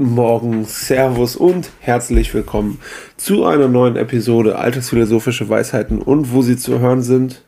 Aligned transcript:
Guten 0.00 0.14
Morgen, 0.14 0.64
Servus 0.64 1.36
und 1.36 1.68
herzlich 1.80 2.32
willkommen 2.32 2.80
zu 3.18 3.44
einer 3.44 3.68
neuen 3.68 3.96
Episode 3.96 4.56
Alltagsphilosophische 4.56 5.50
Weisheiten 5.50 6.00
und 6.00 6.32
wo 6.32 6.40
sie 6.40 6.56
zu 6.56 6.78
hören 6.78 7.02
sind. 7.02 7.44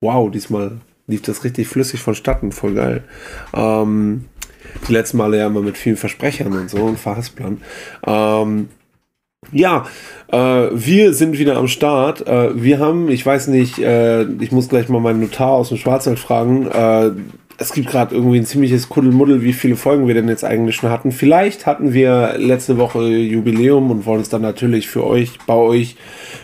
Wow, 0.00 0.30
diesmal 0.30 0.78
lief 1.06 1.20
das 1.20 1.44
richtig 1.44 1.68
flüssig 1.68 2.00
vonstatten, 2.00 2.52
voll 2.52 2.72
geil. 2.72 3.04
Ähm, 3.52 4.24
die 4.88 4.94
letzten 4.94 5.18
Male 5.18 5.36
ja 5.36 5.48
immer 5.48 5.60
mit 5.60 5.76
vielen 5.76 5.98
Versprechern 5.98 6.54
und 6.54 6.70
so 6.70 6.78
und 6.78 6.98
Verhasplern. 6.98 7.60
Ähm, 8.06 8.70
ja, 9.52 9.84
äh, 10.28 10.38
wir 10.72 11.12
sind 11.12 11.38
wieder 11.38 11.58
am 11.58 11.68
Start. 11.68 12.26
Äh, 12.26 12.62
wir 12.62 12.78
haben, 12.78 13.10
ich 13.10 13.26
weiß 13.26 13.48
nicht, 13.48 13.78
äh, 13.78 14.22
ich 14.22 14.52
muss 14.52 14.70
gleich 14.70 14.88
mal 14.88 15.02
meinen 15.02 15.20
Notar 15.20 15.50
aus 15.50 15.68
dem 15.68 15.76
Schwarzwald 15.76 16.18
fragen. 16.18 16.66
Es 17.62 17.74
gibt 17.74 17.90
gerade 17.90 18.14
irgendwie 18.14 18.38
ein 18.38 18.46
ziemliches 18.46 18.88
Kuddelmuddel, 18.88 19.42
wie 19.42 19.52
viele 19.52 19.76
Folgen 19.76 20.06
wir 20.06 20.14
denn 20.14 20.28
jetzt 20.28 20.46
eigentlich 20.46 20.76
schon 20.76 20.88
hatten. 20.88 21.12
Vielleicht 21.12 21.66
hatten 21.66 21.92
wir 21.92 22.36
letzte 22.38 22.78
Woche 22.78 23.06
Jubiläum 23.06 23.90
und 23.90 24.06
wollen 24.06 24.22
es 24.22 24.30
dann 24.30 24.40
natürlich 24.40 24.88
für 24.88 25.04
euch, 25.04 25.38
bei 25.46 25.52
euch, 25.52 25.96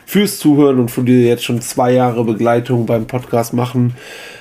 fürs 0.05 0.39
Zuhören 0.39 0.79
und 0.79 0.91
für 0.91 1.05
die 1.05 1.25
jetzt 1.25 1.43
schon 1.43 1.63
zwei 1.63 1.93
Jahre 1.93 2.23
Begleitung 2.23 2.85
beim 2.85 3.07
Podcast 3.07 3.55
machen, 3.55 3.95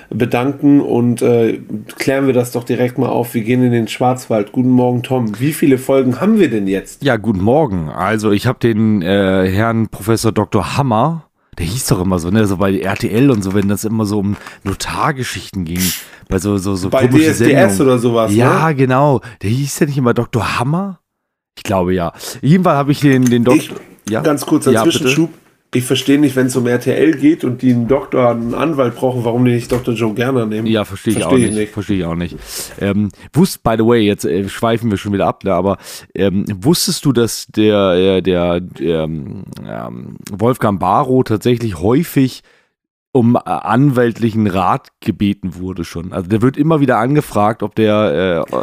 bedanken 0.09 0.81
und 0.81 1.21
äh, 1.21 1.61
klären 1.97 2.27
wir 2.27 2.33
das 2.33 2.51
doch 2.51 2.65
direkt 2.65 2.97
mal 2.97 3.07
auf. 3.07 3.33
Wir 3.33 3.43
gehen 3.43 3.63
in 3.63 3.71
den 3.71 3.87
Schwarzwald. 3.87 4.51
Guten 4.51 4.69
Morgen, 4.71 5.01
Tom. 5.01 5.39
Wie 5.39 5.53
viele 5.53 5.77
Folgen 5.77 6.19
haben 6.19 6.39
wir 6.39 6.49
denn 6.49 6.67
jetzt? 6.67 7.05
Ja, 7.05 7.15
guten 7.15 7.41
Morgen. 7.41 7.87
Also 7.87 8.33
ich 8.33 8.47
habe 8.47 8.59
den 8.59 9.01
äh, 9.01 9.49
Herrn 9.49 9.87
Professor 9.87 10.33
Dr. 10.33 10.75
Hammer 10.75 11.25
der 11.57 11.65
hieß 11.65 11.87
doch 11.87 12.01
immer 12.01 12.19
so, 12.19 12.29
ne, 12.29 12.45
so 12.47 12.57
bei 12.57 12.77
RTL 12.79 13.31
und 13.31 13.43
so, 13.43 13.53
wenn 13.53 13.67
das 13.67 13.83
immer 13.85 14.05
so 14.05 14.19
um 14.19 14.35
Notargeschichten 14.63 15.65
ging, 15.65 15.81
bei 16.27 16.39
so 16.39 16.57
so 16.57 16.75
so 16.75 16.89
bei 16.89 17.07
DSDS 17.07 17.37
Sendungen. 17.37 17.81
oder 17.81 17.99
sowas. 17.99 18.33
Ja, 18.33 18.69
ne? 18.69 18.75
genau. 18.75 19.21
Der 19.41 19.49
hieß 19.49 19.79
ja 19.79 19.85
nicht 19.85 19.97
immer 19.97 20.13
Dr. 20.13 20.59
Hammer. 20.59 20.99
Ich 21.57 21.63
glaube 21.63 21.93
ja. 21.93 22.13
Jedenfalls 22.41 22.77
habe 22.77 22.91
ich 22.91 22.99
den 22.99 23.25
den 23.25 23.43
Doktor. 23.43 23.77
Ja? 24.09 24.21
Ganz 24.21 24.45
kurzer 24.45 24.71
ja, 24.71 24.83
Zwischenschub. 24.83 25.31
Bitte? 25.31 25.44
Ich 25.75 25.83
verstehe 25.83 26.17
nicht, 26.17 26.35
wenn 26.37 26.47
es 26.47 26.55
um 26.55 26.65
RTL 26.67 27.17
geht 27.17 27.43
und 27.43 27.61
die 27.61 27.73
einen 27.73 27.87
Doktor, 27.87 28.29
einen 28.29 28.53
Anwalt 28.53 28.95
brauchen, 28.95 29.25
warum 29.25 29.43
die 29.43 29.51
nicht 29.51 29.69
Dr. 29.69 29.93
Joe 29.93 30.13
Gerner 30.13 30.45
nehmen. 30.45 30.67
Ja, 30.67 30.85
verstehe 30.85 31.13
ich 31.13 31.19
versteh 31.19 31.35
auch 31.35 31.39
nicht. 31.39 31.53
nicht. 31.53 31.73
Verstehe 31.73 31.97
ich 31.97 32.05
auch 32.05 32.15
nicht. 32.15 32.37
Ähm, 32.79 33.09
wusst, 33.33 33.61
by 33.61 33.75
the 33.77 33.85
way, 33.85 33.99
jetzt 33.99 34.23
äh, 34.23 34.47
schweifen 34.47 34.89
wir 34.89 34.97
schon 34.97 35.11
wieder 35.11 35.27
ab, 35.27 35.43
ne, 35.43 35.53
aber 35.53 35.77
ähm, 36.13 36.45
wusstest 36.61 37.03
du, 37.03 37.11
dass 37.11 37.47
der, 37.47 37.91
äh, 37.91 38.21
der 38.21 38.61
ähm, 38.79 39.43
ähm, 39.67 40.15
Wolfgang 40.31 40.79
Barrow 40.79 41.23
tatsächlich 41.25 41.79
häufig 41.79 42.41
um 43.15 43.37
äh, 43.37 43.39
anwältlichen 43.45 44.45
Rat 44.45 44.89
gebeten 44.99 45.55
wurde 45.55 45.85
schon. 45.85 46.11
Also 46.11 46.27
der 46.27 46.41
wird 46.41 46.57
immer 46.57 46.81
wieder 46.81 46.97
angefragt, 46.97 47.63
ob 47.63 47.73
der, 47.73 48.45
äh, 48.51 48.57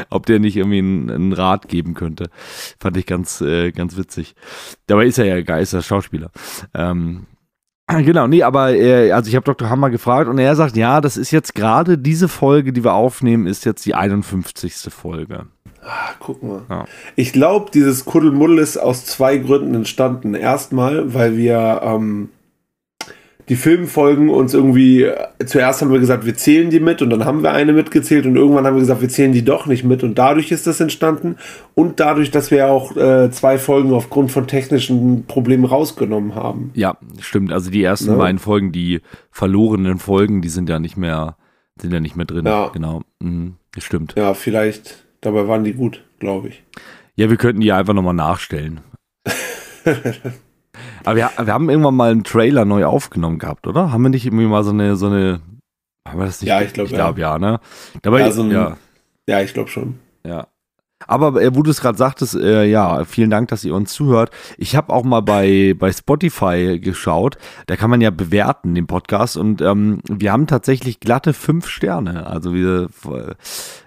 ob 0.10 0.26
der 0.26 0.40
nicht 0.40 0.58
irgendwie 0.58 0.80
einen, 0.80 1.10
einen, 1.10 1.32
Rat 1.32 1.66
geben 1.66 1.94
könnte. 1.94 2.28
Fand 2.78 2.98
ich 2.98 3.06
ganz, 3.06 3.40
äh, 3.40 3.72
ganz 3.72 3.96
witzig. 3.96 4.34
Dabei 4.86 5.06
ist 5.06 5.16
er 5.16 5.24
ja 5.24 5.40
Geister 5.40 5.80
Schauspieler. 5.80 6.30
Ähm, 6.74 7.26
Genau, 7.88 8.26
nee, 8.26 8.42
aber 8.42 8.74
äh, 8.74 9.12
also 9.12 9.28
ich 9.28 9.36
habe 9.36 9.44
Dr. 9.44 9.70
Hammer 9.70 9.90
gefragt 9.90 10.28
und 10.28 10.38
er 10.38 10.56
sagt, 10.56 10.76
ja, 10.76 11.00
das 11.00 11.16
ist 11.16 11.30
jetzt 11.30 11.54
gerade 11.54 11.96
diese 11.96 12.26
Folge, 12.26 12.72
die 12.72 12.82
wir 12.82 12.94
aufnehmen, 12.94 13.46
ist 13.46 13.64
jetzt 13.64 13.86
die 13.86 13.94
51. 13.94 14.92
Folge. 14.92 15.46
Ah, 15.82 16.10
guck 16.18 16.42
mal. 16.42 16.62
Ja. 16.68 16.84
Ich 17.14 17.32
glaube, 17.32 17.70
dieses 17.72 18.04
Kuddelmuddel 18.04 18.58
ist 18.58 18.76
aus 18.76 19.06
zwei 19.06 19.38
Gründen 19.38 19.72
entstanden. 19.76 20.34
Erstmal, 20.34 21.14
weil 21.14 21.36
wir 21.36 21.80
ähm, 21.84 22.30
die 23.48 23.56
Filmfolgen 23.56 24.28
uns 24.28 24.54
irgendwie, 24.54 25.08
zuerst 25.44 25.80
haben 25.80 25.92
wir 25.92 26.00
gesagt, 26.00 26.26
wir 26.26 26.36
zählen 26.36 26.68
die 26.70 26.80
mit 26.80 27.00
und 27.00 27.10
dann 27.10 27.24
haben 27.24 27.42
wir 27.42 27.52
eine 27.52 27.72
mitgezählt 27.72 28.26
und 28.26 28.36
irgendwann 28.36 28.66
haben 28.66 28.74
wir 28.74 28.80
gesagt, 28.80 29.02
wir 29.02 29.08
zählen 29.08 29.32
die 29.32 29.44
doch 29.44 29.66
nicht 29.66 29.84
mit 29.84 30.02
und 30.02 30.18
dadurch 30.18 30.50
ist 30.50 30.66
das 30.66 30.80
entstanden 30.80 31.36
und 31.74 32.00
dadurch, 32.00 32.32
dass 32.32 32.50
wir 32.50 32.68
auch 32.68 32.96
äh, 32.96 33.30
zwei 33.30 33.58
Folgen 33.58 33.92
aufgrund 33.92 34.32
von 34.32 34.48
technischen 34.48 35.26
Problemen 35.26 35.64
rausgenommen 35.64 36.34
haben. 36.34 36.72
Ja, 36.74 36.96
stimmt. 37.20 37.52
Also 37.52 37.70
die 37.70 37.84
ersten 37.84 38.10
ja. 38.10 38.16
beiden 38.16 38.40
Folgen, 38.40 38.72
die 38.72 39.00
verlorenen 39.30 39.98
Folgen, 39.98 40.42
die 40.42 40.48
sind 40.48 40.68
ja 40.68 40.80
nicht 40.80 40.96
mehr, 40.96 41.36
sind 41.80 41.92
ja 41.92 42.00
nicht 42.00 42.16
mehr 42.16 42.26
drin. 42.26 42.46
Ja. 42.46 42.68
Genau. 42.68 43.02
Mhm, 43.20 43.54
stimmt. 43.78 44.14
Ja, 44.16 44.34
vielleicht, 44.34 45.06
dabei 45.20 45.46
waren 45.46 45.62
die 45.62 45.74
gut, 45.74 46.02
glaube 46.18 46.48
ich. 46.48 46.64
Ja, 47.14 47.30
wir 47.30 47.36
könnten 47.36 47.60
die 47.60 47.72
einfach 47.72 47.94
nochmal 47.94 48.14
nachstellen. 48.14 48.80
Aber 51.06 51.16
wir, 51.16 51.30
wir 51.40 51.54
haben 51.54 51.70
irgendwann 51.70 51.94
mal 51.94 52.10
einen 52.10 52.24
Trailer 52.24 52.64
neu 52.64 52.84
aufgenommen 52.84 53.38
gehabt, 53.38 53.68
oder? 53.68 53.92
Haben 53.92 54.02
wir 54.02 54.08
nicht 54.08 54.26
irgendwie 54.26 54.46
mal 54.46 54.64
so 54.64 54.70
eine, 54.70 54.96
so 54.96 55.06
eine, 55.06 55.40
haben 56.06 56.18
wir 56.18 56.26
das 56.26 56.40
nicht? 56.40 56.48
Ja, 56.48 56.60
ich 56.60 56.72
glaube, 56.72 56.88
ich 56.88 56.94
glaube 56.94 57.20
ja. 57.20 57.34
ja, 57.34 57.38
ne? 57.38 57.60
Dabei, 58.02 58.20
ja, 58.20 58.32
so 58.32 58.42
ein, 58.42 58.50
ja. 58.50 58.76
ja, 59.28 59.40
ich 59.40 59.54
glaube 59.54 59.70
schon. 59.70 60.00
Ja. 60.26 60.48
Aber 61.06 61.40
äh, 61.40 61.54
wo 61.54 61.62
du 61.62 61.70
es 61.70 61.80
gerade 61.80 61.96
sagtest, 61.96 62.34
äh, 62.34 62.64
ja, 62.64 63.04
vielen 63.04 63.30
Dank, 63.30 63.48
dass 63.50 63.64
ihr 63.64 63.72
uns 63.72 63.92
zuhört. 63.92 64.30
Ich 64.58 64.74
habe 64.74 64.92
auch 64.92 65.04
mal 65.04 65.20
bei, 65.20 65.74
bei 65.78 65.92
Spotify 65.92 66.80
geschaut. 66.80 67.38
Da 67.68 67.76
kann 67.76 67.90
man 67.90 68.00
ja 68.00 68.10
bewerten, 68.10 68.74
den 68.74 68.88
Podcast. 68.88 69.36
Und 69.36 69.60
ähm, 69.60 70.00
wir 70.08 70.32
haben 70.32 70.48
tatsächlich 70.48 70.98
glatte 70.98 71.34
fünf 71.34 71.68
Sterne. 71.68 72.26
Also 72.26 72.52
wir, 72.52 72.88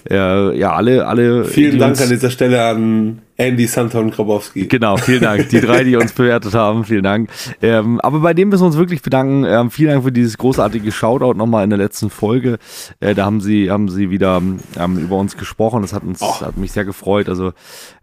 äh, 0.10 0.58
ja, 0.58 0.72
alle, 0.72 1.06
alle. 1.06 1.44
Vielen 1.44 1.80
Dank 1.80 2.00
an 2.00 2.10
dieser 2.10 2.30
Stelle 2.30 2.64
an 2.64 3.22
Andy, 3.40 3.68
Santon, 3.68 4.12
Grabowski. 4.12 4.68
Genau, 4.68 4.98
vielen 4.98 5.22
Dank. 5.22 5.48
Die 5.48 5.62
drei, 5.62 5.86
die 5.86 5.96
uns 5.96 6.12
bewertet 6.14 6.54
haben, 6.56 6.84
vielen 6.84 7.04
Dank. 7.04 7.30
Ähm, 7.62 8.02
aber 8.02 8.20
bei 8.20 8.34
dem 8.34 8.50
müssen 8.50 8.64
wir 8.64 8.68
uns 8.68 8.76
wirklich 8.76 9.02
bedanken. 9.02 9.46
Ähm, 9.46 9.72
vielen 9.72 9.92
Dank 9.92 10.04
für 10.04 10.12
dieses 10.12 10.38
großartige 10.38 10.92
Shoutout 10.92 11.38
nochmal 11.38 11.64
in 11.64 11.70
der 11.70 11.80
letzten 11.80 12.10
Folge. 12.10 12.58
Äh, 13.00 13.16
da 13.16 13.24
haben 13.24 13.40
sie, 13.40 13.72
haben 13.72 13.88
sie 13.88 14.10
wieder 14.10 14.42
ähm, 14.78 14.98
über 14.98 15.16
uns 15.16 15.38
gesprochen. 15.38 15.84
Das 15.84 15.94
hat 15.94 16.04
uns, 16.04 16.22
oh. 16.22 16.42
hat 16.42 16.58
mich 16.58 16.74
sehr 16.74 16.84
gefreut. 16.84 17.30
Also, 17.30 17.54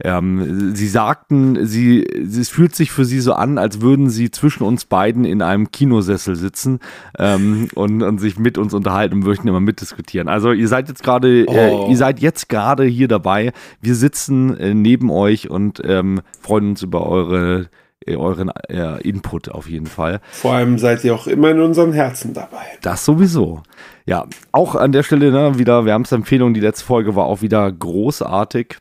ähm, 0.02 0.74
sie 0.74 0.88
sagten, 0.88 1.66
sie, 1.66 2.02
es 2.02 2.48
fühlt 2.48 2.74
sich 2.74 2.90
für 2.90 3.04
sie 3.04 3.20
so 3.20 3.34
an, 3.34 3.58
als 3.58 3.82
würden 3.82 4.08
sie 4.08 4.30
zwischen 4.30 4.62
uns 4.62 4.86
beiden 4.86 5.26
in 5.26 5.42
einem 5.42 5.70
Kinosessel 5.70 6.36
sitzen 6.36 6.80
ähm, 7.18 7.68
und, 7.74 8.02
und 8.02 8.20
sich 8.20 8.38
mit 8.38 8.56
uns 8.56 8.72
unterhalten 8.72 9.16
und 9.16 9.24
möchten 9.24 9.48
immer 9.48 9.60
mitdiskutieren. 9.60 10.28
Also, 10.28 10.52
ihr 10.52 10.68
seid 10.68 10.88
jetzt 10.88 11.02
gerade, 11.02 11.42
äh, 11.42 11.46
oh. 11.46 11.88
ihr 11.90 11.96
seid 11.98 12.20
jetzt 12.20 12.48
gerade 12.48 12.84
hier 12.84 13.06
dabei. 13.06 13.52
Wir 13.82 13.96
sitzen 13.96 14.56
äh, 14.56 14.72
neben 14.72 15.10
euch 15.10 15.25
euch 15.26 15.50
und 15.50 15.82
ähm, 15.84 16.22
freuen 16.40 16.70
uns 16.70 16.82
über 16.82 17.06
eure 17.06 17.68
äh, 18.04 18.16
euren 18.16 18.50
äh, 18.68 19.00
Input 19.02 19.48
auf 19.48 19.68
jeden 19.68 19.86
Fall. 19.86 20.20
Vor 20.30 20.52
allem 20.54 20.78
seid 20.78 21.02
ihr 21.04 21.14
auch 21.14 21.26
immer 21.26 21.50
in 21.50 21.60
unseren 21.60 21.92
Herzen 21.92 22.34
dabei. 22.34 22.64
Das 22.82 23.04
sowieso. 23.04 23.62
Ja, 24.04 24.26
auch 24.52 24.74
an 24.74 24.92
der 24.92 25.02
Stelle 25.02 25.32
ne, 25.32 25.58
wieder 25.58 25.84
Wärmste-Empfehlung. 25.84 26.54
Die 26.54 26.60
letzte 26.60 26.84
Folge 26.84 27.16
war 27.16 27.26
auch 27.26 27.42
wieder 27.42 27.70
großartig. 27.72 28.78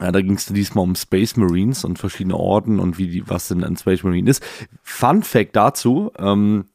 Ja, 0.00 0.10
da 0.10 0.20
ging 0.20 0.34
es 0.34 0.46
diesmal 0.46 0.84
um 0.84 0.96
Space 0.96 1.36
Marines 1.36 1.84
und 1.84 1.98
verschiedene 1.98 2.36
Orden 2.36 2.80
und 2.80 2.98
wie 2.98 3.08
die, 3.08 3.28
was 3.28 3.48
denn 3.48 3.62
ein 3.62 3.76
Space 3.76 4.02
Marine 4.02 4.28
ist. 4.28 4.44
Fun 4.82 5.22
Fact 5.22 5.54
dazu: 5.54 6.10
ähm, 6.18 6.66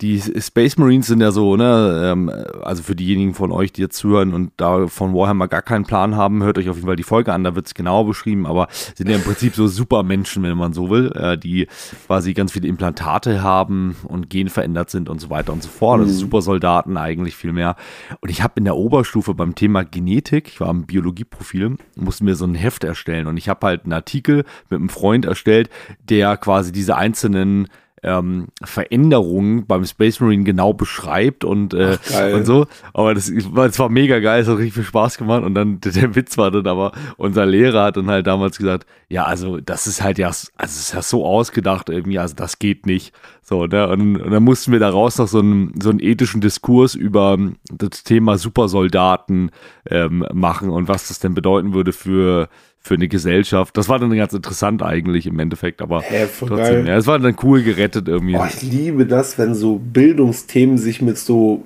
die 0.00 0.20
Space 0.20 0.78
Marines 0.78 1.06
sind 1.08 1.20
ja 1.20 1.30
so, 1.30 1.56
ne, 1.56 2.10
ähm, 2.12 2.30
also 2.62 2.82
für 2.82 2.96
diejenigen 2.96 3.34
von 3.34 3.52
euch, 3.52 3.72
die 3.72 3.82
jetzt 3.82 3.96
zuhören 3.96 4.32
und 4.32 4.52
da 4.56 4.86
von 4.86 5.14
Warhammer 5.14 5.48
gar 5.48 5.62
keinen 5.62 5.84
Plan 5.84 6.16
haben, 6.16 6.42
hört 6.42 6.56
euch 6.58 6.68
auf 6.68 6.76
jeden 6.76 6.86
Fall 6.86 6.96
die 6.96 7.02
Folge 7.02 7.32
an, 7.32 7.44
da 7.44 7.54
wird 7.54 7.66
es 7.66 7.74
genauer 7.74 8.06
beschrieben, 8.06 8.46
aber 8.46 8.68
sind 8.94 9.08
ja 9.08 9.16
im 9.16 9.22
Prinzip 9.22 9.54
so 9.54 9.66
Supermenschen, 9.66 10.42
wenn 10.42 10.56
man 10.56 10.72
so 10.72 10.88
will, 10.88 11.12
äh, 11.12 11.36
die 11.36 11.66
quasi 12.06 12.32
ganz 12.32 12.52
viele 12.52 12.68
Implantate 12.68 13.42
haben 13.42 13.96
und 14.04 14.30
genverändert 14.30 14.90
sind 14.90 15.08
und 15.08 15.20
so 15.20 15.28
weiter 15.28 15.52
und 15.52 15.62
so 15.62 15.68
fort. 15.68 16.00
Also 16.00 16.04
mhm. 16.04 16.10
Also 16.10 16.20
Supersoldaten 16.20 16.96
eigentlich 16.96 17.36
viel 17.36 17.52
mehr. 17.52 17.76
Und 18.20 18.30
ich 18.30 18.42
habe 18.42 18.54
in 18.56 18.64
der 18.64 18.76
Oberstufe 18.76 19.34
beim 19.34 19.54
Thema 19.54 19.84
Genetik, 19.84 20.48
ich 20.48 20.60
war 20.60 20.70
im 20.70 20.86
Biologieprofil, 20.86 21.76
musste 21.96 22.24
mir 22.24 22.34
so 22.34 22.46
ein 22.46 22.54
Heft 22.54 22.84
erstellen 22.84 23.26
und 23.26 23.36
ich 23.36 23.48
habe 23.48 23.66
halt 23.66 23.84
einen 23.84 23.92
Artikel 23.92 24.44
mit 24.70 24.78
einem 24.78 24.88
Freund 24.88 25.24
erstellt, 25.24 25.68
der 26.08 26.36
quasi 26.36 26.72
diese 26.72 26.96
einzelnen 26.96 27.68
ähm, 28.02 28.48
Veränderungen 28.62 29.66
beim 29.66 29.84
Space 29.84 30.20
Marine 30.20 30.44
genau 30.44 30.72
beschreibt 30.72 31.44
und, 31.44 31.74
äh, 31.74 31.98
Ach, 32.14 32.32
und 32.34 32.46
so. 32.46 32.66
Aber 32.94 33.14
das, 33.14 33.30
das 33.30 33.78
war 33.78 33.88
mega 33.88 34.20
geil, 34.20 34.42
es 34.42 34.48
hat 34.48 34.56
richtig 34.56 34.74
viel 34.74 34.84
Spaß 34.84 35.18
gemacht. 35.18 35.42
Und 35.42 35.54
dann 35.54 35.80
der, 35.80 35.92
der 35.92 36.14
Witz 36.14 36.38
war 36.38 36.50
dann 36.50 36.66
aber, 36.66 36.92
unser 37.16 37.46
Lehrer 37.46 37.84
hat 37.84 37.96
dann 37.96 38.10
halt 38.10 38.26
damals 38.26 38.58
gesagt, 38.58 38.86
ja, 39.08 39.24
also 39.24 39.58
das 39.60 39.86
ist 39.86 40.02
halt 40.02 40.18
ja, 40.18 40.28
also 40.28 40.48
es 40.58 40.76
ist 40.76 40.94
ja 40.94 41.02
so 41.02 41.26
ausgedacht 41.26 41.90
irgendwie, 41.90 42.18
also 42.18 42.34
das 42.34 42.58
geht 42.58 42.86
nicht. 42.86 43.12
So, 43.42 43.66
ne? 43.66 43.88
Und, 43.88 44.20
und 44.20 44.30
dann 44.30 44.44
mussten 44.44 44.72
wir 44.72 44.78
daraus 44.78 45.18
noch 45.18 45.28
so 45.28 45.40
einen, 45.40 45.74
so 45.80 45.90
einen 45.90 46.00
ethischen 46.00 46.40
Diskurs 46.40 46.94
über 46.94 47.36
das 47.70 48.04
Thema 48.04 48.38
Supersoldaten 48.38 49.50
ähm, 49.88 50.24
machen 50.32 50.70
und 50.70 50.88
was 50.88 51.08
das 51.08 51.18
denn 51.18 51.34
bedeuten 51.34 51.74
würde 51.74 51.92
für 51.92 52.48
für 52.80 52.94
eine 52.94 53.08
Gesellschaft. 53.08 53.76
Das 53.76 53.88
war 53.88 53.98
dann 53.98 54.14
ganz 54.16 54.32
interessant 54.32 54.82
eigentlich 54.82 55.26
im 55.26 55.38
Endeffekt, 55.38 55.82
aber 55.82 56.00
Hä, 56.00 56.26
trotzdem, 56.38 56.86
ja, 56.86 56.96
es 56.96 57.06
war 57.06 57.18
dann 57.18 57.36
cool 57.42 57.62
gerettet 57.62 58.08
irgendwie. 58.08 58.36
Oh, 58.36 58.46
ich 58.48 58.62
liebe 58.62 59.06
das, 59.06 59.38
wenn 59.38 59.54
so 59.54 59.78
Bildungsthemen 59.78 60.78
sich 60.78 61.02
mit 61.02 61.18
so 61.18 61.64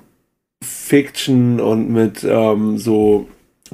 Fiction 0.61 1.61
und 1.61 1.89
mit 1.89 2.25
ähm, 2.27 2.77
so 2.77 3.27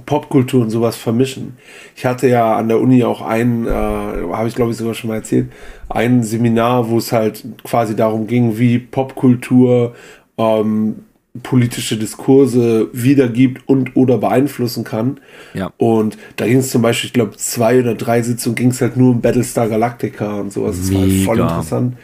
Popkultur 0.05 0.61
und 0.61 0.69
sowas 0.69 0.95
vermischen. 0.95 1.57
Ich 1.95 2.05
hatte 2.05 2.27
ja 2.27 2.55
an 2.55 2.67
der 2.67 2.79
Uni 2.79 3.03
auch 3.03 3.21
ein, 3.21 3.65
äh, 3.65 3.69
habe 3.69 4.47
ich 4.47 4.55
glaube 4.55 4.71
ich 4.71 4.77
sogar 4.77 4.93
schon 4.93 5.09
mal 5.09 5.17
erzählt, 5.17 5.51
ein 5.89 6.23
Seminar, 6.23 6.89
wo 6.89 6.97
es 6.97 7.11
halt 7.11 7.43
quasi 7.63 7.95
darum 7.95 8.27
ging, 8.27 8.57
wie 8.57 8.79
Popkultur 8.79 9.95
ähm, 10.37 11.05
politische 11.43 11.97
Diskurse 11.97 12.89
wiedergibt 12.91 13.67
und 13.67 13.95
oder 13.95 14.17
beeinflussen 14.17 14.83
kann. 14.83 15.19
Ja. 15.53 15.71
Und 15.77 16.17
da 16.35 16.45
ging 16.45 16.57
es 16.57 16.71
zum 16.71 16.81
Beispiel, 16.81 17.07
ich 17.07 17.13
glaube, 17.13 17.37
zwei 17.37 17.79
oder 17.79 17.95
drei 17.95 18.21
Sitzungen 18.21 18.55
ging 18.55 18.71
es 18.71 18.81
halt 18.81 18.97
nur 18.97 19.11
um 19.11 19.21
Battlestar 19.21 19.69
Galactica 19.69 20.39
und 20.41 20.51
sowas. 20.51 20.77
Das 20.77 20.93
war 20.93 21.01
halt 21.01 21.23
voll 21.23 21.35
Mega. 21.37 21.47
interessant. 21.47 21.97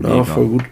Ja, 0.00 0.08
Mega. 0.08 0.24
voll 0.24 0.46
gut. 0.48 0.64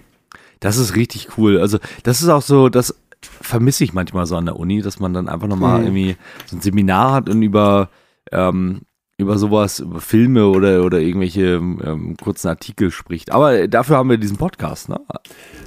Das 0.58 0.78
ist 0.78 0.96
richtig 0.96 1.38
cool. 1.38 1.58
Also, 1.60 1.78
das 2.02 2.22
ist 2.22 2.28
auch 2.28 2.42
so, 2.42 2.68
das 2.68 2.94
vermisse 3.20 3.84
ich 3.84 3.92
manchmal 3.92 4.26
so 4.26 4.36
an 4.36 4.46
der 4.46 4.56
Uni, 4.56 4.82
dass 4.82 4.98
man 4.98 5.14
dann 5.14 5.28
einfach 5.28 5.46
nochmal 5.48 5.78
Mhm. 5.80 5.84
irgendwie 5.86 6.16
so 6.46 6.56
ein 6.56 6.60
Seminar 6.60 7.12
hat 7.12 7.28
und 7.28 7.40
über, 7.42 7.88
ähm, 8.32 8.80
über 9.18 9.38
sowas, 9.38 9.78
über 9.80 10.00
Filme 10.00 10.46
oder, 10.48 10.84
oder 10.84 10.98
irgendwelche 10.98 11.54
ähm, 11.54 12.16
kurzen 12.22 12.48
Artikel 12.48 12.90
spricht. 12.90 13.30
Aber 13.30 13.68
dafür 13.68 13.96
haben 13.96 14.10
wir 14.10 14.16
diesen 14.16 14.36
Podcast, 14.36 14.88
ne? 14.88 15.00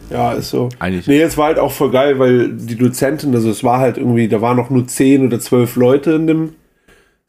Ja, 0.09 0.33
ist 0.33 0.50
so. 0.50 0.69
Eigentlich. 0.80 1.07
Nee, 1.07 1.21
es 1.21 1.38
war 1.38 1.47
halt 1.47 1.59
auch 1.59 1.71
voll 1.71 1.92
geil, 1.92 2.19
weil 2.19 2.51
die 2.53 2.75
Dozentin, 2.75 3.33
also 3.33 3.50
es 3.50 3.63
war 3.63 3.80
halt 3.80 3.97
irgendwie, 3.97 4.27
da 4.27 4.42
waren 4.42 4.57
noch 4.57 4.69
nur 4.69 4.88
zehn 4.88 5.25
oder 5.25 5.39
zwölf 5.39 5.75
Leute 5.75 6.12
in 6.13 6.27
dem 6.27 6.50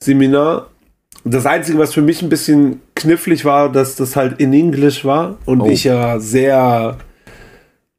Seminar. 0.02 0.68
Und 1.24 1.32
das 1.34 1.46
Einzige, 1.46 1.78
was 1.78 1.94
für 1.94 2.02
mich 2.02 2.22
ein 2.22 2.28
bisschen 2.28 2.80
knifflig 2.94 3.44
war, 3.44 3.70
dass 3.70 3.96
das 3.96 4.16
halt 4.16 4.40
in 4.40 4.52
Englisch 4.52 5.04
war 5.04 5.36
und 5.44 5.60
Oh. 5.60 5.66
ich 5.68 5.84
ja 5.84 6.18
sehr, 6.18 6.98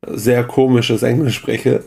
sehr 0.06 0.44
komisches 0.44 1.04
Englisch 1.04 1.36
spreche. 1.36 1.84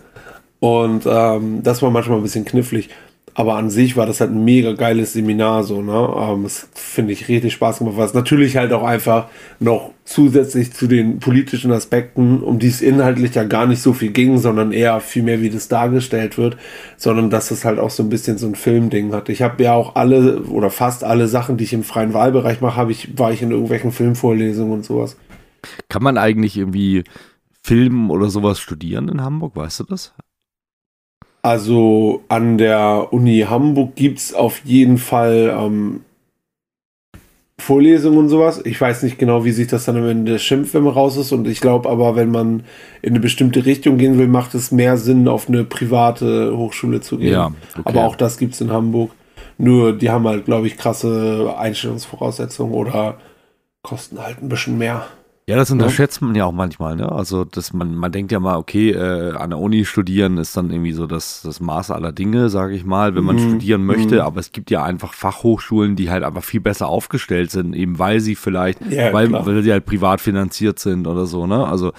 Und 0.58 1.04
ähm, 1.06 1.62
das 1.62 1.80
war 1.82 1.90
manchmal 1.90 2.18
ein 2.18 2.22
bisschen 2.22 2.44
knifflig. 2.44 2.90
Aber 3.34 3.54
an 3.54 3.70
sich 3.70 3.96
war 3.96 4.06
das 4.06 4.20
halt 4.20 4.30
ein 4.30 4.44
mega 4.44 4.72
geiles 4.72 5.12
Seminar, 5.12 5.62
so, 5.64 5.82
ne? 5.82 6.14
Ähm, 6.16 6.42
das 6.42 6.68
finde 6.74 7.12
ich 7.12 7.28
richtig 7.28 7.52
Spaß 7.52 7.78
gemacht, 7.78 7.96
was 7.96 8.12
natürlich 8.12 8.56
halt 8.56 8.72
auch 8.72 8.82
einfach 8.82 9.28
noch 9.60 9.92
zusätzlich 10.04 10.72
zu 10.72 10.88
den 10.88 11.20
politischen 11.20 11.70
Aspekten, 11.70 12.42
um 12.42 12.58
die 12.58 12.66
es 12.66 12.82
inhaltlich 12.82 13.34
ja 13.34 13.44
gar 13.44 13.66
nicht 13.66 13.80
so 13.80 13.92
viel 13.92 14.10
ging, 14.10 14.38
sondern 14.38 14.72
eher 14.72 15.00
viel 15.00 15.22
mehr, 15.22 15.40
wie 15.40 15.50
das 15.50 15.68
dargestellt 15.68 16.38
wird, 16.38 16.56
sondern 16.96 17.30
dass 17.30 17.52
es 17.52 17.64
halt 17.64 17.78
auch 17.78 17.90
so 17.90 18.02
ein 18.02 18.08
bisschen 18.08 18.36
so 18.36 18.46
ein 18.46 18.56
Filmding 18.56 19.12
hat. 19.12 19.28
Ich 19.28 19.42
habe 19.42 19.62
ja 19.62 19.74
auch 19.74 19.94
alle 19.94 20.42
oder 20.42 20.70
fast 20.70 21.04
alle 21.04 21.28
Sachen, 21.28 21.56
die 21.56 21.64
ich 21.64 21.72
im 21.72 21.84
freien 21.84 22.12
Wahlbereich 22.12 22.60
mache, 22.60 22.76
habe 22.76 22.90
ich, 22.90 23.16
war 23.18 23.32
ich 23.32 23.42
in 23.42 23.52
irgendwelchen 23.52 23.92
Filmvorlesungen 23.92 24.72
und 24.72 24.84
sowas. 24.84 25.16
Kann 25.88 26.02
man 26.02 26.18
eigentlich 26.18 26.56
irgendwie 26.56 27.04
Film 27.62 28.10
oder 28.10 28.30
sowas 28.30 28.58
studieren 28.58 29.08
in 29.08 29.22
Hamburg? 29.22 29.54
Weißt 29.54 29.80
du 29.80 29.84
das? 29.84 30.14
Also 31.42 32.22
an 32.28 32.58
der 32.58 33.08
Uni 33.12 33.46
Hamburg 33.48 33.96
gibt's 33.96 34.34
auf 34.34 34.60
jeden 34.64 34.98
Fall 34.98 35.56
ähm, 35.58 36.00
Vorlesungen 37.60 38.18
und 38.18 38.28
sowas. 38.28 38.60
Ich 38.64 38.80
weiß 38.80 39.02
nicht 39.04 39.18
genau, 39.18 39.44
wie 39.44 39.52
sich 39.52 39.68
das 39.68 39.84
dann 39.84 39.96
am 39.96 40.06
Ende 40.08 40.38
schimpft, 40.38 40.74
wenn 40.74 40.82
man 40.82 40.92
raus 40.92 41.16
ist. 41.16 41.32
Und 41.32 41.46
ich 41.46 41.60
glaube 41.60 41.88
aber, 41.88 42.16
wenn 42.16 42.30
man 42.30 42.64
in 43.00 43.10
eine 43.10 43.20
bestimmte 43.20 43.64
Richtung 43.64 43.96
gehen 43.96 44.18
will, 44.18 44.28
macht 44.28 44.54
es 44.54 44.70
mehr 44.70 44.96
Sinn, 44.96 45.28
auf 45.28 45.48
eine 45.48 45.64
private 45.64 46.56
Hochschule 46.56 47.00
zu 47.00 47.18
gehen. 47.18 47.32
Ja, 47.32 47.46
okay. 47.46 47.82
Aber 47.84 48.04
auch 48.04 48.16
das 48.16 48.38
gibt's 48.38 48.60
in 48.60 48.72
Hamburg. 48.72 49.12
Nur 49.56 49.92
die 49.92 50.10
haben 50.10 50.26
halt, 50.26 50.46
glaube 50.46 50.66
ich, 50.66 50.76
krasse 50.76 51.54
Einstellungsvoraussetzungen 51.56 52.74
oder 52.74 53.18
kosten 53.82 54.18
halt 54.18 54.42
ein 54.42 54.48
bisschen 54.48 54.78
mehr. 54.78 55.06
Ja, 55.48 55.56
das 55.56 55.72
unterschätzt 55.72 56.22
man 56.22 56.36
ja 56.36 56.44
auch 56.44 56.52
manchmal, 56.52 56.94
ne? 56.94 57.10
Also, 57.10 57.44
dass 57.44 57.72
man, 57.72 57.96
man 57.96 58.12
denkt 58.12 58.30
ja 58.30 58.38
mal, 58.38 58.56
okay, 58.56 58.90
äh, 58.90 59.32
an 59.32 59.50
der 59.50 59.58
Uni 59.58 59.84
studieren 59.84 60.38
ist 60.38 60.56
dann 60.56 60.70
irgendwie 60.70 60.92
so 60.92 61.08
das, 61.08 61.42
das 61.42 61.58
Maß 61.58 61.90
aller 61.90 62.12
Dinge, 62.12 62.50
sage 62.50 62.76
ich 62.76 62.84
mal, 62.84 63.16
wenn 63.16 63.24
man 63.24 63.36
Mhm, 63.36 63.40
studieren 63.40 63.84
möchte, 63.84 64.16
mhm. 64.16 64.20
aber 64.20 64.38
es 64.38 64.52
gibt 64.52 64.70
ja 64.70 64.84
einfach 64.84 65.12
Fachhochschulen, 65.12 65.96
die 65.96 66.08
halt 66.08 66.22
einfach 66.22 66.44
viel 66.44 66.60
besser 66.60 66.86
aufgestellt 66.86 67.50
sind, 67.50 67.74
eben 67.74 67.98
weil 67.98 68.20
sie 68.20 68.36
vielleicht, 68.36 68.78
Ja, 68.88 69.12
weil, 69.12 69.26
klar. 69.26 69.44
weil 69.44 69.60
sie 69.64 69.72
halt 69.72 69.86
privat 69.86 70.20
finanziert 70.20 70.78
sind 70.78 71.08
oder 71.08 71.26
so, 71.26 71.48
ne? 71.48 71.66
Also, 71.66 71.90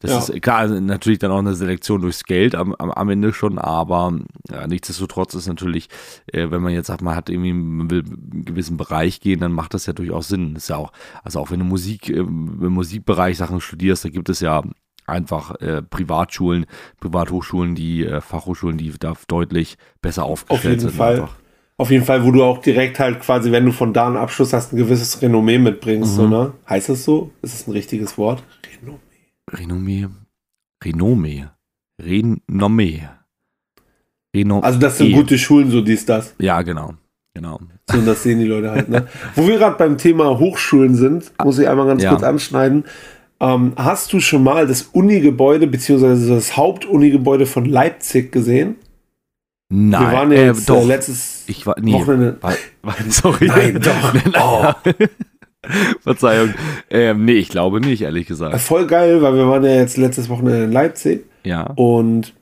das 0.00 0.10
Ja. 0.12 0.18
ist 0.18 0.42
klar, 0.42 0.58
also 0.58 0.78
natürlich 0.78 1.18
dann 1.18 1.32
auch 1.32 1.38
eine 1.38 1.54
Selektion 1.54 2.00
durchs 2.02 2.22
Geld 2.22 2.54
am, 2.54 2.74
am, 2.78 2.92
am 2.92 3.08
Ende 3.08 3.32
schon, 3.32 3.58
aber 3.58 4.12
ja, 4.50 4.68
nichtsdestotrotz 4.68 5.34
ist 5.34 5.48
natürlich, 5.48 5.88
äh, 6.32 6.50
wenn 6.52 6.62
man 6.62 6.72
jetzt 6.72 6.86
sagt, 6.86 7.02
man 7.02 7.16
hat 7.16 7.28
irgendwie, 7.28 7.52
man 7.54 7.90
will 7.90 8.04
einen 8.04 8.44
gewissen 8.44 8.76
Bereich 8.76 9.20
gehen, 9.20 9.40
dann 9.40 9.52
macht 9.52 9.74
das 9.74 9.86
ja 9.86 9.92
durchaus 9.92 10.28
Sinn. 10.28 10.54
Das 10.54 10.64
ist 10.64 10.68
ja 10.68 10.76
auch, 10.76 10.92
also 11.24 11.40
auch 11.40 11.50
wenn 11.50 11.58
du 11.58 11.64
Musik, 11.64 12.08
ähm, 12.08 12.58
im 12.62 12.72
Musikbereich 12.94 13.36
Sachen 13.38 13.60
studierst, 13.60 14.04
da 14.04 14.08
gibt 14.08 14.28
es 14.28 14.40
ja 14.40 14.62
einfach 15.06 15.54
äh, 15.60 15.80
Privatschulen, 15.82 16.66
Privathochschulen, 16.98 17.74
die 17.76 18.04
äh, 18.04 18.20
Fachhochschulen, 18.20 18.78
die 18.78 18.92
da 18.98 19.14
deutlich 19.28 19.76
besser 20.02 20.24
aufgestellt 20.24 20.78
jeden 20.80 20.90
sind. 20.90 20.96
Fall. 20.98 21.20
Einfach. 21.20 21.36
Auf 21.76 21.90
jeden 21.92 22.04
Fall, 22.04 22.24
wo 22.24 22.30
du 22.32 22.42
auch 22.42 22.58
direkt 22.58 22.98
halt 22.98 23.20
quasi, 23.20 23.52
wenn 23.52 23.64
du 23.64 23.72
von 23.72 23.92
da 23.94 24.06
einen 24.08 24.16
Abschluss 24.16 24.52
hast, 24.52 24.72
ein 24.72 24.76
gewisses 24.76 25.22
Renommee 25.22 25.58
mitbringst, 25.58 26.18
Mhm. 26.18 26.28
ne? 26.28 26.52
Heißt 26.68 26.88
das 26.88 27.04
so? 27.04 27.30
Ist 27.42 27.54
es 27.54 27.66
ein 27.68 27.70
richtiges 27.72 28.18
Wort? 28.18 28.42
Renommee. 28.82 28.98
Renommee. 29.50 30.08
Renommee. 30.84 31.46
Renommee. 32.02 33.08
Renommee. 34.36 34.66
Also 34.66 34.78
das 34.80 34.98
sind 34.98 35.12
gute 35.12 35.38
Schulen, 35.38 35.70
so 35.70 35.80
dies, 35.80 36.04
das. 36.06 36.34
Ja, 36.38 36.60
genau. 36.62 36.94
Genau. 37.40 37.58
So, 37.90 37.98
und 37.98 38.06
das 38.06 38.22
sehen 38.22 38.38
die 38.38 38.44
Leute 38.46 38.70
halt, 38.70 38.88
ne? 38.90 39.06
Wo 39.34 39.46
wir 39.46 39.56
gerade 39.58 39.76
beim 39.78 39.96
Thema 39.96 40.38
Hochschulen 40.38 40.94
sind, 40.94 41.32
muss 41.42 41.58
ich 41.58 41.66
einmal 41.68 41.86
ganz 41.86 42.02
Ja. 42.02 42.10
kurz 42.10 42.22
anschneiden. 42.22 42.84
Ähm, 43.40 43.72
hast 43.76 44.12
du 44.12 44.20
schon 44.20 44.44
mal 44.44 44.66
das 44.66 44.82
Uni-Gebäude, 44.92 45.66
beziehungsweise 45.66 46.34
das 46.34 46.58
Hauptuni-Gebäude 46.58 47.46
von 47.46 47.64
Leipzig 47.64 48.30
gesehen? 48.30 48.76
Nein. 49.72 50.00
wir 50.02 50.12
waren 50.18 50.32
ja 50.32 50.38
äh, 50.38 50.46
jetzt 50.48 50.68
doch. 50.68 50.82
äh, 50.82 50.84
letztes 50.84 51.44
ich 51.46 51.64
war, 51.66 51.76
nee, 51.80 51.92
Wochenende. 51.94 52.36
war, 52.42 52.54
war, 52.82 52.94
sorry. 53.08 53.46
Nein, 53.46 53.80
doch. 53.80 54.14
Oh. 54.84 54.92
Verzeihung. 56.02 56.54
Ähm, 56.90 57.24
nee, 57.24 57.34
ich 57.34 57.48
glaube 57.48 57.80
nicht, 57.80 58.02
ehrlich 58.02 58.26
gesagt. 58.26 58.58
Voll 58.60 58.86
geil, 58.86 59.22
weil 59.22 59.34
wir 59.34 59.46
waren 59.48 59.62
ja 59.64 59.74
jetzt 59.76 59.96
letztes 59.96 60.28
Wochenende 60.28 60.64
in 60.64 60.72
Leipzig. 60.72 61.24
Ja. 61.44 61.64
Und 61.76 62.34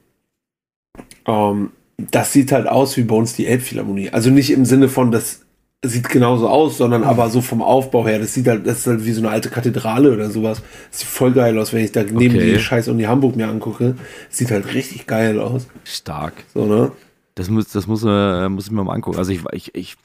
ähm, 1.26 1.70
das 1.98 2.32
sieht 2.32 2.52
halt 2.52 2.66
aus 2.66 2.96
wie 2.96 3.02
bei 3.02 3.14
uns 3.14 3.34
die 3.34 3.46
Elbphilharmonie. 3.46 4.10
Also 4.10 4.30
nicht 4.30 4.50
im 4.50 4.64
Sinne 4.64 4.88
von, 4.88 5.10
das 5.10 5.40
sieht 5.84 6.08
genauso 6.08 6.48
aus, 6.48 6.78
sondern 6.78 7.04
aber 7.04 7.28
so 7.28 7.40
vom 7.40 7.62
Aufbau 7.62 8.06
her. 8.06 8.18
Das 8.18 8.34
sieht 8.34 8.48
halt, 8.48 8.66
das 8.66 8.78
ist 8.78 8.86
halt 8.86 9.04
wie 9.04 9.12
so 9.12 9.20
eine 9.20 9.30
alte 9.30 9.50
Kathedrale 9.50 10.12
oder 10.12 10.30
sowas. 10.30 10.62
Das 10.90 11.00
sieht 11.00 11.08
voll 11.08 11.32
geil 11.32 11.58
aus, 11.58 11.72
wenn 11.72 11.84
ich 11.84 11.92
da 11.92 12.02
neben 12.02 12.36
Okay. 12.36 12.52
die 12.52 12.58
Scheiß 12.58 12.88
Uni 12.88 13.04
Hamburg 13.04 13.36
mir 13.36 13.48
angucke. 13.48 13.94
Das 14.28 14.38
sieht 14.38 14.50
halt 14.50 14.74
richtig 14.74 15.06
geil 15.06 15.40
aus. 15.40 15.66
Stark. 15.84 16.34
So, 16.54 16.66
ne? 16.66 16.92
Das 17.34 17.50
muss, 17.50 17.68
das 17.68 17.86
muss, 17.86 18.04
äh, 18.04 18.48
muss 18.48 18.66
ich 18.66 18.72
mir 18.72 18.82
mal 18.82 18.94
angucken. 18.94 19.18
Also 19.18 19.30
ich, 19.32 19.42
ich, 19.52 19.74
ich, 19.74 19.96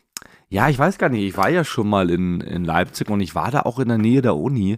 ja, 0.50 0.70
ich 0.70 0.78
weiß 0.78 1.00
gar 1.00 1.10
nicht. 1.10 1.24
Ich 1.24 1.38
war 1.38 1.50
ja 1.50 1.64
schon 1.64 1.90
mal 1.90 2.12
in, 2.12 2.42
in 2.42 2.66
Leipzig 2.66 3.10
und 3.10 3.22
ich 3.22 3.34
war 3.34 3.50
da 3.50 3.62
auch 3.62 3.80
in 3.80 3.88
der 3.88 3.98
Nähe 3.98 4.22
der 4.22 4.36
Uni, 4.36 4.78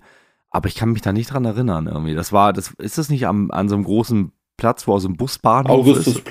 aber 0.50 0.68
ich 0.70 0.76
kann 0.76 0.92
mich 0.92 1.02
da 1.02 1.12
nicht 1.12 1.34
dran 1.34 1.44
erinnern 1.44 1.88
irgendwie. 1.88 2.14
Das 2.14 2.32
war, 2.32 2.54
das 2.54 2.72
ist 2.78 2.98
das 2.98 3.10
nicht 3.10 3.28
am, 3.28 3.52
an 3.52 3.68
so 3.68 3.76
einem 3.76 3.84
großen 3.84 4.32
Platz, 4.56 4.88
wo 4.88 4.94
aus 4.94 5.04
dem 5.04 5.18
Busbahnhof 5.18 5.86
ist? 5.88 6.24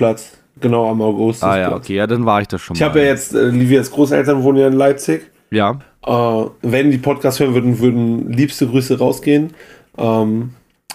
Genau 0.61 0.89
am 0.89 1.01
Augustusplatz. 1.01 1.53
Ah 1.53 1.59
ja, 1.59 1.75
okay, 1.75 1.95
ja, 1.95 2.07
dann 2.07 2.25
war 2.25 2.41
ich 2.41 2.47
da 2.47 2.57
schon 2.57 2.75
Ich 2.75 2.81
mal. 2.81 2.87
habe 2.89 2.99
ja 2.99 3.05
jetzt, 3.07 3.33
äh, 3.35 3.47
Livias 3.49 3.91
Großeltern 3.91 4.41
wohnen 4.43 4.57
ja 4.59 4.67
in 4.67 4.73
Leipzig. 4.73 5.29
Ja, 5.51 5.79
Äh, 6.05 6.45
wenn 6.61 6.91
die 6.91 6.97
Podcast 6.97 7.39
hören 7.39 7.53
würden, 7.55 7.79
würden 7.79 8.31
liebste 8.31 8.67
Grüße 8.67 8.97
rausgehen. 8.99 9.53
Ähm, 9.97 10.51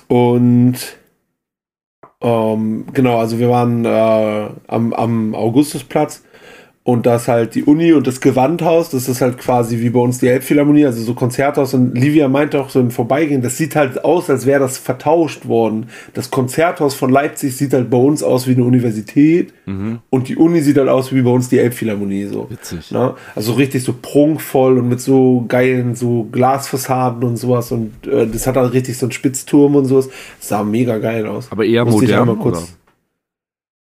und 0.09 0.75
ähm, 2.23 2.85
genau, 2.93 3.19
also 3.19 3.39
wir 3.39 3.49
waren 3.51 3.85
äh, 3.85 4.49
am, 4.69 4.93
am 4.93 5.35
Augustusplatz 5.35 6.23
und 6.83 7.05
das 7.05 7.29
halt 7.29 7.55
die 7.55 7.63
Uni 7.65 7.93
und 7.93 8.07
das 8.07 8.23
Gewandhaus, 8.23 8.89
das 8.89 9.07
ist 9.07 9.21
halt 9.21 9.37
quasi 9.37 9.81
wie 9.81 9.91
bei 9.91 10.01
uns 10.01 10.19
die 10.19 10.29
Elbphilharmonie, 10.29 10.87
also 10.87 11.03
so 11.03 11.13
Konzerthaus. 11.13 11.75
Und 11.75 11.95
Livia 11.95 12.27
meinte 12.29 12.59
auch 12.59 12.71
so 12.71 12.81
im 12.81 12.91
Vorbeigehen, 12.91 13.43
das 13.43 13.59
sieht 13.59 13.77
halt 13.77 14.03
aus, 14.03 14.31
als 14.31 14.47
wäre 14.47 14.61
das 14.61 14.79
vertauscht 14.79 15.47
worden. 15.47 15.89
Das 16.15 16.31
Konzerthaus 16.31 16.95
von 16.95 17.11
Leipzig 17.11 17.55
sieht 17.55 17.75
halt 17.75 17.91
bei 17.91 17.99
uns 17.99 18.23
aus 18.23 18.49
wie 18.49 18.53
eine 18.53 18.65
Universität 18.65 19.53
und 20.11 20.29
die 20.29 20.37
Uni 20.37 20.63
sieht 20.63 20.79
halt 20.79 20.89
aus 20.89 21.13
wie 21.15 21.21
bei 21.23 21.31
uns 21.31 21.49
die 21.51 21.59
Elbphilharmonie. 21.59 22.25
So. 22.27 22.51
witzig. 22.51 22.91
Ne? 22.91 23.15
Also 23.37 23.53
richtig 23.53 23.85
so 23.85 23.95
prunkvoll 24.01 24.79
und 24.79 24.89
mit 24.89 25.01
so 25.01 25.45
geilen 25.47 25.95
so 25.95 26.27
Glasfassaden 26.33 27.23
und 27.23 27.37
sowas 27.37 27.71
und 27.73 28.07
äh, 28.07 28.27
das 28.27 28.47
hat 28.47 28.57
halt 28.57 28.73
richtig 28.73 28.97
so 28.99 29.07
einen 29.07 29.13
Spitzturm 29.13 29.77
und 29.77 29.85
sowas. 29.85 30.09
Das 30.41 30.49
sah 30.49 30.65
mega 30.65 30.97
geil 30.99 31.27
aus. 31.27 31.49
Aber 31.53 31.65
eher 31.67 31.85
Musste 31.85 32.07
ich 32.07 32.11
modern, 32.11 32.29
einmal 32.31 32.43
kurz- 32.43 32.75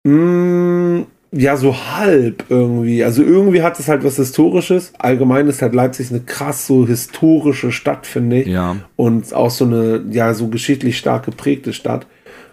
Mm, 0.03 1.03
ja, 1.33 1.57
so 1.57 1.77
halb 1.77 2.45
irgendwie. 2.49 3.05
Also 3.05 3.23
irgendwie 3.23 3.63
hat 3.63 3.79
es 3.79 3.89
halt 3.89 4.03
was 4.03 4.17
Historisches. 4.17 4.93
Allgemein 4.99 5.47
ist 5.47 5.63
halt 5.63 5.75
Leipzig 5.75 6.11
eine 6.11 6.21
krass 6.21 6.67
so 6.67 6.87
historische 6.87 7.71
Stadt, 7.71 8.07
finde 8.07 8.43
ich. 8.43 8.49
Ja, 8.49 8.77
Und 8.97 9.33
auch 9.33 9.51
so 9.51 9.65
eine, 9.65 10.05
ja, 10.11 10.35
so 10.35 10.49
geschichtlich 10.49 10.99
stark 10.99 11.25
geprägte 11.27 11.73
Stadt. 11.73 12.07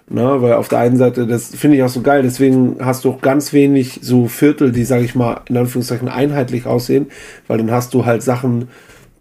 Ne, 0.09 0.41
weil 0.41 0.53
auf 0.53 0.69
der 0.69 0.79
einen 0.79 0.95
Seite, 0.95 1.27
das 1.27 1.53
finde 1.53 1.75
ich 1.75 1.83
auch 1.83 1.89
so 1.89 1.99
geil, 1.99 2.21
deswegen 2.21 2.77
hast 2.79 3.03
du 3.03 3.09
auch 3.09 3.19
ganz 3.19 3.51
wenig 3.51 3.99
so 4.01 4.27
Viertel, 4.27 4.71
die, 4.71 4.85
sage 4.85 5.03
ich 5.03 5.15
mal, 5.15 5.41
in 5.49 5.57
Anführungszeichen 5.57 6.07
einheitlich 6.07 6.65
aussehen, 6.65 7.07
weil 7.47 7.57
dann 7.57 7.71
hast 7.71 7.93
du 7.93 8.05
halt 8.05 8.23
Sachen, 8.23 8.69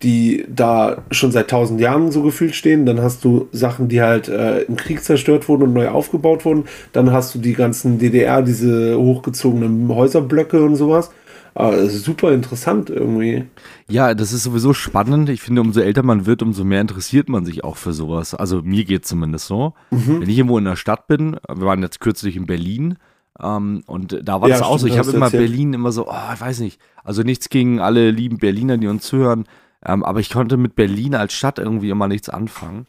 die 0.02 0.44
da 0.48 1.02
schon 1.10 1.32
seit 1.32 1.48
tausend 1.48 1.80
Jahren 1.80 2.10
so 2.12 2.22
gefühlt 2.22 2.54
stehen, 2.54 2.86
dann 2.86 3.00
hast 3.00 3.24
du 3.24 3.48
Sachen, 3.52 3.88
die 3.88 4.02
halt 4.02 4.28
äh, 4.28 4.62
im 4.62 4.76
Krieg 4.76 5.02
zerstört 5.02 5.48
wurden 5.48 5.62
und 5.64 5.72
neu 5.72 5.88
aufgebaut 5.88 6.44
wurden, 6.44 6.64
dann 6.92 7.12
hast 7.12 7.34
du 7.34 7.38
die 7.38 7.54
ganzen 7.54 7.98
DDR, 7.98 8.42
diese 8.42 8.98
hochgezogenen 8.98 9.88
Häuserblöcke 9.88 10.62
und 10.62 10.76
sowas. 10.76 11.10
Aber 11.54 11.88
super 11.88 12.32
interessant 12.32 12.90
irgendwie. 12.90 13.44
Ja, 13.88 14.12
das 14.12 14.34
ist 14.34 14.42
sowieso 14.42 14.74
spannend. 14.74 15.30
Ich 15.30 15.40
finde, 15.40 15.62
umso 15.62 15.80
älter 15.80 16.02
man 16.02 16.26
wird, 16.26 16.42
umso 16.42 16.64
mehr 16.64 16.82
interessiert 16.82 17.30
man 17.30 17.46
sich 17.46 17.64
auch 17.64 17.78
für 17.78 17.94
sowas. 17.94 18.34
Also 18.34 18.60
mir 18.60 18.84
geht 18.84 19.06
zumindest 19.06 19.46
so. 19.46 19.72
Mhm. 19.90 20.20
Wenn 20.20 20.28
ich 20.28 20.36
irgendwo 20.36 20.58
in 20.58 20.66
der 20.66 20.76
Stadt 20.76 21.06
bin, 21.06 21.38
wir 21.48 21.66
waren 21.66 21.80
jetzt 21.80 22.00
kürzlich 22.00 22.36
in 22.36 22.44
Berlin, 22.44 22.98
um, 23.38 23.44
ähm, 23.44 23.82
und 23.86 24.20
da 24.22 24.40
war 24.40 24.48
ja, 24.48 24.58
das 24.58 24.66
auch 24.66 24.78
so. 24.78 24.86
Ich 24.86 24.98
habe 24.98 25.10
immer 25.10 25.26
erzählt. 25.26 25.48
Berlin 25.48 25.74
immer 25.74 25.92
so, 25.92 26.08
oh, 26.08 26.32
ich 26.34 26.40
weiß 26.40 26.60
nicht. 26.60 26.80
Also 27.04 27.22
nichts 27.22 27.48
gegen 27.48 27.80
alle 27.80 28.10
lieben 28.10 28.38
Berliner, 28.38 28.78
die 28.78 28.86
uns 28.86 29.12
hören. 29.12 29.44
Ähm, 29.86 30.04
aber 30.04 30.20
ich 30.20 30.30
konnte 30.30 30.56
mit 30.56 30.74
Berlin 30.74 31.14
als 31.14 31.32
Stadt 31.32 31.58
irgendwie 31.58 31.90
immer 31.90 32.08
nichts 32.08 32.28
anfangen 32.28 32.86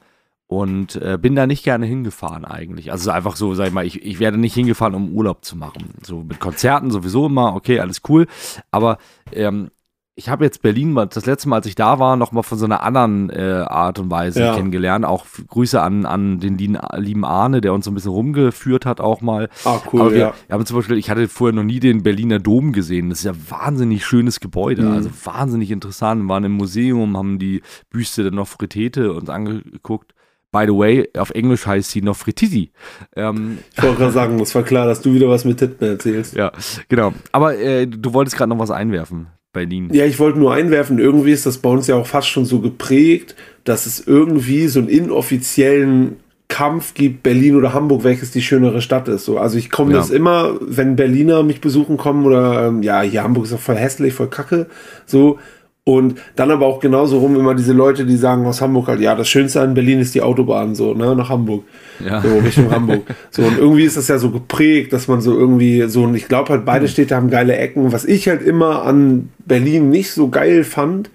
und 0.48 0.96
äh, 0.96 1.18
bin 1.22 1.36
da 1.36 1.46
nicht 1.46 1.64
gerne 1.64 1.86
hingefahren 1.86 2.46
eigentlich. 2.46 2.92
Also 2.92 3.12
einfach 3.12 3.36
so, 3.36 3.54
sag 3.54 3.68
ich 3.68 3.74
mal, 3.74 3.86
ich, 3.86 4.04
ich 4.04 4.20
werde 4.20 4.38
nicht 4.38 4.54
hingefahren, 4.54 4.96
um 4.96 5.12
Urlaub 5.12 5.44
zu 5.44 5.58
machen. 5.58 5.94
So 6.02 6.24
mit 6.24 6.40
Konzerten 6.40 6.90
sowieso 6.90 7.28
immer, 7.28 7.54
okay, 7.54 7.80
alles 7.80 8.02
cool. 8.08 8.28
Aber 8.72 8.98
ähm, 9.34 9.70
ich 10.18 10.30
habe 10.30 10.44
jetzt 10.44 10.64
Berlin 10.64 10.94
mal, 10.94 11.06
das 11.06 11.28
letzte 11.28 11.48
Mal, 11.48 11.58
als 11.58 11.68
ich 11.68 11.76
da 11.76 12.00
war, 12.00 12.18
noch 12.18 12.32
mal 12.32 12.42
von 12.42 12.58
so 12.58 12.66
einer 12.66 12.82
anderen 12.82 13.30
äh, 13.30 13.64
Art 13.68 14.00
und 14.00 14.10
Weise 14.10 14.42
ja. 14.42 14.56
kennengelernt. 14.56 15.06
Auch 15.06 15.28
Grüße 15.48 15.80
an, 15.80 16.08
an 16.08 16.40
den 16.40 16.58
lieben 16.58 17.24
Arne, 17.24 17.62
der 17.62 17.72
uns 17.72 17.86
so 17.86 17.92
ein 17.92 17.94
bisschen 17.94 18.12
rumgeführt 18.12 18.88
hat 18.88 19.00
auch 19.00 19.22
mal. 19.22 19.48
Ah, 19.64 19.80
cool, 19.94 20.02
Aber 20.02 20.12
wir, 20.12 20.18
ja. 20.18 20.34
wir 20.48 20.54
haben 20.56 20.66
zum 20.66 20.78
Beispiel, 20.78 20.98
ich 20.98 21.12
hatte 21.12 21.28
vorher 21.28 21.54
noch 21.54 21.64
nie 21.64 21.80
den 21.80 22.02
Berliner 22.02 22.40
Dom 22.40 22.74
gesehen. 22.74 23.12
Das 23.12 23.20
ist 23.20 23.26
ja 23.26 23.34
ein 23.34 23.46
wahnsinnig 23.48 24.04
schönes 24.04 24.40
Gebäude, 24.40 24.82
mhm. 24.82 24.94
also 24.94 25.12
wahnsinnig 25.24 25.70
interessant. 25.70 26.24
Wir 26.24 26.30
waren 26.30 26.44
im 26.46 26.54
Museum, 26.54 27.16
haben 27.16 27.38
die 27.38 27.62
Büste 27.92 28.24
der 28.24 28.32
Nofretete 28.32 29.14
uns 29.14 29.30
angeguckt. 29.30 30.16
By 30.52 30.64
the 30.66 30.74
way, 30.74 31.10
auf 31.16 31.30
Englisch 31.32 31.68
heißt 31.68 31.92
sie 31.92 32.02
Nofretiti. 32.02 32.72
Ähm, 33.16 33.60
ich 33.76 33.84
wollte 33.84 33.98
gerade 33.98 34.12
sagen, 34.14 34.40
es 34.40 34.56
war 34.56 34.64
klar, 34.64 34.88
dass 34.88 35.02
du 35.02 35.14
wieder 35.14 35.30
was 35.30 35.46
mit 35.46 35.60
Titten 35.60 35.86
erzählst. 35.86 36.34
Ja, 36.38 36.52
genau. 36.88 37.14
Aber 37.32 37.58
äh, 37.58 37.86
du 37.86 38.14
wolltest 38.14 38.38
gerade 38.38 38.50
noch 38.50 38.58
was 38.58 38.72
einwerfen, 38.72 39.28
Berlin. 39.54 39.90
Ja, 39.92 40.06
ich 40.06 40.20
wollte 40.20 40.40
nur 40.40 40.54
einwerfen, 40.54 41.00
irgendwie 41.00 41.32
ist 41.32 41.46
das 41.46 41.58
bei 41.58 41.70
uns 41.70 41.88
ja 41.88 41.96
auch 41.96 42.08
fast 42.08 42.28
schon 42.28 42.46
so 42.46 42.60
geprägt, 42.60 43.36
dass 43.64 43.86
es 43.86 44.06
irgendwie 44.06 44.68
so 44.68 44.80
einen 44.80 44.90
inoffiziellen 44.90 46.18
Kampf 46.50 46.94
gibt, 46.94 47.24
Berlin 47.24 47.56
oder 47.56 47.74
Hamburg, 47.74 48.04
welches 48.04 48.32
die 48.32 48.42
schönere 48.42 48.82
Stadt 48.82 49.08
ist. 49.10 49.26
So, 49.26 49.38
also 49.38 49.58
ich 49.58 49.70
komme 49.70 49.92
ja. 49.92 49.98
das 49.98 50.10
immer, 50.10 50.56
wenn 50.62 50.96
Berliner 50.96 51.44
mich 51.44 51.60
besuchen 51.60 51.98
kommen 51.98 52.26
oder 52.26 52.68
ähm, 52.68 52.84
ja, 52.84 53.02
hier 53.02 53.24
Hamburg 53.24 53.46
ist 53.46 53.54
auch 53.54 53.60
voll 53.60 53.76
hässlich, 53.76 54.14
voll 54.14 54.30
kacke. 54.30 54.68
So, 55.06 55.40
und 55.88 56.16
dann 56.36 56.52
aber 56.52 56.66
auch 56.66 56.82
genauso 56.82 57.20
rum 57.20 57.38
immer 57.38 57.56
diese 57.56 57.72
Leute, 57.72 58.06
die 58.06 58.18
sagen 58.18 58.46
aus 58.46 58.60
Hamburg 58.60 58.90
halt, 58.90 59.00
ja, 59.00 59.16
das 59.16 59.30
Schönste 59.30 59.62
an 59.62 59.74
Berlin 59.74 60.02
ist 60.02 60.14
die 60.16 60.22
Autobahn, 60.22 60.76
so, 60.76 60.94
ne, 60.94 61.16
nach 61.16 61.30
Hamburg. 61.30 61.64
Ja. 62.06 62.22
So, 62.22 62.40
Richtung 62.40 62.70
Hamburg. 62.72 63.04
So, 63.32 63.44
und 63.44 63.58
irgendwie 63.58 63.86
ist 63.86 63.96
das 63.96 64.10
ja 64.10 64.18
so 64.18 64.30
geprägt, 64.30 64.92
dass 64.92 65.08
man 65.08 65.22
so 65.22 65.34
irgendwie 65.34 65.88
so, 65.88 66.04
und 66.04 66.14
ich 66.16 66.28
glaube 66.28 66.50
halt, 66.50 66.66
beide. 66.66 66.90
Städte 66.90 67.16
haben 67.16 67.30
geile 67.30 67.56
Ecken. 67.56 67.94
Was 67.94 68.04
ich 68.04 68.28
halt 68.28 68.42
immer 68.42 68.84
an 68.84 69.30
Berlin 69.46 69.90
nicht 69.90 70.12
so 70.12 70.28
geil 70.28 70.66
fand, 70.66 71.10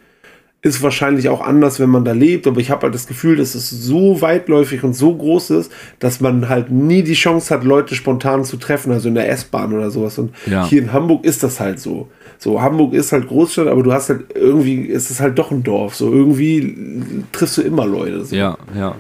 ist 0.63 0.83
wahrscheinlich 0.83 1.29
auch 1.29 1.43
anders, 1.43 1.79
wenn 1.79 1.91
man 1.91 2.07
da 2.07 2.13
lebt, 2.13 2.47
aber 2.47 2.59
ich 2.61 2.71
habe 2.71 2.85
halt 2.85 2.95
das 2.95 3.07
Gefühl, 3.07 3.37
dass 3.37 3.55
es 3.55 3.69
so 3.69 4.23
weitläufig 4.23 4.85
und 4.85 4.95
so 4.95 5.15
groß 5.15 5.51
ist, 5.51 5.71
dass 5.99 6.21
man 6.21 6.49
halt 6.49 6.71
nie 6.71 7.03
die 7.03 7.13
Chance 7.13 7.53
hat, 7.53 7.65
Leute 7.65 7.95
spontan 7.95 8.45
zu 8.45 8.57
treffen, 8.57 8.91
also 8.91 9.09
in 9.09 9.17
der 9.17 9.29
S-Bahn 9.29 9.75
oder 9.75 9.91
sowas. 9.91 10.19
Und 10.19 10.33
ja. 10.47 10.67
hier 10.67 10.81
in 10.81 10.95
Hamburg 10.95 11.27
ist 11.27 11.43
das 11.43 11.61
halt 11.61 11.79
so. 11.79 12.09
So, 12.43 12.61
Hamburg 12.61 12.93
ist 12.93 13.13
halt 13.13 13.29
Großstadt, 13.29 13.69
aber 13.69 13.85
du 13.85 13.93
hast 13.93 14.09
halt 14.09 14.35
irgendwie, 14.35 14.81
ist 14.81 15.13
es 15.13 15.21
halt 15.21 15.39
doch 15.39 15.53
ein 15.53 15.63
Dorf. 15.63 15.95
So, 15.95 16.11
irgendwie 16.11 17.23
triffst 17.31 17.59
du 17.59 17.63
immer 17.63 17.87
Leute. 17.87 18.25
So. 18.25 18.35
Ja, 18.35 18.59
ja. 18.77 18.97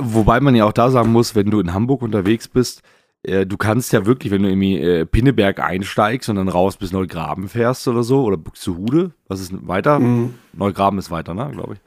Wobei 0.00 0.40
man 0.40 0.56
ja 0.56 0.64
auch 0.64 0.72
da 0.72 0.90
sagen 0.90 1.12
muss, 1.12 1.36
wenn 1.36 1.50
du 1.50 1.60
in 1.60 1.72
Hamburg 1.72 2.02
unterwegs 2.02 2.48
bist, 2.48 2.82
äh, 3.22 3.46
du 3.46 3.56
kannst 3.56 3.92
ja 3.92 4.06
wirklich, 4.06 4.32
wenn 4.32 4.42
du 4.42 4.48
irgendwie 4.48 4.80
äh, 4.80 5.06
Pinneberg 5.06 5.60
einsteigst 5.60 6.28
und 6.28 6.34
dann 6.34 6.48
raus 6.48 6.76
bis 6.76 6.90
Neugraben 6.90 7.48
fährst 7.48 7.86
oder 7.86 8.02
so, 8.02 8.24
oder 8.24 8.36
Buxtehude, 8.36 9.12
was 9.28 9.40
ist 9.40 9.52
weiter? 9.68 10.00
Mhm. 10.00 10.34
Neugraben 10.52 10.98
ist 10.98 11.12
weiter, 11.12 11.32
ne, 11.32 11.48
glaube 11.52 11.74
ich. 11.74 11.80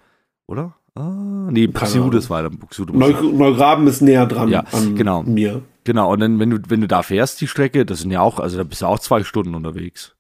Oder? 0.48 0.74
Ah, 0.96 1.50
nee, 1.52 1.68
Buxtehude 1.68 2.18
ist 2.18 2.30
weiter. 2.30 2.50
Buxtehude 2.50 2.98
Neu, 2.98 3.12
Neugraben 3.12 3.88
ist 3.88 4.00
näher 4.00 4.26
dran 4.26 4.48
ja, 4.48 4.64
an 4.72 4.96
genau. 4.96 5.24
mir. 5.24 5.64
Genau, 5.84 6.14
und 6.14 6.22
dann, 6.22 6.40
wenn 6.40 6.50
du, 6.50 6.60
wenn 6.70 6.80
du 6.80 6.88
da 6.88 7.04
fährst, 7.04 7.42
die 7.42 7.48
Strecke, 7.48 7.86
das 7.86 8.00
sind 8.00 8.12
ja 8.12 8.22
auch, 8.22 8.40
also 8.40 8.56
da 8.56 8.64
bist 8.64 8.84
du 8.84 8.86
auch 8.86 9.00
zwei 9.00 9.26
Stunden 9.26 9.54
unterwegs. 9.54 10.14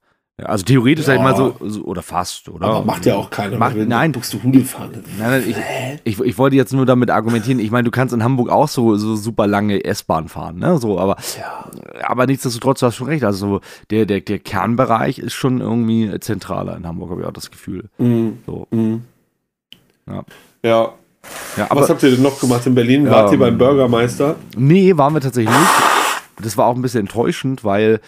Also 0.44 0.65
theoretisch 0.65 1.08
ja. 1.08 1.13
sag 1.13 1.15
ich 1.15 1.24
mal 1.24 1.36
so, 1.36 1.56
so, 1.62 1.82
oder 1.82 2.03
fast, 2.03 2.48
oder? 2.48 2.67
Aber 2.67 2.86
macht 2.86 3.08
ja 3.08 3.15
auch 3.15 3.32
keiner. 3.32 3.58
Macht, 3.58 3.75
nein. 3.75 4.12
Buchst 4.12 4.32
du 4.34 4.44
Hunde 4.44 4.63
fahren. 4.63 5.03
Nein, 5.17 5.32
nein, 5.32 5.44
ich, 5.48 5.58
ich, 6.03 6.20
ich, 6.20 6.38
wollte 6.38 6.56
jetzt 6.56 6.74
nur 6.74 6.86
damit 6.86 7.10
argumentieren, 7.10 7.58
ich 7.58 7.72
meine, 7.72 7.86
du 7.86 7.91
kannst 7.91 8.13
in 8.13 8.24
Hamburg 8.24 8.50
auch 8.50 8.67
so, 8.67 8.98
so 8.98 9.15
super 9.15 9.48
lange 9.48 9.84
S-Bahn 9.84 10.27
fahren, 10.27 10.60
ne? 10.60 10.77
So, 10.77 11.00
aber, 11.00 11.17
ja. 11.39 11.72
aber 12.03 12.27
nichtsdestotrotz, 12.27 12.82
du 12.82 12.86
hast 12.86 12.96
schon 12.96 13.08
recht. 13.08 13.24
Also 13.24 13.48
so, 13.48 13.62
der, 13.89 14.06
der, 14.06 14.22
der 14.22 14.38
Kernbereich 14.38 15.17
ist 15.17 15.34
schon 15.34 15.60
irgendwie 15.60 16.20
zentraler 16.20 16.77
in 16.77 16.86
Hamburg, 16.86 17.10
habe 17.10 17.22
ich 17.22 17.27
auch 17.27 17.34
das 17.34 17.50
Gefühl. 17.50 17.86
Mhm. 17.98 18.38
So. 18.46 18.67
Mhm. 18.70 19.01
Ja. 20.06 20.24
ja. 20.62 20.94
Ja, 21.58 21.65
aber, 21.70 21.82
Was 21.82 21.89
habt 21.89 22.03
ihr 22.03 22.12
denn 22.12 22.22
noch 22.22 22.39
gemacht 22.39 22.65
in 22.67 22.75
Berlin? 22.75 23.10
Wart 23.10 23.32
ihr 23.32 23.39
beim 23.39 23.58
Bürgermeister? 23.58 24.36
Nee, 24.56 24.96
waren 24.96 25.13
wir 25.13 25.20
tatsächlich 25.20 25.53
nicht. 25.53 25.72
Das 26.41 26.56
war 26.56 26.67
auch 26.67 26.75
ein 26.75 26.82
bisschen 26.82 27.01
enttäuschend, 27.01 27.63
weil 27.63 28.00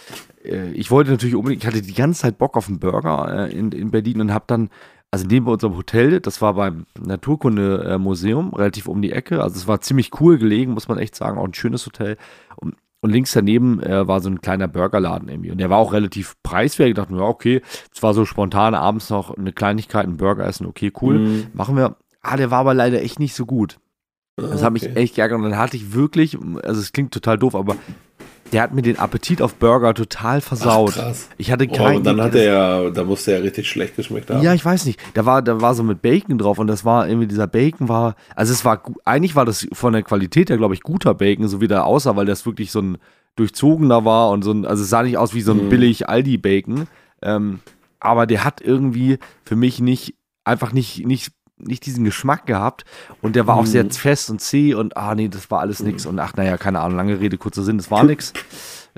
ich 0.43 0.89
wollte 0.91 1.11
natürlich 1.11 1.35
unbedingt, 1.35 1.63
ich 1.63 1.67
hatte 1.67 1.81
die 1.81 1.93
ganze 1.93 2.21
Zeit 2.21 2.37
Bock 2.37 2.55
auf 2.55 2.67
einen 2.67 2.79
Burger 2.79 3.47
äh, 3.47 3.51
in, 3.51 3.71
in 3.71 3.91
Berlin 3.91 4.21
und 4.21 4.33
habe 4.33 4.45
dann, 4.47 4.69
also 5.11 5.25
neben 5.27 5.47
unserem 5.47 5.75
Hotel, 5.75 6.19
das 6.21 6.41
war 6.41 6.53
beim 6.53 6.85
Naturkundemuseum, 6.99 8.53
relativ 8.53 8.87
um 8.87 9.01
die 9.01 9.11
Ecke, 9.11 9.41
also 9.41 9.55
es 9.57 9.67
war 9.67 9.81
ziemlich 9.81 10.19
cool 10.21 10.37
gelegen, 10.37 10.73
muss 10.73 10.87
man 10.87 10.97
echt 10.97 11.15
sagen, 11.15 11.37
auch 11.37 11.45
ein 11.45 11.53
schönes 11.53 11.85
Hotel. 11.85 12.17
Und, 12.55 12.75
und 13.01 13.11
links 13.11 13.33
daneben 13.33 13.81
äh, 13.81 14.07
war 14.07 14.21
so 14.21 14.29
ein 14.29 14.41
kleiner 14.41 14.67
Burgerladen 14.67 15.29
irgendwie. 15.29 15.51
Und 15.51 15.57
der 15.57 15.69
war 15.69 15.77
auch 15.77 15.93
relativ 15.93 16.35
preiswert. 16.43 16.89
Ich 16.89 16.95
dachte 16.95 17.13
mir, 17.13 17.19
ja, 17.19 17.25
okay, 17.25 17.61
es 17.93 18.03
war 18.03 18.13
so 18.13 18.25
spontan 18.25 18.75
abends 18.75 19.09
noch 19.09 19.35
eine 19.37 19.53
Kleinigkeit, 19.53 20.05
ein 20.05 20.17
Burger 20.17 20.45
essen, 20.45 20.67
okay, 20.67 20.91
cool, 21.01 21.19
mhm. 21.19 21.47
machen 21.53 21.75
wir. 21.75 21.95
Ah, 22.21 22.35
der 22.35 22.51
war 22.51 22.59
aber 22.59 22.73
leider 22.73 23.01
echt 23.01 23.19
nicht 23.19 23.33
so 23.33 23.45
gut. 23.45 23.79
Das 24.35 24.63
hat 24.63 24.73
mich 24.73 24.95
echt 24.95 25.15
geärgert. 25.15 25.37
Und 25.37 25.43
dann 25.43 25.57
hatte 25.57 25.77
ich 25.77 25.93
wirklich, 25.93 26.37
also 26.63 26.79
es 26.79 26.91
klingt 26.91 27.13
total 27.13 27.37
doof, 27.37 27.55
aber 27.55 27.75
der 28.51 28.61
hat 28.61 28.73
mir 28.73 28.81
den 28.81 28.99
Appetit 28.99 29.41
auf 29.41 29.55
Burger 29.55 29.93
total 29.93 30.41
versaut. 30.41 30.93
Ach, 30.97 31.03
krass. 31.03 31.29
Ich 31.37 31.51
hatte 31.51 31.67
keinen. 31.67 31.93
Oh, 31.93 31.97
und 31.97 32.05
dann 32.05 32.21
hat 32.21 32.35
er 32.35 32.43
ja, 32.43 32.89
da 32.89 33.03
musste 33.03 33.31
er 33.31 33.37
ja 33.37 33.43
richtig 33.43 33.69
schlecht 33.69 33.95
geschmeckt 33.95 34.29
haben. 34.29 34.41
Ja, 34.41 34.53
ich 34.53 34.63
weiß 34.63 34.85
nicht. 34.85 34.99
Da 35.13 35.25
war, 35.25 35.41
da 35.41 35.61
war 35.61 35.75
so 35.75 35.83
mit 35.83 36.01
Bacon 36.01 36.37
drauf 36.37 36.59
und 36.59 36.67
das 36.67 36.85
war 36.85 37.07
irgendwie 37.07 37.27
dieser 37.27 37.47
Bacon 37.47 37.89
war, 37.89 38.15
also 38.35 38.53
es 38.53 38.65
war, 38.65 38.83
eigentlich 39.05 39.35
war 39.35 39.45
das 39.45 39.67
von 39.71 39.93
der 39.93 40.03
Qualität 40.03 40.49
her, 40.49 40.57
glaube 40.57 40.73
ich, 40.73 40.81
guter 40.81 41.13
Bacon, 41.13 41.47
so 41.47 41.61
wie 41.61 41.67
der 41.67 41.85
aussah, 41.85 42.15
weil 42.15 42.25
das 42.25 42.45
wirklich 42.45 42.71
so 42.71 42.81
ein 42.81 42.97
durchzogener 43.35 44.05
war 44.05 44.31
und 44.31 44.43
so 44.43 44.51
ein, 44.51 44.65
also 44.65 44.83
es 44.83 44.89
sah 44.89 45.03
nicht 45.03 45.17
aus 45.17 45.33
wie 45.33 45.41
so 45.41 45.51
ein 45.51 45.65
mhm. 45.65 45.69
billig 45.69 46.09
Aldi-Bacon. 46.09 46.87
Ähm, 47.21 47.59
aber 47.99 48.25
der 48.25 48.43
hat 48.43 48.61
irgendwie 48.61 49.19
für 49.43 49.55
mich 49.55 49.79
nicht, 49.79 50.15
einfach 50.43 50.71
nicht, 50.71 51.05
nicht 51.05 51.31
nicht 51.59 51.85
diesen 51.85 52.03
Geschmack 52.03 52.45
gehabt 52.45 52.85
und 53.21 53.35
der 53.35 53.47
war 53.47 53.57
auch 53.57 53.65
sehr 53.65 53.83
mhm. 53.83 53.91
fest 53.91 54.29
und 54.29 54.41
zäh 54.41 54.73
und 54.73 54.97
ah 54.97 55.15
nee, 55.15 55.27
das 55.27 55.51
war 55.51 55.59
alles 55.59 55.81
nix 55.81 56.05
und 56.05 56.19
ach 56.19 56.33
naja, 56.35 56.57
keine 56.57 56.79
Ahnung, 56.79 56.97
lange 56.97 57.19
Rede, 57.19 57.37
kurzer 57.37 57.63
Sinn, 57.63 57.77
das 57.77 57.91
war 57.91 58.03
nix. 58.03 58.33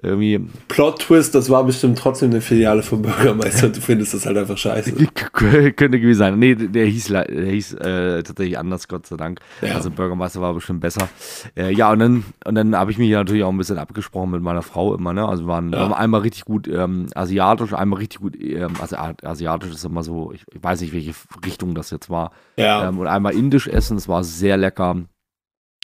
Irgendwie. 0.01 0.39
Plot-Twist, 0.67 1.35
das 1.35 1.49
war 1.49 1.63
bestimmt 1.63 1.97
trotzdem 1.97 2.31
eine 2.31 2.41
Filiale 2.41 2.81
vom 2.81 3.01
Bürgermeister 3.01 3.67
und 3.67 3.77
du 3.77 3.81
findest 3.81 4.13
das 4.13 4.25
halt 4.25 4.37
einfach 4.37 4.57
scheiße. 4.57 4.93
Könnte 5.33 5.99
gewesen 5.99 6.17
sein. 6.17 6.39
Nee, 6.39 6.55
der 6.55 6.85
hieß, 6.85 7.07
der 7.07 7.25
hieß 7.25 7.73
äh, 7.73 8.23
tatsächlich 8.23 8.57
anders, 8.57 8.87
Gott 8.87 9.05
sei 9.05 9.17
Dank. 9.17 9.41
Ja. 9.61 9.75
Also 9.75 9.91
Bürgermeister 9.91 10.41
war 10.41 10.53
bestimmt 10.53 10.81
besser. 10.81 11.09
Äh, 11.55 11.73
ja, 11.73 11.91
und 11.91 11.99
dann, 11.99 12.23
und 12.45 12.55
dann 12.55 12.75
habe 12.75 12.91
ich 12.91 12.97
mich 12.97 13.11
natürlich 13.11 13.43
auch 13.43 13.51
ein 13.51 13.57
bisschen 13.57 13.77
abgesprochen 13.77 14.31
mit 14.31 14.41
meiner 14.41 14.61
Frau 14.61 14.95
immer, 14.95 15.13
ne? 15.13 15.27
Also 15.27 15.43
wir 15.43 15.47
waren, 15.47 15.71
ja. 15.71 15.91
einmal 15.91 16.21
richtig 16.21 16.45
gut 16.45 16.67
ähm, 16.67 17.07
asiatisch, 17.13 17.73
einmal 17.73 17.99
richtig 17.99 18.21
gut, 18.21 18.35
ähm, 18.41 18.73
also 18.79 18.95
asiatisch 18.95 19.71
ist 19.71 19.85
immer 19.85 20.03
so, 20.03 20.31
ich, 20.31 20.45
ich, 20.51 20.63
weiß 20.63 20.81
nicht, 20.81 20.93
welche 20.93 21.13
Richtung 21.45 21.75
das 21.75 21.91
jetzt 21.91 22.09
war. 22.09 22.31
Ja. 22.55 22.87
Ähm, 22.87 22.97
und 22.97 23.07
einmal 23.07 23.33
indisch 23.33 23.67
essen, 23.67 23.97
das 23.97 24.07
war 24.07 24.23
sehr 24.23 24.57
lecker. 24.57 24.95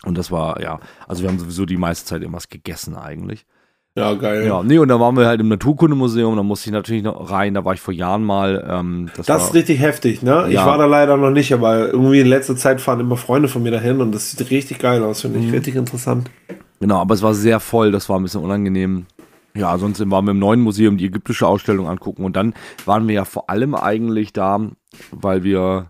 Und 0.03 0.17
das 0.17 0.31
war, 0.31 0.61
ja, 0.61 0.79
also 1.07 1.23
wir 1.23 1.29
haben 1.29 1.39
sowieso 1.39 1.65
die 1.65 1.77
meiste 1.77 2.05
Zeit 2.05 2.21
irgendwas 2.21 2.49
gegessen 2.49 2.95
eigentlich. 2.95 3.45
Ja, 3.97 4.13
geil. 4.13 4.45
Ja, 4.45 4.61
nee, 4.61 4.77
und 4.77 4.89
da 4.89 4.99
waren 4.99 5.17
wir 5.17 5.25
halt 5.25 5.41
im 5.41 5.47
Naturkundemuseum, 5.47 6.35
da 6.35 6.43
musste 6.43 6.69
ich 6.69 6.71
natürlich 6.71 7.01
noch 7.01 7.31
rein, 7.31 7.55
da 7.55 7.65
war 7.65 7.73
ich 7.73 7.81
vor 7.81 7.95
Jahren 7.95 8.23
mal. 8.23 8.63
Ähm, 8.69 9.09
das, 9.17 9.25
das 9.25 9.45
ist 9.45 9.53
richtig 9.55 9.79
heftig, 9.79 10.21
ne? 10.21 10.29
Ja. 10.29 10.47
Ich 10.49 10.57
war 10.57 10.77
da 10.77 10.85
leider 10.85 11.17
noch 11.17 11.31
nicht, 11.31 11.51
aber 11.51 11.91
irgendwie 11.91 12.19
in 12.19 12.27
letzter 12.27 12.55
Zeit 12.55 12.79
fahren 12.79 12.99
immer 12.99 13.17
Freunde 13.17 13.47
von 13.47 13.63
mir 13.63 13.71
dahin 13.71 13.99
und 13.99 14.11
das 14.11 14.29
sieht 14.29 14.51
richtig 14.51 14.77
geil 14.77 15.01
aus, 15.01 15.21
finde 15.21 15.39
ich. 15.39 15.47
Mhm. 15.47 15.51
Richtig 15.51 15.75
interessant. 15.75 16.29
Genau, 16.79 16.99
aber 16.99 17.15
es 17.15 17.23
war 17.23 17.33
sehr 17.33 17.59
voll, 17.59 17.91
das 17.91 18.07
war 18.07 18.19
ein 18.19 18.23
bisschen 18.23 18.43
unangenehm. 18.43 19.07
Ja, 19.55 19.75
sonst 19.79 19.99
waren 20.11 20.25
wir 20.25 20.31
im 20.31 20.39
neuen 20.39 20.61
Museum 20.61 20.97
die 20.97 21.07
ägyptische 21.07 21.47
Ausstellung 21.47 21.87
angucken 21.87 22.23
und 22.23 22.35
dann 22.35 22.53
waren 22.85 23.07
wir 23.07 23.15
ja 23.15 23.25
vor 23.25 23.49
allem 23.49 23.73
eigentlich 23.73 24.31
da, 24.31 24.59
weil 25.09 25.43
wir 25.43 25.87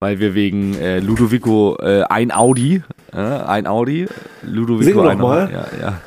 weil 0.00 0.18
wir 0.18 0.34
wegen 0.34 0.74
äh, 0.74 0.98
Ludovico 0.98 1.78
äh, 1.80 2.02
ein 2.02 2.30
Audi, 2.30 2.82
äh, 3.14 3.16
ein 3.16 3.66
Audi, 3.66 4.06
Ludovico 4.42 5.00
Sing 5.00 5.08
ein 5.08 5.20
Audi, 5.22 5.52
ja, 5.52 5.66
ja. 5.80 6.00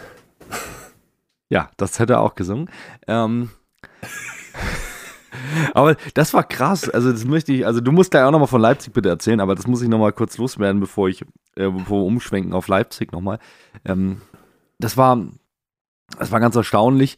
Ja, 1.50 1.70
das 1.78 2.00
hätte 2.00 2.14
er 2.14 2.22
auch 2.22 2.36
gesungen. 2.36 2.70
Ähm, 3.08 3.50
aber 5.74 5.96
das 6.14 6.34
war 6.34 6.44
krass. 6.44 6.90
Also, 6.90 7.12
das 7.12 7.26
möchte 7.26 7.54
ich, 7.54 7.66
also 7.66 7.82
du 7.82 7.92
musst 7.92 8.12
gleich 8.12 8.24
auch 8.24 8.32
nochmal 8.32 8.48
von 8.48 8.62
Leipzig 8.62 8.94
bitte 8.94 9.10
erzählen, 9.10 9.40
aber 9.40 9.56
das 9.56 9.68
muss 9.68 9.82
ich 9.82 9.90
nochmal 9.90 10.14
kurz 10.14 10.38
loswerden, 10.38 10.80
bevor 10.80 11.10
ich, 11.10 11.22
äh, 11.56 11.70
bevor 11.70 12.02
wir 12.02 12.06
umschwenken 12.06 12.54
auf 12.54 12.68
Leipzig 12.68 13.12
nochmal. 13.12 13.40
Ähm, 13.86 14.22
das 14.80 14.98
war, 14.98 15.22
das 16.20 16.32
war 16.32 16.40
ganz 16.40 16.56
erstaunlich. 16.56 17.18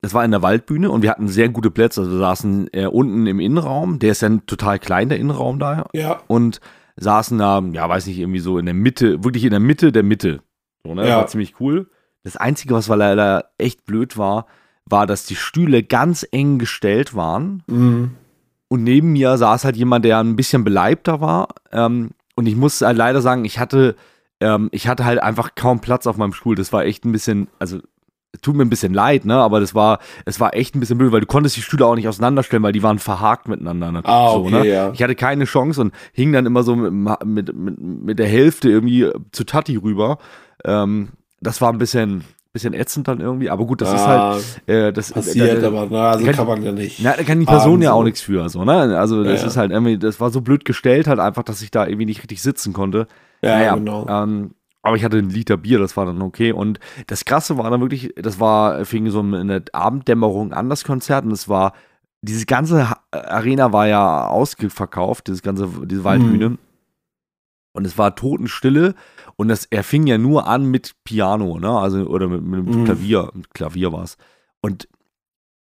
das 0.00 0.14
war 0.14 0.24
in 0.24 0.30
der 0.32 0.42
Waldbühne 0.42 0.90
und 0.90 1.02
wir 1.02 1.10
hatten 1.10 1.28
sehr 1.28 1.48
gute 1.48 1.70
Plätze. 1.70 2.00
Also 2.00 2.12
wir 2.12 2.18
saßen 2.18 2.68
äh, 2.72 2.86
unten 2.86 3.26
im 3.26 3.38
Innenraum, 3.38 3.98
der 4.00 4.10
ist 4.12 4.22
ja 4.22 4.28
total 4.46 4.78
klein, 4.80 5.08
der 5.08 5.18
Innenraum 5.18 5.58
da. 5.60 5.86
Ja. 5.92 6.20
Und 6.26 6.60
saßen 6.96 7.38
da, 7.38 7.62
ja, 7.72 7.88
weiß 7.88 8.06
nicht, 8.06 8.18
irgendwie 8.18 8.40
so 8.40 8.58
in 8.58 8.66
der 8.66 8.74
Mitte, 8.74 9.22
wirklich 9.24 9.44
in 9.44 9.50
der 9.50 9.60
Mitte 9.60 9.92
der 9.92 10.02
Mitte. 10.02 10.42
So, 10.84 10.94
ne? 10.94 11.02
Das 11.02 11.10
Ja. 11.10 11.16
war 11.18 11.26
ziemlich 11.28 11.54
cool. 11.60 11.88
Das 12.24 12.36
Einzige, 12.36 12.74
was 12.74 12.88
leider 12.88 13.46
echt 13.58 13.84
blöd 13.84 14.16
war, 14.16 14.46
war, 14.86 15.06
dass 15.06 15.26
die 15.26 15.36
Stühle 15.36 15.82
ganz 15.82 16.26
eng 16.30 16.58
gestellt 16.58 17.14
waren. 17.14 17.62
Mhm. 17.66 18.12
Und 18.68 18.84
neben 18.84 19.12
mir 19.12 19.36
saß 19.36 19.64
halt 19.64 19.76
jemand, 19.76 20.04
der 20.04 20.18
ein 20.18 20.36
bisschen 20.36 20.64
beleibter 20.64 21.20
war. 21.20 21.48
Ähm, 21.72 22.10
und 22.36 22.46
ich 22.46 22.56
muss 22.56 22.80
halt 22.80 22.96
leider 22.96 23.20
sagen, 23.20 23.44
ich 23.44 23.58
hatte, 23.58 23.96
ähm, 24.40 24.68
ich 24.72 24.88
hatte 24.88 25.04
halt 25.04 25.22
einfach 25.22 25.54
kaum 25.54 25.80
Platz 25.80 26.06
auf 26.06 26.16
meinem 26.16 26.32
Stuhl. 26.32 26.54
Das 26.54 26.72
war 26.72 26.84
echt 26.84 27.04
ein 27.04 27.12
bisschen, 27.12 27.48
also 27.58 27.80
tut 28.40 28.56
mir 28.56 28.64
ein 28.64 28.70
bisschen 28.70 28.94
leid, 28.94 29.26
ne? 29.26 29.34
Aber 29.36 29.60
das 29.60 29.74
war, 29.74 29.98
es 30.24 30.40
war 30.40 30.54
echt 30.54 30.74
ein 30.74 30.80
bisschen 30.80 30.96
blöd, 30.96 31.12
weil 31.12 31.20
du 31.20 31.26
konntest 31.26 31.56
die 31.56 31.60
Stühle 31.60 31.84
auch 31.84 31.94
nicht 31.96 32.08
auseinanderstellen, 32.08 32.62
weil 32.62 32.72
die 32.72 32.82
waren 32.82 32.98
verhakt 32.98 33.46
miteinander. 33.46 33.92
natürlich 33.92 34.16
Ah, 34.16 34.30
so, 34.32 34.44
okay, 34.46 34.50
ne? 34.50 34.66
ja. 34.66 34.90
Ich 34.92 35.02
hatte 35.02 35.14
keine 35.14 35.44
Chance 35.44 35.80
und 35.82 35.92
hing 36.12 36.32
dann 36.32 36.46
immer 36.46 36.62
so 36.62 36.74
mit, 36.74 37.24
mit, 37.26 37.54
mit, 37.54 37.78
mit 37.78 38.18
der 38.18 38.26
Hälfte 38.28 38.70
irgendwie 38.70 39.10
zu 39.32 39.44
Tati 39.44 39.76
rüber. 39.76 40.16
Ähm, 40.64 41.10
das 41.42 41.60
war 41.60 41.72
ein 41.72 41.78
bisschen, 41.78 42.24
bisschen 42.52 42.74
ätzend 42.74 43.08
dann 43.08 43.20
irgendwie, 43.20 43.50
aber 43.50 43.64
gut, 43.66 43.80
das 43.80 43.92
ist 43.92 44.00
Ah, 44.00 44.32
halt, 44.34 44.68
äh, 44.68 44.92
das 44.92 45.12
Passiert, 45.12 45.62
da- 45.62 45.68
aber 45.68 45.86
na, 45.90 46.10
also 46.10 46.24
kann- 46.26 46.34
kann 46.34 46.46
man 46.46 46.62
ja 46.62 46.72
nicht. 46.72 47.00
na, 47.02 47.14
da 47.16 47.22
kann 47.22 47.40
die 47.40 47.46
Person 47.46 47.72
Abends 47.72 47.84
ja 47.84 47.92
auch 47.92 48.04
nichts 48.04 48.20
für, 48.20 48.48
so, 48.48 48.64
ne? 48.64 48.98
Also, 48.98 49.24
das 49.24 49.34
Ja, 49.40 49.40
ja. 49.42 49.46
ist 49.48 49.56
halt 49.56 49.70
irgendwie, 49.72 49.98
das 49.98 50.20
war 50.20 50.30
so 50.30 50.40
blöd 50.40 50.64
gestellt, 50.64 51.06
halt 51.06 51.18
einfach, 51.18 51.42
dass 51.42 51.62
ich 51.62 51.70
da 51.70 51.86
irgendwie 51.86 52.06
nicht 52.06 52.20
richtig 52.22 52.42
sitzen 52.42 52.72
konnte. 52.72 53.06
Ja, 53.42 53.56
naja, 53.58 53.74
genau. 53.74 54.06
ähm, 54.08 54.50
aber 54.82 54.96
ich 54.96 55.04
hatte 55.04 55.16
einen 55.18 55.30
Liter 55.30 55.56
Bier, 55.56 55.78
das 55.78 55.96
war 55.96 56.06
dann 56.06 56.20
okay. 56.22 56.52
Und 56.52 56.78
das 57.06 57.24
Krasse 57.24 57.56
war 57.56 57.70
dann 57.70 57.80
wirklich, 57.80 58.12
das 58.16 58.38
war, 58.40 58.84
fing 58.84 59.08
so 59.10 59.20
in 59.20 59.48
der 59.48 59.62
Abenddämmerung 59.72 60.52
an, 60.52 60.68
das 60.68 60.84
Konzert, 60.84 61.24
und 61.24 61.30
es 61.32 61.48
war, 61.48 61.72
diese 62.20 62.46
ganze 62.46 62.86
Arena 63.12 63.72
war 63.72 63.86
ja 63.88 64.26
ausverkauft, 64.26 65.26
dieses 65.28 65.42
ganze, 65.42 65.68
diese 65.86 66.04
Waldbühne. 66.04 66.50
Mhm. 66.50 66.58
Und 67.72 67.86
es 67.86 67.96
war 67.96 68.14
Totenstille 68.14 68.94
und 69.36 69.48
das, 69.48 69.66
er 69.70 69.82
fing 69.82 70.06
ja 70.06 70.18
nur 70.18 70.46
an 70.46 70.66
mit 70.66 70.92
Piano, 71.04 71.58
ne? 71.58 71.70
Also, 71.70 72.06
oder 72.06 72.28
mit, 72.28 72.42
mit 72.42 72.66
Mhm. 72.76 72.84
Klavier. 72.84 73.30
Mit 73.34 73.54
Klavier 73.54 73.92
war 73.92 74.02
es. 74.04 74.16
Und 74.60 74.88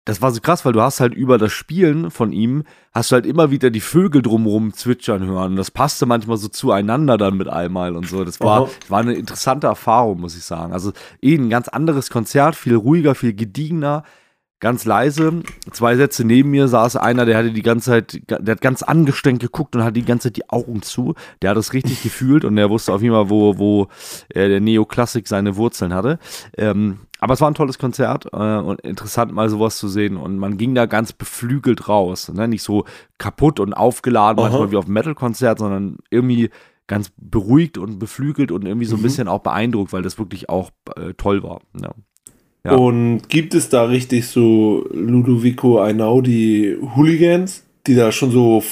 das 0.06 0.22
war 0.22 0.32
so 0.32 0.42
krass, 0.42 0.66
weil 0.66 0.74
du 0.74 0.82
hast 0.82 1.00
halt 1.00 1.14
über 1.14 1.38
das 1.38 1.54
Spielen 1.54 2.12
von 2.12 2.34
ihm, 2.34 2.64
hast 2.94 3.12
du 3.12 3.14
halt 3.14 3.26
immer 3.26 3.52
wieder 3.52 3.70
die 3.70 3.80
Vögel 3.80 4.22
drumrum 4.22 4.74
zwitschern 4.74 5.26
hören. 5.26 5.52
Und 5.52 5.56
das 5.56 5.72
passte 5.72 6.06
manchmal 6.06 6.36
so 6.38 6.50
zueinander 6.50 7.18
dann 7.18 7.38
mit 7.38 7.48
einmal 7.48 7.96
und 7.96 8.08
so. 8.10 8.26
Das 8.26 8.42
war, 8.42 8.64
Aha. 8.64 8.70
war 8.90 9.00
eine 9.00 9.14
interessante 9.14 9.68
Erfahrung, 9.68 10.20
muss 10.20 10.36
ich 10.36 10.44
sagen. 10.44 10.74
Also 10.74 10.92
eh 11.22 11.36
ein 11.36 11.50
ganz 11.50 11.70
anderes 11.70 12.10
Konzert, 12.10 12.56
viel 12.58 12.76
ruhiger, 12.76 13.16
viel 13.16 13.34
gediegener, 13.34 14.04
ganz 14.64 14.86
leise. 14.86 15.44
Zwei 15.72 15.98
Sätze 15.98 16.24
neben 16.24 16.50
mir 16.50 16.70
saß 16.70 16.96
einer, 16.96 17.26
der 17.26 17.38
hatte 17.38 17.52
die 17.52 17.62
ganze 17.62 17.92
Zeit, 17.92 18.22
der 18.30 18.54
hat 18.56 18.62
ganz 18.62 18.82
angestrengt 18.82 19.42
geguckt 19.42 19.76
und 19.76 19.84
hatte 19.84 19.94
die 19.94 20.06
ganze 20.06 20.30
Zeit 20.30 20.38
die 20.38 20.50
Augen 20.50 20.82
zu. 20.82 21.16
Der 21.42 21.50
hat 21.52 21.58
es 21.58 21.74
richtig 21.74 22.02
gefühlt 22.04 22.46
und 22.46 22.56
der 22.56 22.70
wusste 22.70 22.94
auf 22.94 23.02
jeden 23.02 23.14
Fall, 23.14 23.30
wo, 23.30 23.58
wo 23.60 23.88
äh, 24.30 24.48
der 24.48 24.62
Neoklassik 24.62 25.28
seine 25.28 25.58
Wurzeln 25.58 25.94
hatte. 25.94 26.18
Ähm, 26.58 27.00
aber 27.20 27.34
es 27.34 27.42
war 27.42 27.50
ein 27.52 27.56
tolles 27.56 27.78
Konzert 27.78 28.26
äh, 28.34 28.38
und 28.38 28.80
interessant 28.82 29.34
mal 29.34 29.50
sowas 29.50 29.78
zu 29.78 29.90
sehen. 29.90 30.16
Und 30.16 30.40
man 30.40 30.58
ging 30.58 30.76
da 30.76 30.86
ganz 30.86 31.12
beflügelt 31.12 31.90
raus. 31.90 32.32
Ne? 32.34 32.48
Nicht 32.48 32.64
so 32.64 32.86
kaputt 33.18 33.60
und 33.60 33.74
aufgeladen, 33.74 34.40
Aha. 34.40 34.48
manchmal 34.50 34.72
wie 34.72 34.78
auf 34.78 34.86
einem 34.86 34.94
Metal-Konzert, 34.94 35.60
sondern 35.60 35.98
irgendwie 36.10 36.50
ganz 36.88 37.12
beruhigt 37.18 37.78
und 37.78 38.00
beflügelt 38.00 38.52
und 38.52 38.66
irgendwie 38.66 38.86
so 38.86 38.96
ein 38.96 39.00
Mhm. 39.00 39.04
bisschen 39.04 39.28
auch 39.28 39.40
beeindruckt, 39.40 39.92
weil 39.94 40.02
das 40.04 40.18
wirklich 40.18 40.50
auch 40.50 40.72
äh, 40.96 41.14
toll 41.16 41.44
war. 41.44 41.60
Ja. 41.82 41.92
Ja. 42.64 42.76
Und 42.76 43.28
gibt 43.28 43.54
es 43.56 43.70
da 43.70 43.84
richtig 43.84 44.28
so 44.28 44.88
Ludovico 44.94 45.82
Einaudi 45.82 46.78
Hooligans, 46.96 47.64
die 47.86 47.96
da 47.96 48.12
schon 48.14 48.32
so 48.32 48.64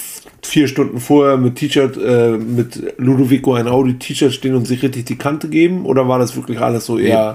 vier 0.41 0.67
Stunden 0.69 0.99
vorher 0.99 1.35
mit 1.35 1.55
T-Shirt, 1.55 1.97
äh, 1.97 2.37
mit 2.37 2.93
Ludovico 2.97 3.53
Einaudi 3.53 3.99
T-Shirt 3.99 4.33
stehen 4.33 4.55
und 4.55 4.65
sich 4.65 4.81
richtig 4.81 5.05
die 5.05 5.17
Kante 5.17 5.49
geben? 5.49 5.85
Oder 5.85 6.07
war 6.07 6.19
das 6.19 6.35
wirklich 6.37 6.59
alles 6.59 6.85
so 6.85 6.97
eher 6.97 7.33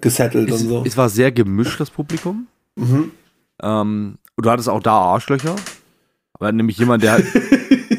gesettelt 0.00 0.48
Es, 0.50 0.62
und 0.62 0.68
so? 0.68 0.84
es 0.86 0.96
war 0.96 1.08
sehr 1.08 1.32
gemischt, 1.32 1.80
das 1.80 1.90
Publikum. 1.90 2.46
Mhm. 2.76 3.10
Ähm, 3.62 4.18
und 4.36 4.46
du 4.46 4.50
hattest 4.50 4.68
auch 4.68 4.82
da 4.82 4.92
Arschlöcher. 4.92 5.56
Aber 6.34 6.52
nämlich 6.52 6.78
jemand, 6.78 7.02
der. 7.02 7.18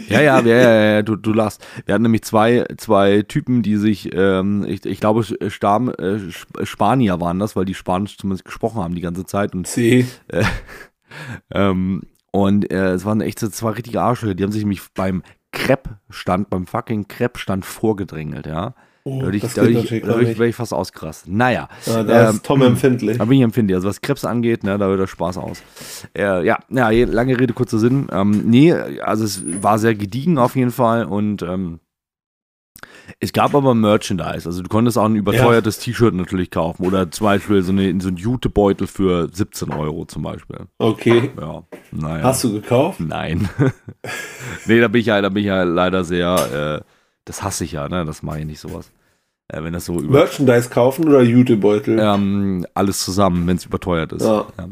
ja, 0.08 0.22
ja, 0.22 0.40
ja, 0.42 0.56
ja, 0.58 0.84
ja, 0.96 1.02
du, 1.02 1.16
du 1.16 1.34
lachst. 1.34 1.66
Wir 1.86 1.94
hatten 1.94 2.04
nämlich 2.04 2.24
zwei, 2.24 2.66
zwei 2.78 3.22
Typen, 3.24 3.62
die 3.62 3.78
sich, 3.78 4.14
ähm, 4.14 4.66
ich, 4.68 4.86
ich 4.86 5.00
glaube, 5.00 5.24
Stam, 5.50 5.90
äh, 5.90 6.16
Sp- 6.32 6.64
Spanier 6.64 7.20
waren 7.20 7.40
das, 7.40 7.56
weil 7.56 7.66
die 7.66 7.74
Spanisch 7.74 8.18
zumindest 8.18 8.46
gesprochen 8.46 8.82
haben 8.82 8.96
die 8.96 9.02
ganze 9.02 9.26
Zeit. 9.26 9.54
Und, 9.54 9.68
C. 9.68 10.06
ähm, 11.54 12.02
und 12.32 12.72
äh, 12.72 12.92
es 12.92 13.06
waren 13.06 13.22
echt 13.22 13.40
so 13.40 13.48
zwei 13.48 13.72
richtige 13.72 14.02
Arschlöcher. 14.02 14.36
Die 14.36 14.44
haben 14.44 14.52
sich 14.52 14.64
nämlich 14.64 14.82
beim 14.94 15.24
Crepe-Stand, 15.52 16.50
beim 16.50 16.68
fucking 16.68 17.08
Crepe-Stand 17.08 17.66
vorgedrängelt, 17.66 18.46
ja. 18.46 18.76
Oh, 19.08 19.20
Da 19.20 19.26
würde 19.28 19.38
ich, 19.38 19.44
da 19.44 19.66
geht 19.66 19.90
würd 19.90 19.92
ich, 19.92 20.04
da 20.04 20.20
ich, 20.20 20.40
ich 20.50 20.56
fast 20.56 20.74
ausgerastet. 20.74 21.32
Naja. 21.32 21.70
Ja, 21.86 22.04
da 22.04 22.30
ähm, 22.30 22.36
ist 22.36 22.44
Tom 22.44 22.62
empfindlich. 22.62 23.18
Da 23.18 23.24
bin 23.24 23.38
ich 23.38 23.44
empfindlich. 23.44 23.76
Also 23.76 23.88
was 23.88 24.02
Krebs 24.02 24.26
angeht, 24.26 24.66
ne, 24.66 24.78
da 24.78 24.90
wird 24.90 25.00
der 25.00 25.08
Spaß 25.08 25.38
aus. 25.38 25.64
Äh, 26.14 26.46
ja, 26.46 26.60
ja, 26.70 26.90
lange 26.90 27.40
Rede, 27.40 27.54
kurzer 27.54 27.80
Sinn. 27.80 28.08
Ähm, 28.12 28.44
nee, 28.48 28.74
also 28.74 29.24
es 29.24 29.44
war 29.64 29.80
sehr 29.80 29.96
gediegen 29.96 30.38
auf 30.38 30.58
jeden 30.58 30.72
Fall 30.72 31.06
und 31.06 31.42
ähm, 31.42 31.80
es 33.22 33.32
gab 33.32 33.56
aber 33.56 33.74
Merchandise. 33.74 34.46
Also 34.46 34.62
du 34.62 34.68
konntest 34.68 34.98
auch 34.98 35.06
ein 35.06 35.16
überteuertes 35.16 35.80
T-Shirt 35.80 36.14
natürlich 36.14 36.52
kaufen 36.52 36.86
oder 36.86 37.10
zum 37.10 37.26
Beispiel 37.26 37.62
so, 37.62 37.72
eine, 37.72 38.02
so 38.02 38.10
einen 38.10 38.18
Jutebeutel 38.18 38.88
für 38.88 39.30
17 39.32 39.72
Euro 39.72 40.04
zum 40.04 40.24
Beispiel. 40.24 40.68
Okay. 40.80 41.32
Ja, 41.40 41.64
naja. 41.92 42.24
Hast 42.24 42.44
du 42.44 42.52
gekauft? 42.52 43.00
Nein. 43.00 43.48
nee, 44.66 44.82
da 44.82 44.90
bin 44.90 45.00
ich 45.00 45.08
ja, 45.08 45.22
da 45.22 45.30
bin 45.30 45.44
ich 45.44 45.48
ja 45.48 45.64
leider 45.64 46.04
sehr, 46.04 46.82
äh, 46.82 46.86
das 47.24 47.42
hasse 47.42 47.64
ich 47.64 47.72
ja, 47.72 47.88
ne? 47.88 48.04
Das 48.06 48.22
mache 48.22 48.40
ich 48.40 48.46
nicht 48.46 48.60
sowas. 48.60 48.92
Äh, 49.50 49.64
wenn 49.64 49.74
das 49.74 49.86
so 49.86 50.00
über 50.00 50.20
Merchandise 50.20 50.70
kaufen 50.70 51.08
oder 51.08 51.22
Jutebeutel? 51.22 51.98
ähm, 52.00 52.66
alles 52.74 53.04
zusammen, 53.04 53.48
wenn 53.48 53.58
es 53.58 53.66
überteuert 53.66 54.12
ist. 54.14 54.24
Ja. 54.24 54.46
Ja. 54.58 54.68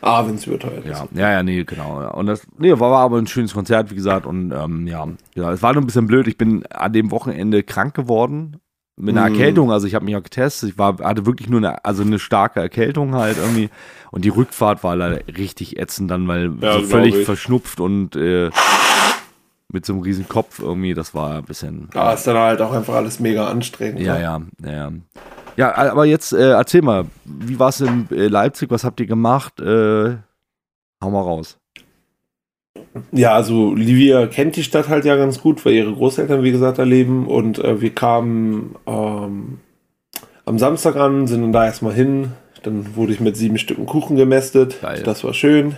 Ah, 0.00 0.26
wenn 0.26 0.34
es 0.34 0.46
überteuert 0.46 0.84
Ja, 0.84 1.04
ist. 1.04 1.12
ja, 1.14 1.30
ja, 1.30 1.42
nee, 1.42 1.62
genau. 1.64 2.10
Und 2.12 2.26
das 2.26 2.42
nee, 2.58 2.72
war, 2.78 2.92
aber 2.98 3.18
ein 3.18 3.26
schönes 3.28 3.52
Konzert, 3.54 3.90
wie 3.90 3.94
gesagt. 3.94 4.26
Und 4.26 4.50
ähm, 4.52 4.86
ja, 4.88 5.06
ja, 5.34 5.52
es 5.52 5.62
war 5.62 5.72
nur 5.72 5.82
ein 5.82 5.86
bisschen 5.86 6.06
blöd. 6.08 6.26
Ich 6.26 6.36
bin 6.36 6.64
an 6.66 6.92
dem 6.92 7.10
Wochenende 7.12 7.62
krank 7.62 7.94
geworden. 7.94 8.56
Mit 8.96 9.16
einer 9.16 9.28
Mm. 9.30 9.32
Erkältung, 9.32 9.72
also 9.72 9.86
ich 9.86 9.94
habe 9.94 10.04
mich 10.04 10.14
auch 10.16 10.22
getestet. 10.22 10.70
Ich 10.70 10.78
war, 10.78 10.98
hatte 10.98 11.24
wirklich 11.24 11.48
nur 11.48 11.58
eine, 11.60 11.84
also 11.84 12.02
eine 12.02 12.18
starke 12.18 12.60
Erkältung 12.60 13.14
halt 13.14 13.38
irgendwie. 13.38 13.70
Und 14.10 14.24
die 14.24 14.28
Rückfahrt 14.28 14.84
war 14.84 14.96
leider 14.96 15.20
richtig 15.38 15.78
ätzend 15.78 16.10
dann, 16.10 16.28
weil 16.28 16.52
Ja, 16.60 16.74
so 16.74 16.82
völlig 16.86 17.14
ich. 17.14 17.24
verschnupft 17.24 17.80
und 17.80 18.14
äh, 18.16 18.50
mit 19.72 19.86
so 19.86 19.92
einem 19.92 20.02
riesen 20.02 20.28
Kopf 20.28 20.58
irgendwie, 20.58 20.94
das 20.94 21.14
war 21.14 21.38
ein 21.38 21.44
bisschen. 21.44 21.88
Ah, 21.94 22.12
ist 22.12 22.26
dann 22.26 22.36
halt 22.36 22.60
auch 22.60 22.72
einfach 22.72 22.94
alles 22.94 23.20
mega 23.20 23.48
anstrengend. 23.48 24.00
Ja, 24.00 24.14
ne? 24.14 24.22
ja, 24.22 24.42
ja. 24.64 24.72
ja. 24.72 24.92
Ja, 25.56 25.74
aber 25.76 26.06
jetzt 26.06 26.32
äh, 26.32 26.52
erzähl 26.52 26.82
mal, 26.82 27.06
wie 27.24 27.58
war 27.58 27.68
es 27.68 27.80
in 27.80 28.08
äh, 28.10 28.28
Leipzig? 28.28 28.70
Was 28.70 28.84
habt 28.84 29.00
ihr 29.00 29.06
gemacht? 29.06 29.60
Äh, 29.60 30.16
hau 31.02 31.10
mal 31.10 31.20
raus. 31.20 31.58
Ja, 33.10 33.34
also 33.34 33.74
Livia 33.74 34.26
kennt 34.26 34.56
die 34.56 34.62
Stadt 34.62 34.88
halt 34.88 35.04
ja 35.04 35.16
ganz 35.16 35.40
gut, 35.40 35.64
weil 35.64 35.74
ihre 35.74 35.92
Großeltern, 35.92 36.42
wie 36.42 36.52
gesagt, 36.52 36.78
da 36.78 36.84
leben. 36.84 37.26
Und 37.26 37.58
äh, 37.58 37.80
wir 37.80 37.94
kamen 37.94 38.76
ähm, 38.86 39.58
am 40.44 40.58
Samstag 40.58 40.96
an, 40.96 41.26
sind 41.26 41.42
dann 41.42 41.52
da 41.52 41.66
erstmal 41.66 41.94
hin. 41.94 42.32
Dann 42.62 42.94
wurde 42.96 43.12
ich 43.12 43.20
mit 43.20 43.36
sieben 43.36 43.58
Stücken 43.58 43.86
Kuchen 43.86 44.16
gemästet. 44.16 44.80
Geil. 44.80 45.02
Das 45.04 45.24
war 45.24 45.34
schön. 45.34 45.76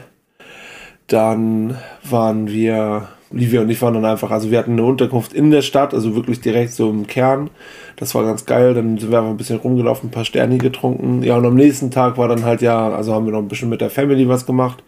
Dann 1.06 1.76
waren 2.02 2.48
wir, 2.48 3.08
Livia 3.34 3.62
und 3.62 3.70
ich 3.70 3.82
waren 3.82 3.94
dann 3.94 4.04
einfach, 4.04 4.30
also 4.30 4.50
wir 4.50 4.58
hatten 4.58 4.72
eine 4.72 4.84
Unterkunft 4.84 5.32
in 5.32 5.50
der 5.50 5.62
Stadt, 5.62 5.92
also 5.92 6.14
wirklich 6.14 6.40
direkt 6.40 6.72
so 6.72 6.90
im 6.90 7.06
Kern. 7.06 7.50
Das 7.96 8.14
war 8.14 8.24
ganz 8.24 8.46
geil. 8.46 8.74
Dann 8.74 8.98
sind 8.98 9.10
wir 9.10 9.18
einfach 9.18 9.30
ein 9.30 9.36
bisschen 9.36 9.58
rumgelaufen, 9.58 10.08
ein 10.08 10.12
paar 10.12 10.24
Sterni 10.24 10.58
getrunken. 10.58 11.22
Ja, 11.22 11.36
und 11.36 11.46
am 11.46 11.54
nächsten 11.54 11.90
Tag 11.90 12.18
war 12.18 12.28
dann 12.28 12.44
halt 12.44 12.62
ja, 12.62 12.90
also 12.90 13.12
haben 13.12 13.26
wir 13.26 13.32
noch 13.32 13.40
ein 13.40 13.48
bisschen 13.48 13.68
mit 13.68 13.80
der 13.80 13.90
Family 13.90 14.28
was 14.28 14.46
gemacht. 14.46 14.82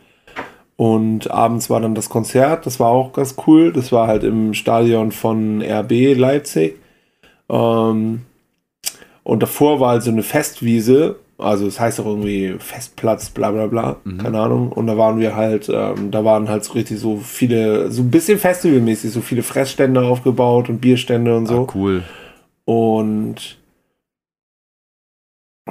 Und 0.76 1.30
abends 1.30 1.70
war 1.70 1.80
dann 1.80 1.94
das 1.94 2.10
Konzert, 2.10 2.66
das 2.66 2.78
war 2.78 2.88
auch 2.88 3.12
ganz 3.12 3.36
cool. 3.46 3.72
Das 3.72 3.92
war 3.92 4.06
halt 4.06 4.24
im 4.24 4.54
Stadion 4.54 5.10
von 5.12 5.62
RB 5.62 6.16
Leipzig. 6.16 6.76
Ähm, 7.48 8.22
und 9.22 9.42
davor 9.42 9.80
war 9.80 9.90
halt 9.90 10.02
so 10.02 10.10
eine 10.10 10.22
Festwiese, 10.22 11.16
also 11.38 11.66
es 11.66 11.78
heißt 11.78 12.00
auch 12.00 12.06
irgendwie 12.06 12.54
Festplatz, 12.58 13.30
bla 13.30 13.50
bla 13.50 13.66
bla, 13.66 13.96
Mhm. 14.04 14.18
keine 14.18 14.40
Ahnung. 14.40 14.72
Und 14.72 14.86
da 14.86 14.96
waren 14.96 15.18
wir 15.20 15.36
halt, 15.36 15.68
ähm, 15.72 16.10
da 16.10 16.24
waren 16.24 16.48
halt 16.48 16.64
so 16.64 16.72
richtig 16.72 16.98
so 16.98 17.16
viele, 17.18 17.90
so 17.90 18.02
ein 18.02 18.10
bisschen 18.10 18.38
festivalmäßig, 18.38 19.10
so 19.12 19.20
viele 19.20 19.42
Fressstände 19.42 20.00
aufgebaut 20.02 20.68
und 20.68 20.80
Bierstände 20.80 21.36
und 21.36 21.46
so. 21.46 21.66
Ah, 21.68 21.72
cool. 21.74 22.02
Und 22.64 23.58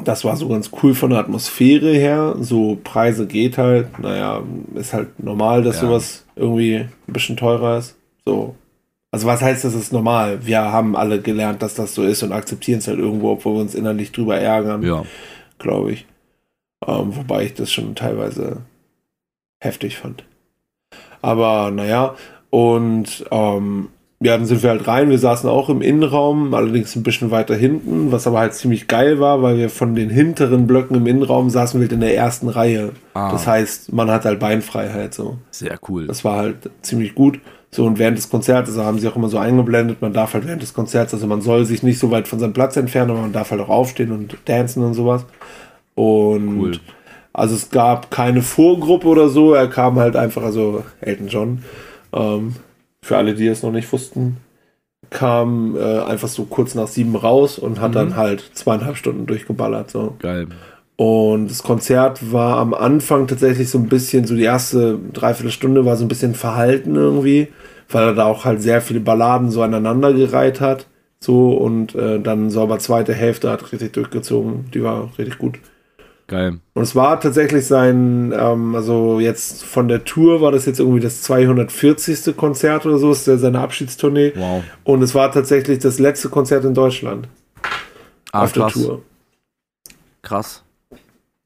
das 0.04 0.23
war 0.25 0.36
so 0.36 0.47
ganz 0.49 0.71
cool 0.84 0.93
von 0.93 1.10
der 1.12 1.19
Atmosphäre 1.19 1.93
her. 1.93 2.36
So 2.39 2.78
Preise 2.84 3.28
geht 3.28 3.58
halt. 3.58 3.97
Naja, 3.99 4.43
ist 4.75 4.93
halt 4.93 5.17
normal, 5.23 5.63
dass 5.63 5.78
Ja. 5.82 5.88
sowas 5.88 6.25
irgendwie 6.36 6.75
ein 7.08 7.13
bisschen 7.13 7.38
teurer 7.38 7.78
ist. 7.78 7.95
So. 8.25 8.56
Also 9.12 9.28
was 9.28 9.41
heißt, 9.41 9.63
das 9.63 9.73
ist 9.73 9.93
normal? 9.93 10.45
Wir 10.45 10.60
haben 10.60 10.97
alle 10.97 11.21
gelernt, 11.21 11.62
dass 11.62 11.75
das 11.75 11.95
so 11.95 12.04
ist 12.04 12.21
und 12.23 12.34
akzeptieren 12.34 12.80
es 12.80 12.88
halt 12.89 12.99
irgendwo, 12.99 13.32
obwohl 13.32 13.54
wir 13.56 13.62
uns 13.62 13.73
innerlich 13.73 14.12
drüber 14.12 14.38
ärgern, 14.38 14.84
Ja. 14.84 15.04
Glaube 15.58 15.94
ich. 15.94 16.06
Ähm, 16.86 17.15
wobei 17.15 17.46
ich 17.46 17.54
das 17.54 17.72
schon 17.72 17.96
teilweise 17.96 18.62
heftig 19.60 19.98
fand. 19.98 20.24
Aber 21.22 21.72
naja, 21.72 22.15
und 22.50 23.26
ähm, 23.32 23.89
ja, 24.22 24.38
dann 24.38 24.46
sind 24.46 24.63
wir 24.63 24.70
halt 24.70 24.88
rein. 24.88 25.10
Wir 25.10 25.20
saßen 25.20 25.50
auch 25.50 25.70
im 25.70 25.82
Innenraum, 25.82 26.54
allerdings 26.54 26.96
ein 26.96 27.04
bisschen 27.04 27.32
weiter 27.32 27.56
hinten, 27.56 28.12
was 28.12 28.28
aber 28.28 28.39
halt 28.39 28.54
ziemlich 28.54 28.88
geil 28.88 29.20
war, 29.20 29.41
weil 29.41 29.58
wir 29.58 29.70
von 29.70 29.94
den 29.94 30.10
hinteren 30.10 30.68
Blöcken 30.68 30.96
im 30.96 31.06
Innenraum 31.06 31.50
saßen 31.50 31.80
wir 31.80 31.86
halt 31.86 31.91
in 31.91 32.00
der 32.00 32.15
ersten 32.15 32.48
Reihe. 32.48 32.94
Ah. 33.13 33.32
Das 33.32 33.46
heißt, 33.46 33.91
man 33.91 34.10
hat 34.10 34.26
halt 34.26 34.39
Beinfreiheit 34.39 35.13
so. 35.13 35.38
Sehr 35.52 35.78
cool. 35.89 36.08
Das 36.08 36.24
war 36.24 36.38
halt 36.38 36.70
ziemlich 36.82 37.13
gut. 37.13 37.39
So, 37.76 37.86
und 37.86 38.00
während 38.00 38.18
des 38.18 38.30
Konzerts, 38.30 38.70
also 38.70 38.84
haben 38.84 39.00
sie 39.00 39.08
auch 39.08 39.16
immer 39.16 39.28
so 39.30 39.38
eingeblendet, 39.38 40.02
man 40.02 40.14
darf 40.14 40.34
halt 40.34 40.48
während 40.48 40.62
des 40.62 40.74
Konzerts, 40.74 41.14
also 41.14 41.28
man 41.28 41.42
soll 41.42 41.66
sich 41.66 41.84
nicht 41.84 42.00
so 42.00 42.10
weit 42.12 42.28
von 42.28 42.40
seinem 42.40 42.54
Platz 42.54 42.78
entfernen, 42.78 43.12
aber 43.12 43.22
man 43.22 43.34
darf 43.34 43.52
halt 43.52 43.62
auch 43.62 43.70
aufstehen 43.70 44.12
und 44.12 44.38
dancen 44.46 44.84
und 44.84 44.94
sowas. 44.94 45.26
Und 45.96 46.60
Cool. 46.60 46.80
also 47.34 47.56
es 47.56 47.70
gab 47.70 48.12
keine 48.12 48.42
Vorgruppe 48.42 49.08
oder 49.08 49.30
so, 49.30 49.54
er 49.54 49.68
kam 49.68 50.00
halt 50.00 50.16
einfach, 50.16 50.44
also 50.44 50.84
Elton 51.02 51.28
John, 51.28 51.64
ähm, 52.14 52.56
für 53.02 53.18
alle, 53.18 53.34
die 53.36 53.48
es 53.48 53.62
noch 53.64 53.72
nicht 53.72 53.92
wussten, 53.92 54.38
kam 55.10 55.76
äh, 55.78 56.00
einfach 56.00 56.28
so 56.28 56.46
kurz 56.46 56.76
nach 56.76 56.88
sieben 56.88 57.16
raus 57.16 57.60
und 57.60 57.80
hat 57.80 57.92
Mhm. 57.92 57.96
dann 57.96 58.16
halt 58.16 58.52
zweieinhalb 58.54 58.98
Stunden 58.98 59.26
durchgeballert. 59.26 59.92
So. 59.92 60.16
Geil. 60.20 60.48
Und 60.98 61.50
das 61.50 61.64
Konzert 61.64 62.32
war 62.32 62.58
am 62.58 62.74
Anfang 62.74 63.28
tatsächlich 63.28 63.70
so 63.70 63.78
ein 63.78 63.90
bisschen, 63.90 64.26
so 64.26 64.36
die 64.36 64.44
erste 64.44 64.98
Dreiviertelstunde 65.14 65.86
war 65.86 65.98
so 65.98 66.06
ein 66.06 66.08
bisschen 66.08 66.36
verhalten 66.36 66.96
irgendwie, 66.96 67.50
weil 67.90 68.04
er 68.06 68.14
da 68.14 68.26
auch 68.26 68.46
halt 68.46 68.62
sehr 68.62 68.82
viele 68.82 69.02
Balladen 69.02 69.52
so 69.52 69.62
aneinandergereiht 69.62 70.62
hat. 70.62 70.88
So 71.20 71.52
und 71.54 71.96
äh, 71.96 72.20
dann 72.20 72.50
so 72.50 72.62
aber 72.62 72.80
zweite 72.80 73.14
Hälfte 73.14 73.50
hat 73.50 73.72
richtig 73.72 73.94
durchgezogen. 73.94 74.70
Die 74.74 74.84
war 74.84 75.12
richtig 75.18 75.38
gut. 75.38 75.60
Geil. 76.28 76.60
Und 76.74 76.84
es 76.84 76.96
war 76.96 77.20
tatsächlich 77.20 77.68
sein, 77.68 78.34
ähm, 78.38 78.74
also 78.76 79.20
jetzt 79.20 79.64
von 79.64 79.88
der 79.88 80.06
Tour 80.06 80.42
war 80.42 80.52
das 80.52 80.66
jetzt 80.66 80.80
irgendwie 80.80 81.00
das 81.00 81.22
240. 81.22 82.36
Konzert 82.36 82.86
oder 82.86 82.98
so, 82.98 83.12
ist 83.12 83.28
ja 83.28 83.38
seine 83.38 83.60
Abschiedstournee. 83.60 84.34
Wow. 84.36 84.64
Und 84.84 85.04
es 85.04 85.14
war 85.14 85.32
tatsächlich 85.32 85.80
das 85.80 86.00
letzte 86.00 86.30
Konzert 86.30 86.66
in 86.66 86.74
Deutschland 86.74 87.28
Ah, 88.32 88.44
auf 88.44 88.54
der 88.54 88.64
krass. 88.64 88.74
Tour. 88.74 89.04
Krass. 90.22 90.64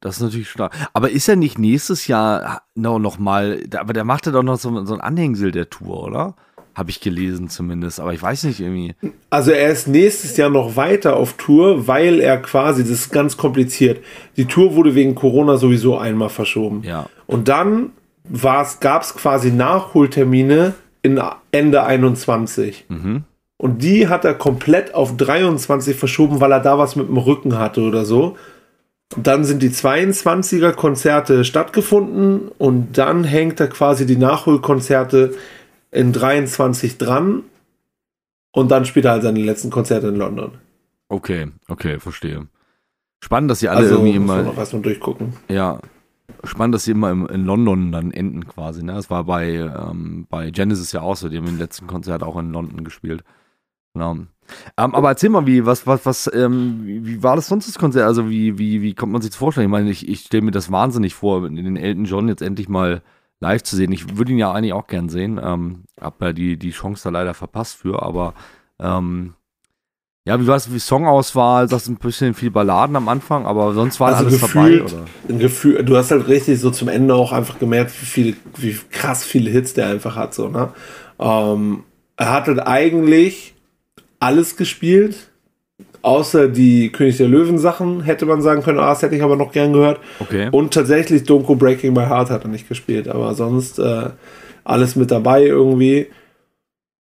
Das 0.02 0.18
ist 0.18 0.22
natürlich 0.22 0.50
stark. 0.50 0.74
Aber 0.94 1.10
ist 1.10 1.28
er 1.28 1.36
nicht 1.36 1.60
nächstes 1.60 2.08
Jahr 2.08 2.64
no, 2.76 3.00
noch 3.00 3.20
mal, 3.20 3.62
aber 3.76 3.94
der 3.94 4.06
macht 4.06 4.26
ja 4.26 4.32
doch 4.32 4.44
noch 4.44 4.58
so, 4.58 4.86
so 4.86 4.94
ein 4.94 5.02
Anhängsel 5.02 5.52
der 5.52 5.70
Tour, 5.70 6.04
oder? 6.04 6.36
Habe 6.76 6.92
ich 6.92 7.02
gelesen 7.02 7.50
zumindest, 7.50 8.00
aber 8.00 8.14
ich 8.14 8.22
weiß 8.22 8.44
nicht 8.44 8.62
irgendwie. 8.62 8.96
Also 9.30 9.52
er 9.52 9.70
ist 9.70 9.88
nächstes 9.88 10.38
Jahr 10.38 10.50
noch 10.50 10.78
weiter 10.78 11.18
auf 11.18 11.34
Tour, 11.34 11.88
weil 11.88 12.22
er 12.22 12.38
quasi, 12.42 12.84
das 12.84 12.92
ist 12.92 13.12
ganz 13.12 13.36
kompliziert. 13.36 14.02
Die 14.38 14.46
Tour 14.46 14.76
wurde 14.76 14.96
wegen 14.96 15.16
Corona 15.16 15.58
sowieso 15.58 15.98
einmal 15.98 16.30
verschoben. 16.30 16.84
Ja. 16.84 17.08
Und 17.28 17.50
dann 17.50 17.92
gab 18.80 19.02
es 19.02 19.16
quasi 19.16 19.52
Nachholtermine 19.52 20.76
in 21.02 21.20
Ende 21.52 21.84
21. 21.84 22.86
Mhm. 22.88 23.24
Und 23.58 23.84
die 23.84 24.08
hat 24.08 24.24
er 24.24 24.36
komplett 24.36 24.94
auf 24.94 25.18
23 25.18 25.98
verschoben, 25.98 26.40
weil 26.40 26.54
er 26.54 26.62
da 26.62 26.78
was 26.78 26.96
mit 26.96 27.10
dem 27.10 27.18
Rücken 27.18 27.58
hatte 27.58 27.82
oder 27.82 28.06
so. 28.06 28.38
Dann 29.17 29.43
sind 29.43 29.63
die 29.63 29.72
22er 29.72 30.74
Konzerte 30.74 31.43
stattgefunden 31.43 32.50
und 32.58 32.98
dann 32.98 33.24
hängt 33.24 33.60
er 33.60 33.67
quasi 33.67 34.06
die 34.06 34.17
Nachholkonzerte 34.17 35.36
in 35.91 36.13
23 36.13 36.98
dran. 36.98 37.43
Und 38.52 38.69
dann 38.69 38.86
spielt 38.86 39.06
er 39.06 39.13
halt 39.13 39.24
seine 39.24 39.39
letzten 39.39 39.72
Konzerte 39.72 40.08
in 40.08 40.15
London. 40.15 40.52
Okay, 41.08 41.48
okay, 41.67 42.00
verstehe. 42.00 42.48
Spannend, 43.24 43.50
dass 43.52 43.60
sie 43.60 43.69
alle 43.69 43.80
Also 43.80 43.95
irgendwie 43.95 44.15
immer, 44.15 44.43
noch 44.43 44.58
erstmal 44.58 44.82
durchgucken. 44.82 45.34
ja, 45.50 45.80
spannend, 46.43 46.76
dass 46.76 46.86
sie 46.86 46.91
immer 46.91 47.12
im, 47.12 47.28
in 47.28 47.45
London 47.45 47.91
dann 47.91 48.12
enden 48.12 48.48
quasi. 48.48 48.84
Ne? 48.84 48.93
Das 48.93 49.10
war 49.10 49.24
bei, 49.24 49.54
ähm, 49.54 50.28
bei 50.30 50.52
Genesis 50.52 50.91
ja 50.91 51.02
auch 51.02 51.15
so, 51.15 51.30
die 51.30 51.38
haben 51.38 51.48
im 51.48 51.58
letzten 51.58 51.88
Konzert 51.88 52.24
auch 52.24 52.38
in 52.38 52.52
London 52.52 52.84
gespielt. 52.84 53.24
Genau. 53.93 54.17
Ähm, 54.78 54.96
aber 54.96 55.10
erzähl 55.10 55.30
mal, 55.30 55.46
wie, 55.46 55.66
was, 55.66 55.86
was, 55.88 56.06
was, 56.06 56.32
ähm, 56.34 56.82
wie, 56.84 57.22
war 57.24 57.36
das 57.36 57.48
sonst 57.48 57.68
das 57.68 57.78
Konzert? 57.78 58.06
Also 58.06 58.30
wie, 58.30 58.58
wie, 58.58 58.82
wie 58.82 58.94
kommt 58.94 59.12
man 59.12 59.22
sich 59.22 59.32
das 59.32 59.38
vorstellen? 59.38 59.68
Ich 59.68 59.72
meine, 59.72 59.90
ich, 59.90 60.08
ich 60.08 60.22
stelle 60.22 60.44
mir 60.44 60.52
das 60.52 60.72
wahnsinnig 60.72 61.16
vor, 61.16 61.48
den 61.48 61.78
Elton 61.78 62.06
John 62.06 62.28
jetzt 62.28 62.42
endlich 62.42 62.70
mal 62.70 63.02
live 63.40 63.64
zu 63.64 63.76
sehen. 63.76 63.92
Ich 63.92 64.18
würde 64.18 64.32
ihn 64.32 64.38
ja 64.38 64.52
eigentlich 64.52 64.74
auch 64.74 64.88
gern 64.88 65.10
sehen. 65.10 65.40
Ähm, 65.44 65.84
hab 66.00 66.22
ja 66.22 66.34
die, 66.34 66.58
die 66.58 66.72
Chance 66.72 67.04
da 67.06 67.10
leider 67.10 67.34
verpasst 67.34 67.78
für, 67.78 68.02
aber 68.04 68.34
ähm, 68.80 69.34
ja, 70.26 70.40
wie 70.40 70.48
war 70.48 70.58
es, 70.58 70.72
wie 70.72 70.80
Songauswahl? 70.80 71.68
Du 71.68 71.76
ein 71.76 71.96
bisschen 71.96 72.34
viel 72.34 72.52
Balladen 72.52 72.96
am 72.96 73.08
Anfang, 73.08 73.46
aber 73.46 73.74
sonst 73.74 74.00
war 74.00 74.10
Also 74.10 74.26
alles 74.26 74.42
gefühlt- 74.42 74.82
dabei, 74.82 74.94
oder? 74.94 75.06
Ein 75.28 75.40
Gefühl, 75.40 75.84
du 75.84 75.98
hast 75.98 76.12
halt 76.12 76.28
richtig 76.28 76.60
so 76.60 76.70
zum 76.72 76.88
Ende 76.88 77.16
auch 77.16 77.32
einfach 77.32 77.58
gemerkt, 77.58 77.92
wie, 78.02 78.06
viel, 78.06 78.38
wie 78.58 78.78
krass 78.92 79.24
viele 79.24 79.50
Hits 79.50 79.74
der 79.74 79.88
einfach 79.88 80.16
hat. 80.16 80.34
So, 80.34 80.50
ne? 80.50 80.70
ähm, 81.18 81.84
er 82.18 82.32
hat 82.34 82.48
halt 82.48 82.60
eigentlich 82.60 83.56
alles 84.19 84.58
gespielt, 84.58 85.29
außer 86.01 86.47
die 86.47 86.91
König 86.91 87.17
der 87.17 87.27
Löwen 87.27 87.58
Sachen, 87.58 88.01
hätte 88.01 88.25
man 88.25 88.41
sagen 88.41 88.62
können, 88.62 88.79
ah, 88.79 88.89
das 88.89 89.01
hätte 89.01 89.15
ich 89.15 89.23
aber 89.23 89.36
noch 89.36 89.51
gern 89.51 89.73
gehört. 89.73 89.99
Okay. 90.19 90.49
Und 90.51 90.73
tatsächlich 90.73 91.23
Don't 91.23 91.43
Go 91.43 91.55
Breaking 91.55 91.93
My 91.93 92.05
Heart 92.05 92.29
hat 92.29 92.43
er 92.43 92.49
nicht 92.49 92.67
gespielt, 92.67 93.08
aber 93.08 93.34
sonst 93.36 93.79
äh, 93.79 94.10
alles 94.63 94.95
mit 94.95 95.12
dabei 95.12 95.43
irgendwie. 95.43 96.08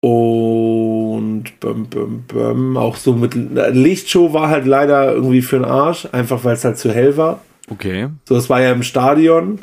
Und 0.00 1.44
bum, 1.60 1.86
bum, 1.86 2.24
bum, 2.28 2.76
auch 2.76 2.96
so 2.96 3.14
mit 3.14 3.34
Lichtshow 3.34 4.34
war 4.34 4.50
halt 4.50 4.66
leider 4.66 5.12
irgendwie 5.12 5.40
für 5.40 5.56
den 5.56 5.64
Arsch, 5.64 6.06
einfach 6.12 6.44
weil 6.44 6.54
es 6.54 6.64
halt 6.64 6.76
zu 6.76 6.92
hell 6.92 7.16
war. 7.16 7.40
Okay. 7.70 8.08
So, 8.28 8.36
es 8.36 8.50
war 8.50 8.60
ja 8.60 8.72
im 8.72 8.82
Stadion 8.82 9.60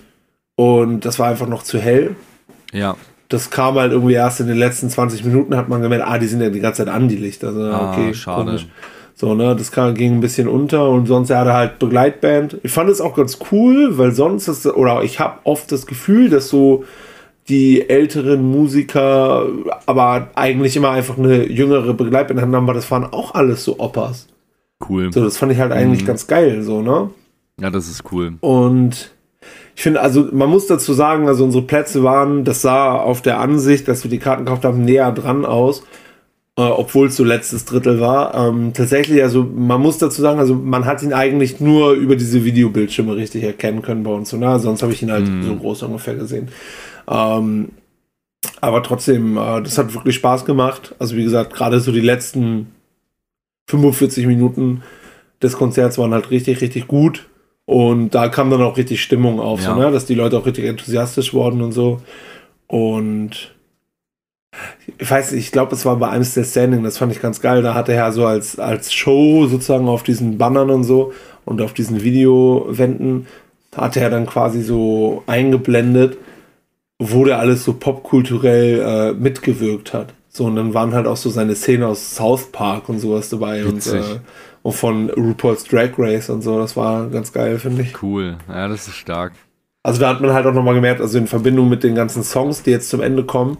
und 0.56 1.06
das 1.06 1.20
war 1.20 1.28
einfach 1.28 1.48
noch 1.48 1.62
zu 1.62 1.78
hell. 1.78 2.16
Ja. 2.74 2.96
Das 3.32 3.50
kam 3.50 3.76
halt 3.76 3.92
irgendwie 3.94 4.14
erst 4.14 4.40
in 4.42 4.48
den 4.48 4.58
letzten 4.58 4.90
20 4.90 5.24
Minuten, 5.26 5.56
hat 5.56 5.70
man 5.70 5.82
gemerkt, 5.82 6.06
ah, 6.08 6.18
die 6.18 6.28
sind 6.28 6.42
ja 6.42 6.50
die 6.50 6.60
ganze 6.60 6.86
Zeit 6.86 6.94
an, 6.94 7.08
die 7.08 7.16
Lichter. 7.16 7.48
Also, 7.48 7.62
Ah, 7.64 7.92
okay, 7.92 8.14
schade. 8.14 8.46
komisch. 8.46 8.68
So, 9.16 9.36
ne, 9.36 9.56
das 9.56 9.72
kam, 9.72 9.94
ging 9.94 10.16
ein 10.16 10.20
bisschen 10.22 10.48
unter 10.48 10.90
und 10.90 11.06
sonst 11.06 11.30
er 11.30 11.40
hatte 11.40 11.54
halt 11.54 11.80
Begleitband. 11.80 12.58
Ich 12.64 12.72
fand 12.72 12.90
es 12.90 13.00
auch 13.02 13.16
ganz 13.16 13.38
cool, 13.52 13.98
weil 13.98 14.12
sonst 14.14 14.48
ist, 14.48 14.66
oder 14.66 15.04
ich 15.04 15.20
habe 15.20 15.40
oft 15.44 15.72
das 15.72 15.86
Gefühl, 15.86 16.30
dass 16.30 16.50
so 16.50 16.84
die 17.50 17.90
älteren 17.90 18.42
Musiker, 18.50 19.46
aber 19.86 20.30
eigentlich 20.36 20.76
immer 20.76 20.90
einfach 20.92 21.18
eine 21.18 21.48
jüngere 21.50 21.94
Begleitband 21.94 22.42
haben, 22.42 22.54
aber 22.56 22.74
das 22.74 22.90
waren 22.92 23.06
auch 23.06 23.34
alles 23.36 23.64
so 23.64 23.80
Opas. 23.80 24.28
Cool. 24.90 25.12
So, 25.14 25.24
das 25.24 25.38
fand 25.38 25.52
ich 25.52 25.60
halt 25.60 25.72
eigentlich 25.72 26.02
Mhm. 26.04 26.08
ganz 26.08 26.28
geil, 26.28 26.64
so, 26.64 26.82
ne? 26.82 27.10
Ja, 27.60 27.70
das 27.70 27.88
ist 27.90 28.04
cool. 28.12 28.34
Und 28.42 29.12
ich 29.76 29.84
finde, 29.84 30.02
also 30.02 30.28
man 30.32 30.50
muss 30.50 30.68
dazu 30.68 30.94
sagen, 30.94 31.28
also 31.28 31.44
unsere 31.44 31.64
Plätze 31.64 32.04
waren, 32.04 32.44
das 32.44 32.62
sah 32.62 32.96
auf 32.96 33.22
der 33.22 33.40
Ansicht, 33.40 33.88
dass 33.88 34.04
wir 34.04 34.12
die 34.12 34.20
Karten 34.20 34.46
gekauft 34.46 34.66
haben, 34.66 34.84
näher 34.86 35.12
dran 35.12 35.46
aus, 35.46 35.84
äh, 36.58 36.62
obwohl 36.62 37.08
es 37.08 37.16
so 37.16 37.24
letztes 37.24 37.66
Drittel 37.66 38.00
war. 38.00 38.36
Ähm, 38.36 38.74
tatsächlich, 38.74 39.24
also 39.24 39.44
man 39.44 39.82
muss 39.82 39.98
dazu 39.98 40.22
sagen, 40.22 40.40
also 40.40 40.54
man 40.56 40.86
hat 40.86 41.02
ihn 41.02 41.14
eigentlich 41.14 41.60
nur 41.60 41.94
über 41.94 42.16
diese 42.16 42.44
Videobildschirme 42.44 43.16
richtig 43.16 43.44
erkennen 43.44 43.82
können 43.82 44.04
bei 44.04 44.12
uns. 44.12 44.30
So, 44.30 44.38
ne? 44.38 44.60
Sonst 44.60 44.84
habe 44.84 44.94
ich 44.94 45.02
ihn 45.02 45.12
halt 45.12 45.28
Mhm. 45.28 45.44
so 45.44 45.56
groß 45.56 45.84
ungefähr 45.84 46.16
gesehen. 46.16 46.50
Ähm, 47.10 47.70
aber 48.60 48.84
trotzdem, 48.84 49.38
äh, 49.38 49.62
das 49.62 49.78
hat 49.78 49.94
wirklich 49.94 50.16
Spaß 50.16 50.46
gemacht. 50.46 50.94
Also 51.00 51.16
wie 51.16 51.24
gesagt, 51.24 51.54
gerade 51.54 51.80
so 51.80 51.92
die 51.92 52.02
letzten 52.02 52.68
45 53.70 54.28
Minuten 54.28 54.84
des 55.42 55.54
Konzerts 55.58 55.98
waren 55.98 56.14
halt 56.14 56.30
richtig, 56.30 56.62
richtig 56.62 56.88
gut. 56.88 57.28
Und 57.72 58.10
da 58.10 58.28
kam 58.28 58.50
dann 58.50 58.62
auch 58.64 58.76
richtig 58.76 59.02
Stimmung 59.02 59.40
auf, 59.40 59.62
Ja. 59.64 59.74
so, 59.76 59.80
ne? 59.80 59.92
dass 59.92 60.06
die 60.06 60.14
Leute 60.14 60.38
auch 60.38 60.46
richtig 60.46 60.66
enthusiastisch 60.66 61.34
wurden 61.34 61.62
und 61.62 61.72
so. 61.72 62.02
Und 62.68 63.56
ich 64.98 65.10
weiß 65.10 65.32
nicht, 65.32 65.46
ich 65.46 65.52
glaube, 65.54 65.74
es 65.74 65.86
war 65.86 65.96
bei 65.96 66.10
einem 66.10 66.28
der 66.36 66.44
Standing, 66.44 66.84
das 66.84 66.98
fand 66.98 67.14
ich 67.14 67.22
ganz 67.22 67.40
geil. 67.40 67.62
Da 67.62 67.74
hatte 67.74 67.94
er 67.94 68.12
so 68.12 68.26
als, 68.26 68.60
als 68.60 68.92
Show 68.92 69.48
sozusagen 69.48 69.88
auf 69.88 70.04
diesen 70.04 70.38
Bannern 70.38 70.70
und 70.70 70.84
so 70.84 71.14
und 71.46 71.62
auf 71.62 71.72
diesen 71.74 72.04
Videowänden 72.04 73.28
hatte 73.74 74.02
er 74.02 74.10
dann 74.10 74.26
quasi 74.26 74.62
so 74.64 75.24
eingeblendet, 75.28 76.18
wo 77.00 77.24
der 77.24 77.40
alles 77.40 77.64
so 77.64 77.72
popkulturell 77.72 78.82
äh, 78.82 79.14
mitgewirkt 79.14 79.94
hat. 79.94 80.14
So, 80.28 80.44
und 80.44 80.58
dann 80.58 80.74
waren 80.74 80.94
halt 80.94 81.08
auch 81.08 81.16
so 81.16 81.30
seine 81.30 81.56
Szenen 81.56 81.84
aus 81.84 82.16
South 82.16 82.52
Park 82.52 82.90
und 82.90 83.00
sowas 83.00 83.30
dabei 83.30 83.64
und, 83.64 83.78
Witzig. 83.78 84.02
äh, 84.02 84.20
und 84.64 84.74
von 84.74 85.10
RuPaul's 85.10 85.64
Drag 85.64 85.92
Race 85.98 86.30
und 86.30 86.42
so. 86.42 86.60
Das 86.60 86.76
war 86.76 87.08
ganz 87.08 87.34
geil, 87.34 87.60
finde 87.60 87.84
ich. 87.84 88.02
Cool. 88.02 88.38
Ja, 88.48 88.68
das 88.68 88.88
ist 88.88 88.96
stark. 88.96 89.34
Also 89.84 90.00
da 90.00 90.10
hat 90.10 90.22
man 90.22 90.32
halt 90.32 90.46
auch 90.46 90.54
nochmal 90.54 90.76
gemerkt, 90.76 91.02
also 91.02 91.18
in 91.18 91.26
Verbindung 91.26 91.68
mit 91.68 91.84
den 91.84 91.96
ganzen 91.96 92.24
Songs, 92.24 92.62
die 92.62 92.70
jetzt 92.70 92.90
zum 92.90 93.02
Ende 93.02 93.24
kommen 93.24 93.58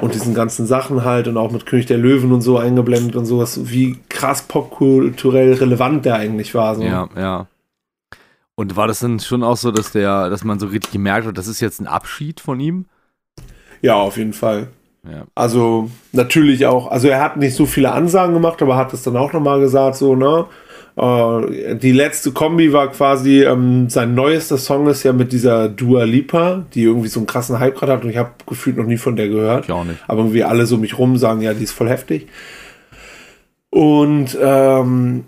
und 0.00 0.14
diesen 0.14 0.32
ganzen 0.32 0.66
Sachen 0.66 1.04
halt 1.04 1.26
und 1.26 1.36
auch 1.36 1.50
mit 1.50 1.66
König 1.66 1.86
der 1.86 1.98
Löwen 1.98 2.30
und 2.30 2.42
so 2.42 2.58
eingeblendet 2.58 3.16
und 3.16 3.26
sowas, 3.26 3.58
wie 3.64 3.98
krass 4.08 4.42
popkulturell 4.42 5.54
relevant 5.54 6.04
der 6.04 6.14
eigentlich 6.14 6.54
war. 6.54 6.76
So. 6.76 6.82
Ja, 6.82 7.08
ja. 7.16 7.48
Und 8.54 8.76
war 8.76 8.86
das 8.86 9.00
dann 9.00 9.18
schon 9.18 9.42
auch 9.42 9.56
so, 9.56 9.72
dass 9.72 9.90
der, 9.90 10.30
dass 10.30 10.44
man 10.44 10.60
so 10.60 10.68
richtig 10.68 10.92
gemerkt 10.92 11.26
hat, 11.26 11.36
das 11.36 11.48
ist 11.48 11.60
jetzt 11.60 11.80
ein 11.80 11.88
Abschied 11.88 12.38
von 12.38 12.60
ihm? 12.60 12.86
ja, 13.84 13.96
auf 13.96 14.16
jeden 14.16 14.32
Fall. 14.32 14.68
Ja. 15.10 15.24
Also 15.34 15.90
natürlich 16.12 16.66
auch, 16.66 16.90
also 16.90 17.08
er 17.08 17.22
hat 17.22 17.36
nicht 17.36 17.54
so 17.54 17.66
viele 17.66 17.92
Ansagen 17.92 18.34
gemacht, 18.34 18.62
aber 18.62 18.76
hat 18.76 18.92
es 18.92 19.02
dann 19.02 19.16
auch 19.16 19.32
nochmal 19.32 19.60
gesagt, 19.60 19.96
so, 19.96 20.16
ne? 20.16 20.46
Äh, 20.96 21.76
die 21.76 21.92
letzte 21.92 22.32
Kombi 22.32 22.72
war 22.72 22.88
quasi, 22.88 23.42
ähm, 23.42 23.90
sein 23.90 24.14
neuester 24.14 24.58
Song 24.58 24.86
ist 24.86 25.02
ja 25.02 25.12
mit 25.12 25.32
dieser 25.32 25.68
Dua 25.68 26.04
Lipa, 26.04 26.64
die 26.74 26.84
irgendwie 26.84 27.08
so 27.08 27.20
einen 27.20 27.26
krassen 27.26 27.58
Hype 27.58 27.76
gerade 27.76 27.92
hat 27.92 28.04
und 28.04 28.10
ich 28.10 28.16
habe 28.16 28.30
gefühlt 28.46 28.76
noch 28.76 28.86
nie 28.86 28.96
von 28.96 29.16
der 29.16 29.28
gehört. 29.28 29.64
Ich 29.64 29.72
auch 29.72 29.84
nicht. 29.84 29.98
Aber 30.06 30.20
irgendwie 30.20 30.44
alle 30.44 30.66
so 30.66 30.76
mich 30.76 30.98
rum 30.98 31.16
sagen, 31.16 31.42
ja, 31.42 31.52
die 31.52 31.64
ist 31.64 31.72
voll 31.72 31.88
heftig. 31.88 32.28
Und 33.70 34.38
ähm, 34.40 35.24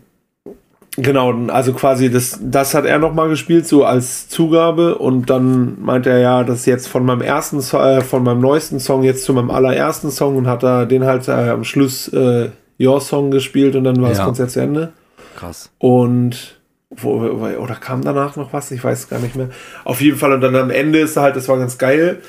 genau, 0.97 1.33
also 1.49 1.73
quasi 1.73 2.11
das, 2.11 2.39
das 2.43 2.75
hat 2.75 2.85
er 2.85 2.99
nochmal 2.99 3.29
gespielt, 3.29 3.67
so 3.67 3.85
als 3.85 4.29
Zugabe. 4.29 4.97
Und 4.99 5.31
dann 5.31 5.81
meinte 5.83 6.11
er 6.11 6.19
ja, 6.19 6.45
das 6.45 6.67
jetzt 6.67 6.89
von 6.89 7.05
meinem 7.05 7.21
ersten, 7.23 7.59
äh, 7.77 8.01
von 8.03 8.23
meinem 8.23 8.41
neuesten 8.41 8.81
Song 8.81 9.03
jetzt 9.03 9.25
zu 9.25 9.33
meinem 9.33 9.51
allerersten 9.51 10.11
Song 10.11 10.37
und 10.37 10.47
hat 10.47 10.63
er 10.65 10.87
den 10.87 11.05
halt 11.05 11.29
äh, 11.29 11.51
am 11.51 11.65
Schluss 11.65 12.09
äh, 12.09 12.51
Your 12.81 13.01
Song 13.01 13.31
gespielt 13.31 13.77
und 13.77 13.85
dann 13.85 14.01
war 14.03 14.11
das 14.11 14.19
Ja. 14.19 14.25
Konzert 14.25 14.51
zu 14.51 14.61
Ende. 14.61 14.93
Krass. 15.37 15.71
Und 15.79 16.57
wo, 16.91 17.15
oder 17.17 17.75
kam 17.75 18.03
danach 18.03 18.37
noch 18.37 18.53
was? 18.53 18.71
Ich 18.71 18.83
weiß 18.83 19.09
gar 19.09 19.19
nicht 19.19 19.37
mehr. 19.37 19.49
Auf 19.85 20.01
jeden 20.01 20.17
Fall 20.17 20.33
und 20.33 20.41
dann 20.41 20.55
am 20.57 20.71
Ende 20.71 21.01
ist 21.01 21.17
er 21.17 21.23
halt, 21.23 21.37
das 21.37 21.49
war 21.49 21.59
ganz 21.59 21.79
geil, 21.79 22.21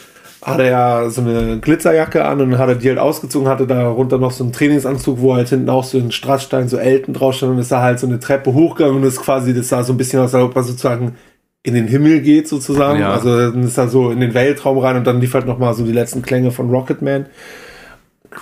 hat 0.41 0.59
er 0.59 0.69
ja 0.69 1.09
so 1.09 1.21
eine 1.21 1.59
Glitzerjacke 1.59 2.23
an 2.25 2.41
und 2.41 2.57
hat 2.57 2.69
er 2.69 2.75
die 2.75 2.89
halt 2.89 2.99
ausgezogen, 2.99 3.47
hatte 3.47 3.67
darunter 3.67 4.17
noch 4.17 4.31
so 4.31 4.43
einen 4.43 4.53
Trainingsanzug, 4.53 5.19
wo 5.19 5.35
halt 5.35 5.49
hinten 5.49 5.69
auch 5.69 5.83
so 5.83 5.97
ein 5.97 6.11
Strassstein, 6.11 6.67
so 6.67 6.77
Elten 6.77 7.13
drauf 7.13 7.35
stand 7.35 7.53
und 7.53 7.59
ist 7.59 7.71
da 7.71 7.81
halt 7.81 7.99
so 7.99 8.07
eine 8.07 8.19
Treppe 8.19 8.53
hochgegangen 8.53 8.97
und 8.97 9.03
ist 9.03 9.21
quasi, 9.21 9.53
das 9.53 9.69
sah 9.69 9.83
so 9.83 9.93
ein 9.93 9.97
bisschen 9.97 10.19
aus, 10.19 10.35
als 10.35 10.43
ob 10.43 10.55
er 10.55 10.63
sozusagen 10.63 11.15
in 11.63 11.73
den 11.73 11.87
Himmel 11.87 12.21
geht 12.21 12.47
sozusagen. 12.47 12.99
Ja. 12.99 13.13
Also 13.13 13.51
dann 13.51 13.63
ist 13.63 13.77
er 13.77 13.87
so 13.87 14.11
in 14.11 14.19
den 14.19 14.33
Weltraum 14.33 14.77
rein 14.77 14.95
und 14.95 15.07
dann 15.07 15.19
lief 15.19 15.33
halt 15.33 15.47
nochmal 15.47 15.73
so 15.73 15.83
die 15.83 15.91
letzten 15.91 16.21
Klänge 16.21 16.51
von 16.51 16.69
Rocketman 16.69 17.25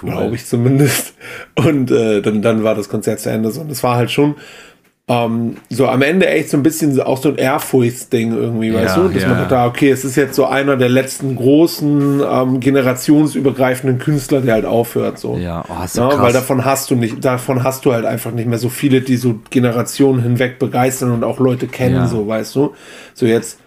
Cool. 0.02 0.12
glaube 0.12 0.36
ich 0.36 0.46
zumindest. 0.46 1.14
Und 1.56 1.92
äh, 1.92 2.22
dann, 2.22 2.42
dann 2.42 2.64
war 2.64 2.76
das 2.76 2.90
Konzert 2.90 3.20
zu 3.20 3.30
Ende. 3.30 3.52
So. 3.52 3.62
Und 3.62 3.72
es 3.72 3.84
war 3.84 3.96
halt 3.96 4.12
schon 4.12 4.36
ähm, 5.08 5.58
so 5.70 5.88
am 5.88 6.02
Ende 6.02 6.28
echt 6.28 6.50
so 6.50 6.58
ein 6.58 6.64
bisschen 6.64 7.00
auch 7.00 7.22
so 7.22 7.30
ein 7.30 7.36
Ehrfurchtsding 7.36 8.34
irgendwie, 8.34 8.70
Ja, 8.70 8.82
weißt 8.82 8.98
du? 8.98 9.08
Dass 9.10 9.22
ja. 9.22 9.30
man 9.30 9.38
dachte, 9.48 9.58
okay, 9.70 9.92
es 9.92 10.04
ist 10.04 10.16
jetzt 10.16 10.36
so 10.36 10.46
einer 10.46 10.78
der 10.78 10.90
letzten 10.90 11.36
großen 11.36 12.24
ähm, 12.28 12.60
generationsübergreifenden 12.60 14.00
Künstler, 14.00 14.42
der 14.42 14.56
halt 14.56 14.66
aufhört. 14.66 15.20
So. 15.20 15.38
Ja, 15.38 15.64
oh, 15.70 15.84
ist 15.84 15.96
Ja, 15.98 16.10
krass. 16.10 16.20
weil 16.22 16.34
davon 16.34 16.66
hast 16.66 16.90
du 16.90 16.96
nicht, 16.96 17.24
davon 17.24 17.64
hast 17.64 17.86
du 17.86 17.94
halt 17.94 18.06
einfach 18.06 18.32
nicht 18.32 18.48
mehr 18.48 18.58
so 18.58 18.70
viele, 18.70 19.02
die 19.02 19.18
so 19.18 19.40
Generationen 19.52 20.22
hinweg 20.24 20.58
begeistern 20.60 21.12
und 21.12 21.24
auch 21.24 21.40
Leute 21.40 21.68
kennen, 21.68 21.96
Ja. 21.96 22.08
so, 22.08 22.28
weißt 22.28 22.56
du? 22.56 22.74
So 23.14 23.26
jetzt, 23.26 23.60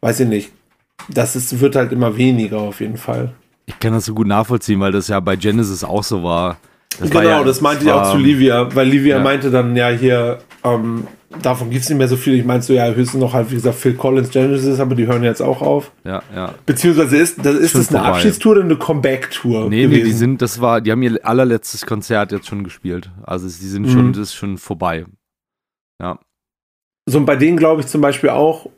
weiß 0.00 0.20
ich 0.20 0.28
nicht. 0.28 0.52
Das 1.08 1.36
ist, 1.36 1.60
wird 1.60 1.76
halt 1.76 1.92
immer 1.92 2.16
weniger 2.16 2.58
auf 2.58 2.80
jeden 2.80 2.96
Fall. 2.96 3.32
ich 3.66 3.78
kann 3.78 3.92
das 3.92 4.04
so 4.06 4.14
gut 4.14 4.26
nachvollziehen, 4.26 4.80
weil 4.80 4.92
das 4.92 5.08
ja 5.08 5.20
bei 5.20 5.36
Genesis 5.36 5.84
auch 5.84 6.02
so 6.02 6.22
war. 6.24 6.56
Das 7.00 7.10
genau, 7.10 7.22
ja, 7.22 7.42
das 7.44 7.60
meinte 7.60 7.84
ich 7.84 7.90
auch 7.90 8.10
zu 8.12 8.18
Livia, 8.18 8.74
weil 8.74 8.86
Livia 8.88 9.16
Ja. 9.18 9.22
meinte 9.22 9.50
dann, 9.50 9.74
ja, 9.76 9.88
hier, 9.88 10.38
ähm, 10.62 11.06
davon 11.40 11.70
gibt 11.70 11.82
es 11.84 11.88
nicht 11.88 11.98
mehr 11.98 12.08
so 12.08 12.16
viel. 12.16 12.34
Ich 12.34 12.44
meinte 12.44 12.66
so, 12.66 12.72
ja, 12.74 12.86
höchstens 12.92 13.20
noch 13.20 13.32
halt, 13.32 13.50
wie 13.50 13.54
gesagt, 13.54 13.76
Phil 13.76 13.94
Collins, 13.94 14.30
Genesis, 14.30 14.78
aber 14.78 14.94
die 14.94 15.06
hören 15.06 15.22
jetzt 15.24 15.40
auch 15.40 15.62
auf. 15.62 15.90
Ja, 16.04 16.22
ja. 16.34 16.54
Beziehungsweise 16.66 17.16
ist 17.16 17.44
das, 17.44 17.54
ist 17.56 17.72
Schon 17.72 17.80
das 17.80 17.88
eine 17.90 17.98
vorbei. 17.98 18.16
Abschiedstour 18.16 18.52
oder 18.52 18.64
eine 18.64 18.76
Comeback-Tour? 18.76 19.68
Nee, 19.70 19.86
nee, 19.86 20.02
die 20.02 20.12
sind, 20.12 20.42
das 20.42 20.60
war, 20.60 20.80
die 20.80 20.90
haben 20.92 21.02
ihr 21.02 21.18
allerletztes 21.22 21.86
Konzert 21.86 22.32
jetzt 22.32 22.46
schon 22.48 22.62
gespielt. 22.64 23.10
Also 23.22 23.48
sie 23.48 23.68
sind 23.68 23.82
Mhm. 23.86 23.90
schon, 23.90 24.12
das 24.12 24.20
ist 24.28 24.34
schon 24.34 24.58
vorbei. 24.58 25.06
Ja. 26.00 26.18
So, 27.06 27.18
und 27.18 27.24
bei 27.26 27.36
denen 27.36 27.56
glaube 27.56 27.80
ich 27.80 27.86
zum 27.88 28.00
Beispiel 28.00 28.30
auch, 28.30 28.68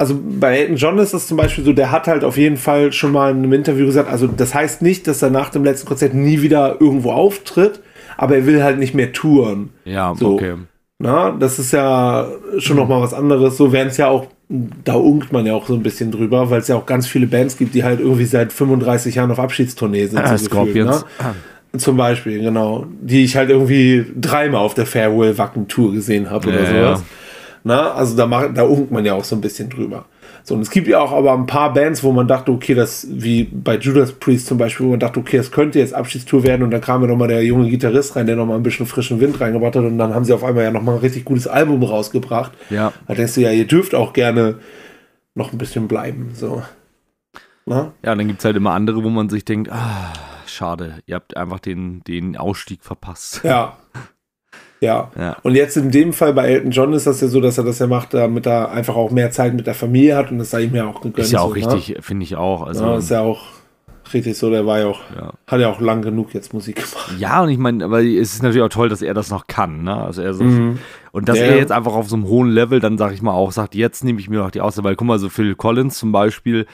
also 0.00 0.18
bei 0.40 0.56
Elton 0.58 0.76
John 0.76 0.98
ist 0.98 1.12
das 1.14 1.26
zum 1.28 1.36
Beispiel 1.36 1.62
so, 1.62 1.72
der 1.72 1.90
hat 1.92 2.06
halt 2.06 2.24
auf 2.24 2.36
jeden 2.36 2.56
Fall 2.56 2.92
schon 2.92 3.12
mal 3.12 3.30
in 3.30 3.38
einem 3.38 3.52
Interview 3.52 3.84
gesagt, 3.86 4.10
also 4.10 4.26
das 4.26 4.54
heißt 4.54 4.80
nicht, 4.82 5.06
dass 5.06 5.20
er 5.22 5.30
nach 5.30 5.50
dem 5.50 5.62
letzten 5.62 5.86
Konzert 5.86 6.14
nie 6.14 6.40
wieder 6.42 6.76
irgendwo 6.80 7.12
auftritt, 7.12 7.80
aber 8.16 8.36
er 8.36 8.46
will 8.46 8.62
halt 8.62 8.78
nicht 8.78 8.94
mehr 8.94 9.12
touren. 9.12 9.68
Ja, 9.84 10.14
So. 10.16 10.34
okay. 10.34 10.54
Na, 10.98 11.30
das 11.30 11.58
ist 11.58 11.72
ja 11.72 12.28
schon 12.58 12.76
Mhm. 12.76 12.82
noch 12.82 12.88
mal 12.88 13.00
was 13.00 13.14
anderes. 13.14 13.56
So 13.56 13.72
wären 13.72 13.88
es 13.88 13.96
ja 13.96 14.08
auch, 14.08 14.26
da 14.48 14.94
unkt 14.94 15.32
man 15.32 15.46
ja 15.46 15.54
auch 15.54 15.66
so 15.66 15.74
ein 15.74 15.82
bisschen 15.82 16.10
drüber, 16.10 16.50
weil 16.50 16.60
es 16.60 16.68
ja 16.68 16.76
auch 16.76 16.84
ganz 16.84 17.06
viele 17.06 17.26
Bands 17.26 17.56
gibt, 17.56 17.74
die 17.74 17.84
halt 17.84 18.00
irgendwie 18.00 18.24
seit 18.26 18.52
35 18.52 19.14
Jahren 19.14 19.30
auf 19.30 19.38
Abschiedstournee 19.38 20.06
sind. 20.06 20.18
Ah, 20.18 20.36
so 20.36 20.44
gefühlt, 20.48 20.50
Scorpions. 20.52 21.06
ne? 21.72 21.78
Zum 21.78 21.96
Beispiel, 21.96 22.40
genau. 22.42 22.86
Die 23.00 23.22
ich 23.24 23.36
halt 23.36 23.48
irgendwie 23.48 24.04
dreimal 24.20 24.60
auf 24.62 24.74
der 24.74 24.86
Farewell 24.86 25.38
Wacken 25.38 25.68
Tour 25.68 25.92
gesehen 25.92 26.28
habe 26.28 26.48
oder 26.48 26.62
Ja, 26.64 26.66
sowas. 26.96 27.04
Na, 27.62 27.92
also 27.92 28.16
da, 28.16 28.26
macht, 28.26 28.56
da 28.56 28.62
unkt 28.62 28.90
man 28.90 29.04
ja 29.04 29.14
auch 29.14 29.24
so 29.24 29.36
ein 29.36 29.40
bisschen 29.40 29.68
drüber. 29.68 30.06
So, 30.42 30.54
und 30.54 30.62
es 30.62 30.70
gibt 30.70 30.88
ja 30.88 31.00
auch 31.00 31.12
aber 31.12 31.32
ein 31.32 31.46
paar 31.46 31.72
Bands, 31.72 32.02
wo 32.02 32.12
man 32.12 32.26
dachte, 32.26 32.50
okay, 32.50 32.74
das, 32.74 33.06
wie 33.10 33.44
bei 33.44 33.76
Judas 33.76 34.12
Priest 34.12 34.46
zum 34.46 34.58
Beispiel, 34.58 34.86
wo 34.86 34.90
man 34.90 35.00
dachte, 35.00 35.20
okay, 35.20 35.36
das 35.36 35.50
könnte 35.50 35.78
jetzt 35.78 35.94
Abschiedstour 35.94 36.42
werden 36.42 36.62
und 36.62 36.70
dann 36.70 36.80
kam 36.80 37.02
ja 37.02 37.08
nochmal 37.08 37.28
der 37.28 37.44
junge 37.44 37.68
Gitarrist 37.68 38.16
rein, 38.16 38.26
der 38.26 38.36
nochmal 38.36 38.56
ein 38.56 38.62
bisschen 38.62 38.86
frischen 38.86 39.20
Wind 39.20 39.40
reingebracht 39.40 39.76
hat 39.76 39.84
und 39.84 39.98
dann 39.98 40.14
haben 40.14 40.24
sie 40.24 40.32
auf 40.32 40.42
einmal 40.42 40.64
ja 40.64 40.70
nochmal 40.70 40.94
ein 40.94 41.00
richtig 41.00 41.24
gutes 41.24 41.46
Album 41.46 41.82
rausgebracht. 41.82 42.52
Ja. 42.70 42.92
Da 43.06 43.14
denkst 43.14 43.34
du 43.34 43.42
ja, 43.42 43.50
ihr 43.50 43.66
dürft 43.66 43.94
auch 43.94 44.12
gerne 44.12 44.56
noch 45.34 45.52
ein 45.52 45.58
bisschen 45.58 45.88
bleiben, 45.88 46.30
so. 46.34 46.62
Na? 47.66 47.92
Ja, 48.02 48.14
dann 48.14 48.26
gibt 48.26 48.40
es 48.40 48.44
halt 48.44 48.56
immer 48.56 48.72
andere, 48.72 49.04
wo 49.04 49.10
man 49.10 49.28
sich 49.28 49.44
denkt, 49.44 49.70
ah, 49.70 50.12
schade, 50.46 50.96
ihr 51.06 51.16
habt 51.16 51.36
einfach 51.36 51.60
den, 51.60 52.02
den 52.04 52.36
Ausstieg 52.36 52.82
verpasst. 52.82 53.42
Ja. 53.44 53.76
Ja. 54.80 55.10
Ja. 55.18 55.36
Und 55.42 55.54
jetzt 55.54 55.76
in 55.76 55.90
dem 55.90 56.12
Fall 56.12 56.32
bei 56.32 56.48
Elton 56.48 56.70
John 56.70 56.92
ist 56.94 57.06
das 57.06 57.20
ja 57.20 57.28
so, 57.28 57.40
dass 57.40 57.58
er 57.58 57.64
das 57.64 57.78
ja 57.78 57.86
macht, 57.86 58.14
damit 58.14 58.46
er 58.46 58.70
einfach 58.72 58.96
auch 58.96 59.10
mehr 59.10 59.30
Zeit 59.30 59.54
mit 59.54 59.66
der 59.66 59.74
Familie 59.74 60.16
hat 60.16 60.30
und 60.30 60.38
das 60.38 60.50
sei 60.50 60.62
ihm 60.62 60.74
ja 60.74 60.86
auch 60.86 61.00
gegönnt. 61.02 61.18
Ist 61.18 61.32
ja 61.32 61.40
auch 61.40 61.54
so, 61.54 61.60
ne? 61.60 61.74
richtig, 61.74 62.02
finde 62.04 62.24
ich 62.24 62.36
auch. 62.36 62.62
Also, 62.62 62.84
Ja, 62.84 62.96
ist 62.96 63.10
ja 63.10 63.20
auch 63.20 63.42
richtig 64.12 64.36
so, 64.38 64.50
der 64.50 64.66
war 64.66 64.80
ja 64.80 64.86
auch, 64.86 65.00
ja. 65.14 65.32
hat 65.46 65.60
ja 65.60 65.68
auch 65.70 65.80
lang 65.80 66.02
genug 66.02 66.32
jetzt 66.34 66.52
Musik 66.54 66.76
gemacht. 66.76 67.14
Ja, 67.18 67.42
und 67.42 67.50
ich 67.50 67.58
meine, 67.58 67.84
aber 67.84 68.02
es 68.02 68.34
ist 68.34 68.42
natürlich 68.42 68.62
auch 68.64 68.68
toll, 68.70 68.88
dass 68.88 69.02
er 69.02 69.14
das 69.14 69.30
noch 69.30 69.46
kann, 69.46 69.84
ne? 69.84 69.94
Also 69.94 70.22
er 70.22 70.34
so, 70.34 70.42
Mhm. 70.44 70.78
und 71.12 71.28
dass 71.28 71.38
Ja, 71.38 71.44
er 71.44 71.56
jetzt 71.58 71.70
einfach 71.72 71.92
auf 71.92 72.08
so 72.08 72.16
einem 72.16 72.26
hohen 72.26 72.48
Level 72.50 72.80
dann, 72.80 72.98
sag 72.98 73.12
ich 73.12 73.22
mal, 73.22 73.32
auch 73.34 73.52
sagt, 73.52 73.74
jetzt 73.74 74.02
nehme 74.02 74.18
ich 74.18 74.28
mir 74.30 74.38
noch 74.38 74.50
die 74.50 74.62
Auszeit, 74.62 74.82
weil 74.84 74.96
guck 74.96 75.06
mal, 75.06 75.18
so 75.18 75.28
Phil 75.28 75.54
Collins 75.54 75.96
zum 75.98 76.10
Beispiel, 76.10 76.66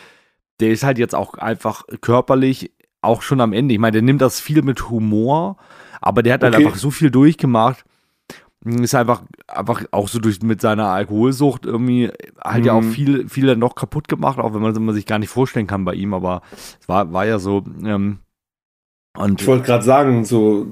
der 0.61 0.71
ist 0.71 0.83
halt 0.85 0.97
jetzt 0.99 1.15
auch 1.15 1.35
einfach 1.35 1.83
körperlich 2.01 2.71
auch 3.03 3.21
schon 3.23 3.41
am 3.43 3.53
Ende. 3.53 3.75
Ich 3.75 3.81
meine, 3.81 3.93
der 3.93 4.03
nimmt 4.03 4.23
das 4.23 4.41
viel 4.41 4.63
mit 4.63 4.89
Humor, 4.89 5.59
aber 6.01 6.23
der 6.23 6.35
hat 6.35 6.43
halt 6.43 6.55
Okay. 6.55 6.65
einfach 6.65 6.79
so 6.79 6.91
viel 6.91 7.11
durchgemacht. 7.11 7.85
Ist 8.67 8.95
einfach, 8.95 9.23
einfach 9.47 9.85
auch 9.93 10.09
so 10.09 10.19
durch 10.19 10.43
mit 10.43 10.61
seiner 10.61 10.87
Alkoholsucht 10.89 11.67
irgendwie 11.67 12.11
halt 12.43 12.65
ja 12.67 12.73
auch 12.73 12.83
Mhm. 12.83 12.91
viel, 12.91 13.29
viel 13.29 13.47
dann 13.47 13.59
noch 13.61 13.75
kaputt 13.75 14.09
gemacht, 14.09 14.39
auch 14.39 14.55
wenn 14.55 14.63
man, 14.63 14.75
man 14.85 14.95
sich 14.95 15.07
gar 15.07 15.19
nicht 15.19 15.29
vorstellen 15.31 15.67
kann 15.67 15.85
bei 15.85 15.95
ihm, 15.95 16.13
aber 16.15 16.43
es 16.81 16.89
war, 16.89 17.13
war 17.13 17.27
ja 17.27 17.39
so. 17.39 17.63
Ähm, 17.85 18.19
und 19.17 19.41
Ich 19.41 19.47
wollte 19.47 19.65
gerade 19.65 19.85
sagen, 19.85 20.25
so 20.25 20.67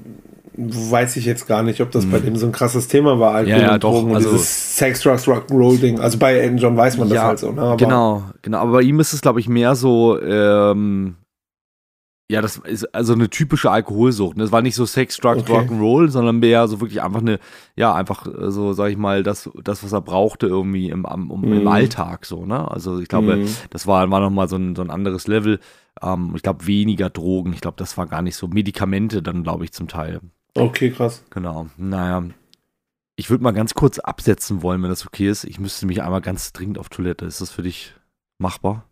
weiß 0.57 1.17
ich 1.17 1.25
jetzt 1.25 1.47
gar 1.47 1.63
nicht, 1.63 1.81
ob 1.81 1.91
das 1.91 2.05
bei 2.05 2.19
Mhm. 2.19 2.23
dem 2.25 2.35
so 2.37 2.45
ein 2.45 2.51
krasses 2.53 2.87
Thema 2.87 3.19
war, 3.19 3.33
Alkohol 3.33 3.59
Ja, 3.59 3.65
ja, 3.67 3.73
und 3.73 3.83
doch, 3.83 3.91
Drogen 3.91 4.09
und 4.11 4.15
also- 4.17 4.31
dieses 4.31 4.77
Sex, 4.77 5.01
Drugs, 5.01 5.27
Rock'n'Roll 5.27 5.79
Ding. 5.81 5.99
Also 5.99 6.17
bei 6.17 6.33
Elton 6.35 6.57
John 6.57 6.77
weiß 6.77 6.97
man 6.97 7.09
das 7.09 7.15
Ja, 7.17 7.23
halt 7.23 7.39
so. 7.39 7.51
Ne? 7.51 7.75
Genau, 7.77 8.23
genau. 8.41 8.59
Aber 8.59 8.71
bei 8.73 8.81
ihm 8.81 8.99
ist 8.99 9.11
es, 9.13 9.21
glaube 9.21 9.39
ich, 9.41 9.49
mehr 9.49 9.75
so, 9.75 10.17
ähm, 10.21 11.15
ja, 12.29 12.41
das 12.41 12.57
ist 12.57 12.93
also 12.95 13.13
eine 13.13 13.29
typische 13.29 13.69
Alkoholsucht. 13.69 14.35
ne? 14.37 14.43
Es 14.43 14.51
war 14.51 14.61
nicht 14.63 14.73
so 14.75 14.85
Sex, 14.85 15.17
Drugs, 15.17 15.41
Okay. 15.43 15.53
Rock'n'Roll, 15.53 16.09
sondern 16.09 16.39
mehr 16.39 16.67
so 16.67 16.81
wirklich 16.81 17.01
einfach 17.03 17.21
eine, 17.21 17.39
ja, 17.75 17.93
einfach 17.93 18.25
äh, 18.25 18.49
so, 18.51 18.73
sag 18.73 18.89
ich 18.89 18.97
mal, 18.97 19.21
das, 19.21 19.49
das 19.63 19.83
was 19.83 19.91
er 19.93 20.01
brauchte 20.01 20.47
irgendwie 20.47 20.89
im, 20.89 21.05
um, 21.05 21.43
im 21.53 21.61
Mhm. 21.61 21.67
Alltag 21.67 22.25
so, 22.25 22.45
ne? 22.45 22.69
Also 22.71 22.99
ich 22.99 23.07
glaube, 23.09 23.37
Mhm. 23.37 23.47
das 23.69 23.85
war, 23.85 24.09
war 24.09 24.19
nochmal 24.21 24.47
so 24.49 24.55
ein, 24.55 24.75
so 24.75 24.81
ein 24.81 24.89
anderes 24.89 25.27
Level. 25.27 25.59
Ähm, 26.01 26.33
ich 26.35 26.41
glaube, 26.41 26.65
weniger 26.65 27.09
Drogen. 27.11 27.53
Ich 27.53 27.61
glaube, 27.61 27.77
das 27.77 27.95
war 27.97 28.07
gar 28.07 28.21
nicht 28.23 28.35
so. 28.35 28.47
Medikamente 28.47 29.21
dann, 29.21 29.43
glaube 29.43 29.63
ich, 29.63 29.71
zum 29.71 29.87
Teil. 29.87 30.19
Okay, 30.55 30.89
krass. 30.91 31.23
Genau. 31.29 31.67
Naja. 31.77 32.23
Ich 33.17 33.29
würde 33.29 33.43
mal 33.43 33.51
ganz 33.51 33.75
kurz 33.75 33.99
absetzen 33.99 34.61
wollen, 34.63 34.81
wenn 34.83 34.89
das 34.89 35.05
okay 35.05 35.29
ist. 35.29 35.43
Ich 35.45 35.59
müsste 35.59 35.85
mich 35.85 36.01
einmal 36.01 36.21
ganz 36.21 36.51
dringend 36.53 36.77
auf 36.79 36.89
Toilette. 36.89 37.25
Ist 37.25 37.39
das 37.39 37.49
für 37.51 37.61
dich 37.63 37.93
machbar? 38.39 38.83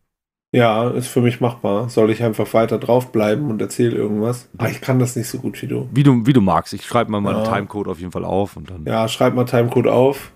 Ja, 0.55 0.87
ist 0.91 1.07
für 1.07 1.21
mich 1.21 1.41
machbar. 1.41 1.89
Soll 1.89 2.11
ich 2.11 2.21
einfach 2.21 2.53
weiter 2.53 2.77
draufbleiben 2.77 3.49
und 3.49 3.59
erzähle 3.59 3.95
irgendwas? 3.95 4.47
Aber 4.57 4.69
ich 4.69 4.81
kann 4.81 4.99
das 4.99 5.15
nicht 5.15 5.27
so 5.27 5.39
gut 5.39 5.59
wie 5.63 5.67
du. 5.67 5.89
Wie 5.91 6.03
du, 6.03 6.27
wie 6.27 6.33
du 6.33 6.41
magst. 6.41 6.73
Ich 6.73 6.85
schreibe 6.85 7.09
mal 7.11 7.21
meinen 7.21 7.43
Ja. 7.43 7.51
Timecode 7.51 7.87
auf 7.87 7.99
jeden 7.99 8.11
Fall 8.11 8.23
auf 8.23 8.55
und 8.55 8.69
dann. 8.69 8.85
Ja, 8.85 9.07
schreib 9.07 9.33
mal 9.33 9.45
Timecode 9.45 9.87
auf. 9.87 10.31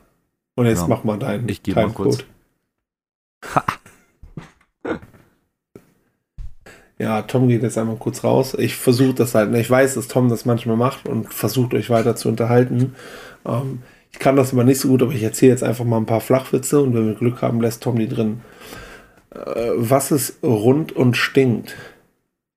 Und 0.55 0.65
jetzt 0.65 0.81
Ja. 0.81 0.87
mach 0.87 1.03
mal 1.03 1.19
deinen 1.19 1.47
Ich 1.47 1.61
geh 1.61 1.73
mal 1.73 1.89
kurz. 1.91 2.25
Ja, 6.99 7.21
Tom 7.21 7.47
geht 7.47 7.61
jetzt 7.61 7.77
einmal 7.77 7.97
kurz 7.97 8.23
raus. 8.23 8.55
Ich 8.57 8.75
versuche 8.75 9.13
das 9.13 9.35
halt. 9.35 9.53
Ich 9.53 9.69
weiß, 9.69 9.93
dass 9.93 10.07
Tom 10.07 10.29
das 10.29 10.45
manchmal 10.45 10.77
macht 10.77 11.07
und 11.07 11.31
versucht 11.31 11.75
euch 11.75 11.91
weiter 11.91 12.15
zu 12.15 12.27
unterhalten. 12.27 12.95
Ähm, 13.45 13.83
ich 14.11 14.17
kann 14.17 14.35
das 14.35 14.51
immer 14.51 14.63
nicht 14.63 14.79
so 14.81 14.87
gut, 14.87 15.03
aber 15.03 15.11
ich 15.11 15.21
erzähle 15.21 15.51
jetzt 15.51 15.63
einfach 15.63 15.85
mal 15.85 15.97
ein 15.97 16.07
paar 16.07 16.21
Flachwitze 16.21 16.81
und 16.81 16.95
wenn 16.95 17.05
wir 17.05 17.13
Glück 17.13 17.43
haben, 17.43 17.61
lässt 17.61 17.83
Tom 17.83 17.99
die 17.99 18.07
drin. 18.07 18.41
Äh, 19.31 19.71
was 19.75 20.11
ist 20.11 20.43
rund 20.43 20.91
und 20.91 21.17
stinkt? 21.17 21.75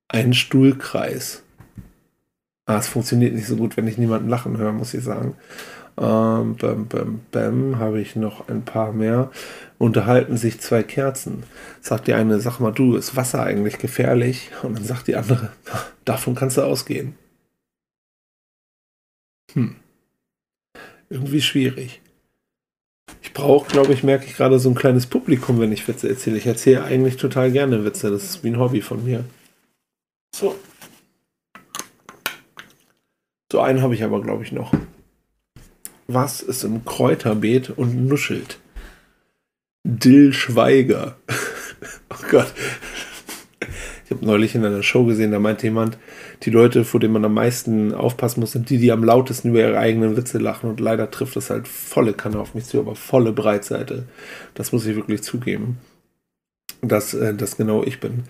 Ein 0.07 0.33
Stuhlkreis. 0.33 1.43
Ah, 2.65 2.77
es 2.77 2.87
funktioniert 2.87 3.33
nicht 3.33 3.47
so 3.47 3.55
gut, 3.55 3.77
wenn 3.77 3.87
ich 3.87 3.97
niemanden 3.97 4.29
lachen 4.29 4.57
höre, 4.57 4.71
muss 4.71 4.93
ich 4.93 5.03
sagen. 5.03 5.35
Ähm, 5.97 6.55
bam, 6.55 6.87
bam, 6.87 7.21
bam, 7.31 7.79
habe 7.79 8.01
ich 8.01 8.15
noch 8.15 8.47
ein 8.47 8.63
paar 8.63 8.93
mehr. 8.93 9.29
Unterhalten 9.77 10.37
sich 10.37 10.59
zwei 10.61 10.83
Kerzen. 10.83 11.43
Sagt 11.81 12.07
die 12.07 12.13
eine, 12.13 12.39
sag 12.39 12.59
mal 12.59 12.71
du, 12.71 12.95
ist 12.95 13.15
Wasser 13.15 13.43
eigentlich 13.43 13.77
gefährlich? 13.77 14.51
Und 14.63 14.77
dann 14.77 14.85
sagt 14.85 15.07
die 15.07 15.15
andere, 15.15 15.51
davon 16.05 16.35
kannst 16.35 16.57
du 16.57 16.61
ausgehen. 16.63 17.15
Hm. 19.53 19.75
irgendwie 21.09 21.41
schwierig. 21.41 22.00
Ich 23.21 23.33
brauche, 23.33 23.69
glaube 23.69 23.93
ich, 23.93 24.03
merke 24.03 24.25
ich 24.25 24.35
gerade 24.35 24.59
so 24.59 24.69
ein 24.69 24.75
kleines 24.75 25.05
Publikum, 25.07 25.59
wenn 25.59 25.71
ich 25.71 25.87
Witze 25.87 26.09
erzähle. 26.09 26.37
Ich 26.37 26.45
erzähle 26.45 26.83
eigentlich 26.83 27.17
total 27.17 27.51
gerne 27.51 27.85
Witze. 27.85 28.09
Das 28.09 28.23
ist 28.23 28.43
wie 28.43 28.49
ein 28.49 28.59
Hobby 28.59 28.81
von 28.81 29.03
mir. 29.03 29.23
So. 30.35 30.55
So 33.51 33.59
einen 33.59 33.81
habe 33.81 33.95
ich 33.95 34.03
aber, 34.03 34.21
glaube 34.21 34.43
ich, 34.43 34.51
noch. 34.51 34.73
Was 36.07 36.41
ist 36.41 36.63
im 36.63 36.83
Kräuterbeet 36.85 37.69
und 37.69 38.07
nuschelt? 38.07 38.59
Dill 39.83 40.33
Schweiger. 40.33 41.17
oh 42.09 42.27
Gott. 42.29 42.53
Ich 44.11 44.17
habe 44.17 44.25
neulich 44.25 44.55
in 44.55 44.65
einer 44.65 44.83
Show 44.83 45.05
gesehen, 45.05 45.31
da 45.31 45.39
meinte 45.39 45.67
jemand, 45.67 45.97
die 46.43 46.49
Leute, 46.49 46.83
vor 46.83 46.99
denen 46.99 47.13
man 47.13 47.23
am 47.23 47.33
meisten 47.33 47.93
aufpassen 47.93 48.41
muss, 48.41 48.51
sind 48.51 48.69
die, 48.69 48.77
die 48.77 48.91
am 48.91 49.05
lautesten 49.05 49.51
über 49.51 49.61
ihre 49.61 49.77
eigenen 49.77 50.17
Witze 50.17 50.37
lachen. 50.37 50.69
Und 50.69 50.81
leider 50.81 51.09
trifft 51.09 51.37
das 51.37 51.49
halt 51.49 51.65
volle 51.65 52.11
Kanne 52.11 52.37
auf 52.37 52.53
mich 52.53 52.65
zu, 52.65 52.77
aber 52.77 52.95
volle 52.95 53.31
Breitseite. 53.31 54.09
Das 54.53 54.73
muss 54.73 54.85
ich 54.85 54.97
wirklich 54.97 55.23
zugeben. 55.23 55.77
Dass 56.81 57.13
äh, 57.13 57.33
das 57.33 57.55
genau 57.55 57.83
ich 57.83 58.01
bin. 58.01 58.25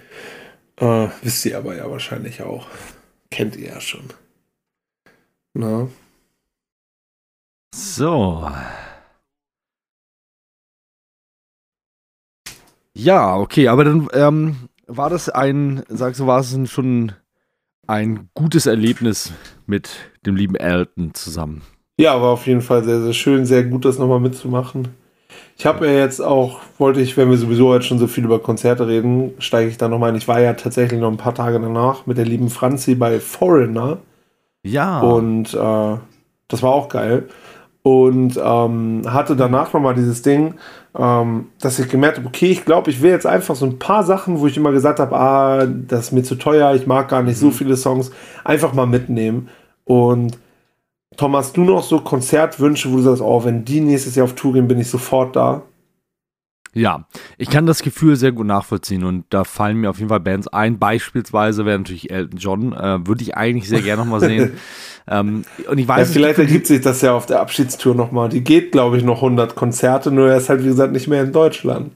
Äh, 0.77 1.07
wisst 1.23 1.47
ihr 1.47 1.57
aber 1.57 1.75
ja 1.75 1.89
wahrscheinlich 1.89 2.43
auch. 2.43 2.67
Kennt 3.31 3.55
ihr 3.55 3.69
ja 3.69 3.81
schon. 3.81 4.03
Na? 5.55 5.87
So. 7.73 8.47
Ja, 12.93 13.35
okay, 13.35 13.67
aber 13.67 13.83
dann 13.83 14.07
ähm, 14.13 14.69
war 14.87 15.09
das 15.09 15.29
ein, 15.29 15.83
sagst 15.87 16.19
du, 16.19 16.27
war 16.27 16.39
es 16.39 16.57
schon 16.69 17.13
ein 17.87 18.29
gutes 18.33 18.65
Erlebnis 18.65 19.33
mit 19.65 19.89
dem 20.25 20.35
lieben 20.35 20.55
Elton 20.55 21.13
zusammen. 21.13 21.61
Ja, 21.97 22.21
war 22.21 22.29
auf 22.29 22.47
jeden 22.47 22.61
Fall 22.61 22.83
sehr, 22.83 23.01
sehr 23.01 23.13
schön, 23.13 23.45
sehr 23.45 23.63
gut, 23.63 23.85
das 23.85 23.99
nochmal 23.99 24.19
mitzumachen. 24.19 24.89
Ich 25.57 25.65
habe 25.65 25.85
ja 25.85 25.93
jetzt 25.93 26.19
auch, 26.21 26.59
wollte 26.77 27.01
ich, 27.01 27.17
wenn 27.17 27.29
wir 27.29 27.37
sowieso 27.37 27.67
heute 27.67 27.85
schon 27.85 27.99
so 27.99 28.07
viel 28.07 28.25
über 28.25 28.39
Konzerte 28.39 28.87
reden, 28.87 29.33
steige 29.39 29.69
ich 29.69 29.77
da 29.77 29.87
nochmal 29.87 30.09
ein. 30.09 30.15
Ich 30.15 30.27
war 30.27 30.39
ja 30.39 30.53
tatsächlich 30.53 30.99
noch 30.99 31.11
ein 31.11 31.17
paar 31.17 31.35
Tage 31.35 31.59
danach 31.59 32.05
mit 32.05 32.17
der 32.17 32.25
lieben 32.25 32.49
Franzi 32.49 32.95
bei 32.95 33.19
Foreigner. 33.19 33.99
Ja. 34.63 35.01
Und 35.01 35.53
äh, 35.53 35.97
das 36.47 36.63
war 36.63 36.71
auch 36.71 36.89
geil 36.89 37.27
und 37.83 38.39
ähm, 38.43 39.01
hatte 39.07 39.35
danach 39.35 39.73
nochmal 39.73 39.95
dieses 39.95 40.21
Ding, 40.21 40.55
ähm, 40.97 41.47
dass 41.59 41.79
ich 41.79 41.89
gemerkt 41.89 42.17
habe, 42.17 42.27
okay, 42.27 42.47
ich 42.47 42.65
glaube, 42.65 42.89
ich 42.89 43.01
will 43.01 43.11
jetzt 43.11 43.25
einfach 43.25 43.55
so 43.55 43.65
ein 43.65 43.79
paar 43.79 44.03
Sachen, 44.03 44.39
wo 44.39 44.47
ich 44.47 44.57
immer 44.57 44.71
gesagt 44.71 44.99
habe, 44.99 45.15
ah, 45.15 45.65
das 45.65 46.07
ist 46.07 46.11
mir 46.11 46.23
zu 46.23 46.35
teuer, 46.35 46.73
ich 46.75 46.87
mag 46.87 47.07
gar 47.07 47.23
nicht 47.23 47.37
so 47.37 47.47
mhm. 47.47 47.53
viele 47.53 47.77
Songs, 47.77 48.11
einfach 48.43 48.73
mal 48.73 48.87
mitnehmen. 48.87 49.49
Und 49.85 50.37
Thomas, 51.17 51.53
du 51.53 51.61
noch 51.61 51.83
so 51.83 51.99
Konzertwünsche, 51.99 52.91
wo 52.91 52.97
du 52.97 53.03
sagst, 53.03 53.21
oh, 53.21 53.43
wenn 53.43 53.65
die 53.65 53.81
nächstes 53.81 54.15
Jahr 54.15 54.25
auf 54.25 54.35
Tour 54.35 54.53
gehen, 54.53 54.67
bin 54.67 54.79
ich 54.79 54.89
sofort 54.89 55.35
da? 55.35 55.63
Ja, 56.73 57.05
ich 57.37 57.49
kann 57.49 57.65
das 57.65 57.81
Gefühl 57.81 58.15
sehr 58.15 58.31
gut 58.31 58.47
nachvollziehen 58.47 59.03
und 59.03 59.25
da 59.29 59.43
fallen 59.43 59.77
mir 59.77 59.89
auf 59.89 59.97
jeden 59.97 60.07
Fall 60.07 60.21
Bands 60.21 60.47
ein. 60.47 60.79
Beispielsweise 60.79 61.65
wäre 61.65 61.77
natürlich 61.77 62.09
Elton 62.11 62.39
John, 62.39 62.73
äh, 62.73 63.05
würde 63.05 63.23
ich 63.23 63.35
eigentlich 63.35 63.67
sehr 63.67 63.81
gerne 63.81 64.03
nochmal 64.03 64.21
sehen. 64.21 64.53
ähm, 65.07 65.43
und 65.69 65.77
ich 65.77 65.87
weiß 65.87 66.07
ja, 66.07 66.13
vielleicht 66.13 66.37
nicht, 66.37 66.47
ergibt 66.47 66.67
sich 66.67 66.79
das 66.79 67.01
ja 67.01 67.13
auf 67.13 67.25
der 67.25 67.41
Abschiedstour 67.41 67.93
nochmal. 67.93 68.29
Die 68.29 68.41
geht, 68.41 68.71
glaube 68.71 68.97
ich, 68.97 69.03
noch 69.03 69.17
100 69.17 69.53
Konzerte, 69.55 70.11
nur 70.11 70.29
er 70.29 70.37
ist 70.37 70.47
halt, 70.47 70.61
wie 70.63 70.67
gesagt, 70.67 70.93
nicht 70.93 71.09
mehr 71.09 71.23
in 71.23 71.33
Deutschland. 71.33 71.91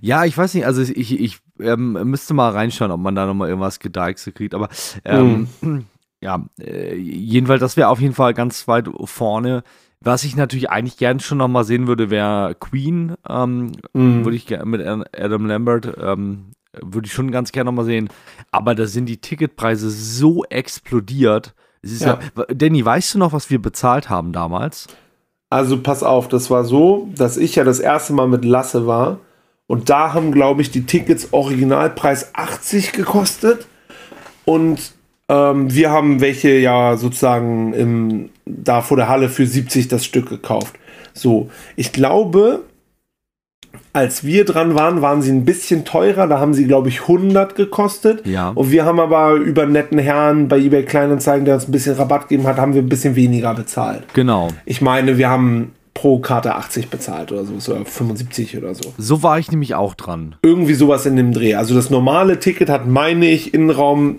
Ja, 0.00 0.24
ich 0.24 0.38
weiß 0.38 0.54
nicht, 0.54 0.66
also 0.66 0.80
ich, 0.82 1.18
ich 1.18 1.38
ähm, 1.58 1.92
müsste 2.04 2.32
mal 2.32 2.50
reinschauen, 2.50 2.92
ob 2.92 3.00
man 3.00 3.16
da 3.16 3.26
nochmal 3.26 3.48
irgendwas 3.48 3.80
gedeichselt 3.80 4.36
kriegt, 4.36 4.54
aber 4.54 4.68
ähm, 5.04 5.48
hm. 5.60 5.86
ja, 6.20 6.44
äh, 6.60 6.94
jedenfalls, 6.94 7.60
das 7.60 7.76
wäre 7.76 7.88
auf 7.88 8.00
jeden 8.00 8.14
Fall 8.14 8.32
ganz 8.34 8.68
weit 8.68 8.88
vorne. 9.04 9.64
Was 10.02 10.24
ich 10.24 10.34
natürlich 10.34 10.70
eigentlich 10.70 10.96
gern 10.96 11.20
schon 11.20 11.38
noch 11.38 11.48
mal 11.48 11.64
sehen 11.64 11.86
würde, 11.86 12.08
wäre 12.08 12.54
Queen. 12.58 13.14
Ähm, 13.28 13.72
mm. 13.92 14.24
Würde 14.24 14.36
ich 14.36 14.46
gerne 14.46 14.64
mit 14.64 14.80
Adam 14.82 15.46
Lambert, 15.46 15.94
ähm, 16.00 16.52
würde 16.80 17.06
ich 17.06 17.12
schon 17.12 17.30
ganz 17.30 17.52
gerne 17.52 17.70
noch 17.70 17.76
mal 17.76 17.84
sehen. 17.84 18.08
Aber 18.50 18.74
da 18.74 18.86
sind 18.86 19.06
die 19.06 19.20
Ticketpreise 19.20 19.90
so 19.90 20.44
explodiert. 20.44 21.54
Ja. 21.82 22.18
Ja, 22.36 22.44
Danny, 22.54 22.84
weißt 22.84 23.14
du 23.14 23.18
noch, 23.18 23.32
was 23.32 23.50
wir 23.50 23.60
bezahlt 23.60 24.08
haben 24.08 24.32
damals? 24.32 24.86
Also 25.50 25.80
pass 25.80 26.02
auf, 26.02 26.28
das 26.28 26.50
war 26.50 26.64
so, 26.64 27.08
dass 27.16 27.36
ich 27.36 27.56
ja 27.56 27.64
das 27.64 27.80
erste 27.80 28.12
Mal 28.12 28.28
mit 28.28 28.44
Lasse 28.44 28.86
war. 28.86 29.18
Und 29.66 29.90
da 29.90 30.14
haben, 30.14 30.32
glaube 30.32 30.62
ich, 30.62 30.70
die 30.70 30.86
Tickets 30.86 31.32
Originalpreis 31.32 32.34
80 32.34 32.92
gekostet. 32.92 33.66
Und 34.44 34.94
ähm, 35.30 35.72
wir 35.72 35.92
haben 35.92 36.20
welche 36.20 36.50
ja 36.58 36.96
sozusagen 36.96 37.72
im, 37.72 38.30
da 38.46 38.82
vor 38.82 38.96
der 38.96 39.08
Halle 39.08 39.28
für 39.28 39.46
70 39.46 39.86
das 39.86 40.04
Stück 40.04 40.28
gekauft. 40.28 40.74
So, 41.14 41.50
ich 41.76 41.92
glaube, 41.92 42.62
als 43.92 44.24
wir 44.24 44.44
dran 44.44 44.74
waren, 44.74 45.02
waren 45.02 45.22
sie 45.22 45.30
ein 45.30 45.44
bisschen 45.44 45.84
teurer. 45.84 46.26
Da 46.26 46.40
haben 46.40 46.54
sie, 46.54 46.66
glaube 46.66 46.88
ich, 46.88 47.02
100 47.02 47.54
gekostet. 47.54 48.26
Ja. 48.26 48.50
Und 48.50 48.72
wir 48.72 48.84
haben 48.84 48.98
aber 48.98 49.34
über 49.34 49.62
einen 49.62 49.72
netten 49.72 49.98
Herrn 49.98 50.48
bei 50.48 50.58
eBay 50.58 50.84
Kleinanzeigen, 50.84 51.44
der 51.44 51.54
uns 51.54 51.68
ein 51.68 51.72
bisschen 51.72 51.94
Rabatt 51.94 52.28
gegeben 52.28 52.48
hat, 52.48 52.56
haben 52.56 52.74
wir 52.74 52.82
ein 52.82 52.88
bisschen 52.88 53.14
weniger 53.14 53.54
bezahlt. 53.54 54.02
Genau. 54.14 54.48
Ich 54.64 54.80
meine, 54.80 55.16
wir 55.16 55.28
haben 55.28 55.72
pro 55.94 56.18
Karte 56.18 56.54
80 56.54 56.88
bezahlt 56.88 57.30
oder 57.30 57.44
so, 57.44 57.72
oder 57.72 57.84
75 57.84 58.56
oder 58.56 58.74
so. 58.74 58.94
So 58.96 59.22
war 59.22 59.38
ich 59.38 59.50
nämlich 59.50 59.74
auch 59.74 59.94
dran. 59.94 60.36
Irgendwie 60.42 60.74
sowas 60.74 61.06
in 61.06 61.16
dem 61.16 61.32
Dreh. 61.32 61.54
Also 61.54 61.74
das 61.74 61.90
normale 61.90 62.40
Ticket 62.40 62.70
hat, 62.70 62.88
meine 62.88 63.28
ich, 63.28 63.54
Innenraum 63.54 64.18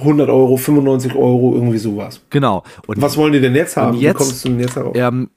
100 0.00 0.28
Euro, 0.28 0.56
95 0.56 1.14
Euro, 1.14 1.54
irgendwie 1.54 1.78
sowas. 1.78 2.20
Genau. 2.30 2.62
Und 2.86 3.00
was 3.00 3.16
wollen 3.16 3.32
die 3.32 3.40
denn 3.40 3.54
jetzt 3.54 3.76
haben? 3.76 3.96
Jetzt, 3.96 4.14
Wie 4.14 4.24
kommst 4.24 4.44
du 4.44 4.48
denn 4.48 4.60
jetzt 4.60 4.76
darauf? 4.76 4.96
Ähm, 4.96 5.30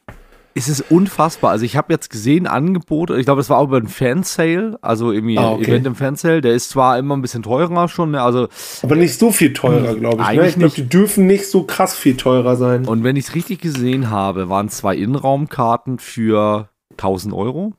es 0.54 0.68
ist 0.68 0.92
unfassbar. 0.92 1.52
Also 1.52 1.66
ich 1.66 1.76
habe 1.76 1.94
jetzt 1.94 2.10
gesehen, 2.10 2.48
Angebote, 2.48 3.18
ich 3.18 3.26
glaube, 3.26 3.42
es 3.42 3.50
war 3.50 3.58
auch 3.58 3.68
über 3.68 3.78
ein 3.78 3.88
Fansale, 3.88 4.78
also 4.82 5.12
irgendwie 5.12 5.38
ah, 5.38 5.52
okay. 5.52 5.66
Event 5.66 5.88
im 5.88 5.96
Fansale. 5.96 6.42
Der 6.42 6.54
ist 6.54 6.70
zwar 6.70 6.98
immer 6.98 7.16
ein 7.16 7.22
bisschen 7.22 7.44
teurer 7.44 7.88
schon, 7.88 8.12
ne, 8.12 8.22
also. 8.22 8.48
Aber 8.84 8.96
nicht 8.96 9.18
so 9.18 9.32
viel 9.32 9.54
teurer, 9.54 9.96
glaube 9.96 10.22
ich. 10.22 10.38
Ne? 10.38 10.48
Ich 10.48 10.56
glaube, 10.56 10.76
die 10.76 10.88
dürfen 10.88 11.28
nicht 11.28 11.50
so 11.50 11.64
krass 11.64 11.96
viel 11.96 12.18
teurer 12.18 12.56
sein. 12.56 12.86
Und 12.86 13.04
wenn 13.04 13.16
ich 13.16 13.28
es 13.28 13.36
richtig 13.36 13.62
gesehen 13.62 14.10
habe, 14.10 14.50
waren 14.50 14.70
zwei 14.70 14.96
Innenraumkarten 14.96 16.00
für 16.00 16.70
1000 16.92 17.34
Euro 17.34 17.74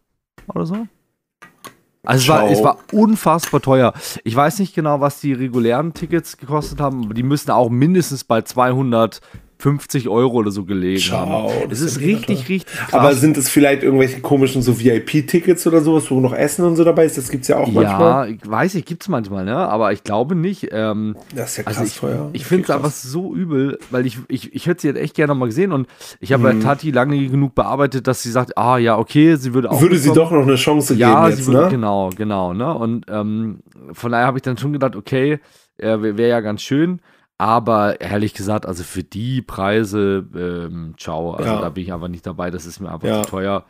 oder 0.52 0.66
so. 0.66 0.86
Also 2.04 2.22
es 2.22 2.28
war, 2.28 2.50
es 2.50 2.62
war, 2.64 2.78
unfassbar 2.92 3.60
teuer. 3.60 3.92
Ich 4.24 4.34
weiß 4.34 4.58
nicht 4.58 4.74
genau, 4.74 5.00
was 5.00 5.20
die 5.20 5.32
regulären 5.32 5.94
Tickets 5.94 6.36
gekostet 6.36 6.80
haben, 6.80 7.04
aber 7.04 7.14
die 7.14 7.22
müssen 7.22 7.50
auch 7.52 7.70
mindestens 7.70 8.24
bei 8.24 8.42
200 8.42 9.20
50 9.62 10.08
Euro 10.08 10.38
oder 10.38 10.50
so 10.50 10.64
gelegen 10.64 10.98
Ciao, 10.98 11.48
haben. 11.48 11.70
Das, 11.70 11.80
ist 11.80 12.00
richtig, 12.00 12.40
richtig 12.48 12.66
krass. 12.66 12.92
Aber 12.92 13.14
sind 13.14 13.36
es 13.36 13.48
vielleicht 13.48 13.84
irgendwelche 13.84 14.20
komischen 14.20 14.60
so 14.60 14.80
VIP-Tickets 14.80 15.68
oder 15.68 15.82
sowas, 15.82 16.10
wo 16.10 16.18
noch 16.18 16.32
Essen 16.32 16.64
und 16.64 16.74
so 16.74 16.82
dabei 16.82 17.04
ist? 17.04 17.16
Das 17.16 17.30
gibt 17.30 17.42
es 17.42 17.48
ja 17.48 17.58
auch 17.58 17.70
manchmal. 17.70 18.28
Ja, 18.28 18.34
ich 18.34 18.40
weiß 18.44 18.74
ich, 18.74 18.84
gibt 18.84 19.02
es 19.02 19.08
manchmal, 19.08 19.44
ne? 19.44 19.56
Aber 19.56 19.92
ich 19.92 20.02
glaube 20.02 20.34
nicht. 20.34 20.70
Ähm, 20.72 21.14
das 21.32 21.52
ist 21.52 21.58
ja 21.58 21.66
also 21.66 21.78
krass 21.78 21.78
also 21.78 21.84
ich, 21.84 21.96
teuer. 22.00 22.30
Ich 22.32 22.44
finde 22.44 22.64
es 22.64 22.70
einfach 22.70 22.90
so 22.90 23.36
übel, 23.36 23.78
weil 23.92 24.04
ich, 24.04 24.18
ich, 24.26 24.52
ich 24.52 24.66
hätte 24.66 24.82
sie 24.82 24.88
jetzt 24.88 24.98
echt 24.98 25.14
gerne 25.14 25.32
mal 25.36 25.46
gesehen 25.46 25.70
und 25.70 25.86
ich 26.18 26.32
habe 26.32 26.42
mhm. 26.42 26.58
bei 26.58 26.64
Tati 26.64 26.90
lange 26.90 27.24
genug 27.28 27.54
bearbeitet, 27.54 28.08
dass 28.08 28.20
sie 28.20 28.32
sagt, 28.32 28.58
ah 28.58 28.78
ja, 28.78 28.98
okay, 28.98 29.36
sie 29.36 29.54
würde 29.54 29.70
auch. 29.70 29.80
Würde 29.80 29.96
sie 29.96 30.12
doch 30.12 30.32
noch 30.32 30.42
eine 30.42 30.56
Chance 30.56 30.94
ja, 30.94 31.28
geben 31.28 31.36
jetzt, 31.36 31.46
würde, 31.46 31.62
ne? 31.62 31.68
Genau, 31.68 32.10
genau, 32.16 32.52
ne? 32.52 32.74
Und 32.74 33.04
ähm, 33.08 33.60
von 33.92 34.10
daher 34.10 34.26
habe 34.26 34.38
ich 34.38 34.42
dann 34.42 34.58
schon 34.58 34.72
gedacht, 34.72 34.96
okay, 34.96 35.38
äh, 35.76 35.98
wäre 36.00 36.28
ja 36.28 36.40
ganz 36.40 36.62
schön. 36.62 37.00
Aber 37.42 38.00
ehrlich 38.00 38.34
gesagt, 38.34 38.66
also 38.66 38.84
für 38.84 39.02
die 39.02 39.42
Preise, 39.42 40.24
ähm, 40.32 40.94
ciao, 40.96 41.32
also 41.32 41.50
ja. 41.50 41.60
da 41.60 41.70
bin 41.70 41.82
ich 41.82 41.92
einfach 41.92 42.06
nicht 42.06 42.24
dabei, 42.24 42.52
das 42.52 42.66
ist 42.66 42.78
mir 42.78 42.92
einfach 42.92 43.08
ja. 43.08 43.20
zu 43.24 43.30
teuer. 43.30 43.64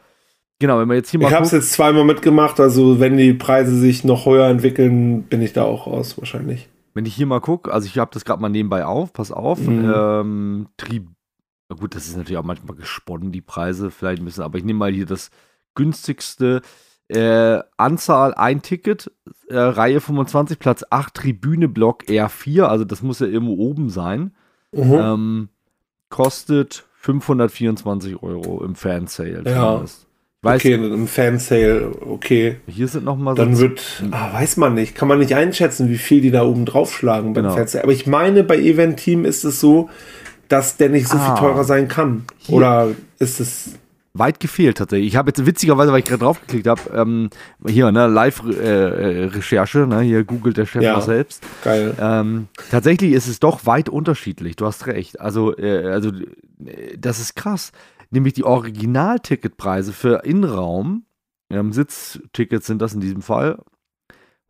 Genau, 0.59 0.79
wenn 0.79 0.91
wir 0.91 0.97
jetzt 0.97 1.09
hier 1.09 1.19
mal. 1.19 1.29
Ich 1.29 1.35
habe 1.35 1.47
es 1.47 1.53
jetzt 1.53 1.73
zweimal 1.73 2.05
mitgemacht, 2.05 2.61
also 2.61 3.01
wenn 3.01 3.17
die 3.17 3.33
Preise 3.33 3.75
sich 3.75 4.05
noch 4.05 4.27
höher 4.27 4.47
entwickeln, 4.49 5.23
bin 5.23 5.41
ich 5.41 5.55
da 5.55 5.63
auch 5.63 5.87
raus, 5.87 6.19
wahrscheinlich. 6.19 6.69
Wenn 6.93 7.07
ich 7.07 7.15
hier 7.15 7.25
mal 7.25 7.41
gucke, 7.41 7.73
also 7.73 7.87
ich 7.87 7.97
habe 7.97 8.11
das 8.13 8.27
gerade 8.27 8.43
mal 8.43 8.51
nebenbei 8.51 8.85
auf, 8.85 9.15
pass 9.15 9.33
auf. 9.33 9.59
Mhm. 9.61 9.91
Ähm, 9.91 10.67
Tri 10.77 11.07
gut, 11.81 11.95
das 11.95 12.07
ist 12.07 12.19
natürlich 12.19 12.37
auch 12.37 12.45
manchmal 12.45 12.77
gesponnen, 12.77 13.33
die 13.33 13.41
Preise, 13.41 13.91
vielleicht 13.91 14.21
ein 14.21 14.27
bisschen, 14.27 14.45
aber 14.45 14.59
ich 14.59 14.65
nehme 14.65 14.81
mal 14.81 14.93
hier 14.93 15.07
das 15.07 15.31
günstigste. 15.75 16.61
Äh, 17.13 17.63
Anzahl 17.77 18.35
ein 18.35 18.63
Ticket, 18.63 19.11
äh, 19.49 19.57
Reihe 19.57 20.01
25, 20.01 20.59
Platz 20.59 20.85
8, 20.89 21.15
Tribüne 21.15 21.69
Block 21.69 22.05
R4, 22.05 22.63
also 22.63 22.85
das 22.85 23.03
muss 23.03 23.21
ja 23.21 23.27
irgendwo 23.27 23.57
oben 23.57 23.91
sein. 23.91 24.33
Mhm. 24.73 24.95
Ähm, 24.95 25.49
kostet 26.09 26.85
524 26.97 28.23
Euro 28.23 28.65
im 28.65 28.75
Fansale. 28.75 29.43
Ja. 29.45 29.83
Weiß, 30.45 30.61
okay, 30.61 30.75
im 30.75 31.07
Fansale, 31.07 31.93
okay. 32.01 32.57
Hier 32.67 32.89
sind 32.89 33.05
nochmal 33.05 33.37
so. 33.37 33.43
Dann 33.45 33.59
wird, 33.59 34.03
ah, 34.11 34.33
weiß 34.33 34.57
man 34.57 34.75
nicht, 34.75 34.95
kann 34.95 35.07
man 35.07 35.21
nicht 35.21 35.37
einschätzen, 35.37 35.89
wie 35.89 35.99
viel 35.99 36.21
die 36.21 36.33
da 36.33 36.45
oben 36.45 36.65
draufschlagen 36.65 37.33
beim 37.33 37.45
genau. 37.45 37.55
Fansale. 37.55 37.85
Aber 37.85 37.93
ich 37.93 38.09
meine, 38.09 38.43
bei 38.43 38.59
Event 38.59 38.99
Team 38.99 39.25
ist 39.25 39.45
es 39.45 39.61
so, 39.61 39.89
dass 40.49 40.77
der 40.77 40.89
nicht 40.89 41.09
so 41.09 41.17
ah, 41.17 41.37
viel 41.37 41.41
teurer 41.41 41.65
sein 41.65 41.89
kann. 41.89 42.25
Hier. 42.39 42.57
Oder 42.57 42.89
ist 43.19 43.39
es 43.39 43.79
weit 44.15 44.41
gefehlt 44.41 44.79
tatsächlich. 44.79 45.09
Ich 45.09 45.17
habe 45.17 45.31
jetzt 45.31 45.47
witzigerweise, 45.47 45.93
weil 45.93 46.01
ich 46.01 46.05
gerade 46.05 46.25
draufgeklickt 46.25 46.67
habe, 46.67 46.81
ähm, 46.95 47.31
hier, 47.67 47.91
ne, 47.93 48.07
Live-Recherche, 48.07 49.81
äh, 49.81 49.87
ne, 49.87 50.01
hier 50.01 50.25
googelt 50.25 50.57
der 50.57 50.67
Chef 50.67 50.83
ja, 50.83 50.95
mal 50.95 51.03
selbst. 51.03 51.43
Geil. 51.65 51.95
Ähm, 51.99 52.49
tatsächlich 52.71 53.13
ist 53.13 53.29
es 53.29 53.41
doch 53.41 53.65
weit 53.67 53.89
unterschiedlich, 53.89 54.57
du 54.57 54.67
hast 54.67 54.87
recht. 54.87 55.21
Also, 55.21 55.57
äh, 55.57 55.87
also 55.87 56.13
das 56.99 57.21
ist 57.21 57.35
krass. 57.35 57.73
nämlich 58.11 58.35
die 58.35 58.45
Originalticketpreise 58.45 59.93
für 59.93 60.25
Innenraum, 60.25 61.07
ähm, 61.51 61.73
Sitztickets 61.73 62.67
sind 62.67 62.81
das 62.81 62.95
in 62.95 63.01
diesem 63.01 63.23
Fall, 63.23 63.59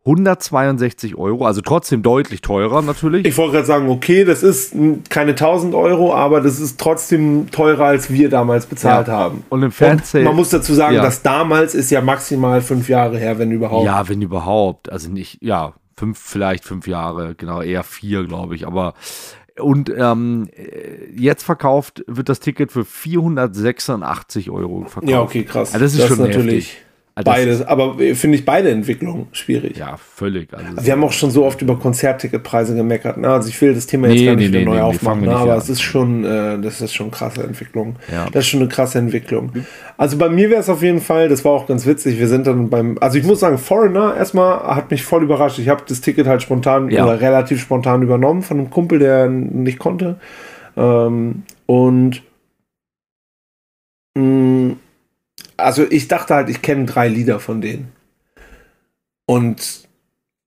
162 0.05 1.15
Euro, 1.15 1.45
also 1.45 1.61
trotzdem 1.61 2.03
deutlich 2.03 2.41
teurer 2.41 2.81
natürlich. 2.81 3.25
Ich 3.25 3.37
wollte 3.37 3.53
gerade 3.53 3.65
sagen, 3.65 3.89
okay, 3.89 4.25
das 4.25 4.43
ist 4.43 4.75
keine 5.09 5.31
1000 5.31 5.73
Euro, 5.75 6.13
aber 6.13 6.41
das 6.41 6.59
ist 6.59 6.77
trotzdem 6.77 7.49
teurer, 7.51 7.85
als 7.85 8.11
wir 8.11 8.29
damals 8.29 8.65
bezahlt 8.65 9.07
ja. 9.07 9.13
haben. 9.13 9.45
Und 9.47 9.63
im 9.63 9.71
Fernsehen. 9.71 10.25
man 10.25 10.35
muss 10.35 10.49
dazu 10.49 10.73
sagen, 10.73 10.95
ja. 10.95 11.01
dass 11.01 11.21
damals 11.21 11.73
ist 11.73 11.89
ja 11.89 12.01
maximal 12.01 12.61
fünf 12.61 12.89
Jahre 12.89 13.17
her, 13.17 13.39
wenn 13.39 13.51
überhaupt. 13.51 13.85
Ja, 13.85 14.09
wenn 14.09 14.21
überhaupt. 14.21 14.91
Also 14.91 15.09
nicht, 15.09 15.37
ja, 15.41 15.73
fünf, 15.95 16.19
vielleicht 16.19 16.65
fünf 16.65 16.85
Jahre, 16.85 17.33
genau, 17.35 17.61
eher 17.61 17.83
vier, 17.83 18.25
glaube 18.25 18.55
ich. 18.55 18.67
Aber 18.67 18.95
und 19.57 19.89
ähm, 19.95 20.49
jetzt 21.15 21.43
verkauft 21.43 22.03
wird 22.07 22.27
das 22.27 22.41
Ticket 22.41 22.73
für 22.73 22.83
486 22.83 24.49
Euro 24.49 24.81
verkauft. 24.81 25.09
Ja, 25.09 25.21
okay, 25.21 25.43
krass. 25.43 25.73
Also 25.73 25.85
das 25.85 25.93
ist 25.93 26.01
das 26.01 26.07
schon 26.09 26.19
ist 26.19 26.27
natürlich. 26.27 26.71
Heftig. 26.71 26.85
Also 27.15 27.29
Beides, 27.29 27.61
aber 27.61 27.99
finde 28.15 28.39
ich 28.39 28.43
beide 28.43 28.71
Entwicklungen 28.71 29.27
schwierig. 29.33 29.77
Ja, 29.77 29.97
völlig. 29.97 30.51
Also 30.51 30.83
wir 30.83 30.93
haben 30.93 31.03
auch 31.03 31.11
schon 31.11 31.29
so 31.29 31.45
oft 31.45 31.61
über 31.61 31.77
Konzertticketpreise 31.77 32.75
gemeckert. 32.75 33.17
Ne? 33.17 33.29
Also 33.29 33.49
ich 33.49 33.61
will 33.61 33.75
das 33.75 33.85
Thema 33.85 34.07
jetzt 34.07 34.19
nee, 34.19 34.25
gar 34.25 34.35
nicht 34.35 34.51
nee, 34.51 34.61
wieder 34.61 34.71
nee, 34.71 34.77
neu 34.77 34.81
aufmachen, 34.81 35.21
ne? 35.21 35.35
aber 35.35 35.55
es 35.55 35.69
ist 35.69 35.81
schon, 35.81 36.25
äh, 36.25 36.57
das 36.59 36.81
ist 36.81 36.91
schon 36.95 37.11
krasse 37.11 37.43
Entwicklung. 37.43 37.97
Ja. 38.11 38.25
Das 38.31 38.45
ist 38.45 38.47
schon 38.47 38.61
eine 38.61 38.69
krasse 38.69 38.97
Entwicklung. 38.97 39.51
Also 39.95 40.17
bei 40.17 40.27
mir 40.27 40.49
wäre 40.49 40.61
es 40.61 40.69
auf 40.69 40.81
jeden 40.81 41.01
Fall, 41.01 41.29
das 41.29 41.45
war 41.45 41.51
auch 41.51 41.67
ganz 41.67 41.85
witzig, 41.85 42.17
wir 42.17 42.27
sind 42.27 42.47
dann 42.47 42.71
beim, 42.71 42.97
also 42.99 43.19
ich 43.19 43.25
muss 43.25 43.41
sagen, 43.41 43.59
Foreigner 43.59 44.15
erstmal 44.17 44.75
hat 44.75 44.89
mich 44.89 45.03
voll 45.03 45.21
überrascht. 45.21 45.59
Ich 45.59 45.69
habe 45.69 45.83
das 45.87 46.01
Ticket 46.01 46.25
halt 46.25 46.41
spontan 46.41 46.89
ja. 46.89 47.05
oder 47.05 47.21
relativ 47.21 47.61
spontan 47.61 48.01
übernommen 48.01 48.41
von 48.41 48.57
einem 48.57 48.71
Kumpel, 48.71 48.97
der 48.97 49.29
nicht 49.29 49.77
konnte. 49.77 50.19
Ähm, 50.75 51.43
und 51.67 52.23
mh, 54.15 54.23
mm, 54.23 54.79
also 55.57 55.85
ich 55.89 56.07
dachte 56.07 56.35
halt, 56.35 56.49
ich 56.49 56.61
kenne 56.61 56.85
drei 56.85 57.07
Lieder 57.07 57.39
von 57.39 57.61
denen. 57.61 57.91
Und 59.25 59.83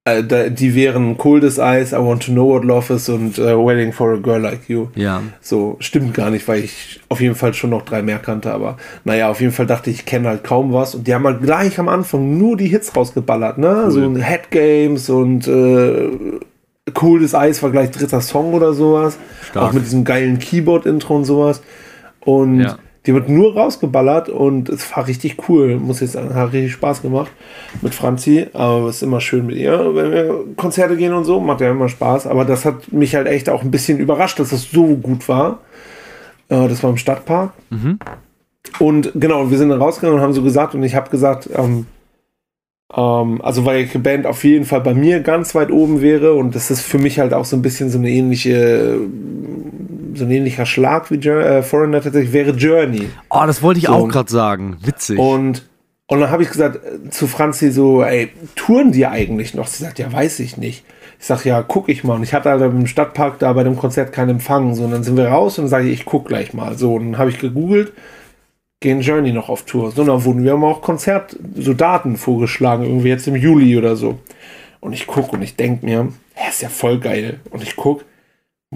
äh, 0.05 0.51
die 0.51 0.75
wären 0.75 1.19
Cold 1.19 1.43
as 1.43 1.59
Ice, 1.59 1.95
I 1.95 1.99
Want 1.99 2.25
to 2.27 2.33
Know 2.33 2.49
What 2.49 2.65
Love 2.65 2.95
Is 2.95 3.09
und 3.09 3.39
äh, 3.39 3.57
Waiting 3.57 3.93
for 3.93 4.13
a 4.13 4.17
Girl 4.17 4.41
Like 4.41 4.69
You. 4.69 4.89
Ja. 4.95 5.23
So, 5.41 5.77
stimmt 5.81 6.15
gar 6.15 6.31
nicht, 6.31 6.47
weil 6.47 6.63
ich 6.63 7.01
auf 7.09 7.21
jeden 7.21 7.35
Fall 7.35 7.55
schon 7.55 7.71
noch 7.71 7.83
drei 7.83 8.03
mehr 8.03 8.19
kannte, 8.19 8.53
aber 8.53 8.77
naja, 9.05 9.31
auf 9.31 9.41
jeden 9.41 9.53
Fall 9.53 9.67
dachte 9.67 9.91
ich, 9.91 9.97
ich 10.01 10.07
kenne 10.07 10.29
halt 10.29 10.45
kaum 10.45 10.73
was 10.73 10.95
und 10.95 11.07
die 11.07 11.15
haben 11.15 11.25
halt 11.25 11.43
gleich 11.43 11.79
am 11.81 11.89
Anfang 11.89 12.39
nur 12.39 12.57
die 12.57 12.69
Hits 12.69 12.95
rausgeballert, 12.95 13.59
ne? 13.59 13.85
Cool. 13.87 13.91
So 13.91 14.17
Head 14.17 14.51
Games 14.51 15.11
und 15.11 15.49
äh, 15.49 16.39
Cold 16.95 17.25
as 17.25 17.33
Ice 17.33 17.63
war 17.63 17.71
gleich 17.71 17.91
dritter 17.91 18.21
Song 18.21 18.55
oder 18.55 18.75
sowas. 18.75 19.19
Stark. 19.43 19.71
Auch 19.71 19.73
mit 19.73 19.85
diesem 19.85 20.05
geilen 20.05 20.39
Keyboard-Intro 20.39 21.17
und 21.17 21.25
sowas. 21.25 21.63
Und 22.21 22.61
ja. 22.61 22.79
Die 23.07 23.15
wird 23.15 23.29
nur 23.29 23.55
rausgeballert 23.55 24.29
und 24.29 24.69
es 24.69 24.95
war 24.97 25.07
richtig 25.07 25.49
cool, 25.49 25.77
muss 25.77 26.03
ich 26.03 26.11
sagen. 26.11 26.35
Hat 26.35 26.53
richtig 26.53 26.73
Spaß 26.73 27.03
gemacht 27.03 27.31
mit 27.81 27.95
Franzi. 27.95 28.49
Aber 28.53 28.89
es 28.89 28.97
ist 28.97 29.03
immer 29.03 29.21
schön 29.21 29.47
mit 29.47 29.57
ihr, 29.57 29.95
wenn 29.95 30.11
wir 30.11 30.45
Konzerte 30.57 30.97
gehen 30.97 31.13
und 31.13 31.25
so. 31.25 31.41
Macht 31.41 31.61
ja 31.61 31.71
immer 31.71 31.89
Spaß. 31.89 32.27
Aber 32.27 32.45
das 32.45 32.65
hat 32.65 32.93
mich 32.93 33.15
halt 33.15 33.29
echt 33.29 33.49
auch 33.49 33.63
ein 33.63 33.71
bisschen 33.71 33.99
überrascht, 33.99 34.41
dass 34.41 34.51
das 34.51 34.71
so 34.71 34.97
gut 34.97 35.29
war. 35.29 35.61
Äh, 36.49 36.69
das 36.69 36.83
war 36.83 36.91
im 36.91 36.97
Stadtpark. 36.97 37.53
Mhm. 37.71 37.99
Und 38.81 39.13
genau, 39.15 39.51
wir 39.51 39.59
sind 39.59 39.69
dann 39.69 39.81
rausgegangen 39.81 40.19
und 40.19 40.25
haben 40.25 40.33
so 40.33 40.43
gesagt, 40.43 40.75
und 40.75 40.83
ich 40.83 40.97
habe 40.97 41.09
gesagt, 41.09 41.49
ähm, 41.55 41.87
ähm, 42.95 43.41
also 43.43 43.65
weil 43.65 43.87
die 43.87 43.99
Band 43.99 44.27
auf 44.27 44.45
jeden 44.45 44.65
Fall 44.65 44.81
bei 44.81 44.95
mir 44.95 45.21
ganz 45.21 45.55
weit 45.55 45.71
oben 45.71 46.01
wäre 46.03 46.35
und 46.35 46.55
das 46.55 46.71
ist 46.71 46.83
für 46.83 46.99
mich 46.99 47.19
halt 47.19 47.35
auch 47.35 47.45
so 47.45 47.57
ein 47.57 47.63
bisschen 47.63 47.91
so 47.91 47.99
eine 47.99 48.11
ähnliche 48.11 48.99
so 50.17 50.25
ein 50.25 50.31
ähnlicher 50.31 50.67
Schlag 50.67 51.11
wie 51.11 51.17
äh, 51.17 51.63
Foreigner 51.63 52.01
tatsächlich 52.01 52.33
wäre 52.33 52.51
Journey. 52.51 53.09
Oh, 53.31 53.43
das 53.47 53.63
wollte 53.63 53.79
ich 53.79 53.87
so. 53.87 53.93
auch 53.93 54.09
gerade 54.09 54.31
sagen. 54.31 54.79
Witzig. 54.83 55.19
Und, 55.19 55.67
und 56.07 56.21
dann 56.21 56.31
habe 56.31 56.43
ich 56.43 56.51
gesagt 56.51 56.77
äh, 56.77 57.11
zu 57.11 57.27
Franzi 57.27 57.71
so, 57.71 58.03
ey, 58.03 58.31
touren 58.55 58.93
die 58.93 59.07
eigentlich 59.07 59.55
noch? 59.55 59.67
Sie 59.67 59.83
sagt, 59.83 59.99
ja, 59.99 60.13
weiß 60.13 60.41
ich 60.41 60.57
nicht. 60.57 60.85
Ich 61.19 61.27
sag, 61.27 61.45
ja, 61.45 61.63
guck 61.63 61.89
ich 61.89 62.05
mal. 62.05 62.15
Und 62.15 62.23
ich 62.23 62.35
hatte 62.35 62.51
halt 62.51 62.63
im 62.63 62.87
Stadtpark 62.87 63.39
da 63.39 63.53
bei 63.53 63.65
dem 63.65 63.77
Konzert 63.77 64.13
keinen 64.13 64.31
Empfang. 64.31 64.75
So, 64.75 64.85
und 64.85 64.91
dann 64.91 65.03
sind 65.03 65.17
wir 65.17 65.29
raus 65.29 65.59
und 65.59 65.69
sage 65.69 65.89
ich, 65.89 66.01
ich 66.01 66.05
guck 66.05 66.27
gleich 66.29 66.53
mal. 66.53 66.77
So, 66.77 66.95
und 66.95 67.13
dann 67.13 67.19
habe 67.19 67.31
ich 67.31 67.39
gegoogelt, 67.39 67.93
gehen 68.81 69.01
Journey 69.01 69.33
noch 69.33 69.49
auf 69.49 69.63
Tour. 69.65 69.93
So, 69.93 70.03
und 70.03 70.09
dann 70.09 70.25
wurden 70.25 70.45
wir 70.45 70.53
haben 70.53 70.65
auch 70.65 70.83
Konzert, 70.83 71.37
so 71.57 71.73
Daten 71.73 72.17
vorgeschlagen, 72.17 72.85
irgendwie 72.85 73.09
jetzt 73.09 73.27
im 73.27 73.37
Juli 73.37 73.77
oder 73.79 73.97
so. 73.97 74.19
Und 74.81 74.93
ich 74.93 75.07
guck 75.07 75.33
und 75.33 75.43
ich 75.43 75.57
denk 75.57 75.83
mir, 75.83 76.09
ja, 76.37 76.49
ist 76.49 76.63
ja 76.63 76.69
voll 76.69 77.01
geil. 77.01 77.41
Und 77.51 77.63
ich 77.63 77.77
guck, 77.77 78.05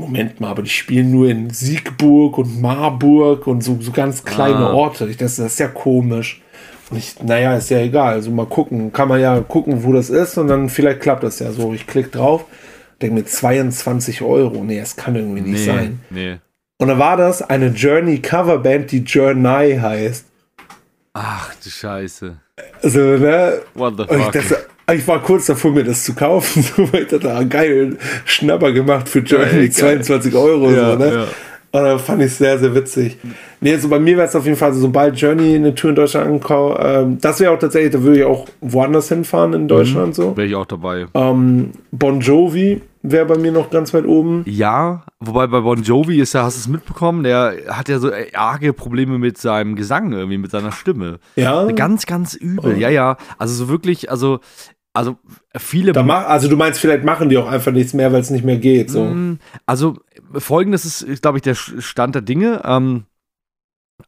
Moment 0.00 0.40
mal, 0.40 0.48
aber 0.48 0.62
die 0.62 0.70
spielen 0.70 1.10
nur 1.10 1.28
in 1.28 1.50
Siegburg 1.50 2.38
und 2.38 2.60
Marburg 2.60 3.46
und 3.46 3.62
so, 3.62 3.76
so 3.80 3.92
ganz 3.92 4.24
kleine 4.24 4.66
ah. 4.68 4.72
Orte. 4.72 5.06
Ich, 5.06 5.16
das, 5.16 5.36
das 5.36 5.52
ist 5.52 5.58
ja 5.60 5.68
komisch. 5.68 6.42
Und 6.90 6.98
ich, 6.98 7.22
naja, 7.22 7.54
ist 7.54 7.70
ja 7.70 7.78
egal. 7.78 8.14
Also 8.14 8.30
mal 8.30 8.46
gucken. 8.46 8.92
Kann 8.92 9.08
man 9.08 9.20
ja 9.20 9.40
gucken, 9.40 9.84
wo 9.84 9.92
das 9.92 10.10
ist 10.10 10.38
und 10.38 10.48
dann 10.48 10.68
vielleicht 10.68 11.00
klappt 11.00 11.22
das 11.22 11.38
ja 11.38 11.52
so. 11.52 11.72
Ich 11.72 11.86
klicke 11.86 12.08
drauf, 12.08 12.46
denke 13.00 13.16
mir 13.16 13.24
22 13.24 14.22
Euro. 14.22 14.64
Nee, 14.64 14.80
das 14.80 14.96
kann 14.96 15.14
irgendwie 15.14 15.42
nicht 15.42 15.60
nee, 15.60 15.66
sein. 15.66 16.00
Nee. 16.10 16.38
Und 16.78 16.88
dann 16.88 16.98
war 16.98 17.16
das 17.16 17.42
eine 17.42 17.68
Journey 17.68 18.20
Coverband, 18.20 18.90
die 18.90 19.04
Journey 19.04 19.76
heißt. 19.76 20.24
Ach 21.12 21.54
du 21.62 21.68
Scheiße. 21.68 22.36
Also, 22.82 22.98
ne? 22.98 23.60
What 23.74 23.94
the 23.98 24.04
fuck? 24.04 24.16
Ich 24.16 24.30
war 25.06 25.22
kurz 25.22 25.46
davor, 25.46 25.72
mir 25.72 25.84
das 25.84 26.04
zu 26.04 26.14
kaufen, 26.14 26.62
so 26.76 26.88
ich 26.92 27.06
dachte, 27.08 27.32
ah, 27.32 27.42
geil, 27.44 27.96
Schnapper 28.24 28.72
gemacht 28.72 29.08
für 29.08 29.20
Journey, 29.20 29.66
ja, 29.66 29.70
22 29.70 30.34
Euro. 30.34 30.70
Ja, 30.70 30.92
so, 30.92 30.98
ne? 30.98 31.14
Ja. 31.14 31.26
Und 31.72 31.84
da 31.84 31.98
fand 31.98 32.20
ich 32.22 32.34
sehr, 32.34 32.58
sehr 32.58 32.74
witzig. 32.74 33.16
Nee, 33.60 33.74
also 33.74 33.88
bei 33.88 34.00
mir 34.00 34.16
wäre 34.16 34.26
es 34.26 34.34
auf 34.34 34.44
jeden 34.44 34.56
Fall, 34.56 34.72
so, 34.72 34.80
sobald 34.80 35.16
Journey 35.16 35.54
eine 35.54 35.72
Tour 35.74 35.90
in 35.90 35.96
Deutschland 35.96 36.26
ankauft, 36.26 36.80
ähm, 36.82 37.18
das 37.20 37.38
wäre 37.38 37.52
auch 37.52 37.58
tatsächlich, 37.58 37.92
da 37.92 38.02
würde 38.02 38.18
ich 38.18 38.24
auch 38.24 38.48
woanders 38.60 39.08
hinfahren 39.08 39.52
in 39.52 39.68
Deutschland 39.68 40.08
mhm, 40.08 40.12
so. 40.14 40.36
Wäre 40.36 40.48
ich 40.48 40.54
auch 40.56 40.66
dabei. 40.66 41.06
Ähm, 41.14 41.70
bon 41.92 42.20
Jovi 42.20 42.80
wäre 43.02 43.26
bei 43.26 43.38
mir 43.38 43.52
noch 43.52 43.70
ganz 43.70 43.94
weit 43.94 44.04
oben. 44.04 44.42
Ja, 44.46 45.04
wobei 45.20 45.46
bei 45.46 45.60
Bon 45.60 45.80
Jovi 45.80 46.20
ist 46.20 46.34
ja, 46.34 46.42
hast 46.42 46.56
du 46.56 46.60
es 46.60 46.68
mitbekommen, 46.68 47.22
der 47.22 47.54
hat 47.68 47.88
ja 47.88 47.98
so 47.98 48.10
arge 48.34 48.72
Probleme 48.72 49.18
mit 49.18 49.38
seinem 49.38 49.76
Gesang 49.76 50.12
irgendwie, 50.12 50.38
mit 50.38 50.50
seiner 50.50 50.72
Stimme. 50.72 51.18
Ja. 51.36 51.70
Ganz, 51.72 52.06
ganz 52.06 52.34
übel. 52.34 52.74
Oh. 52.76 52.78
Ja, 52.78 52.88
ja. 52.88 53.16
Also 53.38 53.54
so 53.54 53.68
wirklich, 53.68 54.10
also 54.10 54.40
also 54.92 55.18
viele. 55.56 55.92
Mach, 56.02 56.26
also 56.26 56.48
du 56.48 56.56
meinst, 56.56 56.80
vielleicht 56.80 57.04
machen 57.04 57.28
die 57.28 57.38
auch 57.38 57.48
einfach 57.48 57.72
nichts 57.72 57.94
mehr, 57.94 58.12
weil 58.12 58.20
es 58.20 58.30
nicht 58.30 58.44
mehr 58.44 58.58
geht. 58.58 58.90
So. 58.90 59.04
Mm, 59.04 59.38
also 59.66 59.98
folgendes 60.32 61.02
ist, 61.02 61.22
glaube 61.22 61.38
ich, 61.38 61.42
der 61.42 61.54
Stand 61.54 62.14
der 62.14 62.22
Dinge. 62.22 62.62
Ähm, 62.64 63.04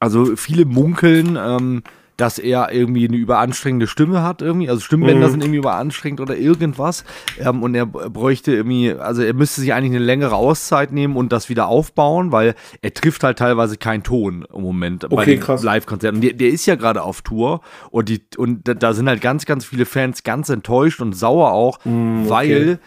also 0.00 0.36
viele 0.36 0.64
munkeln, 0.64 1.38
ähm, 1.40 1.82
dass 2.22 2.38
er 2.38 2.72
irgendwie 2.72 3.08
eine 3.08 3.16
überanstrengende 3.16 3.88
Stimme 3.88 4.22
hat 4.22 4.42
irgendwie. 4.42 4.70
Also 4.70 4.80
Stimmbänder 4.80 5.26
mhm. 5.26 5.30
sind 5.32 5.42
irgendwie 5.42 5.58
überanstrengend 5.58 6.20
oder 6.20 6.36
irgendwas. 6.36 7.02
Ähm, 7.40 7.64
und 7.64 7.74
er 7.74 7.84
bräuchte 7.84 8.52
irgendwie, 8.52 8.92
also 8.92 9.22
er 9.22 9.34
müsste 9.34 9.60
sich 9.60 9.74
eigentlich 9.74 9.96
eine 9.96 10.04
längere 10.04 10.36
Auszeit 10.36 10.92
nehmen 10.92 11.16
und 11.16 11.32
das 11.32 11.48
wieder 11.48 11.66
aufbauen, 11.66 12.30
weil 12.30 12.54
er 12.80 12.94
trifft 12.94 13.24
halt 13.24 13.40
teilweise 13.40 13.76
keinen 13.76 14.04
Ton 14.04 14.46
im 14.54 14.62
Moment 14.62 15.06
okay, 15.06 15.16
bei 15.16 15.24
den 15.24 15.64
Live-Konzerten. 15.64 16.20
Der, 16.20 16.34
der, 16.34 16.50
ist 16.50 16.64
ja 16.66 16.76
gerade 16.76 17.02
auf 17.02 17.22
Tour 17.22 17.60
und, 17.90 18.08
die, 18.08 18.22
und 18.36 18.60
da 18.64 18.94
sind 18.94 19.08
halt 19.08 19.20
ganz, 19.20 19.44
ganz 19.44 19.64
viele 19.64 19.84
Fans 19.84 20.22
ganz 20.22 20.48
enttäuscht 20.48 21.00
und 21.00 21.14
sauer 21.14 21.50
auch, 21.50 21.84
mhm, 21.84 22.28
weil 22.28 22.78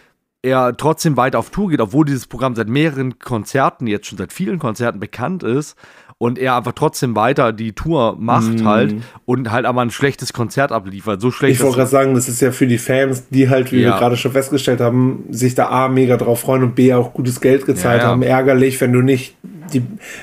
er 0.44 0.78
trotzdem 0.78 1.18
weiter 1.18 1.40
auf 1.40 1.50
Tour 1.50 1.72
geht, 1.72 1.82
obwohl 1.82 2.06
dieses 2.06 2.28
Programm 2.28 2.56
seit 2.56 2.70
mehreren 2.70 3.20
Konzerten, 3.20 3.86
jetzt 3.86 4.08
schon 4.08 4.18
seit 4.18 4.32
vielen 4.32 4.60
Konzerten 4.60 5.02
bekannt 5.02 5.44
ist 5.44 5.76
und 6.18 6.40
er 6.40 6.56
einfach 6.56 6.72
trotzdem 6.72 7.16
weiter 7.16 7.52
die 7.52 7.74
Tour 7.74 8.16
macht 8.18 8.62
mm. 8.62 8.66
halt 8.66 8.96
und 9.26 9.52
halt 9.52 9.66
aber 9.66 9.82
ein 9.82 9.92
schlechtes 9.92 10.32
Konzert 10.32 10.72
abliefert. 10.72 11.20
So 11.20 11.30
schlecht. 11.30 11.56
Ich 11.56 11.62
wollte 11.62 11.78
gerade 11.78 11.90
sagen, 11.90 12.14
das 12.14 12.30
ist 12.30 12.42
ja 12.42 12.52
für 12.52 12.68
die 12.68 12.78
Fans, 12.78 13.28
die 13.30 13.50
halt, 13.50 13.72
wie 13.72 13.82
ja. 13.82 13.90
wir 13.90 14.00
gerade 14.00 14.16
schon 14.16 14.32
festgestellt 14.32 14.80
haben, 14.80 15.26
sich 15.30 15.56
da 15.56 15.68
A 15.68 15.90
mega 15.90 16.16
drauf 16.16 16.40
freuen 16.42 16.64
und 16.64 16.76
B 16.76 16.94
auch 16.94 17.14
gutes 17.14 17.42
Geld 17.42 17.66
gezahlt 17.66 18.00
ja, 18.00 18.06
ja. 18.06 18.12
haben. 18.12 18.22
Ärgerlich, 18.22 18.80
wenn 18.80 18.94
du 18.94 19.02
nicht 19.02 19.36
die, 19.74 19.82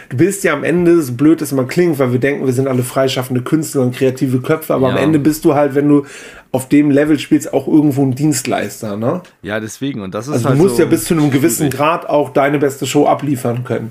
du 0.08 0.16
bist 0.16 0.44
ja 0.44 0.52
am 0.52 0.64
Ende, 0.64 1.02
so 1.02 1.14
blöd 1.14 1.42
es 1.42 1.52
immer 1.52 1.64
klingt, 1.64 1.98
weil 1.98 2.12
wir 2.12 2.20
denken, 2.20 2.46
wir 2.46 2.52
sind 2.52 2.68
alle 2.68 2.82
freischaffende 2.82 3.42
Künstler 3.42 3.82
und 3.82 3.94
kreative 3.94 4.40
Köpfe, 4.40 4.74
aber 4.74 4.90
am 4.90 4.96
Ende 4.96 5.18
bist 5.18 5.44
du 5.44 5.54
halt, 5.54 5.74
wenn 5.74 5.88
du 5.88 6.06
auf 6.52 6.68
dem 6.68 6.90
Level 6.90 7.18
spielst, 7.18 7.52
auch 7.52 7.66
irgendwo 7.66 8.04
ein 8.04 8.14
Dienstleister, 8.14 8.96
ne? 8.96 9.22
Ja, 9.42 9.58
deswegen. 9.58 10.00
Und 10.00 10.14
das 10.14 10.28
ist 10.28 10.34
also 10.34 10.48
halt 10.50 10.58
du 10.58 10.62
musst 10.62 10.76
so 10.76 10.82
ja 10.82 10.88
bis 10.88 11.06
zu 11.06 11.14
einem 11.14 11.30
gewissen 11.30 11.70
Grad 11.70 12.08
auch 12.08 12.30
deine 12.30 12.58
beste 12.58 12.86
Show 12.86 13.06
abliefern 13.06 13.64
können. 13.64 13.90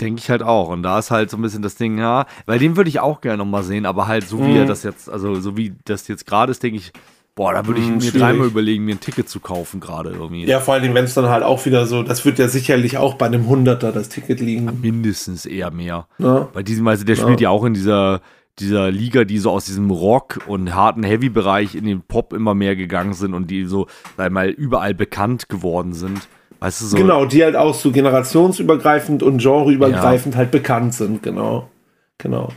Denke 0.00 0.20
ich 0.20 0.30
halt 0.30 0.42
auch. 0.42 0.68
Und 0.68 0.82
da 0.82 0.98
ist 0.98 1.10
halt 1.10 1.30
so 1.30 1.36
ein 1.36 1.42
bisschen 1.42 1.62
das 1.62 1.76
Ding, 1.76 1.98
ja, 1.98 2.26
weil 2.46 2.58
den 2.58 2.76
würde 2.76 2.90
ich 2.90 3.00
auch 3.00 3.20
gerne 3.20 3.38
nochmal 3.38 3.62
sehen, 3.62 3.86
aber 3.86 4.08
halt 4.08 4.26
so 4.26 4.40
wie 4.40 4.50
mhm. 4.50 4.56
er 4.56 4.64
das 4.66 4.82
jetzt, 4.82 5.08
also 5.08 5.36
so 5.40 5.56
wie 5.56 5.74
das 5.84 6.08
jetzt 6.08 6.26
gerade 6.26 6.50
ist, 6.50 6.62
denke 6.62 6.78
ich, 6.78 6.92
boah, 7.34 7.52
da 7.52 7.66
würde 7.66 7.80
ich 7.80 7.86
mhm, 7.86 7.94
mir 7.94 8.00
schwierig. 8.00 8.20
dreimal 8.20 8.46
überlegen, 8.46 8.84
mir 8.84 8.94
ein 8.94 9.00
Ticket 9.00 9.28
zu 9.28 9.40
kaufen 9.40 9.80
gerade 9.80 10.10
irgendwie. 10.10 10.44
Ja, 10.44 10.60
vor 10.60 10.74
allem, 10.74 10.94
wenn 10.94 11.04
es 11.04 11.14
dann 11.14 11.28
halt 11.28 11.42
auch 11.42 11.64
wieder 11.66 11.86
so, 11.86 12.02
das 12.02 12.24
wird 12.24 12.38
ja 12.38 12.48
sicherlich 12.48 12.96
auch 12.98 13.14
bei 13.14 13.26
einem 13.26 13.46
Hunderter 13.46 13.92
das 13.92 14.08
Ticket 14.08 14.40
liegen. 14.40 14.66
Ja, 14.66 14.72
mindestens 14.72 15.46
eher 15.46 15.70
mehr. 15.70 16.06
Ja. 16.18 16.48
Bei 16.52 16.62
diesem, 16.62 16.86
also 16.86 17.04
der 17.04 17.16
spielt 17.16 17.40
ja. 17.40 17.48
ja 17.48 17.50
auch 17.50 17.64
in 17.64 17.74
dieser, 17.74 18.20
dieser 18.58 18.90
Liga, 18.90 19.24
die 19.24 19.38
so 19.38 19.50
aus 19.50 19.64
diesem 19.64 19.90
Rock 19.90 20.40
und 20.46 20.74
harten 20.74 21.02
Heavy-Bereich 21.02 21.74
in 21.74 21.84
den 21.84 22.02
Pop 22.02 22.32
immer 22.32 22.54
mehr 22.54 22.76
gegangen 22.76 23.14
sind 23.14 23.34
und 23.34 23.50
die 23.50 23.64
so, 23.64 23.88
sag 24.16 24.30
mal, 24.30 24.48
überall 24.48 24.94
bekannt 24.94 25.48
geworden 25.48 25.92
sind. 25.92 26.28
Weißt 26.64 26.80
du, 26.80 26.86
so 26.86 26.96
genau, 26.96 27.26
die 27.26 27.44
halt 27.44 27.56
auch 27.56 27.74
so 27.74 27.92
generationsübergreifend 27.92 29.22
und 29.22 29.36
genreübergreifend 29.36 30.34
ja. 30.34 30.38
halt 30.38 30.50
bekannt 30.50 30.94
sind, 30.94 31.22
genau. 31.22 31.68
Genau. 32.16 32.48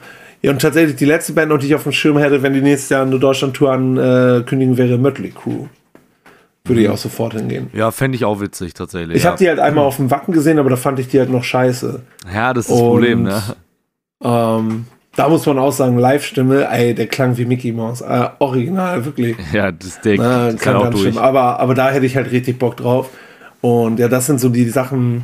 Ja, 0.41 0.51
und 0.51 0.61
tatsächlich 0.61 0.95
die 0.95 1.03
letzte 1.03 1.33
Band, 1.33 1.49
noch, 1.49 1.57
die 1.57 1.67
ich 1.67 1.75
auf 1.75 1.83
dem 1.83 1.91
Schirm 1.91 2.17
hätte, 2.17 2.41
wenn 2.41 2.53
die 2.53 2.61
nächstes 2.61 2.89
Jahr 2.89 3.01
eine 3.01 3.19
Deutschland-Tour 3.19 3.69
ankündigen, 3.69 4.77
wäre 4.77 4.97
Mötley 4.97 5.31
Crew. 5.31 5.65
Würde 6.63 6.81
ich 6.83 6.87
auch 6.87 6.97
sofort 6.97 7.33
hingehen. 7.33 7.69
Ja, 7.73 7.91
fände 7.91 8.15
ich 8.15 8.23
auch 8.23 8.39
witzig 8.39 8.73
tatsächlich. 8.73 9.17
Ich 9.17 9.23
ja. 9.23 9.31
habe 9.31 9.39
die 9.39 9.49
halt 9.49 9.59
einmal 9.59 9.83
auf 9.83 9.97
dem 9.97 10.09
Wacken 10.09 10.33
gesehen, 10.33 10.57
aber 10.57 10.69
da 10.69 10.77
fand 10.77 10.99
ich 10.99 11.09
die 11.09 11.19
halt 11.19 11.29
noch 11.29 11.43
scheiße. 11.43 12.01
Ja, 12.33 12.53
das 12.53 12.67
ist 12.67 12.71
das 12.71 12.79
Und, 12.79 12.87
Problem, 12.87 13.23
ne? 13.23 13.43
Ähm, 14.23 14.85
da 15.17 15.27
muss 15.27 15.45
man 15.45 15.59
auch 15.59 15.73
sagen, 15.73 15.97
Live-Stimme, 15.97 16.69
ey, 16.71 16.95
der 16.95 17.07
klang 17.07 17.35
wie 17.37 17.43
Mickey 17.43 17.73
Mouse. 17.73 17.99
Äh, 17.99 18.29
original, 18.39 19.03
wirklich. 19.03 19.35
Ja, 19.51 19.69
das 19.73 19.99
das 20.01 20.17
kann 20.17 20.57
kann 20.57 20.75
auch 20.77 20.83
ganz 20.83 20.99
schlimm. 21.01 21.17
Aber, 21.17 21.59
aber 21.59 21.73
da 21.73 21.89
hätte 21.89 22.05
ich 22.05 22.15
halt 22.15 22.31
richtig 22.31 22.57
Bock 22.57 22.77
drauf. 22.77 23.09
Und 23.61 23.99
ja, 23.99 24.07
das 24.07 24.25
sind 24.27 24.39
so 24.39 24.49
die 24.49 24.69
Sachen. 24.69 25.23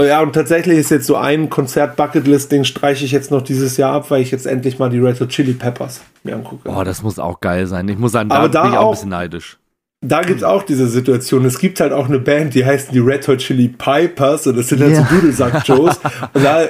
Ja, 0.00 0.20
und 0.22 0.32
tatsächlich 0.32 0.78
ist 0.78 0.90
jetzt 0.90 1.06
so 1.06 1.16
ein 1.16 1.50
Konzert-Bucketlist-Ding, 1.50 2.64
streiche 2.64 3.04
ich 3.04 3.12
jetzt 3.12 3.30
noch 3.30 3.42
dieses 3.42 3.76
Jahr 3.76 3.92
ab, 3.94 4.10
weil 4.10 4.22
ich 4.22 4.30
jetzt 4.30 4.46
endlich 4.46 4.78
mal 4.78 4.88
die 4.90 4.98
Red 4.98 5.20
Hot 5.20 5.28
Chili 5.28 5.52
Peppers 5.52 6.00
mir 6.24 6.34
angucke. 6.34 6.68
Oh, 6.68 6.82
das 6.84 7.02
muss 7.02 7.18
auch 7.18 7.40
geil 7.40 7.66
sein. 7.66 7.88
Ich 7.88 7.98
muss 7.98 8.12
sagen, 8.12 8.28
da, 8.30 8.36
Aber 8.36 8.48
da 8.48 8.62
bin 8.62 8.72
ich 8.72 8.76
auch 8.78 8.80
ein 8.82 8.86
auch- 8.86 8.90
bisschen 8.92 9.08
neidisch. 9.10 9.58
da 10.02 10.22
gibt 10.22 10.38
es 10.38 10.44
auch 10.44 10.62
diese 10.62 10.86
Situation. 10.88 11.44
Es 11.44 11.58
gibt 11.58 11.80
halt 11.80 11.92
auch 11.92 12.08
eine 12.08 12.18
Band, 12.18 12.54
die 12.54 12.64
heißt 12.64 12.92
die 12.92 12.98
Red 13.00 13.26
Hot 13.28 13.38
Chili 13.38 13.68
Pipers 13.68 14.46
und 14.46 14.56
das 14.56 14.68
sind 14.68 14.80
halt 14.82 14.92
Ja. 14.92 15.06
so 15.08 15.14
Dudelsack-Joes. 15.14 16.00
und 16.32 16.44
da 16.44 16.62
äh, 16.62 16.68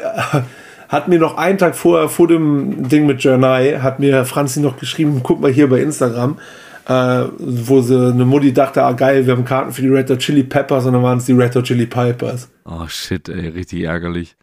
hat 0.88 1.08
mir 1.08 1.18
noch 1.18 1.36
einen 1.36 1.58
Tag 1.58 1.74
vorher, 1.76 2.08
vor 2.08 2.28
dem 2.28 2.88
Ding 2.88 3.06
mit 3.06 3.22
Journey, 3.22 3.74
hat 3.80 3.98
mir 4.00 4.24
Franzi 4.24 4.60
noch 4.60 4.78
geschrieben, 4.78 5.20
guck 5.22 5.40
mal 5.40 5.50
hier 5.50 5.68
bei 5.68 5.80
Instagram, 5.80 6.38
äh, 6.86 7.24
wo 7.38 7.80
sie 7.80 8.10
eine 8.12 8.24
Mutti 8.24 8.52
dachte, 8.52 8.82
ah 8.82 8.92
geil, 8.92 9.26
wir 9.26 9.34
haben 9.34 9.44
Karten 9.44 9.72
für 9.72 9.82
die 9.82 9.88
Red 9.88 10.08
Hot 10.10 10.18
Chili 10.20 10.44
Peppers 10.44 10.86
und 10.86 10.92
dann 10.92 11.02
waren 11.02 11.18
es 11.18 11.26
die 11.26 11.32
Red 11.32 11.54
Hot 11.56 11.64
Chili 11.64 11.86
Pipers. 11.86 12.48
Oh 12.64 12.86
shit, 12.86 13.28
ey, 13.28 13.48
richtig 13.48 13.82
ärgerlich. 13.82 14.36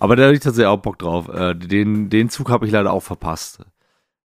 Aber 0.00 0.16
da 0.16 0.24
hatte 0.24 0.34
ich 0.34 0.40
tatsächlich 0.40 0.66
auch 0.66 0.78
Bock 0.78 0.98
drauf. 0.98 1.28
Äh, 1.28 1.54
den, 1.54 2.10
den 2.10 2.28
Zug 2.28 2.50
habe 2.50 2.66
ich 2.66 2.72
leider 2.72 2.92
auch 2.92 3.02
verpasst. 3.02 3.60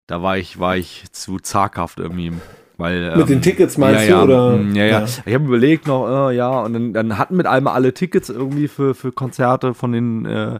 Da 0.07 0.23
war 0.23 0.39
ich, 0.39 0.59
war 0.59 0.77
ich 0.77 1.05
zu 1.13 1.39
zaghaft 1.39 1.99
irgendwie. 2.01 2.33
Weil, 2.79 3.15
Mit 3.15 3.29
den 3.29 3.43
Tickets 3.43 3.77
meinst 3.77 4.09
ja, 4.09 4.25
du, 4.25 4.33
ja, 4.33 4.45
oder? 4.47 4.57
mm, 4.57 4.75
Ja, 4.75 4.85
ja. 4.85 5.01
Ja. 5.01 5.07
Ich 5.27 5.35
habe 5.35 5.45
überlegt 5.45 5.87
noch, 5.87 6.31
äh, 6.31 6.37
ja, 6.37 6.61
und 6.61 6.73
dann, 6.73 6.93
dann 6.95 7.19
hatten 7.19 7.37
mit 7.37 7.47
einmal 7.47 7.75
alle 7.75 7.93
Tickets 7.93 8.31
irgendwie 8.31 8.69
für, 8.69 8.95
für 8.95 9.13
Konzerte 9.13 9.75
von 9.75 9.93
den 9.93 10.25
äh, 10.25 10.59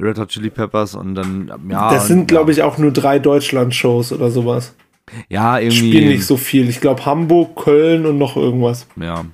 Red 0.00 0.18
Hot 0.18 0.30
Chili 0.30 0.50
Peppers 0.50 0.96
und 0.96 1.14
dann, 1.14 1.52
ja. 1.70 1.90
Das 1.90 2.08
sind, 2.08 2.26
glaube 2.26 2.50
ich, 2.50 2.64
auch 2.64 2.78
nur 2.78 2.90
drei 2.90 3.20
Deutschland-Shows 3.20 4.12
oder 4.12 4.30
sowas. 4.30 4.74
Ja, 5.28 5.58
irgendwie. 5.58 5.90
Spielen 5.90 6.08
nicht 6.08 6.26
so 6.26 6.36
viel. 6.36 6.68
Ich 6.68 6.80
glaube 6.80 7.04
Hamburg, 7.06 7.56
Köln 7.56 8.06
und 8.06 8.18
noch 8.18 8.36
irgendwas. 8.36 8.86
Ja, 8.96 9.24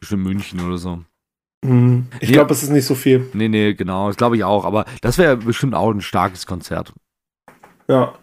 bestimmt 0.00 0.24
München 0.24 0.60
oder 0.60 0.78
so. 0.78 1.00
Hm. 1.64 2.06
Ich 2.20 2.30
Ja. 2.30 2.36
glaube, 2.36 2.52
es 2.52 2.62
ist 2.62 2.70
nicht 2.70 2.86
so 2.86 2.94
viel. 2.94 3.28
Nee, 3.34 3.48
nee, 3.48 3.74
genau, 3.74 4.08
das 4.08 4.16
glaube 4.16 4.36
ich 4.36 4.44
auch. 4.44 4.64
Aber 4.64 4.84
das 5.00 5.16
wäre 5.18 5.36
bestimmt 5.36 5.74
auch 5.74 5.90
ein 5.90 6.00
starkes 6.00 6.46
Konzert. 6.46 6.92
Ja. 7.88 8.14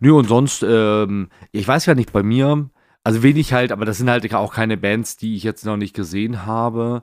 Nö, 0.00 0.12
und 0.12 0.28
sonst, 0.28 0.64
ähm, 0.68 1.28
ich 1.52 1.66
weiß 1.66 1.86
ja 1.86 1.94
nicht, 1.94 2.12
bei 2.12 2.22
mir, 2.22 2.68
also 3.04 3.22
wenig 3.22 3.52
halt, 3.52 3.72
aber 3.72 3.84
das 3.84 3.98
sind 3.98 4.10
halt 4.10 4.32
auch 4.34 4.52
keine 4.52 4.76
Bands, 4.76 5.16
die 5.16 5.36
ich 5.36 5.44
jetzt 5.44 5.64
noch 5.64 5.76
nicht 5.76 5.94
gesehen 5.94 6.44
habe. 6.44 7.02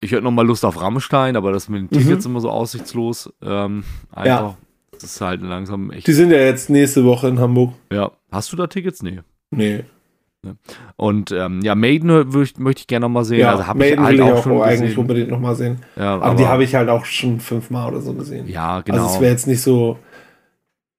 Ich 0.00 0.12
hätte 0.12 0.22
noch 0.22 0.30
mal 0.30 0.46
Lust 0.46 0.64
auf 0.64 0.80
Rammstein, 0.80 1.36
aber 1.36 1.50
das 1.52 1.68
mit 1.68 1.80
den 1.80 1.84
Mhm. 1.84 2.02
Tickets 2.02 2.26
immer 2.26 2.40
so 2.40 2.50
aussichtslos. 2.50 3.32
Ähm, 3.42 3.84
einfach, 4.12 4.54
das 4.92 5.04
ist 5.04 5.20
halt 5.20 5.40
langsam 5.42 5.90
echt. 5.90 6.06
Die 6.06 6.12
sind 6.12 6.30
ja 6.30 6.38
jetzt 6.38 6.68
nächste 6.70 7.04
Woche 7.04 7.28
in 7.28 7.38
Hamburg. 7.40 7.74
ja, 7.92 8.10
hast 8.30 8.52
du 8.52 8.56
da 8.56 8.66
Tickets? 8.66 9.02
Nee. 9.02 9.20
Nee. 9.50 9.84
Und 10.96 11.32
ähm, 11.32 11.60
ja, 11.62 11.74
Maiden 11.74 12.06
möchte 12.08 12.80
ich 12.80 12.86
gerne 12.86 13.04
noch 13.04 13.10
mal 13.10 13.24
sehen. 13.24 13.40
Ja, 13.40 13.52
also 13.52 13.66
habe 13.66 13.86
ich 13.86 13.98
halt 13.98 14.20
auch 14.20 14.32
auch 14.32 14.42
schon 14.44 14.62
eigentlich 14.62 14.80
gesehen. 14.80 14.98
unbedingt 14.98 15.30
nochmal 15.30 15.56
sehen. 15.56 15.78
Ja, 15.96 16.20
Aber, 16.20 16.34
die 16.36 16.46
habe 16.46 16.62
ich 16.62 16.74
halt 16.74 16.88
auch 16.88 17.04
schon 17.04 17.40
fünfmal 17.40 17.90
oder 17.90 18.00
so 18.00 18.12
gesehen. 18.14 18.48
Ja, 18.48 18.80
genau. 18.80 19.02
Also 19.02 19.16
es 19.16 19.20
wäre 19.20 19.32
jetzt 19.32 19.46
nicht 19.46 19.62
so. 19.62 19.98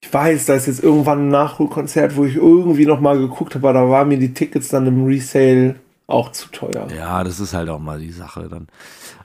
Ich 0.01 0.13
weiß, 0.13 0.45
da 0.45 0.55
ist 0.55 0.67
jetzt 0.67 0.84
irgendwann 0.84 1.27
ein 1.27 1.30
Nachholkonzert, 1.30 2.15
wo 2.15 2.25
ich 2.25 2.36
irgendwie 2.36 2.86
nochmal 2.86 3.17
geguckt 3.17 3.55
habe, 3.55 3.69
aber 3.69 3.80
da 3.80 3.89
waren 3.89 4.07
mir 4.07 4.17
die 4.17 4.34
Tickets 4.34 4.69
dann 4.69 4.88
im 4.88 5.05
Resale 5.05 5.75
auch 6.07 6.32
zu 6.32 6.49
teuer. 6.49 6.88
Ja, 6.95 7.23
das 7.23 7.39
ist 7.39 7.53
halt 7.53 7.69
auch 7.69 7.80
mal 7.80 7.99
die 7.99 8.11
Sache 8.11 8.47
dann. 8.49 8.67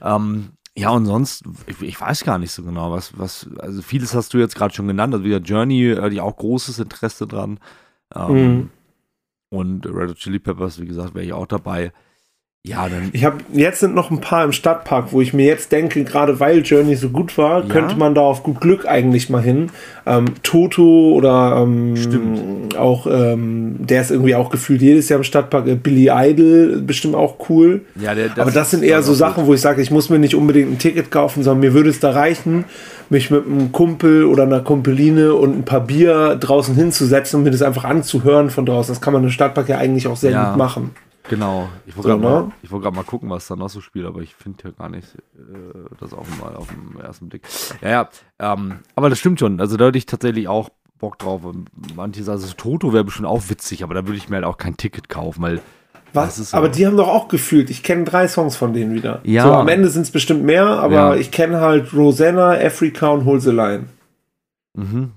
Ähm, 0.03 0.49
ja, 0.77 0.91
und 0.91 1.07
sonst, 1.07 1.45
ich, 1.67 1.81
ich 1.81 2.01
weiß 2.01 2.25
gar 2.25 2.39
nicht 2.39 2.51
so 2.51 2.65
genau, 2.65 2.91
was, 2.91 3.17
was, 3.17 3.49
also 3.59 3.83
vieles 3.83 4.15
hast 4.15 4.35
du 4.35 4.39
jetzt 4.39 4.57
gerade 4.57 4.75
schon 4.75 4.89
genannt, 4.89 5.15
also 5.15 5.25
wieder 5.25 5.39
Journey, 5.39 5.91
äh, 5.91 6.11
die 6.11 6.21
auch 6.21 6.37
großes 6.37 6.81
Interesse 6.81 7.29
dran. 7.29 7.61
Ähm, 8.17 8.35
Mhm. 8.35 8.69
Und 9.51 9.87
Red 9.87 10.11
Hot 10.11 10.17
Chili 10.17 10.39
Peppers, 10.41 10.81
wie 10.81 10.87
gesagt, 10.87 11.15
wäre 11.15 11.25
ich 11.25 11.33
auch 11.33 11.47
dabei. 11.47 11.93
Ja, 12.67 12.89
dann. 12.89 13.11
Ich 13.13 13.27
habe 13.27 13.37
jetzt 13.53 13.81
sind 13.81 13.95
noch 13.95 14.11
ein 14.11 14.23
paar 14.23 14.43
im 14.43 14.53
Stadtpark, 14.53 15.13
wo 15.13 15.21
ich 15.21 15.35
mir 15.35 15.45
jetzt 15.45 15.71
denke, 15.71 16.03
gerade 16.03 16.41
weil 16.41 16.63
Journey 16.63 16.95
so 16.97 17.11
gut 17.11 17.37
war, 17.37 17.61
Ja. 17.63 17.69
könnte 17.69 17.95
man 17.97 18.15
da 18.15 18.23
auf 18.23 18.43
gut 18.43 18.59
Glück 18.63 18.87
eigentlich 18.89 19.29
mal 19.29 19.43
hin. 19.43 19.69
Ähm, 20.07 20.25
Toto 20.43 21.13
oder 21.13 21.59
ähm, 21.63 21.95
Stimmt. 21.95 22.75
auch 22.75 23.07
ähm, 23.07 23.77
der 23.87 24.01
ist 24.01 24.11
irgendwie 24.11 24.35
auch 24.35 24.49
gefühlt 24.49 24.81
jedes 24.81 25.11
Jahr 25.11 25.19
im 25.19 25.25
Stadtpark. 25.25 25.67
Äh, 25.69 25.75
Billy 25.75 26.09
Idol 26.11 26.81
bestimmt 26.81 27.15
auch 27.17 27.51
cool. 27.51 27.83
Ja, 28.01 28.15
der, 28.15 28.31
Aber 28.39 28.51
das 28.51 28.71
sind 28.71 28.83
eher 28.83 29.03
so 29.03 29.13
Sachen, 29.13 29.47
wo 29.47 29.53
ich 29.53 29.61
sage, 29.61 29.83
ich 29.83 29.91
muss 29.91 30.09
mir 30.09 30.19
nicht 30.19 30.35
unbedingt 30.35 30.73
ein 30.73 30.79
Ticket 30.79 31.11
kaufen, 31.11 31.43
sondern 31.43 31.61
mir 31.61 31.75
würde 31.75 31.91
es 31.91 32.01
da 32.01 32.13
reichen, 32.13 32.65
mich 33.11 33.31
mit 33.31 33.47
einem 33.47 33.73
Kumpel 33.73 34.25
oder 34.25 34.45
einer 34.45 34.61
Kumpeline 34.61 35.35
und 35.35 35.57
ein 35.59 35.65
paar 35.65 35.81
Bier 35.81 36.37
draußen 36.37 36.75
hinzusetzen 36.75 37.39
und 37.39 37.45
mir 37.45 37.51
das 37.51 37.63
einfach 37.63 37.85
anzuhören 37.85 38.51
von 38.51 38.67
draußen. 38.67 38.95
Das 38.95 39.01
kann 39.01 39.13
man 39.13 39.25
im 39.25 39.31
Stadtpark 39.31 39.69
ja 39.69 39.79
eigentlich 39.79 40.07
auch 40.09 40.17
sehr 40.17 40.31
Ja. 40.33 40.51
gut 40.51 40.59
machen. 40.59 40.91
Genau. 41.31 41.69
Ich 41.87 41.97
wollte 41.97 42.11
So, 42.11 42.19
gerade 42.19 42.23
ne? 42.35 42.41
mal, 42.47 42.53
ich 42.63 42.71
gerade 42.71 42.97
mal 42.97 43.03
gucken, 43.05 43.31
was 43.31 43.47
da 43.47 43.57
noch 43.57 43.71
so 43.71 43.81
spielt, 43.81 44.05
aber 44.07 44.21
ich 44.21 44.35
finde 44.35 44.59
hier 44.63 44.73
gar 44.73 44.91
nicht 44.91 45.07
äh, 45.37 45.79
das 45.99 46.13
auch 46.13 46.27
mal 46.41 46.55
auf 46.55 46.69
den 46.69 47.01
ersten 47.01 47.29
Blick. 47.31 47.43
Ja, 47.81 47.89
ja. 47.89 48.09
Ähm, 48.39 48.75
aber 48.95 49.09
das 49.09 49.19
stimmt 49.19 49.41
schon. 49.41 49.59
Also 49.61 49.77
da 49.79 49.87
hätte 49.87 49.97
ich 49.99 50.07
tatsächlich 50.07 50.49
auch 50.49 50.69
Bock 50.99 51.19
drauf. 51.19 51.45
Und 51.45 51.69
Manche 51.97 52.23
sagen, 52.23 52.41
also 52.43 52.53
Toto 52.57 52.93
wäre 52.93 53.05
bestimmt 53.05 53.29
auch 53.29 53.49
witzig, 53.49 53.83
aber 53.85 53.95
da 53.95 54.07
würde 54.07 54.17
ich 54.19 54.29
mir 54.29 54.37
halt 54.37 54.45
auch 54.45 54.59
kein 54.59 54.77
Ticket 54.77 55.09
kaufen, 55.09 55.43
weil 55.43 55.61
Was? 56.15 56.27
Das 56.37 56.39
ist 56.39 56.51
so. 56.51 56.57
aber 56.57 56.69
die 56.69 56.87
haben 56.87 56.97
doch 56.97 57.09
auch 57.09 57.29
gefühlt. 57.29 57.71
Ich 57.71 57.83
kenne 57.83 58.05
drei 58.05 58.29
Songs 58.29 58.57
von 58.57 58.73
denen 58.73 58.95
wieder. 58.95 59.21
Ja. 59.25 59.43
So, 59.45 59.53
am 59.53 59.69
Ende 59.69 59.89
sind 59.89 60.03
es 60.03 60.11
bestimmt 60.11 60.45
mehr, 60.45 60.65
aber 60.67 60.95
Ja. 60.95 61.15
ich 61.17 61.31
kenne 61.31 61.61
halt 61.61 61.93
Rosanna, 61.93 62.53
Africa 62.53 63.09
und 63.09 63.25
Hold 63.25 63.43
the 63.43 63.51
Line. 63.51 63.85
Mhm. 64.77 65.13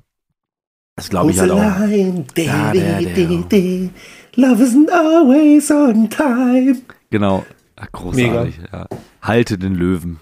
Das 0.95 1.09
glaube 1.09 1.31
ich 1.31 1.39
halt 1.39 1.51
the 1.51 1.57
auch. 1.57 1.79
line. 1.79 2.25
Di, 2.35 2.45
der, 2.45 2.71
der. 2.73 2.99
di, 3.01 3.43
di. 3.49 3.89
Love 4.35 4.63
isn't 4.63 4.89
always 4.91 5.69
on 5.71 6.09
time. 6.09 6.77
Genau. 7.09 7.45
Ja, 7.79 7.85
großartig. 7.91 8.59
Ja. 8.71 8.87
Halte 9.21 9.57
den 9.57 9.75
Löwen. 9.75 10.19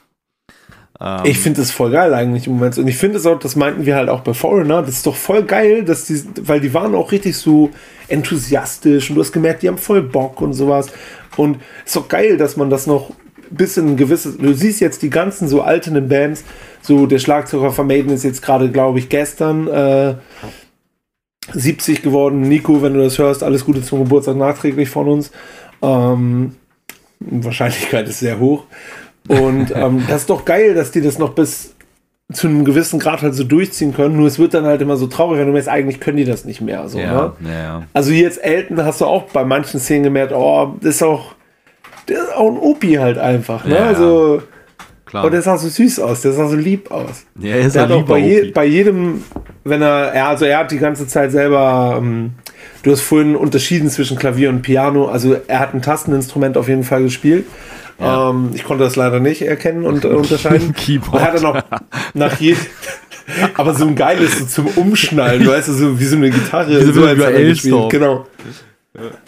Ähm, 1.00 1.22
Ich 1.26 1.40
finde 1.40 1.62
das 1.62 1.72
voll 1.72 1.92
geil 1.92 2.14
eigentlich 2.14 2.48
im 2.48 2.54
Moment. 2.54 2.78
Und 2.78 2.88
ich 2.88 2.98
finde 2.98 3.18
es 3.18 3.26
auch, 3.26 3.40
das 3.40 3.56
meinten 3.56 3.86
wir 3.86 3.96
halt 3.96 4.10
auch 4.10 4.22
bei 4.22 4.34
Foreigner, 4.34 4.82
das 4.82 4.96
ist 4.96 5.08
doch 5.08 5.16
voll 5.16 5.44
geil, 5.44 5.84
dass 5.84 6.06
die, 6.06 6.22
weil 6.42 6.60
die 6.60 6.74
waren 6.74 6.96
auch 6.96 7.12
richtig 7.12 7.38
so 7.38 7.72
enthusiastisch 8.08 9.10
und 9.10 9.16
du 9.16 9.22
hast 9.22 9.32
gemerkt, 9.32 9.64
die 9.64 9.68
haben 9.68 9.78
voll 9.78 10.02
Bock 10.02 10.42
und 10.42 10.54
sowas. 10.54 10.88
Und 11.38 11.58
es 11.84 11.88
ist 11.88 11.96
doch 11.96 12.08
geil, 12.08 12.38
dass 12.38 12.56
man 12.58 12.70
das 12.70 12.88
noch 12.88 13.12
bis 13.50 13.78
in 13.78 13.90
ein 13.90 13.98
gewisses, 13.98 14.38
du 14.38 14.54
siehst 14.54 14.82
jetzt 14.82 15.02
die 15.02 15.10
ganzen 15.10 15.48
so 15.48 15.62
alten 15.62 16.08
Bands, 16.08 16.44
so 16.82 17.06
der 17.06 17.20
Schlagzeuger 17.20 17.72
von 17.72 17.88
Maiden 17.88 18.12
ist 18.12 18.24
jetzt 18.24 18.42
gerade, 18.42 18.72
glaube 18.72 19.00
ich, 19.00 19.10
gestern 19.10 19.68
äh, 19.68 20.16
70 21.54 22.02
geworden. 22.02 22.42
Nico, 22.42 22.82
wenn 22.82 22.94
du 22.94 23.04
das 23.04 23.18
hörst, 23.18 23.44
alles 23.44 23.66
Gute 23.66 23.84
zum 23.84 24.00
Geburtstag 24.00 24.36
nachträglich 24.36 24.90
von 24.90 25.08
uns. 25.08 25.32
Ähm, 25.82 26.56
Wahrscheinlichkeit 27.20 28.08
ist 28.08 28.20
sehr 28.20 28.40
hoch. 28.40 28.66
Und 29.28 29.74
ähm, 29.76 30.04
das 30.10 30.22
ist 30.22 30.30
doch 30.30 30.46
geil, 30.46 30.74
dass 30.74 30.92
die 30.92 31.02
das 31.02 31.20
noch 31.20 31.34
bis 31.34 31.76
zu 32.34 32.48
einem 32.48 32.66
gewissen 32.66 33.00
Grad 33.00 33.22
halt 33.22 33.36
so 33.36 33.44
durchziehen 33.44 33.94
können. 33.94 34.18
Nur 34.18 34.28
es 34.28 34.40
wird 34.40 34.54
dann 34.54 34.66
halt 34.66 34.82
immer 34.82 34.98
so 34.98 35.08
traurig, 35.08 35.40
wenn 35.40 35.46
du 35.48 35.54
merkst, 35.54 35.70
eigentlich 35.70 36.00
können 36.00 36.18
die 36.18 36.26
das 36.26 36.44
nicht 36.44 36.60
mehr. 36.60 36.88
So, 36.90 36.98
ja, 37.00 37.34
ne? 37.40 37.50
ja. 37.50 37.84
Also 37.94 38.12
jetzt 38.12 38.44
Elton 38.44 38.84
hast 38.84 39.02
du 39.02 39.06
auch 39.06 39.24
bei 39.26 39.46
manchen 39.46 39.80
Szenen 39.80 40.04
gemerkt, 40.04 40.34
oh, 40.34 40.76
das 40.82 40.96
ist 40.96 41.04
auch, 41.04 41.36
der 42.08 42.24
ist 42.24 42.36
auch 42.36 42.50
ein 42.50 42.58
Opi 42.58 42.96
halt 42.96 43.20
einfach. 43.20 43.66
Ne? 43.66 43.76
Ja, 43.76 43.86
Also, 43.86 44.42
Klar. 45.06 45.26
und 45.26 45.34
der 45.34 45.44
sah 45.44 45.58
so 45.58 45.70
süß 45.70 46.00
aus, 46.00 46.22
der 46.22 46.34
sah 46.34 46.48
so 46.48 46.56
lieb 46.56 46.90
aus. 46.90 47.26
ja, 47.40 47.56
er 47.56 47.68
ist 47.68 47.76
Der 47.76 47.84
hat 47.84 47.92
auch 47.92 48.04
bei, 48.04 48.18
je, 48.18 48.52
bei 48.52 48.66
jedem, 48.66 49.24
wenn 49.64 49.84
er, 49.84 50.12
er, 50.14 50.30
also 50.30 50.46
er 50.46 50.58
hat 50.58 50.72
die 50.72 50.80
ganze 50.80 51.06
Zeit 51.06 51.32
selber, 51.32 51.96
ähm, 52.00 52.32
du 52.82 52.92
hast 52.92 53.02
vorhin 53.02 53.36
unterschieden 53.36 53.88
zwischen 53.90 54.18
Klavier 54.18 54.50
und 54.50 54.64
Piano, 54.64 55.08
also 55.08 55.36
er 55.48 55.60
hat 55.60 55.76
ein 55.76 55.84
Tasteninstrument 55.84 56.58
auf 56.58 56.68
jeden 56.68 56.84
Fall 56.84 57.04
gespielt. 57.04 57.46
Ja. 58.00 58.30
Ähm, 58.30 58.52
ich 58.54 58.64
konnte 58.64 58.84
das 58.84 58.96
leider 58.96 59.20
nicht 59.20 59.42
erkennen 59.42 59.86
und 59.86 60.04
äh, 60.04 60.10
unterscheiden. 60.10 60.74
Keyboard. 60.78 61.36
Er 61.36 61.42
noch 61.42 61.62
nach 62.14 62.40
jedem, 62.40 62.60
aber 63.56 63.74
so 63.74 63.86
ein 63.86 63.96
geiles 63.96 64.40
so 64.40 64.46
zum 64.46 64.68
Umschnallen, 64.68 65.46
weißt 65.48 65.70
du, 65.70 65.74
so 65.74 66.00
wie 66.00 66.06
so 66.06 66.16
eine 66.16 66.30
Gitarre. 66.30 66.80
Wie 66.80 66.86
so 66.86 66.94
so 66.94 67.02
gespielt. 67.02 67.90
Genau. 67.90 68.28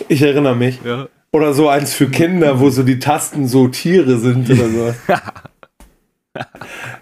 Ich 0.07 0.22
erinnere 0.22 0.55
mich. 0.55 0.80
Ja. 0.84 1.07
Oder 1.32 1.53
so 1.53 1.68
eins 1.70 1.93
für 1.93 2.07
Kinder, 2.07 2.59
wo 2.59 2.70
so 2.70 2.84
die 2.84 2.99
Tasten 2.99 3.47
so 3.47 3.68
Tiere 3.68 4.18
sind 4.18 4.49
oder 4.49 4.70
so. 4.70 4.93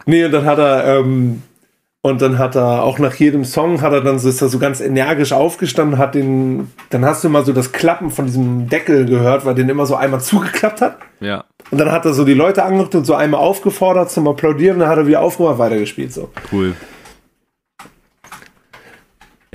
nee, 0.05 0.25
und 0.25 0.31
dann 0.31 0.45
hat 0.45 0.57
er, 0.57 0.99
ähm, 0.99 1.43
und 2.01 2.21
dann 2.21 2.39
hat 2.39 2.55
er 2.55 2.83
auch 2.83 2.97
nach 2.97 3.13
jedem 3.15 3.45
Song 3.45 3.81
hat 3.81 3.93
er 3.93 4.01
dann 4.01 4.17
so, 4.17 4.27
ist 4.29 4.41
er 4.41 4.49
so 4.49 4.57
ganz 4.57 4.81
energisch 4.81 5.31
aufgestanden, 5.31 5.99
hat 5.99 6.15
den, 6.15 6.71
dann 6.89 7.05
hast 7.05 7.23
du 7.23 7.29
mal 7.29 7.45
so 7.45 7.53
das 7.53 7.71
Klappen 7.71 8.09
von 8.09 8.25
diesem 8.25 8.67
Deckel 8.67 9.05
gehört, 9.05 9.45
weil 9.45 9.55
den 9.55 9.69
immer 9.69 9.85
so 9.85 9.95
einmal 9.95 10.21
zugeklappt 10.21 10.81
hat. 10.81 10.97
ja, 11.19 11.45
Und 11.71 11.79
dann 11.79 11.91
hat 11.91 12.05
er 12.05 12.13
so 12.13 12.25
die 12.25 12.33
Leute 12.33 12.63
angeguckt 12.63 12.95
und 12.95 13.05
so 13.05 13.15
einmal 13.15 13.39
aufgefordert 13.41 14.11
zum 14.11 14.27
Applaudieren, 14.27 14.79
dann 14.79 14.89
hat 14.89 14.97
er 14.97 15.07
wieder 15.07 15.21
aufgemacht, 15.21 15.57
weitergespielt, 15.57 16.13
so. 16.13 16.29
cool. 16.51 16.75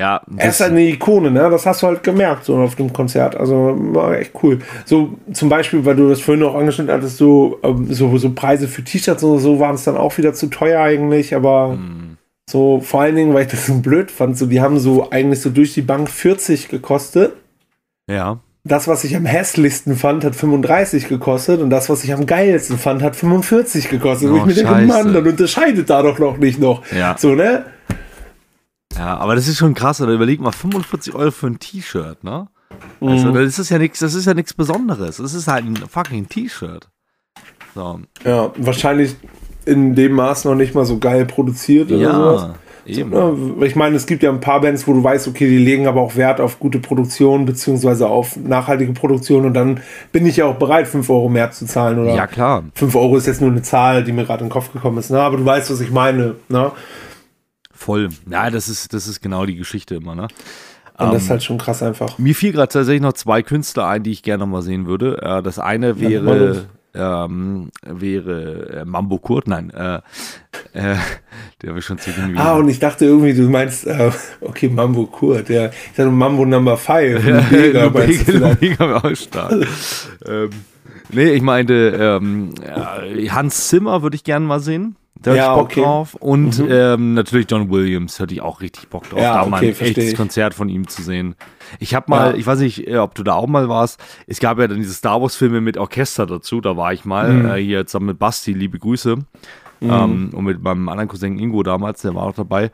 Ja, 0.00 0.22
er 0.34 0.48
ist 0.48 0.60
halt 0.60 0.70
eine 0.70 0.88
Ikone, 0.88 1.30
ne? 1.30 1.50
Das 1.50 1.66
hast 1.66 1.82
du 1.82 1.86
halt 1.86 2.02
gemerkt, 2.02 2.46
so 2.46 2.56
auf 2.56 2.74
dem 2.74 2.90
Konzert. 2.90 3.36
Also 3.36 3.76
war 3.92 4.18
echt 4.18 4.32
cool. 4.42 4.60
So 4.86 5.18
zum 5.30 5.50
Beispiel, 5.50 5.84
weil 5.84 5.94
du 5.94 6.08
das 6.08 6.22
vorhin 6.22 6.42
auch 6.42 6.54
angeschnitten 6.54 6.90
hattest, 6.90 7.18
so, 7.18 7.58
ähm, 7.62 7.86
so, 7.92 8.16
so 8.16 8.30
Preise 8.30 8.66
für 8.66 8.82
T-Shirts 8.82 9.22
und 9.22 9.40
so 9.40 9.60
waren 9.60 9.74
es 9.74 9.84
dann 9.84 9.98
auch 9.98 10.16
wieder 10.16 10.32
zu 10.32 10.46
teuer 10.46 10.80
eigentlich, 10.80 11.34
aber 11.34 11.74
mm. 11.74 12.16
so 12.48 12.80
vor 12.80 13.02
allen 13.02 13.14
Dingen, 13.14 13.34
weil 13.34 13.44
ich 13.44 13.50
das 13.50 13.66
so 13.66 13.74
blöd 13.74 14.10
fand, 14.10 14.38
so 14.38 14.46
die 14.46 14.62
haben 14.62 14.78
so 14.78 15.10
eigentlich 15.10 15.42
so 15.42 15.50
durch 15.50 15.74
die 15.74 15.82
Bank 15.82 16.08
40 16.08 16.68
gekostet. 16.68 17.34
Ja. 18.08 18.38
Das, 18.62 18.86
was 18.88 19.04
ich 19.04 19.16
am 19.16 19.24
hässlichsten 19.24 19.96
fand, 19.96 20.22
hat 20.22 20.36
35 20.36 21.08
gekostet 21.08 21.60
und 21.62 21.70
das, 21.70 21.88
was 21.88 22.04
ich 22.04 22.12
am 22.12 22.26
geilsten 22.26 22.76
fand, 22.76 23.02
hat 23.02 23.16
45 23.16 23.88
gekostet. 23.88 24.28
Oh, 24.28 24.32
Wo 24.32 24.36
ich 24.36 24.44
mir 24.44 24.54
denke, 24.54 24.82
Mann, 24.82 25.14
dann 25.14 25.26
unterscheidet 25.26 25.88
da 25.88 26.02
doch 26.02 26.18
noch 26.18 26.36
nicht 26.36 26.58
noch. 26.58 26.82
Ja. 26.92 27.16
So, 27.18 27.34
ne? 27.34 27.64
Ja, 28.96 29.16
aber 29.16 29.34
das 29.34 29.48
ist 29.48 29.56
schon 29.56 29.72
krass, 29.72 30.02
oder 30.02 30.12
überleg 30.12 30.40
mal, 30.40 30.52
45 30.52 31.14
Euro 31.14 31.30
für 31.30 31.46
ein 31.46 31.58
T-Shirt, 31.58 32.22
ne? 32.22 32.48
Also, 33.00 33.28
mhm. 33.28 33.34
das 33.34 33.58
ist 33.58 33.70
ja 33.70 33.78
nichts, 33.78 34.00
das 34.00 34.14
ist 34.14 34.26
ja 34.26 34.34
nichts 34.34 34.52
Besonderes. 34.52 35.16
Das 35.16 35.32
ist 35.32 35.48
halt 35.48 35.64
ein 35.64 35.76
fucking 35.76 36.28
T-Shirt. 36.28 36.88
So. 37.74 38.00
Ja, 38.24 38.52
wahrscheinlich 38.56 39.16
in 39.64 39.94
dem 39.94 40.12
Maß 40.12 40.44
noch 40.44 40.54
nicht 40.54 40.74
mal 40.74 40.84
so 40.84 40.98
geil 40.98 41.24
produziert 41.24 41.90
oder 41.90 42.00
ja, 42.00 42.12
sowas. 42.12 42.50
Eben. 42.98 43.12
So? 43.12 43.62
Ich 43.62 43.76
meine, 43.76 43.96
es 43.96 44.06
gibt 44.06 44.22
ja 44.22 44.30
ein 44.30 44.40
paar 44.40 44.60
Bands, 44.60 44.86
wo 44.86 44.92
du 44.92 45.02
weißt, 45.02 45.28
okay, 45.28 45.48
die 45.48 45.58
legen 45.58 45.86
aber 45.86 46.00
auch 46.00 46.16
Wert 46.16 46.40
auf 46.40 46.58
gute 46.58 46.78
Produktion, 46.78 47.44
beziehungsweise 47.44 48.08
auf 48.08 48.36
nachhaltige 48.36 48.92
Produktion 48.92 49.44
und 49.44 49.54
dann 49.54 49.80
bin 50.12 50.26
ich 50.26 50.36
ja 50.36 50.46
auch 50.46 50.56
bereit, 50.56 50.88
5 50.88 51.08
Euro 51.10 51.28
mehr 51.28 51.50
zu 51.50 51.66
zahlen. 51.66 51.98
Oder 51.98 52.14
ja, 52.14 52.26
klar. 52.26 52.64
5 52.74 52.94
Euro 52.94 53.16
ist 53.16 53.26
jetzt 53.26 53.40
nur 53.40 53.50
eine 53.50 53.62
Zahl, 53.62 54.04
die 54.04 54.12
mir 54.12 54.24
gerade 54.24 54.42
in 54.42 54.48
den 54.48 54.52
Kopf 54.52 54.72
gekommen 54.72 54.98
ist. 54.98 55.10
Ne? 55.10 55.20
Aber 55.20 55.36
du 55.36 55.44
weißt, 55.44 55.70
was 55.70 55.80
ich 55.80 55.90
meine. 55.90 56.36
Ne? 56.48 56.72
Voll. 57.72 58.10
Ja, 58.30 58.50
das 58.50 58.68
ist, 58.68 58.92
das 58.92 59.08
ist 59.08 59.20
genau 59.20 59.46
die 59.46 59.56
Geschichte 59.56 59.94
immer, 59.94 60.14
ne? 60.14 60.28
Und 60.98 61.14
das 61.14 61.22
ist 61.22 61.28
ähm, 61.28 61.30
halt 61.30 61.42
schon 61.42 61.58
krass 61.58 61.82
einfach. 61.82 62.18
Mir 62.18 62.34
fiel 62.34 62.52
gerade 62.52 62.70
tatsächlich 62.70 63.00
noch 63.00 63.14
zwei 63.14 63.42
Künstler 63.42 63.86
ein, 63.86 64.02
die 64.02 64.10
ich 64.10 64.22
gerne 64.22 64.44
mal 64.44 64.60
sehen 64.60 64.86
würde. 64.86 65.18
Äh, 65.22 65.42
das 65.42 65.58
eine 65.58 65.98
wäre, 65.98 66.66
ähm, 66.94 67.70
wäre 67.82 68.80
äh, 68.80 68.84
Mambo 68.84 69.18
Kurt, 69.18 69.48
nein, 69.48 69.70
äh, 69.70 69.96
äh, 70.72 70.96
der 71.62 71.68
habe 71.70 71.78
ich 71.78 71.84
schon 71.84 71.98
zu 71.98 72.10
den 72.10 72.36
Ah, 72.38 72.54
und 72.54 72.68
ich 72.68 72.78
dachte 72.78 73.04
irgendwie, 73.04 73.34
du 73.34 73.42
meinst, 73.48 73.86
äh, 73.86 74.10
okay, 74.40 74.68
Mambo 74.68 75.06
Kurt, 75.06 75.48
ja. 75.48 75.66
Ich 75.66 75.96
dachte 75.96 76.10
Mambo 76.10 76.44
Number 76.44 76.76
5. 76.76 77.24
Ja, 77.26 77.38
Lubega, 77.84 78.48
Lubega 78.48 78.96
auch 78.96 79.14
stark. 79.16 79.52
ähm, 80.26 80.50
nee, 81.10 81.30
ich 81.30 81.42
meinte, 81.42 81.74
ähm, 82.20 82.54
Hans 83.30 83.68
Zimmer 83.68 84.02
würde 84.02 84.16
ich 84.16 84.24
gerne 84.24 84.46
mal 84.46 84.60
sehen. 84.60 84.96
Da 85.22 85.34
ja, 85.34 85.42
hatte 85.42 85.50
ich 85.50 85.56
Bock 85.56 85.64
okay. 85.66 85.82
drauf. 85.82 86.14
Und 86.14 86.58
mhm. 86.58 86.68
ähm, 86.70 87.14
natürlich 87.14 87.46
John 87.50 87.70
Williams 87.70 88.18
hatte 88.20 88.32
ich 88.32 88.40
auch 88.40 88.60
richtig 88.60 88.88
Bock 88.88 89.08
drauf, 89.08 89.20
ja, 89.20 89.34
da 89.34 89.40
okay, 89.42 89.50
mal 89.50 89.62
ein 89.62 89.68
echtes 89.68 90.04
ich. 90.04 90.16
Konzert 90.16 90.54
von 90.54 90.68
ihm 90.68 90.88
zu 90.88 91.02
sehen. 91.02 91.34
Ich 91.78 91.94
habe 91.94 92.06
mal, 92.08 92.32
ja. 92.32 92.36
ich 92.36 92.46
weiß 92.46 92.60
nicht, 92.60 92.88
äh, 92.88 92.96
ob 92.96 93.14
du 93.14 93.22
da 93.22 93.34
auch 93.34 93.46
mal 93.46 93.68
warst, 93.68 94.02
es 94.26 94.40
gab 94.40 94.58
ja 94.58 94.66
dann 94.66 94.78
diese 94.78 94.94
Star 94.94 95.20
Wars-Filme 95.20 95.60
mit 95.60 95.76
Orchester 95.76 96.26
dazu, 96.26 96.60
da 96.60 96.76
war 96.76 96.92
ich 96.92 97.04
mal 97.04 97.32
mhm. 97.32 97.50
äh, 97.50 97.62
hier 97.62 97.86
zusammen 97.86 98.06
mit 98.06 98.18
Basti, 98.18 98.52
liebe 98.52 98.78
Grüße. 98.78 99.16
Mhm. 99.80 99.90
Ähm, 99.90 100.30
und 100.32 100.44
mit 100.44 100.62
meinem 100.62 100.88
anderen 100.88 101.08
Cousin 101.08 101.38
Ingo 101.38 101.62
damals, 101.62 102.02
der 102.02 102.14
war 102.14 102.24
auch 102.24 102.34
dabei. 102.34 102.70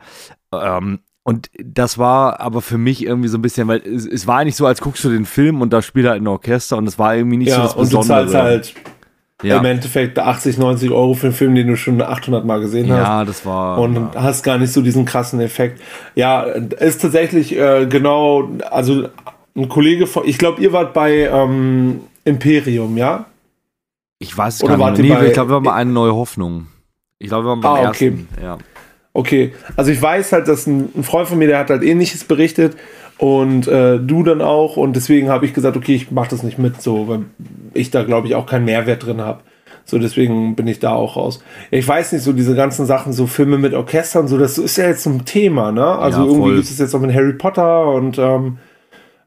Ähm, 0.53 0.99
und 1.23 1.49
das 1.61 1.97
war 1.97 2.39
aber 2.39 2.61
für 2.61 2.77
mich 2.77 3.05
irgendwie 3.05 3.27
so 3.27 3.37
ein 3.37 3.41
bisschen, 3.41 3.67
weil 3.67 3.79
es, 3.79 4.05
es 4.05 4.27
war 4.27 4.45
nicht 4.45 4.55
so, 4.55 4.65
als 4.65 4.79
guckst 4.79 5.03
du 5.03 5.09
den 5.09 5.25
Film 5.25 5.61
und 5.61 5.73
da 5.73 5.81
spielt 5.81 6.07
halt 6.07 6.21
ein 6.21 6.27
Orchester 6.27 6.77
und 6.77 6.87
es 6.87 6.97
war 6.97 7.17
irgendwie 7.17 7.35
nicht 7.35 7.49
ja, 7.49 7.55
so 7.55 7.61
das 7.63 7.75
Besondere. 7.75 8.21
Und 8.21 8.27
du 8.27 8.31
zahlst 8.31 8.75
halt 8.75 8.96
ja. 9.43 9.57
im 9.57 9.65
Endeffekt 9.65 10.17
80, 10.17 10.57
90 10.57 10.91
Euro 10.91 11.13
für 11.13 11.27
einen 11.27 11.35
Film, 11.35 11.55
den 11.55 11.67
du 11.67 11.75
schon 11.75 12.01
800 12.01 12.45
Mal 12.45 12.59
gesehen 12.59 12.91
hast. 12.91 12.97
Ja, 12.97 13.25
das 13.25 13.45
war. 13.45 13.79
Und 13.79 13.95
ja. 13.95 14.11
hast 14.15 14.43
gar 14.43 14.57
nicht 14.57 14.73
so 14.73 14.81
diesen 14.81 15.05
krassen 15.05 15.39
Effekt. 15.39 15.81
Ja, 16.15 16.41
ist 16.41 17.01
tatsächlich 17.01 17.55
äh, 17.55 17.85
genau, 17.87 18.49
also 18.71 19.09
ein 19.55 19.69
Kollege 19.69 20.07
von, 20.07 20.27
ich 20.27 20.37
glaube, 20.37 20.61
ihr 20.61 20.73
wart 20.73 20.93
bei 20.93 21.29
ähm, 21.31 22.01
Imperium, 22.25 22.97
ja? 22.97 23.25
Ich 24.19 24.35
weiß 24.35 24.63
Oder 24.63 24.77
gar 24.77 24.91
nicht. 24.91 25.01
Nee, 25.01 25.09
bei, 25.09 25.27
ich 25.27 25.33
glaube, 25.33 25.51
wir 25.51 25.55
waren 25.55 25.63
bei 25.63 25.73
eine 25.73 25.91
neue 25.91 26.15
Hoffnung. 26.15 26.67
Ich 27.19 27.27
glaube, 27.27 27.45
wir 27.45 27.49
waren 27.49 27.61
beim 27.61 27.71
ah, 27.71 27.89
okay. 27.89 28.07
ersten. 28.07 28.29
Ja. 28.41 28.57
Okay, 29.13 29.53
also 29.75 29.91
ich 29.91 29.99
weiß 29.99 30.31
halt, 30.31 30.47
dass 30.47 30.67
ein, 30.67 30.89
ein 30.95 31.03
Freund 31.03 31.27
von 31.27 31.39
mir, 31.39 31.47
der 31.47 31.59
hat 31.59 31.71
halt 31.71 31.81
ähnliches 31.81 32.23
berichtet 32.23 32.77
und 33.17 33.67
äh, 33.67 33.99
du 33.99 34.23
dann 34.23 34.41
auch 34.41 34.77
und 34.77 34.95
deswegen 34.95 35.29
habe 35.29 35.45
ich 35.45 35.53
gesagt, 35.53 35.75
okay, 35.75 35.95
ich 35.95 36.11
mache 36.11 36.29
das 36.29 36.43
nicht 36.43 36.57
mit, 36.57 36.81
so, 36.81 37.07
weil 37.07 37.25
ich 37.73 37.91
da 37.91 38.03
glaube 38.03 38.27
ich 38.27 38.35
auch 38.35 38.45
keinen 38.45 38.65
Mehrwert 38.65 39.05
drin 39.05 39.21
habe. 39.21 39.41
So, 39.85 39.97
deswegen 39.97 40.57
bin 40.57 40.67
ich 40.67 40.79
da 40.79 40.93
auch 40.93 41.15
raus. 41.15 41.41
Ich 41.71 41.87
weiß 41.87 42.11
nicht, 42.11 42.21
so 42.21 42.33
diese 42.33 42.55
ganzen 42.55 42.85
Sachen, 42.85 43.13
so 43.13 43.25
Filme 43.25 43.57
mit 43.57 43.73
Orchestern, 43.73 44.27
so, 44.27 44.37
das 44.37 44.57
ist 44.57 44.75
ja 44.75 44.85
jetzt 44.85 45.05
ein 45.05 45.23
Thema, 45.23 45.71
ne? 45.71 45.85
Also 45.85 46.19
ja, 46.19 46.25
irgendwie 46.25 46.55
gibt 46.55 46.65
es 46.65 46.77
jetzt 46.77 46.93
auch 46.93 46.99
mit 46.99 47.15
Harry 47.15 47.33
Potter 47.33 47.93
und 47.93 48.17
ähm, 48.17 48.57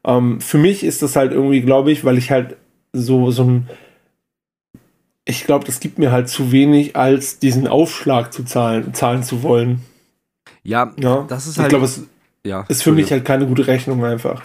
ähm, 0.03 0.39
für 0.39 0.59
mich 0.59 0.83
ist 0.83 1.01
das 1.01 1.15
halt 1.15 1.31
irgendwie, 1.31 1.61
glaube 1.61 1.91
ich, 1.91 2.05
weil 2.05 2.19
ich 2.19 2.29
halt 2.29 2.57
so, 2.93 3.31
so 3.31 3.43
ein, 3.43 3.69
ich 5.25 5.45
glaube, 5.45 5.65
das 5.65 5.79
gibt 5.79 5.97
mir 5.97 6.11
halt 6.11 6.29
zu 6.29 6.51
wenig, 6.51 6.95
als 6.95 7.39
diesen 7.39 7.67
Aufschlag 7.67 8.31
zu 8.31 8.43
zahlen, 8.43 8.93
zahlen 8.93 9.23
zu 9.23 9.41
wollen. 9.41 9.81
Ja, 10.63 10.91
ja? 10.99 11.25
das 11.27 11.47
ist 11.47 11.57
halt. 11.57 11.67
Ich 11.67 11.69
glaube, 11.69 11.85
es 11.85 12.03
ja, 12.45 12.65
ist 12.69 12.83
für 12.83 12.91
mich 12.91 13.11
halt 13.11 13.25
keine 13.25 13.45
gute 13.45 13.67
Rechnung 13.67 14.03
einfach. 14.03 14.43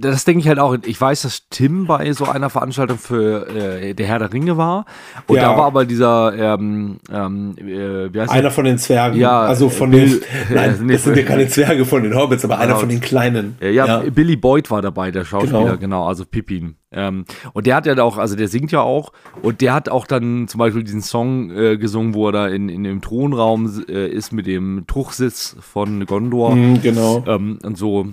Das 0.00 0.24
denke 0.24 0.40
ich 0.40 0.48
halt 0.48 0.58
auch. 0.58 0.76
Ich 0.84 1.00
weiß, 1.00 1.22
dass 1.22 1.48
Tim 1.50 1.86
bei 1.86 2.12
so 2.12 2.24
einer 2.24 2.50
Veranstaltung 2.50 2.98
für 2.98 3.48
äh, 3.48 3.94
der 3.94 4.06
Herr 4.06 4.18
der 4.18 4.32
Ringe 4.32 4.56
war. 4.56 4.86
Und 5.26 5.36
ja. 5.36 5.42
da 5.42 5.58
war 5.58 5.66
aber 5.66 5.84
dieser, 5.84 6.32
ähm, 6.54 6.98
ähm, 7.12 7.54
äh, 7.58 8.12
wie 8.12 8.20
heißt 8.20 8.32
Einer 8.32 8.42
der? 8.42 8.50
von 8.50 8.64
den 8.64 8.78
Zwergen. 8.78 9.18
Ja, 9.18 9.40
also 9.40 9.68
von 9.68 9.90
Bill, 9.90 10.20
den. 10.20 10.20
Nein, 10.54 10.78
nee, 10.82 10.92
das 10.94 11.04
sind 11.04 11.16
ja 11.16 11.22
keine 11.22 11.48
Zwerge 11.48 11.84
von 11.84 12.02
den 12.02 12.14
Hobbits, 12.14 12.44
aber 12.44 12.54
genau. 12.54 12.66
einer 12.66 12.76
von 12.76 12.88
den 12.88 13.00
kleinen. 13.00 13.56
Ja, 13.60 13.68
ja, 13.68 13.98
Billy 13.98 14.36
Boyd 14.36 14.70
war 14.70 14.82
dabei, 14.82 15.10
der 15.10 15.24
Schauspieler, 15.24 15.62
genau, 15.64 15.76
genau 15.78 16.06
also 16.06 16.24
Pippin. 16.24 16.76
Ähm, 16.92 17.24
und 17.52 17.66
der 17.66 17.76
hat 17.76 17.86
ja 17.86 18.00
auch, 18.02 18.18
also 18.18 18.34
der 18.34 18.48
singt 18.48 18.72
ja 18.72 18.80
auch, 18.80 19.12
und 19.42 19.60
der 19.60 19.74
hat 19.74 19.88
auch 19.88 20.06
dann 20.06 20.48
zum 20.48 20.58
Beispiel 20.58 20.82
diesen 20.82 21.02
Song 21.02 21.50
äh, 21.50 21.76
gesungen, 21.76 22.14
wo 22.14 22.26
er 22.28 22.32
da 22.32 22.48
in, 22.48 22.68
in 22.68 22.82
dem 22.82 23.00
Thronraum 23.00 23.84
äh, 23.88 24.08
ist 24.08 24.32
mit 24.32 24.46
dem 24.46 24.84
Truchsitz 24.88 25.56
von 25.60 26.04
Gondor. 26.06 26.56
Mm, 26.56 26.80
genau. 26.82 27.22
Ähm, 27.26 27.58
und 27.62 27.78
so. 27.78 28.06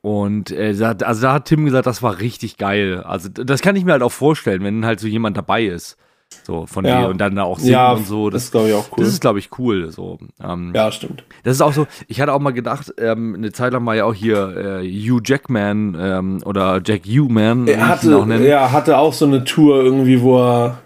Und 0.00 0.50
äh, 0.50 0.74
also 1.04 1.22
da 1.22 1.32
hat 1.32 1.46
Tim 1.46 1.64
gesagt, 1.64 1.86
das 1.86 2.02
war 2.02 2.20
richtig 2.20 2.56
geil. 2.56 3.02
Also 3.02 3.28
das 3.28 3.60
kann 3.62 3.76
ich 3.76 3.84
mir 3.84 3.92
halt 3.92 4.02
auch 4.02 4.12
vorstellen, 4.12 4.62
wenn 4.62 4.86
halt 4.86 5.00
so 5.00 5.08
jemand 5.08 5.36
dabei 5.36 5.64
ist. 5.64 5.96
So 6.44 6.66
von 6.66 6.84
ja. 6.84 7.02
dir 7.02 7.08
und 7.08 7.18
dann 7.18 7.36
da 7.36 7.44
auch 7.44 7.58
singen 7.58 7.72
ja, 7.72 7.92
und 7.92 8.06
so. 8.06 8.30
Das, 8.30 8.42
das 8.42 8.44
ist, 8.44 8.50
glaube 8.52 8.68
ich, 8.68 8.74
auch 8.74 8.88
cool. 8.92 9.04
Das 9.04 9.08
ist, 9.08 9.20
glaube 9.20 9.38
ich, 9.38 9.50
cool. 9.58 9.90
So, 9.90 10.18
ähm, 10.42 10.72
ja, 10.74 10.92
stimmt. 10.92 11.24
Das 11.42 11.54
ist 11.54 11.62
auch 11.62 11.72
so, 11.72 11.86
ich 12.06 12.20
hatte 12.20 12.32
auch 12.32 12.38
mal 12.38 12.52
gedacht, 12.52 12.92
ähm, 12.98 13.34
eine 13.34 13.52
Zeit 13.52 13.72
lang 13.72 13.84
war 13.86 13.94
ja 13.94 14.04
auch 14.04 14.14
hier 14.14 14.82
äh, 14.82 14.86
Hugh 14.86 15.20
Jackman 15.24 15.96
ähm, 15.98 16.40
oder 16.44 16.80
Jack 16.84 17.06
Hugh 17.06 17.32
Man. 17.32 17.66
Er 17.66 17.88
hatte, 17.88 18.26
ja, 18.46 18.72
hatte 18.72 18.98
auch 18.98 19.12
so 19.12 19.26
eine 19.26 19.44
Tour 19.44 19.82
irgendwie, 19.82 20.20
wo 20.20 20.38
er 20.38 20.78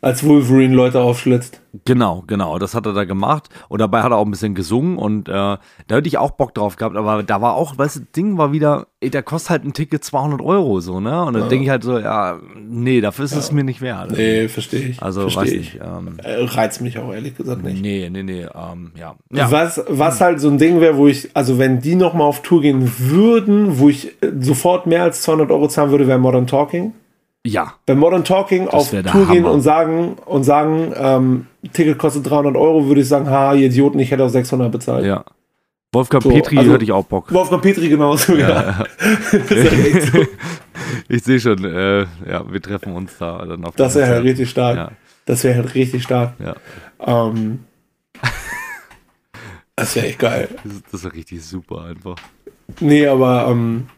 als 0.00 0.24
Wolverine 0.24 0.74
Leute 0.74 1.00
aufschlitzt. 1.00 1.60
Genau, 1.84 2.24
genau, 2.26 2.58
das 2.58 2.74
hat 2.74 2.86
er 2.86 2.94
da 2.94 3.04
gemacht 3.04 3.48
und 3.68 3.80
dabei 3.80 4.02
hat 4.02 4.10
er 4.10 4.16
auch 4.16 4.24
ein 4.24 4.30
bisschen 4.30 4.54
gesungen 4.54 4.98
und 4.98 5.28
äh, 5.28 5.32
da 5.32 5.60
hätte 5.88 6.08
ich 6.08 6.18
auch 6.18 6.32
Bock 6.32 6.52
drauf 6.52 6.76
gehabt, 6.76 6.96
aber 6.96 7.22
da 7.22 7.40
war 7.40 7.54
auch, 7.54 7.78
weißt 7.78 7.96
du, 7.96 8.00
Ding 8.16 8.38
war 8.38 8.52
wieder, 8.52 8.88
ey, 9.00 9.10
der 9.10 9.22
kostet 9.22 9.50
halt 9.50 9.64
ein 9.64 9.72
Ticket 9.72 10.02
200 10.02 10.40
Euro 10.40 10.80
so, 10.80 10.98
ne? 10.98 11.24
Und 11.24 11.34
dann 11.34 11.44
ja. 11.44 11.48
denke 11.48 11.64
ich 11.64 11.70
halt 11.70 11.84
so, 11.84 11.98
ja, 11.98 12.40
nee, 12.58 13.00
dafür 13.00 13.24
ist 13.26 13.32
ja. 13.32 13.38
es 13.38 13.52
mir 13.52 13.62
nicht 13.62 13.82
wert. 13.82 14.10
Nee, 14.12 14.48
verstehe 14.48 14.80
ich. 14.80 15.02
Also, 15.02 15.22
versteh 15.22 15.40
weiß 15.40 15.52
ich. 15.52 15.74
nicht. 15.74 15.80
Ähm, 15.84 16.18
äh, 16.24 16.42
Reizt 16.42 16.80
mich 16.80 16.98
auch 16.98 17.12
ehrlich 17.12 17.36
gesagt 17.36 17.62
nicht. 17.62 17.80
Nee, 17.80 18.08
nee, 18.10 18.24
nee, 18.24 18.46
ähm, 18.52 18.92
ja. 18.98 19.14
ja. 19.32 19.50
Was, 19.52 19.80
was 19.88 20.20
halt 20.20 20.40
so 20.40 20.48
ein 20.48 20.58
Ding 20.58 20.80
wäre, 20.80 20.96
wo 20.96 21.06
ich, 21.06 21.30
also 21.34 21.58
wenn 21.58 21.80
die 21.80 21.94
nochmal 21.94 22.26
auf 22.26 22.42
Tour 22.42 22.62
gehen 22.62 22.90
würden, 22.98 23.78
wo 23.78 23.88
ich 23.88 24.20
äh, 24.22 24.32
sofort 24.40 24.86
mehr 24.86 25.04
als 25.04 25.22
200 25.22 25.52
Euro 25.52 25.68
zahlen 25.68 25.92
würde, 25.92 26.08
wäre 26.08 26.18
Modern 26.18 26.48
Talking. 26.48 26.94
Ja. 27.44 27.74
Bei 27.86 27.94
Modern 27.94 28.24
Talking 28.24 28.66
das 28.66 28.74
auf 28.74 28.90
Tour 28.90 29.12
Hammer. 29.12 29.32
gehen 29.32 29.44
und 29.46 29.62
sagen, 29.62 30.16
und 30.26 30.44
sagen 30.44 30.92
ähm, 30.96 31.46
Ticket 31.72 31.98
kostet 31.98 32.28
300 32.28 32.56
Euro, 32.56 32.86
würde 32.86 33.00
ich 33.00 33.08
sagen, 33.08 33.30
ha, 33.30 33.54
ihr 33.54 33.66
Idioten, 33.66 33.98
ich 33.98 34.10
hätte 34.10 34.24
auch 34.24 34.28
600 34.28 34.70
bezahlt. 34.70 35.06
Ja. 35.06 35.24
Wolfgang 35.92 36.22
so, 36.22 36.28
Petri 36.28 36.58
also, 36.58 36.72
hätte 36.72 36.84
ich 36.84 36.92
auch 36.92 37.04
Bock. 37.04 37.32
Wolfgang 37.32 37.62
Petri 37.62 37.88
genauso, 37.88 38.34
ja. 38.34 38.48
ja. 38.48 38.84
so. 40.12 40.24
Ich 41.08 41.24
sehe 41.24 41.40
schon, 41.40 41.64
äh, 41.64 42.00
ja, 42.28 42.50
wir 42.50 42.60
treffen 42.60 42.94
uns 42.94 43.18
da 43.18 43.44
dann 43.44 43.64
auf 43.64 43.74
Das 43.76 43.94
wäre 43.94 44.08
halt 44.08 44.24
richtig 44.24 44.50
stark. 44.50 44.76
Ja. 44.76 44.92
Das 45.26 45.44
wäre 45.44 45.56
halt 45.56 45.74
richtig 45.74 46.02
stark. 46.02 46.34
Ja. 46.38 46.56
Ähm, 47.04 47.64
das 49.76 49.96
wäre 49.96 50.06
echt 50.06 50.18
geil. 50.18 50.48
Das, 50.64 50.82
das 50.90 51.04
wäre 51.04 51.14
richtig 51.14 51.44
super 51.44 51.84
einfach. 51.84 52.16
Nee, 52.80 53.06
aber 53.06 53.48
ähm, 53.48 53.88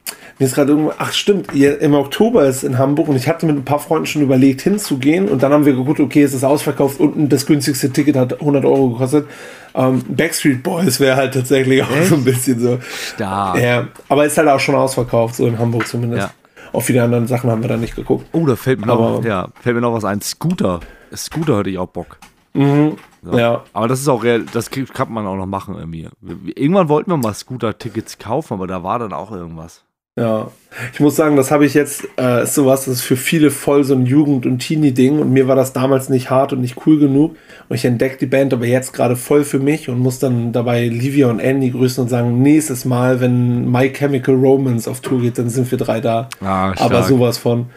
mir 0.43 0.47
ist 0.47 0.57
gerade 0.57 0.73
irgendwo, 0.73 0.93
ach 0.99 1.13
stimmt, 1.13 1.55
im 1.55 1.95
Oktober 1.95 2.47
ist 2.47 2.65
in 2.65 2.77
Hamburg 2.77 3.07
und 3.07 3.15
ich 3.15 3.29
hatte 3.29 3.47
mit 3.47 3.55
ein 3.55 3.65
paar 3.65 3.79
Freunden 3.79 4.07
schon 4.07 4.23
überlegt 4.23 4.61
hinzugehen 4.61 5.29
und 5.29 5.41
dann 5.45 5.53
haben 5.53 5.65
wir 5.65 5.73
geguckt, 5.73 6.01
okay, 6.01 6.25
es 6.25 6.35
ist 6.35 6.43
ausverkauft 6.43 6.99
und 6.99 7.29
das 7.29 7.47
günstigste 7.47 7.93
Ticket 7.93 8.17
hat 8.17 8.41
100 8.41 8.65
Euro 8.65 8.91
gekostet. 8.91 9.29
Ähm, 9.73 10.03
Backstreet 10.09 10.65
Boys 10.65 10.99
wäre 10.99 11.15
halt 11.15 11.35
tatsächlich 11.35 11.81
auch 11.85 11.91
Echt? 11.93 12.09
so 12.09 12.17
ein 12.17 12.25
bisschen 12.25 12.59
so. 12.59 12.81
Stark. 13.15 13.61
Ja, 13.61 13.87
aber 14.09 14.27
ist 14.27 14.37
halt 14.37 14.49
auch 14.49 14.59
schon 14.59 14.75
ausverkauft, 14.75 15.37
so 15.37 15.47
in 15.47 15.61
Hamburg 15.61 15.87
zumindest. 15.87 16.23
Ja. 16.23 16.31
Auf 16.73 16.87
viele 16.87 17.05
anderen 17.05 17.29
Sachen 17.29 17.49
haben 17.49 17.63
wir 17.63 17.69
da 17.69 17.77
nicht 17.77 17.95
geguckt. 17.95 18.27
Oh, 18.33 18.45
da 18.45 18.57
fällt 18.57 18.81
mir, 18.81 18.87
noch, 18.87 19.25
ja, 19.25 19.47
fällt 19.61 19.77
mir 19.77 19.81
noch 19.81 19.95
was 19.95 20.05
ein. 20.05 20.21
Scooter. 20.23 20.81
Scooter 21.15 21.59
hatte 21.59 21.71
ich 21.71 21.79
auch 21.79 21.87
Bock. 21.87 22.19
Mhm. 22.55 22.97
So. 23.23 23.39
Ja. 23.39 23.63
Aber 23.73 23.87
das 23.87 24.01
ist 24.01 24.09
auch 24.09 24.25
real, 24.25 24.45
das 24.53 24.71
kann 24.71 25.13
man 25.13 25.25
auch 25.25 25.37
noch 25.37 25.47
machen 25.47 25.77
irgendwie. 25.77 26.09
Irgendwann 26.57 26.89
wollten 26.89 27.13
wir 27.13 27.17
mal 27.17 27.33
Scooter-Tickets 27.33 28.19
kaufen, 28.19 28.55
aber 28.55 28.67
da 28.67 28.83
war 28.83 28.99
dann 28.99 29.13
auch 29.13 29.31
irgendwas. 29.31 29.85
Ja, 30.19 30.51
ich 30.93 31.01
muss 31.01 31.17
sagen, 31.17 31.37
das 31.37 31.51
habe 31.51 31.65
ich 31.65 31.73
jetzt, 31.73 32.07
äh, 32.19 32.43
ist 32.43 32.55
sowas, 32.55 32.85
das 32.85 32.97
ist 32.97 33.01
für 33.01 33.17
viele 33.17 33.51
voll 33.51 33.83
so 33.83 33.95
ein 33.95 34.05
Jugend- 34.05 34.45
und 34.45 34.59
Teenie-Ding 34.59 35.19
und 35.19 35.33
mir 35.33 35.49
war 35.49 35.57
das 35.57 35.73
damals 35.73 36.11
nicht 36.11 36.29
hart 36.29 36.53
und 36.53 36.61
nicht 36.61 36.87
cool 36.87 36.99
genug 36.99 37.35
und 37.71 37.77
ich 37.77 37.87
entdecke 37.87 38.19
die 38.19 38.27
Band 38.27 38.53
aber 38.53 38.67
jetzt 38.67 38.93
gerade 38.93 39.17
voll 39.17 39.43
für 39.43 39.59
mich 39.59 39.89
und 39.89 39.99
muss 39.99 40.19
dann 40.19 40.53
dabei 40.53 40.87
Livia 40.87 41.31
und 41.31 41.41
Andy 41.41 41.71
grüßen 41.71 42.03
und 42.03 42.11
sagen, 42.11 42.43
nächstes 42.43 42.85
Mal, 42.85 43.21
wenn 43.21 43.71
My 43.71 43.91
Chemical 43.91 44.35
Romance 44.35 44.87
auf 44.87 45.01
Tour 45.01 45.23
geht, 45.23 45.39
dann 45.39 45.49
sind 45.49 45.71
wir 45.71 45.79
drei 45.79 46.01
da. 46.03 46.29
Ah, 46.43 46.75
aber 46.79 47.05
sowas 47.05 47.39
von. 47.39 47.71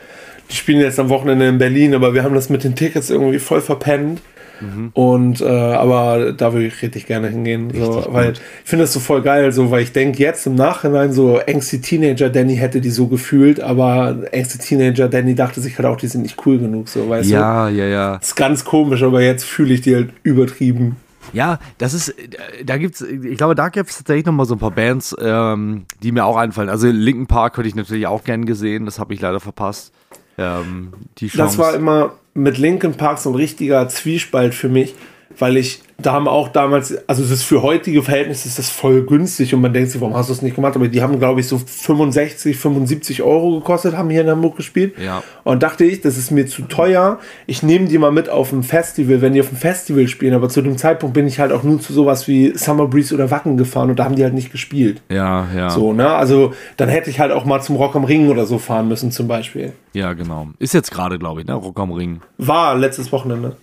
Die 0.52 0.56
spielen 0.56 0.82
jetzt 0.82 1.00
am 1.00 1.08
Wochenende 1.08 1.48
in 1.48 1.58
Berlin, 1.58 1.96
aber 1.96 2.14
wir 2.14 2.24
haben 2.24 2.36
das 2.36 2.50
mit 2.50 2.66
den 2.66 2.76
Tickets 2.76 3.10
irgendwie 3.10 3.40
voll 3.40 3.62
verpennt. 3.62 4.22
Mhm. 4.62 4.90
Und 4.94 5.42
äh, 5.42 5.46
aber 5.46 6.34
da 6.34 6.54
würde 6.54 6.68
ich 6.68 6.82
richtig 6.82 7.08
gerne 7.08 7.30
hingehen. 7.30 7.72
So, 7.74 8.06
weil 8.10 8.34
ich 8.34 8.40
finde 8.64 8.84
das 8.84 8.94
so 8.94 9.00
voll 9.00 9.22
geil, 9.22 9.52
so 9.52 9.72
weil 9.72 9.82
ich 9.82 9.92
denke 9.92 10.20
jetzt 10.20 10.46
im 10.48 10.56
Nachhinein 10.56 11.12
so 11.12 11.40
Angsty 11.48 11.82
Teenager 11.82 12.30
Danny 12.30 12.56
hätte 12.56 12.82
die 12.82 12.90
so 12.90 13.08
gefühlt, 13.08 13.60
aber 13.60 14.18
Angsty 14.34 14.58
Teenager 14.60 15.10
Danny 15.10 15.36
dachte 15.36 15.62
sich 15.62 15.78
halt 15.78 15.88
auch, 15.88 15.98
die 15.98 16.08
sind 16.08 16.22
nicht 16.22 16.46
cool 16.46 16.58
genug, 16.58 16.90
so 16.90 17.10
weißt 17.10 17.30
du. 17.30 17.34
Ja, 17.34 17.70
ja, 17.70 17.86
ja. 17.86 18.16
Ist 18.16 18.36
ganz 18.36 18.66
komisch, 18.66 19.04
aber 19.04 19.22
jetzt 19.22 19.46
fühle 19.46 19.74
ich 19.74 19.82
die 19.82 19.96
halt 19.96 20.10
übertrieben. 20.24 20.98
Ja, 21.34 21.60
das 21.78 21.94
ist, 21.94 22.16
da 22.64 22.78
gibt's, 22.78 23.02
ich 23.02 23.38
glaube, 23.38 23.56
da 23.56 23.70
gibt 23.70 23.90
es 23.90 23.98
tatsächlich 23.98 24.26
noch 24.26 24.34
mal 24.34 24.46
so 24.46 24.56
ein 24.56 24.60
paar 24.60 24.72
Bands, 24.72 25.16
ähm, 25.20 25.86
die 26.02 26.12
mir 26.12 26.26
auch 26.26 26.38
einfallen. 26.38 26.70
Also 26.70 26.88
Linkin 26.88 27.28
Park 27.28 27.58
hätte 27.58 27.68
ich 27.68 27.76
natürlich 27.76 28.08
auch 28.08 28.24
gern 28.24 28.46
gesehen, 28.46 28.86
das 28.86 29.00
habe 29.00 29.14
ich 29.14 29.22
leider 29.22 29.40
verpasst. 29.40 29.92
Ähm, 30.38 30.94
die 31.18 31.28
Chance. 31.28 31.38
Das 31.38 31.58
war 31.58 31.76
immer 31.76 32.14
mit 32.34 32.58
Linkin 32.58 32.96
Park 32.96 33.20
so 33.20 33.30
ein 33.30 33.36
richtiger 33.36 33.88
Zwiespalt 33.88 34.54
für 34.54 34.70
mich, 34.70 34.94
weil 35.40 35.58
ich, 35.58 35.82
da 35.98 36.12
haben 36.12 36.28
auch 36.28 36.50
damals, 36.50 36.96
also 37.08 37.22
das 37.22 37.32
ist 37.32 37.44
für 37.44 37.62
heutige 37.62 38.04
Verhältnisse 38.04 38.48
ist 38.48 38.60
das 38.60 38.70
voll 38.70 39.04
günstig 39.04 39.54
und 39.54 39.62
man 39.62 39.74
denkt 39.74 39.92
sich, 39.92 40.02
warum 40.02 40.16
hast 40.16 40.30
du 40.30 40.34
das 40.34 40.42
nicht 40.42 40.56
gemacht? 40.56 40.76
Aber 40.76 40.88
die 40.88 41.02
haben, 41.02 41.20
glaube 41.20 41.40
ich, 41.40 41.48
so 41.48 41.58
65, 41.58 42.58
75 42.58 43.24
Euro 43.24 43.60
gekostet, 43.60 43.96
haben 43.96 44.10
hier 44.10 44.22
in 44.22 44.30
Hamburg 44.30 44.58
gespielt. 44.58 44.96
Ja. 45.04 45.24
Und 45.44 45.64
dachte 45.64 45.86
ich, 45.86 46.02
das 46.02 46.18
ist 46.18 46.32
mir 46.32 46.48
zu 46.48 46.64
teuer. 46.64 47.20
Ich 47.48 47.64
nehme 47.64 47.88
die 47.88 47.98
mal 47.98 48.12
mit 48.12 48.30
auf 48.30 48.52
ein 48.52 48.64
Festival, 48.64 49.22
wenn 49.22 49.34
die 49.34 49.42
auf 49.42 49.52
ein 49.52 49.58
Festival 49.58 50.08
spielen. 50.08 50.34
Aber 50.34 50.50
zu 50.50 50.62
dem 50.62 50.78
Zeitpunkt 50.78 51.14
bin 51.14 51.28
ich 51.28 51.40
halt 51.40 51.52
auch 51.52 51.64
nur 51.64 51.80
zu 51.80 51.94
sowas 51.94 52.28
wie 52.28 52.58
Summer 52.58 52.88
Breeze 52.88 53.16
oder 53.16 53.32
Wacken 53.32 53.56
gefahren 53.56 53.90
und 53.90 53.98
da 53.98 54.06
haben 54.06 54.16
die 54.16 54.24
halt 54.24 54.34
nicht 54.34 54.52
gespielt. 54.52 55.02
ja, 55.10 55.48
ja. 55.56 55.70
So, 55.70 55.94
ne? 55.94 56.10
Also 56.10 56.54
dann 56.78 56.90
hätte 56.90 57.10
ich 57.10 57.20
halt 57.20 57.32
auch 57.32 57.46
mal 57.46 57.62
zum 57.62 57.78
Rock 57.78 57.96
am 57.96 58.04
Ring 58.04 58.30
oder 58.30 58.46
so 58.46 58.58
fahren 58.60 58.88
müssen, 58.88 59.12
zum 59.12 59.28
Beispiel. 59.28 59.74
Ja, 59.94 60.14
genau. 60.14 60.48
Ist 60.60 60.74
jetzt 60.74 60.92
gerade, 60.92 61.18
glaube 61.18 61.42
ich, 61.42 61.48
ne? 61.48 61.54
Rock 61.54 61.80
am 61.80 61.92
Ring. 61.92 62.20
War 62.38 62.76
letztes 62.76 63.12
Wochenende. 63.12 63.56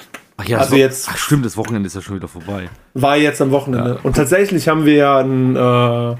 Ach 0.43 0.49
ja, 0.49 0.59
Also 0.59 0.73
Wo- 0.73 0.77
jetzt- 0.77 1.09
Ach, 1.11 1.17
stimmt, 1.17 1.45
das 1.47 1.57
Wochenende 1.57 1.87
ist 1.87 1.95
ja 1.95 2.01
schon 2.03 2.17
wieder 2.17 2.29
vorbei. 2.29 2.69
War 2.95 3.17
jetzt 3.17 3.41
am 3.41 3.51
Wochenende. 3.51 3.99
Und 4.03 4.17
tatsächlich 4.17 4.69
haben 4.69 4.85
wir 4.85 4.95
ja 4.95 5.19
ein, 5.19 5.57
äh, 5.57 6.17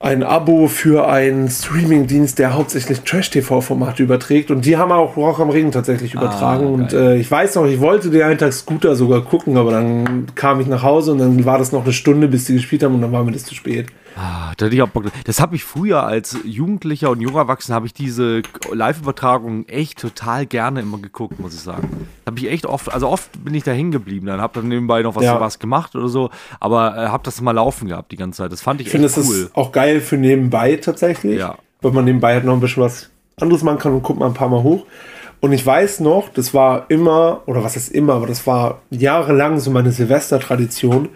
ein 0.00 0.22
Abo 0.22 0.68
für 0.68 1.08
einen 1.08 1.48
Streamingdienst, 1.50 2.38
der 2.38 2.54
hauptsächlich 2.54 3.00
Trash-TV-Formate 3.00 4.02
überträgt. 4.04 4.50
Und 4.52 4.64
die 4.64 4.76
haben 4.76 4.92
auch 4.92 5.16
Rock 5.16 5.40
am 5.40 5.50
Ring 5.50 5.72
tatsächlich 5.72 6.14
übertragen. 6.14 6.64
Ah, 6.64 6.68
und 6.68 6.92
äh, 6.92 7.16
ich 7.16 7.28
weiß 7.28 7.56
noch, 7.56 7.66
ich 7.66 7.80
wollte 7.80 8.10
den 8.10 8.22
einen 8.22 8.38
Tag 8.38 8.52
Scooter 8.52 8.94
sogar 8.94 9.22
gucken, 9.22 9.56
aber 9.56 9.72
dann 9.72 10.26
kam 10.36 10.60
ich 10.60 10.68
nach 10.68 10.84
Hause 10.84 11.12
und 11.12 11.18
dann 11.18 11.44
war 11.44 11.58
das 11.58 11.72
noch 11.72 11.82
eine 11.82 11.92
Stunde, 11.92 12.28
bis 12.28 12.44
die 12.44 12.54
gespielt 12.54 12.84
haben 12.84 12.94
und 12.94 13.00
dann 13.02 13.10
war 13.12 13.24
mir 13.24 13.32
das 13.32 13.44
zu 13.44 13.56
spät. 13.56 13.86
Ah, 14.20 14.52
da 14.56 14.66
hätte 14.66 14.74
ich 14.74 14.82
auch 14.82 14.88
Bock. 14.88 15.04
Das 15.26 15.40
habe 15.40 15.54
ich 15.54 15.62
früher 15.62 16.02
als 16.02 16.36
Jugendlicher 16.44 17.10
und 17.10 17.20
junger 17.20 17.38
Erwachsener 17.38 17.76
habe 17.76 17.86
ich 17.86 17.94
diese 17.94 18.42
Live-Übertragung 18.72 19.66
echt 19.68 20.00
total 20.00 20.44
gerne 20.44 20.80
immer 20.80 20.98
geguckt, 20.98 21.38
muss 21.38 21.54
ich 21.54 21.60
sagen. 21.60 22.06
Habe 22.26 22.38
ich 22.40 22.50
echt 22.50 22.66
oft, 22.66 22.92
also 22.92 23.08
oft 23.08 23.44
bin 23.44 23.54
ich 23.54 23.62
da 23.62 23.70
hängen 23.70 23.92
geblieben. 23.92 24.26
Dann 24.26 24.40
habe 24.40 24.60
dann 24.60 24.68
nebenbei 24.68 25.02
noch 25.02 25.14
was, 25.14 25.22
Ja. 25.24 25.40
was 25.40 25.60
gemacht 25.60 25.94
oder 25.94 26.08
so, 26.08 26.30
aber 26.58 26.96
äh, 26.96 27.06
habe 27.08 27.22
das 27.22 27.38
immer 27.38 27.52
laufen 27.52 27.86
gehabt 27.86 28.10
die 28.10 28.16
ganze 28.16 28.38
Zeit. 28.38 28.50
Das 28.50 28.60
fand 28.60 28.80
ich, 28.80 28.88
Ich 28.88 28.90
finde, 28.90 29.06
echt 29.06 29.16
das 29.16 29.28
cool. 29.28 29.36
ist 29.36 29.54
auch 29.56 29.70
geil 29.70 30.00
für 30.00 30.16
nebenbei 30.16 30.74
tatsächlich. 30.76 31.38
Ja. 31.38 31.56
Weil 31.80 31.92
man 31.92 32.04
nebenbei 32.04 32.34
halt 32.34 32.44
noch 32.44 32.54
ein 32.54 32.60
bisschen 32.60 32.82
was 32.82 33.10
anderes 33.40 33.62
machen 33.62 33.78
kann 33.78 33.92
und 33.92 34.02
guckt 34.02 34.18
mal 34.18 34.26
ein 34.26 34.34
paar 34.34 34.48
Mal 34.48 34.64
hoch. 34.64 34.84
Und 35.40 35.52
ich 35.52 35.64
weiß 35.64 36.00
noch, 36.00 36.28
das 36.30 36.52
war 36.52 36.86
immer, 36.88 37.42
oder 37.46 37.62
was 37.62 37.76
ist 37.76 37.92
immer, 37.92 38.14
aber 38.14 38.26
das 38.26 38.44
war 38.48 38.80
jahrelang 38.90 39.60
so 39.60 39.70
meine 39.70 39.92
Silvestertradition, 39.92 41.08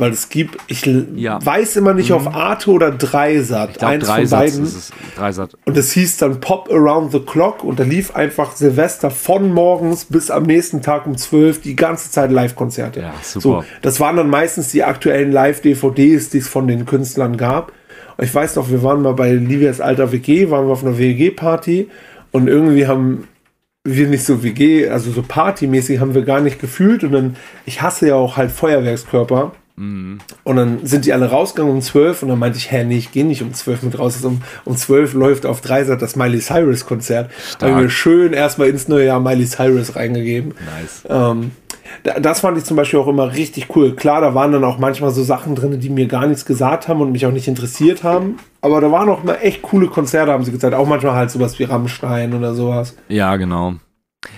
weil 0.00 0.12
es 0.12 0.28
gibt, 0.28 0.56
ich 0.66 0.84
Ja. 0.86 1.38
Mhm. 1.38 1.46
weiß 1.46 1.76
immer 1.76 1.94
nicht 1.94 2.12
auf 2.12 2.26
Arte 2.34 2.70
oder 2.70 2.90
Dreisat, 2.90 3.70
Ich 3.72 3.78
glaube, 3.78 3.94
eins 3.94 4.06
von 4.06 4.14
Dreisatz 4.16 4.38
beiden. 4.52 4.64
ist 4.64 4.92
es. 5.18 5.38
Und 5.64 5.76
es 5.76 5.92
hieß 5.92 6.16
dann 6.18 6.40
Pop 6.40 6.68
Around 6.70 7.12
the 7.12 7.20
Clock 7.20 7.64
und 7.64 7.78
da 7.80 7.84
lief 7.84 8.14
einfach 8.14 8.52
Silvester 8.56 9.10
von 9.10 9.52
morgens 9.52 10.04
bis 10.06 10.30
am 10.30 10.44
nächsten 10.44 10.82
Tag 10.82 11.06
um 11.06 11.16
12 11.16 11.60
die 11.62 11.76
ganze 11.76 12.10
Zeit 12.10 12.30
Live-Konzerte. 12.30 13.00
Ja, 13.00 13.14
super. 13.22 13.40
So, 13.40 13.64
das 13.82 14.00
waren 14.00 14.16
dann 14.16 14.30
meistens 14.30 14.70
die 14.70 14.84
aktuellen 14.84 15.32
Live-DVDs, 15.32 16.30
die 16.30 16.38
es 16.38 16.48
von 16.48 16.66
den 16.68 16.86
Künstlern 16.86 17.36
gab. 17.36 17.72
Und 18.16 18.24
ich 18.24 18.34
weiß 18.34 18.56
noch, 18.56 18.68
wir 18.70 18.82
waren 18.82 19.02
mal 19.02 19.14
bei 19.14 19.32
Livias 19.32 19.80
alter 19.80 20.10
WG, 20.12 20.50
waren 20.50 20.66
wir 20.66 20.72
auf 20.72 20.84
einer 20.84 20.98
WG-Party 20.98 21.88
und 22.32 22.48
irgendwie 22.48 22.86
haben 22.86 23.28
wir 23.84 24.06
nicht 24.08 24.24
so 24.24 24.42
WG, 24.42 24.88
also 24.88 25.10
so 25.12 25.22
partymäßig 25.22 26.00
haben 26.00 26.14
wir 26.14 26.22
gar 26.22 26.40
nicht 26.40 26.60
gefühlt 26.60 27.04
und 27.04 27.12
dann, 27.12 27.36
ich 27.64 27.80
hasse 27.80 28.08
ja 28.08 28.16
auch 28.16 28.36
halt 28.36 28.50
Feuerwerkskörper. 28.50 29.52
Und 29.78 30.56
dann 30.56 30.84
sind 30.84 31.04
die 31.04 31.12
alle 31.12 31.30
rausgegangen 31.30 31.72
um 31.74 31.80
12 31.80 32.22
und 32.24 32.28
dann 32.30 32.38
meinte 32.38 32.58
ich, 32.58 32.70
hä, 32.72 32.84
nee, 32.84 32.96
ich 32.98 33.12
gehe 33.12 33.24
nicht 33.24 33.42
um 33.42 33.54
12 33.54 33.82
mit 33.84 33.98
raus. 33.98 34.16
Also 34.16 34.28
um, 34.28 34.42
um 34.64 34.76
12 34.76 35.14
läuft 35.14 35.46
auf 35.46 35.60
Dreisat 35.60 36.02
das 36.02 36.16
Miley 36.16 36.40
Cyrus 36.40 36.84
Konzert. 36.86 37.30
Da 37.58 37.66
habe 37.68 37.76
ich 37.78 37.82
mir 37.84 37.90
schön 37.90 38.32
erstmal 38.32 38.68
ins 38.68 38.88
neue 38.88 39.06
Jahr 39.06 39.20
Miley 39.20 39.46
Cyrus 39.46 39.94
reingegeben. 39.94 40.54
Nice. 40.80 41.04
Ähm, 41.08 41.52
da- 42.02 42.18
das 42.20 42.40
fand 42.40 42.58
ich 42.58 42.64
zum 42.64 42.76
Beispiel 42.76 42.98
auch 42.98 43.06
immer 43.08 43.32
richtig 43.34 43.74
cool. 43.76 43.94
Klar, 43.94 44.20
da 44.20 44.34
waren 44.34 44.52
dann 44.52 44.64
auch 44.64 44.78
manchmal 44.78 45.10
so 45.12 45.22
Sachen 45.22 45.54
drin, 45.54 45.78
die 45.78 45.90
mir 45.90 46.06
gar 46.06 46.26
nichts 46.26 46.44
gesagt 46.44 46.88
haben 46.88 47.00
und 47.00 47.12
mich 47.12 47.24
auch 47.26 47.32
nicht 47.32 47.46
interessiert 47.48 48.02
haben. 48.02 48.36
Aber 48.60 48.80
da 48.80 48.90
waren 48.90 49.08
auch 49.08 49.22
immer 49.22 49.40
echt 49.42 49.62
coole 49.62 49.86
Konzerte, 49.86 50.32
haben 50.32 50.44
sie 50.44 50.50
gezeigt. 50.52 50.74
Auch 50.74 50.88
manchmal 50.88 51.14
halt 51.14 51.30
sowas 51.30 51.58
wie 51.58 51.64
Rammstein 51.64 52.34
oder 52.34 52.54
sowas. 52.54 52.96
Ja, 53.08 53.36
genau. 53.36 53.74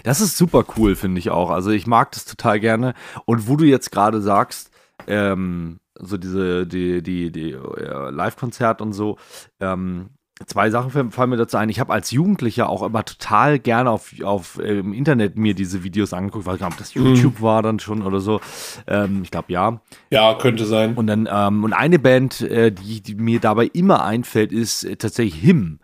Das 0.04 0.20
ist 0.20 0.36
super 0.36 0.64
cool, 0.76 0.94
finde 0.94 1.18
ich 1.18 1.30
auch. 1.30 1.50
Also 1.50 1.70
ich 1.70 1.86
mag 1.86 2.12
das 2.12 2.26
total 2.26 2.60
gerne. 2.60 2.92
Und 3.24 3.48
wo 3.48 3.56
du 3.56 3.64
jetzt 3.64 3.90
gerade 3.90 4.20
sagst, 4.20 4.69
ähm, 5.06 5.78
so 5.98 6.16
diese, 6.16 6.66
die, 6.66 7.02
die, 7.02 7.30
die 7.30 7.50
äh, 7.52 8.10
Live-Konzert 8.10 8.80
und 8.80 8.92
so, 8.92 9.18
ähm, 9.60 10.10
zwei 10.46 10.70
Sachen 10.70 11.10
fallen- 11.10 11.30
mir 11.30 11.36
dazu 11.36 11.58
ein. 11.58 11.68
Ich 11.68 11.80
habe 11.80 11.92
als 11.92 12.10
Jugendlicher 12.10 12.70
auch 12.70 12.82
immer 12.82 13.04
total 13.04 13.58
gerne 13.58 13.90
auf, 13.90 14.14
auf 14.22 14.58
äh, 14.58 14.78
im 14.78 14.94
Internet 14.94 15.36
mir 15.36 15.54
diese 15.54 15.84
Videos 15.84 16.14
angeguckt, 16.14 16.46
weil 16.46 16.54
ich 16.54 16.60
glaube, 16.60 16.76
das 16.78 16.94
YouTube 16.94 17.42
war 17.42 17.62
dann 17.62 17.78
schon 17.78 18.00
oder 18.02 18.20
so. 18.20 18.40
Ähm, 18.86 19.20
ich 19.22 19.30
glaube, 19.30 19.52
ja. 19.52 19.82
Ja, 20.10 20.34
könnte 20.34 20.64
sein. 20.64 20.94
Und 20.94 21.08
dann, 21.08 21.28
ähm, 21.30 21.62
und 21.64 21.74
eine 21.74 21.98
Band, 21.98 22.40
äh, 22.40 22.72
die, 22.72 23.02
die 23.02 23.16
mir 23.16 23.40
dabei 23.40 23.66
immer 23.66 24.02
einfällt, 24.02 24.50
ist 24.52 24.84
äh, 24.84 24.96
tatsächlich 24.96 25.34
Him. 25.38 25.78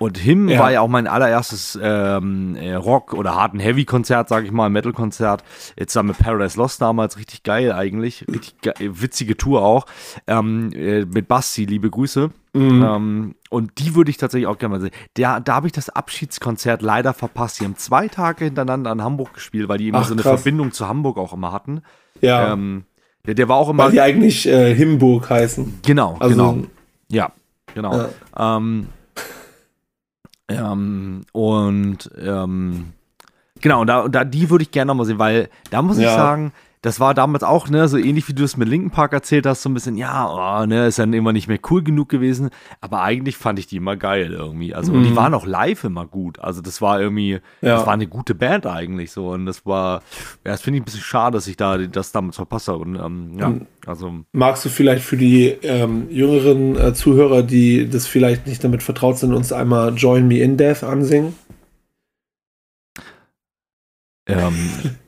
Und 0.00 0.18
Him 0.18 0.48
Ja. 0.48 0.58
war 0.58 0.72
ja 0.72 0.80
auch 0.80 0.88
mein 0.88 1.06
allererstes 1.06 1.78
ähm, 1.80 2.56
äh, 2.56 2.74
Rock- 2.74 3.14
oder 3.14 3.38
and 3.38 3.62
Heavy-Konzert, 3.62 4.28
sag 4.28 4.44
ich 4.44 4.50
mal, 4.50 4.68
Metal-Konzert. 4.68 5.44
Jetzt 5.78 5.92
zusammen 5.92 6.08
mit 6.08 6.18
Paradise 6.18 6.58
Lost 6.58 6.82
damals, 6.82 7.16
richtig 7.16 7.44
geil 7.44 7.72
eigentlich. 7.72 8.24
Richtig 8.28 8.60
ge 8.60 8.72
witzige 8.78 9.36
Tour 9.36 9.62
auch. 9.62 9.86
Ähm, 10.26 10.72
äh, 10.72 11.04
mit 11.04 11.28
Basti, 11.28 11.64
liebe 11.64 11.90
Grüße. 11.90 12.30
Ähm, 12.56 13.34
und 13.50 13.78
die 13.78 13.94
würde 13.96 14.10
ich 14.10 14.16
tatsächlich 14.16 14.46
auch 14.46 14.58
gerne 14.58 14.76
mal 14.76 14.80
sehen. 14.80 14.92
Da, 15.14 15.40
da 15.40 15.54
habe 15.56 15.66
ich 15.66 15.72
das 15.72 15.88
Abschiedskonzert 15.90 16.82
leider 16.82 17.12
verpasst. 17.12 17.60
Die 17.60 17.64
haben 17.64 17.76
zwei 17.76 18.06
Tage 18.08 18.44
hintereinander 18.44 18.92
in 18.92 19.02
Hamburg 19.02 19.34
gespielt, 19.34 19.68
weil 19.68 19.78
die 19.78 19.88
immer 19.88 19.98
Ach, 20.00 20.04
so 20.06 20.14
eine 20.14 20.22
krass. 20.22 20.40
Verbindung 20.42 20.70
zu 20.72 20.86
Hamburg 20.88 21.18
auch 21.18 21.32
immer 21.32 21.50
hatten. 21.52 21.82
Ja, 22.20 22.52
Ähm, 22.52 22.84
der, 23.26 23.34
der 23.34 23.48
war 23.48 23.56
auch 23.56 23.70
immer 23.70 23.84
weil 23.84 23.90
die 23.92 24.00
eigentlich 24.00 24.46
äh, 24.46 24.72
Himburg 24.74 25.30
heißen. 25.30 25.80
Genau, 25.84 26.16
Also, 26.20 26.34
genau. 26.36 26.66
Ja, 27.10 27.32
genau. 27.74 27.96
Ja. 28.36 28.56
Ähm, 28.56 28.86
ähm, 30.48 31.22
und 31.32 32.10
ähm, 32.18 32.92
genau, 33.60 33.84
da, 33.84 34.08
da 34.08 34.24
die 34.24 34.50
würde 34.50 34.62
ich 34.62 34.70
gerne 34.70 34.88
nochmal 34.88 35.06
sehen, 35.06 35.18
weil 35.18 35.48
da 35.70 35.82
muss 35.82 35.96
ich 35.98 36.04
Ja. 36.04 36.14
sagen, 36.14 36.52
das 36.84 37.00
war 37.00 37.14
damals 37.14 37.42
auch, 37.42 37.70
ne, 37.70 37.88
so 37.88 37.96
ähnlich 37.96 38.28
wie 38.28 38.34
du 38.34 38.44
es 38.44 38.58
mit 38.58 38.68
Linken 38.68 38.90
Park 38.90 39.14
erzählt 39.14 39.46
hast, 39.46 39.62
so 39.62 39.70
ein 39.70 39.74
bisschen, 39.74 39.96
ja, 39.96 40.28
oh, 40.62 40.66
ne, 40.66 40.86
ist 40.86 40.98
dann 40.98 41.14
immer 41.14 41.32
nicht 41.32 41.48
mehr 41.48 41.58
cool 41.70 41.82
genug 41.82 42.10
gewesen, 42.10 42.50
aber 42.82 43.00
eigentlich 43.02 43.38
fand 43.38 43.58
ich 43.58 43.66
die 43.66 43.76
immer 43.78 43.96
geil 43.96 44.32
irgendwie. 44.32 44.74
Also, 44.74 44.92
und 44.92 45.02
die 45.04 45.16
waren 45.16 45.32
auch 45.32 45.46
live 45.46 45.84
immer 45.84 46.06
gut. 46.06 46.38
Also, 46.40 46.60
das 46.60 46.82
war 46.82 47.00
irgendwie, 47.00 47.34
Mhm. 47.34 47.40
Ja. 47.68 47.76
das 47.76 47.86
war 47.86 47.94
eine 47.94 48.06
gute 48.06 48.34
Band 48.34 48.66
eigentlich 48.66 49.12
so. 49.12 49.30
Und 49.30 49.46
das 49.46 49.64
war, 49.64 50.02
ja, 50.44 50.52
das 50.52 50.60
finde 50.60 50.76
ich 50.76 50.82
ein 50.82 50.84
bisschen 50.84 51.00
schade, 51.00 51.38
dass 51.38 51.46
ich 51.46 51.56
da 51.56 51.78
das 51.78 52.12
damals 52.12 52.36
verpasst 52.36 52.68
habe. 52.68 52.80
Und 52.80 52.96
ähm, 52.96 53.38
ja, 53.38 53.48
Mhm. 53.48 53.66
also. 53.86 54.12
Magst 54.32 54.64
du 54.66 54.68
vielleicht 54.68 55.02
für 55.04 55.16
die 55.16 55.46
ähm, 55.62 56.08
jüngeren 56.10 56.76
äh, 56.76 56.92
Zuhörer, 56.92 57.42
die 57.42 57.88
das 57.88 58.06
vielleicht 58.06 58.46
nicht 58.46 58.62
damit 58.62 58.82
vertraut 58.82 59.16
sind, 59.16 59.32
uns 59.32 59.52
einmal 59.52 59.94
Join 59.96 60.28
Me 60.28 60.40
in 60.40 60.58
Death 60.58 60.84
ansingen? 60.84 61.34
Ähm, 64.26 64.54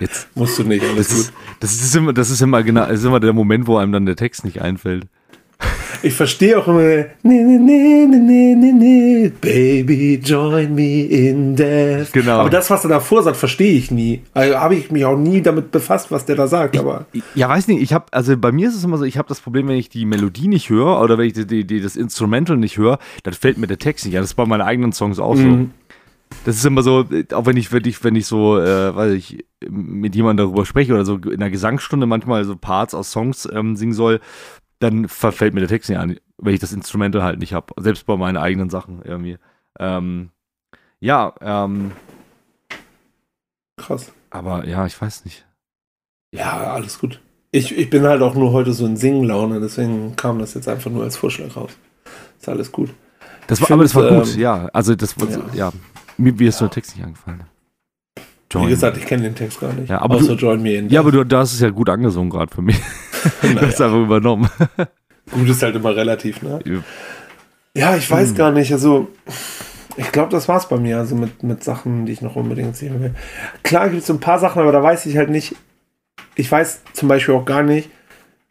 jetzt, 0.00 0.28
Musst 0.36 0.58
du 0.58 0.64
nicht, 0.64 0.84
alles 0.84 1.08
das 1.08 1.18
ist, 1.18 1.32
das 1.60 1.72
ist 1.72 1.96
immer, 1.96 2.12
das 2.12 2.30
ist 2.30 2.42
immer 2.42 2.62
genau, 2.62 2.86
ist 2.86 3.04
immer 3.04 3.20
der 3.20 3.32
Moment, 3.32 3.66
wo 3.66 3.78
einem 3.78 3.92
dann 3.92 4.06
der 4.06 4.16
Text 4.16 4.44
nicht 4.44 4.60
einfällt. 4.60 5.06
ich 6.02 6.12
verstehe 6.12 6.58
auch 6.58 6.68
immer, 6.68 6.80
ne, 6.80 7.06
ne, 7.22 7.58
ne, 7.58 8.06
ne, 8.06 8.18
ne, 8.18 8.56
ne, 8.56 8.72
ne, 8.72 9.32
Baby, 9.40 10.20
join 10.22 10.74
me 10.74 11.04
in 11.04 11.56
death. 11.56 12.12
Genau. 12.12 12.40
Aber 12.40 12.50
das, 12.50 12.68
was 12.68 12.84
er 12.84 12.90
davor 12.90 13.22
sagt, 13.22 13.38
verstehe 13.38 13.72
ich 13.72 13.90
nie. 13.90 14.20
Also 14.34 14.56
habe 14.58 14.74
ich 14.74 14.90
mich 14.90 15.06
auch 15.06 15.16
nie 15.16 15.40
damit 15.40 15.72
befasst, 15.72 16.10
was 16.10 16.26
der 16.26 16.36
da 16.36 16.46
sagt. 16.46 16.78
Aber 16.78 17.06
Ja, 17.34 17.48
weiß 17.48 17.68
nicht, 17.68 17.80
ich 17.80 17.94
habe, 17.94 18.04
also 18.10 18.36
bei 18.36 18.52
mir 18.52 18.68
ist 18.68 18.74
es 18.76 18.84
immer 18.84 18.98
so, 18.98 19.04
ich 19.04 19.16
habe 19.16 19.28
das 19.28 19.40
Problem, 19.40 19.66
wenn 19.68 19.76
ich 19.76 19.88
die 19.88 20.04
Melodie 20.04 20.48
nicht 20.48 20.68
höre 20.68 21.00
oder 21.00 21.16
wenn 21.16 21.26
ich 21.26 21.32
die, 21.32 21.46
die, 21.46 21.66
die, 21.66 21.80
das 21.80 21.96
Instrumental 21.96 22.58
nicht 22.58 22.76
höre, 22.76 22.98
dann 23.22 23.32
fällt 23.32 23.56
mir 23.56 23.66
der 23.66 23.78
Text 23.78 24.04
nicht. 24.04 24.12
Ja, 24.12 24.20
das 24.20 24.30
ist 24.30 24.34
bei 24.34 24.44
meinen 24.44 24.60
eigenen 24.62 24.92
Songs 24.92 25.18
auch 25.18 25.36
so. 25.36 25.66
Das 26.46 26.54
ist 26.54 26.64
immer 26.64 26.84
so, 26.84 27.04
auch 27.32 27.46
wenn 27.46 27.56
ich, 27.56 27.72
wenn 27.72 27.84
ich, 27.86 28.04
wenn 28.04 28.14
ich 28.14 28.28
so, 28.28 28.56
äh, 28.56 28.94
weiß 28.94 29.14
ich, 29.14 29.44
mit 29.68 30.14
jemandem 30.14 30.46
darüber 30.46 30.64
spreche 30.64 30.94
oder 30.94 31.04
so 31.04 31.16
in 31.16 31.42
einer 31.42 31.50
Gesangsstunde 31.50 32.06
manchmal 32.06 32.44
so 32.44 32.54
Parts 32.54 32.94
aus 32.94 33.10
Songs 33.10 33.48
ähm, 33.52 33.74
singen 33.74 33.94
soll, 33.94 34.20
dann 34.78 35.08
verfällt 35.08 35.54
mir 35.54 35.60
der 35.60 35.68
Text 35.68 35.90
nicht 35.90 35.98
an, 35.98 36.20
wenn 36.38 36.54
ich 36.54 36.60
das 36.60 36.72
Instrumental 36.72 37.24
halt 37.24 37.40
nicht 37.40 37.52
habe. 37.52 37.74
Selbst 37.82 38.06
bei 38.06 38.16
meinen 38.16 38.36
eigenen 38.36 38.70
Sachen 38.70 39.02
irgendwie. 39.02 39.38
Ähm, 39.80 40.30
ja, 41.00 41.34
ähm, 41.40 41.90
krass. 43.76 44.12
aber 44.30 44.68
ja, 44.68 44.86
ich 44.86 45.02
weiß 45.02 45.24
nicht. 45.24 45.44
Ja, 46.30 46.74
alles 46.74 47.00
gut. 47.00 47.20
Ich, 47.50 47.76
ich 47.76 47.90
bin 47.90 48.04
halt 48.04 48.22
auch 48.22 48.36
nur 48.36 48.52
heute 48.52 48.72
so 48.72 48.86
in 48.86 48.96
Singenlaune, 48.96 49.58
deswegen 49.58 50.14
kam 50.14 50.38
das 50.38 50.54
jetzt 50.54 50.68
einfach 50.68 50.92
nur 50.92 51.02
als 51.02 51.16
Vorschlag 51.16 51.56
raus. 51.56 51.72
Ist 52.38 52.48
alles 52.48 52.70
gut. 52.70 52.90
Das 53.48 53.60
war, 53.60 53.66
Ich 53.66 53.72
aber 53.72 53.82
das 53.82 53.96
war 53.96 54.06
find, 54.06 54.22
gut, 54.22 54.34
ähm, 54.34 54.40
ja. 54.40 54.70
Also 54.72 54.94
das 54.94 55.20
war, 55.20 55.28
ja. 55.28 55.40
ja. 55.52 55.72
Mir, 56.18 56.32
mir 56.32 56.48
ist 56.48 56.60
der 56.60 56.70
Text 56.70 56.96
nicht 56.96 57.04
angefallen. 57.04 57.44
Wie 58.16 58.22
Join. 58.58 58.68
gesagt, 58.68 58.96
ich 58.96 59.06
kenne 59.06 59.24
den 59.24 59.34
Text 59.34 59.60
gar 59.60 59.72
nicht. 59.72 59.88
Ja, 59.90 60.00
aber 60.00 60.16
Außer 60.16 60.28
du- 60.36 60.46
Join 60.46 60.62
Me 60.62 60.74
in 60.74 60.88
ja, 60.88 61.00
aber 61.00 61.10
du, 61.12 61.36
hast 61.36 61.52
es 61.52 61.60
ja 61.60 61.70
gut 61.70 61.88
angesungen 61.90 62.30
gerade 62.30 62.52
für 62.54 62.62
mich. 62.62 62.80
Du 63.42 63.48
hast 63.60 63.80
naja, 63.80 63.86
einfach 63.86 64.02
übernommen. 64.04 64.48
Gut 65.32 65.48
ist 65.48 65.60
halt 65.62 65.74
immer 65.74 65.96
relativ, 65.96 66.42
ne? 66.42 66.60
Ja. 66.64 66.78
Ja, 67.74 67.96
ich 67.96 68.08
weiß 68.08 68.28
Hm. 68.30 68.34
gar 68.36 68.52
nicht. 68.52 68.72
Also, 68.72 69.08
ich 69.96 70.12
glaube, 70.12 70.30
das 70.30 70.46
war's 70.48 70.68
bei 70.68 70.76
mir. 70.76 70.98
Also 70.98 71.16
mit, 71.16 71.42
mit 71.42 71.64
Sachen, 71.64 72.06
die 72.06 72.12
ich 72.12 72.22
noch 72.22 72.36
unbedingt 72.36 72.76
sehen 72.76 73.00
will. 73.02 73.14
Klar 73.64 73.88
gibt 73.88 74.02
es 74.02 74.06
so 74.06 74.12
ein 74.12 74.20
paar 74.20 74.38
Sachen, 74.38 74.62
aber 74.62 74.70
da 74.70 74.80
weiß 74.82 75.06
ich 75.06 75.16
halt 75.16 75.30
nicht. 75.30 75.56
Ich 76.36 76.50
weiß 76.52 76.82
zum 76.92 77.08
Beispiel 77.08 77.34
auch 77.34 77.44
gar 77.44 77.64
nicht. 77.64 77.90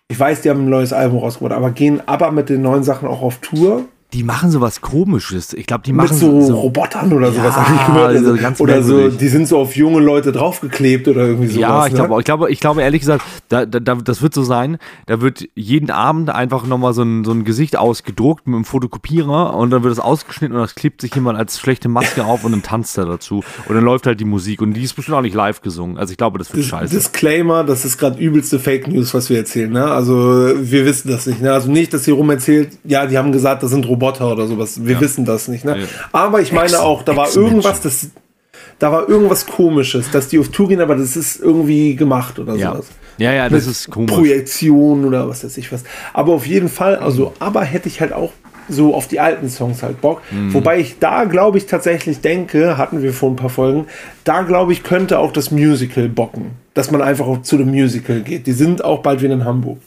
Ich 0.10 0.20
weiß, 0.20 0.42
die 0.42 0.50
haben 0.50 0.66
ein 0.66 0.70
neues 0.70 0.92
Album 0.92 1.20
rausgebracht, 1.20 1.56
aber 1.56 1.72
gehen 1.72 2.02
aber 2.06 2.32
mit 2.32 2.50
den 2.50 2.62
neuen 2.62 2.84
Sachen 2.84 3.08
auch 3.08 3.22
auf 3.22 3.38
Tour. 3.40 3.86
Die 4.16 4.24
machen 4.24 4.50
sowas 4.50 4.80
komisches. 4.80 5.52
Ich 5.52 5.66
glaube, 5.66 5.84
die 5.84 5.92
Mit 5.92 6.06
machen 6.06 6.18
so, 6.18 6.40
so 6.40 6.56
Robotern 6.56 7.12
oder 7.12 7.34
sowas. 7.34 7.54
Ja, 7.54 7.68
hab 7.68 7.76
ich 7.76 7.86
gehört. 7.86 8.16
Also, 8.16 8.32
also 8.32 8.64
oder 8.64 8.82
so, 8.82 9.10
die 9.10 9.28
sind 9.28 9.46
so 9.46 9.60
auf 9.60 9.76
junge 9.76 10.00
Leute 10.00 10.32
draufgeklebt 10.32 11.10
oder 11.10 11.26
irgendwie 11.26 11.48
sowas. 11.48 11.60
ja, 11.60 11.86
ich 11.86 11.92
ne? 11.92 12.00
glaube, 12.00 12.22
ich 12.22 12.26
glaube, 12.26 12.50
ich 12.50 12.60
glaube 12.62 12.82
ehrlich 12.82 13.02
gesagt, 13.02 13.26
da, 13.50 13.66
da, 13.66 13.82
da, 13.82 13.96
das 13.96 14.22
wird 14.22 14.34
so 14.34 14.44
sein. 14.44 14.78
Da 15.06 15.20
wird 15.20 15.50
jeden 15.54 15.92
Abend 15.92 16.30
einfach 16.30 16.66
nochmal 16.66 16.94
so 16.94 17.04
ein, 17.04 17.26
so 17.26 17.32
ein 17.34 17.44
Gesicht 17.44 17.76
ausgedruckt 17.76 18.48
mit 18.48 18.56
einem 18.56 18.64
Fotokopierer 18.64 19.54
und 19.54 19.70
dann 19.72 19.84
wird 19.84 19.92
es 19.92 20.00
ausgeschnitten 20.00 20.56
und 20.56 20.62
das 20.62 20.76
klebt 20.76 21.02
sich 21.02 21.14
jemand 21.14 21.38
als 21.38 21.60
schlechte 21.60 21.90
Maske 21.90 22.24
auf 22.24 22.46
und 22.46 22.54
dann 22.54 22.64
tanzt 22.64 22.98
er 22.98 23.06
dazu. 23.06 23.44
Und 23.68 23.76
dann 23.76 23.84
läuft 23.84 24.08
halt 24.08 24.22
die 24.22 24.26
Musik 24.26 24.62
und 24.62 24.76
die 24.76 24.84
ist 24.84 24.94
bestimmt 24.94 25.18
auch 25.18 25.24
nicht 25.24 25.36
live 25.36 25.60
gesungen. 25.60 25.98
Also 25.98 26.12
ich 26.12 26.18
glaube, 26.18 26.38
das 26.38 26.48
wird 26.54 26.64
Dis 26.64 26.68
scheiße. 26.68 26.96
Disclaimer, 26.96 27.66
das 27.66 27.84
ist 27.84 27.98
gerade 27.98 28.18
übelste 28.18 28.60
Fake 28.60 28.88
News, 28.88 29.14
was 29.14 29.30
wir 29.30 29.40
erzählen. 29.40 29.74
Ne? 29.74 29.84
Also 29.84 30.14
wir 30.56 30.86
wissen 30.86 31.10
das 31.10 31.26
nicht. 31.26 31.42
Ne? 31.42 31.52
Also 31.52 31.70
nicht, 31.70 31.94
dass 31.94 32.06
hier 32.06 32.14
rum 32.14 32.30
erzählt, 32.30 32.70
ja, 32.86 33.06
die 33.08 33.18
haben 33.18 33.34
gesagt, 33.34 33.62
das 33.62 33.72
sind 33.72 33.86
Roboter 33.86 34.05
oder 34.14 34.48
sowas. 34.48 34.86
Wir 34.86 34.96
Ja. 34.96 35.02
wissen 35.02 35.26
das 35.26 35.48
nicht. 35.48 35.66
Ne? 35.66 35.80
Ja. 35.80 35.86
Aber 36.12 36.42
ich 36.42 36.52
meine 36.52 36.80
auch, 36.80 37.04
da 37.04 37.16
war 37.16 37.34
irgendwas, 37.36 37.82
das, 37.82 38.10
da 38.80 38.92
war 38.92 39.08
irgendwas 39.10 39.46
Komisches, 39.46 40.12
dass 40.12 40.28
die 40.28 40.40
auf 40.40 40.50
Tour 40.50 40.68
gehen, 40.70 40.82
aber 40.82 40.96
das 40.96 41.16
ist 41.16 41.40
irgendwie 41.40 41.96
gemacht 41.96 42.40
oder 42.40 42.56
ja. 42.56 42.72
sowas. 42.74 42.88
ja, 43.18 43.34
ja, 43.34 43.50
das 43.50 43.66
Mit 43.66 43.72
ist 43.72 43.90
komisch. 43.92 44.12
Projektion 44.12 45.06
oder 45.06 45.28
was 45.30 45.44
weiß 45.44 45.58
ich 45.58 45.72
was. 45.72 45.84
Aber 46.14 46.34
auf 46.34 46.46
jeden 46.46 46.70
Fall, 46.70 46.96
also, 46.98 47.34
aber 47.40 47.64
hätte 47.64 47.88
ich 47.88 48.02
halt 48.02 48.14
auch 48.14 48.32
so 48.68 48.96
auf 48.96 49.08
die 49.08 49.20
alten 49.20 49.48
Songs 49.48 49.84
halt 49.84 50.02
Bock. 50.02 50.22
Mhm. 50.32 50.54
Wobei 50.54 50.80
ich 50.80 50.98
da, 51.00 51.26
glaube 51.26 51.58
ich, 51.60 51.68
tatsächlich 51.68 52.22
denke, 52.22 52.78
hatten 52.78 53.04
wir 53.04 53.14
vor 53.14 53.30
ein 53.30 53.36
paar 53.36 53.52
Folgen, 53.52 53.86
da 54.24 54.42
glaube 54.42 54.74
ich, 54.74 54.82
könnte 54.82 55.20
auch 55.20 55.32
das 55.32 55.52
Musical 55.52 56.10
bocken. 56.10 56.52
Dass 56.74 56.90
man 56.90 57.02
einfach 57.02 57.28
auch 57.28 57.42
zu 57.44 57.58
dem 57.58 57.70
Musical 57.70 58.22
geht. 58.22 58.48
Die 58.48 58.54
sind 58.54 58.84
auch 58.84 59.02
bald 59.04 59.22
wieder 59.22 59.36
in 59.36 59.46
Hamburg. 59.46 59.78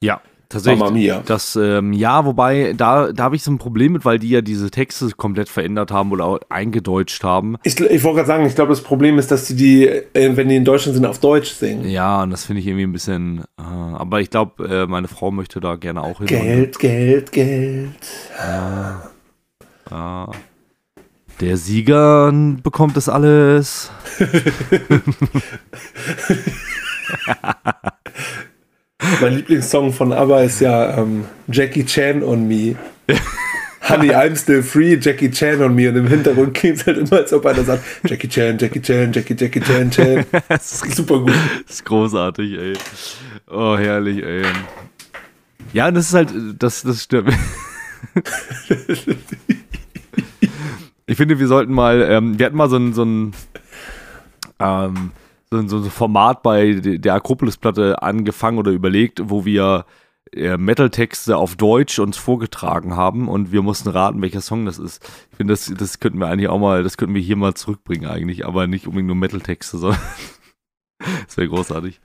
Ja, 0.00 0.20
tatsächlich. 0.54 0.80
Mamma 0.80 0.92
mia. 0.92 1.22
Das, 1.26 1.56
ähm, 1.56 1.92
ja, 1.92 2.24
wobei, 2.24 2.74
da, 2.76 3.12
da 3.12 3.24
habe 3.24 3.36
ich 3.36 3.42
so 3.42 3.50
ein 3.50 3.58
Problem 3.58 3.92
mit, 3.92 4.04
weil 4.04 4.18
die 4.18 4.30
ja 4.30 4.40
diese 4.40 4.70
Texte 4.70 5.10
komplett 5.16 5.48
verändert 5.48 5.92
haben 5.92 6.12
oder 6.12 6.40
eingedeutscht 6.48 7.22
haben. 7.22 7.56
Ich, 7.62 7.78
ich 7.78 8.02
wollte 8.02 8.16
gerade 8.16 8.26
sagen, 8.26 8.46
ich 8.46 8.54
glaube, 8.54 8.70
das 8.70 8.82
Problem 8.82 9.18
ist, 9.18 9.30
dass 9.30 9.46
die 9.46 9.56
die, 9.56 9.86
äh, 9.86 10.36
wenn 10.36 10.48
die 10.48 10.56
in 10.56 10.64
Deutschland 10.64 10.96
sind, 10.96 11.04
auf 11.04 11.18
Deutsch 11.18 11.50
singen. 11.50 11.88
Ja, 11.88 12.22
und 12.22 12.30
das 12.30 12.44
finde 12.44 12.60
ich 12.60 12.66
irgendwie 12.66 12.86
ein 12.86 12.92
bisschen. 12.92 13.44
Äh, 13.58 13.62
aber 13.62 14.20
ich 14.20 14.30
glaube, 14.30 14.66
äh, 14.66 14.86
meine 14.86 15.08
Frau 15.08 15.30
möchte 15.30 15.60
da 15.60 15.76
gerne 15.76 16.02
auch 16.02 16.18
hin. 16.18 16.26
Geld, 16.26 16.78
Geld, 16.78 17.32
Geld. 17.32 17.90
Ja. 18.38 19.10
Der 21.40 21.56
Sieger 21.56 22.32
bekommt 22.62 22.96
das 22.96 23.08
alles. 23.08 23.90
Mein 29.20 29.34
Lieblingssong 29.34 29.92
von 29.92 30.12
ABBA 30.12 30.42
ist 30.42 30.60
ja 30.60 30.98
ähm, 30.98 31.24
Jackie 31.48 31.84
Chan 31.84 32.22
on 32.22 32.46
Me. 32.46 32.76
Honey, 33.88 34.14
I'm 34.14 34.34
still 34.34 34.62
free, 34.62 34.96
Jackie 34.96 35.30
Chan 35.30 35.60
on 35.60 35.74
me. 35.74 35.88
Und 35.88 35.96
im 35.96 36.06
Hintergrund 36.06 36.54
klingt 36.54 36.78
es 36.78 36.86
halt 36.86 36.96
immer, 36.98 37.18
als 37.18 37.32
ob 37.34 37.44
einer 37.44 37.64
sagt, 37.64 37.84
Jackie 38.06 38.28
Chan, 38.28 38.56
Jackie 38.58 38.80
Chan, 38.80 39.12
Jackie, 39.12 39.36
Jackie 39.38 39.60
Chan, 39.60 39.90
Chan. 39.90 40.24
das 40.48 40.82
ist 40.82 40.96
Super 40.96 41.18
gut. 41.18 41.34
Das 41.66 41.76
ist 41.76 41.84
großartig, 41.84 42.52
ey. 42.52 42.72
Oh, 43.50 43.76
herrlich, 43.76 44.22
ey. 44.22 44.42
Ja, 45.74 45.90
das 45.90 46.08
ist 46.08 46.14
halt, 46.14 46.32
das, 46.58 46.82
das 46.82 47.02
stimmt. 47.02 47.34
ich 51.06 51.16
finde, 51.16 51.38
wir 51.38 51.48
sollten 51.48 51.74
mal, 51.74 52.00
ähm, 52.08 52.38
wir 52.38 52.46
hatten 52.46 52.56
mal 52.56 52.70
so 52.70 52.76
ein, 52.76 52.94
so 52.94 53.04
ein, 53.04 53.34
ähm, 54.60 55.10
so 55.50 55.58
ein, 55.58 55.68
so 55.68 55.76
ein 55.78 55.84
Format 55.90 56.42
bei 56.42 56.72
de- 56.72 56.98
der 56.98 57.14
Akropolis-Platte 57.14 58.02
angefangen 58.02 58.58
oder 58.58 58.70
überlegt, 58.72 59.20
wo 59.24 59.44
wir 59.44 59.84
äh, 60.32 60.56
Metal-Texte 60.56 61.36
auf 61.36 61.54
Deutsch 61.56 61.98
uns 61.98 62.16
vorgetragen 62.16 62.96
haben 62.96 63.28
und 63.28 63.52
wir 63.52 63.62
mussten 63.62 63.88
raten, 63.90 64.20
welcher 64.22 64.40
Song 64.40 64.66
das 64.66 64.78
ist. 64.78 65.02
Ich 65.30 65.36
finde, 65.36 65.52
das, 65.52 65.72
das 65.76 66.00
könnten 66.00 66.18
wir 66.18 66.26
eigentlich 66.28 66.48
auch 66.48 66.58
mal, 66.58 66.82
das 66.82 66.96
könnten 66.96 67.14
wir 67.14 67.22
hier 67.22 67.36
mal 67.36 67.54
zurückbringen 67.54 68.06
eigentlich, 68.10 68.44
aber 68.46 68.66
nicht 68.66 68.86
unbedingt 68.86 69.06
nur 69.08 69.16
Metal-Texte, 69.16 69.78
sondern 69.78 70.00
das 71.26 71.36
wäre 71.36 71.48
großartig. 71.48 72.00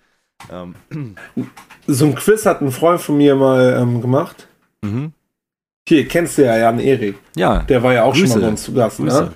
Ähm, 0.52 0.76
So 1.88 2.06
ein 2.06 2.16
Quiz 2.16 2.46
hat 2.46 2.62
ein 2.62 2.72
Freund 2.72 3.02
von 3.02 3.18
mir 3.18 3.36
mal 3.36 3.78
ähm, 3.82 4.02
gemacht. 4.02 4.48
mhm. 4.82 5.14
Hier, 5.88 6.08
kennst 6.08 6.38
du 6.38 6.46
ja 6.46 6.56
Jan 6.56 6.78
Erik. 6.80 7.16
Ja, 7.36 7.64
Der 7.64 7.82
war 7.82 7.94
ja 7.96 8.04
auch 8.04 8.14
schon 8.14 8.26
Grüße. 8.26 8.36
mal 8.38 8.46
bei 8.46 8.50
uns 8.52 8.62
zu 8.64 8.74
Gast. 8.74 9.00
Ne? 9.00 9.32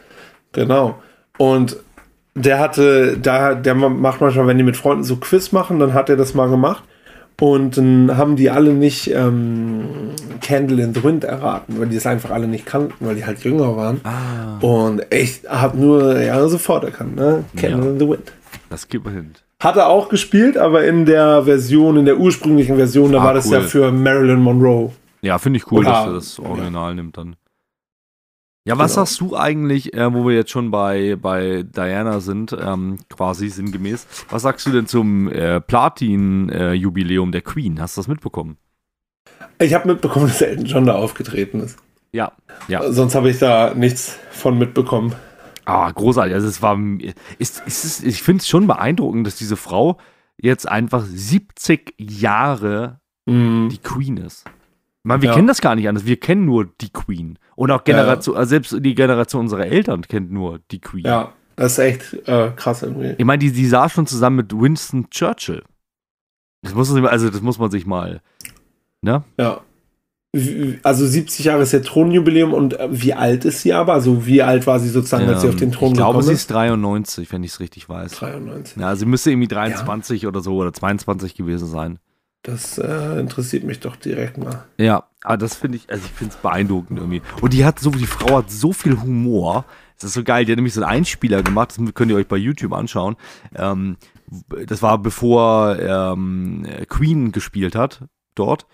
Genau. 0.52 1.02
Und 1.40 1.78
der 2.36 2.60
hatte, 2.60 3.18
da, 3.18 3.54
der 3.56 3.76
macht 3.76 4.22
manchmal, 4.22 4.48
wenn 4.48 4.58
die 4.58 4.64
mit 4.64 4.78
Freunden 4.78 5.04
so 5.04 5.18
Quiz 5.18 5.52
machen, 5.52 5.80
dann 5.80 5.94
hat 5.94 6.10
er 6.10 6.18
das 6.18 6.34
mal 6.34 6.50
gemacht. 6.50 6.84
Und 7.42 7.78
dann 7.78 8.16
haben 8.16 8.36
die 8.36 8.50
alle 8.52 8.74
nicht 8.74 9.10
ähm, 9.12 9.86
Candle 10.42 10.84
in 10.84 10.94
the 10.94 11.04
Wind 11.04 11.24
erraten, 11.24 11.80
weil 11.80 11.88
die 11.88 11.96
es 11.98 12.06
einfach 12.06 12.30
alle 12.30 12.48
nicht 12.48 12.66
kannten, 12.66 12.94
weil 13.06 13.16
die 13.16 13.26
halt 13.26 13.44
jünger 13.44 13.76
waren. 13.76 14.02
Ah, 14.04 14.60
Und 14.62 15.02
ich 15.10 15.42
habe 15.50 15.78
nur 15.78 16.22
ja 16.22 16.48
sofort 16.48 16.84
erkannt, 16.86 17.16
ne? 17.16 17.44
Candle 17.58 17.86
Ja. 17.86 17.92
in 17.92 18.00
the 18.00 18.08
Wind. 18.08 18.32
das 18.70 18.88
gibt 18.88 19.06
man 19.06 19.14
hin. 19.16 19.32
Hat 19.60 19.78
er 19.78 19.88
auch 19.88 20.10
gespielt, 20.10 20.58
aber 20.58 20.86
in 20.86 21.06
der 21.06 21.44
Version, 21.44 21.98
in 21.98 22.06
der 22.06 22.18
ursprünglichen 22.20 22.76
Version, 22.78 23.12
da 23.12 23.20
Ah, 23.22 23.24
war 23.26 23.34
das 23.34 23.48
cool. 23.48 23.54
ja 23.54 23.62
für 23.62 23.92
Marilyn 23.92 24.40
Monroe. 24.40 24.92
Ja, 25.22 25.38
finde 25.40 25.58
ich 25.58 25.72
cool, 25.72 25.80
Oder- 25.80 25.90
dass 25.92 26.06
er 26.06 26.14
das 26.14 26.40
Original 26.40 26.94
nimmt 26.96 27.18
dann. 27.18 27.36
Ja, 28.66 28.78
was 28.78 28.94
Genau. 28.94 29.06
sagst 29.06 29.20
du 29.22 29.36
eigentlich, 29.36 29.94
äh, 29.94 30.14
wo 30.14 30.26
wir 30.26 30.36
jetzt 30.36 30.52
schon 30.52 30.72
bei, 30.72 31.18
bei 31.18 31.64
Diana 31.64 32.22
sind, 32.22 32.56
ähm, 32.58 32.98
quasi 33.10 33.50
sinngemäß, 33.50 34.08
was 34.30 34.44
sagst 34.44 34.66
du 34.66 34.72
denn 34.72 34.88
zum 34.88 35.28
äh, 35.30 35.60
Platin-Jubiläum 35.60 37.32
der 37.32 37.42
Queen? 37.42 37.80
Hast 37.82 37.98
du 37.98 38.00
das 38.00 38.08
mitbekommen? 38.08 38.58
Ich 39.60 39.74
habe 39.74 39.88
mitbekommen, 39.90 40.28
dass 40.30 40.42
Elton 40.42 40.66
John 40.66 40.86
da 40.86 40.96
aufgetreten 40.96 41.60
ist. 41.60 41.78
Ja. 42.14 42.32
Ja. 42.68 42.92
Sonst 42.92 43.16
habe 43.16 43.30
ich 43.30 43.40
da 43.40 43.74
nichts 43.74 44.18
von 44.32 44.58
mitbekommen. 44.58 45.14
Ah, 45.66 45.90
großartig. 45.92 46.34
Also 46.34 46.48
es 46.48 46.62
war, 46.62 46.78
ist, 47.40 47.64
ist, 47.66 47.84
es- 47.86 48.04
ich 48.04 48.22
finde 48.24 48.42
es 48.42 48.48
schon 48.48 48.68
beeindruckend, 48.68 49.26
dass 49.28 49.36
diese 49.36 49.56
Frau 49.58 49.98
jetzt 50.38 50.68
einfach 50.68 51.04
70 51.06 51.96
Jahre 52.00 53.00
Mhm. 53.26 53.70
die 53.72 53.78
Queen 53.78 54.18
ist. 54.18 54.44
Man, 55.04 55.22
wir 55.22 55.30
Ja. 55.30 55.36
kennen 55.36 55.48
das 55.48 55.60
gar 55.62 55.76
nicht 55.76 55.88
anders. 55.90 56.06
Wir 56.06 56.18
kennen 56.20 56.46
nur 56.46 56.66
die 56.80 56.90
Queen. 56.90 57.38
Und 57.56 57.72
auch 57.72 57.84
Generation, 57.84 58.38
also 58.38 58.50
selbst 58.50 58.76
die 58.80 58.96
Generation 58.96 59.42
unserer 59.42 59.66
Eltern 59.68 60.02
kennt 60.04 60.32
nur 60.32 60.60
die 60.72 60.80
Queen. 60.80 61.06
Ja, 61.06 61.34
das 61.58 61.74
ist 61.74 61.80
echt 61.80 62.14
äh, 62.28 62.52
krass 62.56 62.84
irgendwie. 62.84 63.16
Ich 63.18 63.26
meine, 63.26 63.40
die, 63.40 63.52
die 63.52 63.68
saß 63.68 63.92
schon 63.92 64.08
zusammen 64.08 64.38
mit 64.38 64.54
Winston 64.58 65.10
Churchill. 65.10 65.64
Das 66.62 66.74
muss 66.74 66.88
man, 66.88 66.96
sich 66.96 67.04
mal- 67.04 67.10
also 67.12 67.30
das 67.30 67.42
muss 67.42 67.60
man 67.60 67.70
sich 67.70 67.86
mal. 67.86 68.22
Ne? 69.02 69.24
Ja. 69.38 69.60
Also 70.82 71.06
70 71.06 71.46
Jahre 71.46 71.62
ist 71.62 71.74
ja 71.74 71.80
Thronjubiläum 71.80 72.54
und 72.54 72.80
äh, 72.80 72.88
wie 72.90 73.14
alt 73.14 73.46
ist 73.46 73.62
sie 73.62 73.72
aber? 73.74 73.94
Also 73.94 74.26
wie 74.26 74.42
alt 74.42 74.66
war 74.66 74.80
sie 74.80 74.90
sozusagen, 74.90 75.28
als 75.28 75.42
sie 75.42 75.50
auf 75.50 75.58
den 75.58 75.72
Thron 75.72 75.90
Ähm, 75.90 75.92
ich 75.94 75.98
glaube, 75.98 76.14
gekommen 76.14 76.24
sie 76.28 76.34
ist? 76.34 76.40
ist 76.40 76.52
93, 76.52 77.32
wenn 77.32 77.44
ich 77.44 77.52
es 77.52 77.60
richtig 77.60 77.88
weiß. 77.88 78.14
93. 78.14 78.78
Ja, 78.82 78.96
sie 78.96 79.06
müsste 79.06 79.30
irgendwie 79.30 79.48
23 79.50 80.26
oder 80.26 80.40
so 80.40 80.56
oder 80.56 80.74
22 80.74 81.36
gewesen 81.36 81.68
sein. 81.68 82.00
Das 82.44 82.78
äh, 82.78 83.20
interessiert 83.20 83.64
mich 83.64 83.80
doch 83.80 83.96
direkt 83.96 84.38
mal. 84.38 84.66
Ja, 84.78 85.06
aber 85.24 85.38
das 85.38 85.56
finde 85.56 85.78
ich, 85.78 85.90
also 85.90 86.06
ich 86.06 86.12
finde 86.12 86.34
es 86.34 86.40
beeindruckend 86.42 87.00
irgendwie. 87.00 87.22
Und 87.42 87.54
die 87.54 87.64
hat 87.64 87.80
so, 87.80 87.90
die 87.90 88.06
Frau 88.06 88.38
hat 88.38 88.52
so 88.52 88.74
viel 88.74 89.02
Humor. 89.02 89.66
Das 89.96 90.10
ist 90.10 90.14
so 90.14 90.24
geil. 90.24 90.44
Die 90.44 90.52
hat 90.52 90.58
nämlich 90.58 90.74
so 90.74 90.82
einen 90.82 90.92
Einspieler 90.92 91.42
gemacht, 91.42 91.70
das 91.78 91.94
könnt 91.94 92.12
ihr 92.12 92.18
euch 92.18 92.28
bei 92.28 92.36
YouTube 92.36 92.74
anschauen. 92.74 93.16
Ähm, 93.56 93.96
das 94.68 94.82
war 94.82 94.98
bevor 94.98 95.80
ähm, 95.80 96.68
Queen 96.90 97.32
gespielt 97.32 97.76
hat 97.76 98.04
dort 98.36 98.66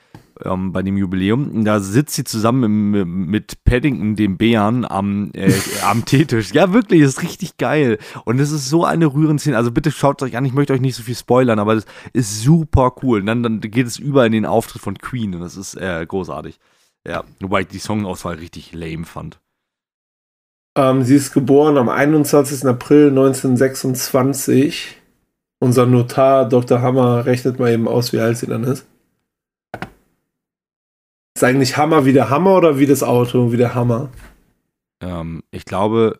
ähm, 0.44 0.72
bei 0.72 0.82
dem 0.82 0.98
Jubiläum. 0.98 1.66
Da 1.66 1.80
sitzt 1.80 2.16
sie 2.16 2.24
zusammen 2.24 2.94
im, 2.94 3.26
mit 3.26 3.64
Paddington, 3.64 4.16
dem 4.16 4.38
Bären, 4.38 4.86
am, 4.86 5.32
äh, 5.34 5.52
am 5.84 6.06
Teetisch. 6.06 6.54
Ja, 6.54 6.74
wirklich, 6.74 7.02
ist 7.02 7.22
richtig 7.22 7.58
geil. 7.58 7.98
Und 8.26 8.40
es 8.40 8.52
ist 8.52 8.70
so 8.70 8.86
eine 8.86 9.08
rührende 9.08 9.42
Szene. 9.42 9.58
Also 9.58 9.72
bitte 9.72 9.92
schaut 9.92 10.22
euch 10.22 10.38
an, 10.38 10.46
ich 10.46 10.54
möchte 10.54 10.74
euch 10.74 10.82
nicht 10.82 10.96
so 10.96 11.04
viel 11.04 11.16
spoilern, 11.16 11.60
aber 11.60 11.76
das 11.76 11.86
ist 12.14 12.42
super 12.42 12.94
cool. 13.04 13.20
Und 13.20 13.26
dann, 13.26 13.44
dann 13.44 13.62
geht 13.62 13.88
es 13.88 14.00
über 14.00 14.26
in 14.26 14.32
den 14.32 14.46
Auftritt 14.46 14.82
von 14.82 14.98
Queen 14.98 15.36
und 15.36 15.42
das 15.42 15.58
ist 15.58 15.76
äh, 15.76 16.06
großartig. 16.06 16.60
Ja, 17.08 17.24
wobei 17.40 17.62
ich 17.62 17.68
die 17.68 17.80
Songauswahl 17.80 18.36
richtig 18.36 18.74
lame 18.74 19.06
fand. 19.06 19.40
Ähm, 20.78 21.04
sie 21.04 21.16
ist 21.16 21.34
geboren 21.34 21.78
am 21.78 21.90
21. 21.90 22.66
April 22.66 23.10
1926. 23.10 24.98
Unser 25.60 25.86
Notar 25.86 26.48
Dr. 26.48 26.82
Hammer 26.82 27.26
rechnet 27.26 27.60
mal 27.60 27.72
eben 27.72 27.88
aus, 27.88 28.14
wie 28.14 28.20
alt 28.20 28.38
sie 28.38 28.48
dann 28.48 28.64
ist. 28.64 28.86
Ist 31.40 31.44
eigentlich 31.46 31.78
Hammer 31.78 32.04
wie 32.04 32.12
der 32.12 32.30
Hammer 32.30 32.58
oder 32.58 32.80
wie 32.80 32.86
das 32.86 33.02
Auto, 33.02 33.54
wie 33.54 33.56
der 33.56 33.74
Hammer? 33.74 34.10
Ähm, 35.00 35.42
ich 35.52 35.64
glaube, 35.64 36.20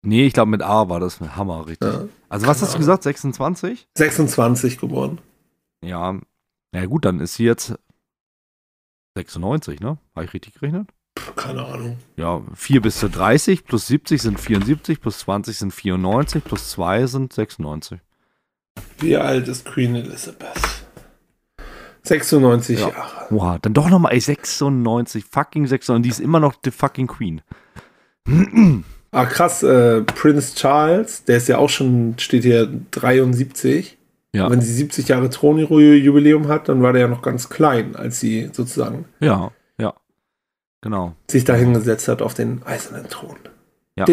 nee, 0.00 0.24
ich 0.24 0.32
glaube 0.32 0.50
mit 0.50 0.62
A 0.62 0.88
war 0.88 0.98
das 0.98 1.20
mit 1.20 1.36
Hammer, 1.36 1.66
richtig. 1.66 1.92
Ja, 1.92 2.08
also 2.30 2.46
was 2.46 2.62
hast 2.62 2.72
du 2.72 2.78
gesagt, 2.78 3.02
26? 3.02 3.86
26 3.98 4.78
geboren. 4.78 5.18
Ja, 5.84 6.18
na 6.72 6.86
gut, 6.86 7.04
dann 7.04 7.20
ist 7.20 7.34
sie 7.34 7.44
jetzt 7.44 7.74
96, 9.14 9.80
ne? 9.80 9.98
Habe 10.16 10.24
ich 10.24 10.32
richtig 10.32 10.54
gerechnet? 10.54 10.88
Keine 11.36 11.66
Ahnung. 11.66 11.98
Ja, 12.16 12.40
4 12.54 12.80
bis 12.80 12.98
zu 12.98 13.10
30 13.10 13.66
plus 13.66 13.88
70 13.88 14.22
sind 14.22 14.40
74, 14.40 15.02
plus 15.02 15.18
20 15.18 15.58
sind 15.58 15.74
94, 15.74 16.42
plus 16.42 16.70
2 16.70 17.04
sind 17.08 17.34
96. 17.34 18.00
Wie 19.00 19.18
alt 19.18 19.48
ist 19.48 19.66
Queen 19.66 19.94
Elizabeth? 19.96 20.69
96 22.10 22.80
ja. 22.80 22.88
Jahre. 22.88 23.26
Wow, 23.30 23.58
dann 23.62 23.72
doch 23.72 23.88
nochmal, 23.88 24.12
ey, 24.12 24.20
96, 24.20 25.24
fucking 25.24 25.66
96, 25.66 26.02
die 26.02 26.08
ist 26.10 26.20
immer 26.20 26.40
noch 26.40 26.54
die 26.56 26.72
fucking 26.72 27.06
Queen. 27.06 27.40
ah, 29.12 29.26
krass, 29.26 29.62
äh, 29.62 30.02
Prince 30.02 30.56
Charles, 30.56 31.24
der 31.24 31.36
ist 31.36 31.48
ja 31.48 31.58
auch 31.58 31.70
schon, 31.70 32.14
steht 32.18 32.42
hier 32.42 32.68
73. 32.90 33.96
Ja. 34.32 34.48
wenn 34.48 34.60
sie 34.60 34.72
70 34.72 35.08
Jahre 35.08 35.28
Thronjubiläum 35.28 36.46
hat, 36.46 36.68
dann 36.68 36.82
war 36.82 36.92
der 36.92 37.02
ja 37.02 37.08
noch 37.08 37.20
ganz 37.20 37.48
klein, 37.48 37.96
als 37.96 38.20
sie 38.20 38.50
sozusagen. 38.52 39.06
Ja, 39.18 39.50
ja. 39.76 39.92
Genau. 40.82 41.14
Sich 41.28 41.44
da 41.44 41.54
hingesetzt 41.54 42.06
hat 42.06 42.22
auf 42.22 42.34
den 42.34 42.62
eisernen 42.64 43.08
Thron. 43.08 43.36
Ja. 43.96 44.06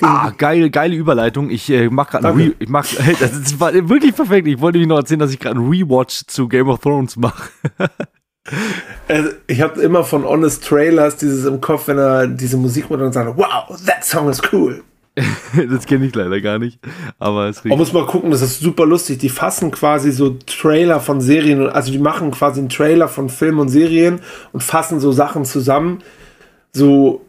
Ah, 0.00 0.30
geile, 0.36 0.70
geile 0.70 0.96
Überleitung. 0.96 1.50
Ich 1.50 1.70
äh, 1.70 1.88
mach 1.90 2.10
gerade 2.10 2.28
ein 2.28 2.36
Re 2.36 2.54
ich 2.58 2.68
mach, 2.68 2.86
das 3.20 3.32
ist, 3.32 3.60
war 3.60 3.72
wirklich 3.72 4.14
perfekt. 4.16 4.48
Ich 4.48 4.60
wollte 4.60 4.78
mich 4.78 4.88
noch 4.88 4.96
erzählen, 4.96 5.20
dass 5.20 5.32
ich 5.32 5.38
gerade 5.38 5.58
einen 5.58 5.68
Rewatch 5.68 6.22
zu 6.26 6.48
Game 6.48 6.68
of 6.68 6.80
Thrones 6.80 7.16
mache. 7.16 7.50
also, 9.08 9.30
ich 9.46 9.60
habe 9.60 9.80
immer 9.82 10.04
von 10.04 10.24
Honest 10.24 10.64
Trailers 10.66 11.16
dieses 11.16 11.44
im 11.44 11.60
Kopf, 11.60 11.88
wenn 11.88 11.98
er 11.98 12.26
diese 12.26 12.56
Musik 12.56 12.90
macht 12.90 13.00
und 13.00 13.12
sagt, 13.12 13.36
wow, 13.36 13.68
that 13.86 14.04
song 14.04 14.28
is 14.28 14.40
cool. 14.52 14.82
das 15.70 15.86
kenne 15.86 16.06
ich 16.06 16.14
leider 16.14 16.40
gar 16.40 16.58
nicht. 16.58 16.78
Aber 17.18 17.48
es 17.48 17.64
Man 17.64 17.78
muss 17.78 17.92
mal 17.92 18.06
gucken, 18.06 18.30
das 18.30 18.42
ist 18.42 18.60
super 18.60 18.86
lustig. 18.86 19.18
Die 19.18 19.28
fassen 19.28 19.70
quasi 19.70 20.12
so 20.12 20.30
Trailer 20.46 21.00
von 21.00 21.20
Serien, 21.20 21.68
also 21.68 21.90
die 21.92 21.98
machen 21.98 22.30
quasi 22.30 22.60
einen 22.60 22.68
Trailer 22.68 23.08
von 23.08 23.28
Filmen 23.28 23.58
und 23.58 23.68
Serien 23.68 24.20
und 24.52 24.62
fassen 24.62 25.00
so 25.00 25.12
Sachen 25.12 25.44
zusammen. 25.44 26.02
So 26.72 27.22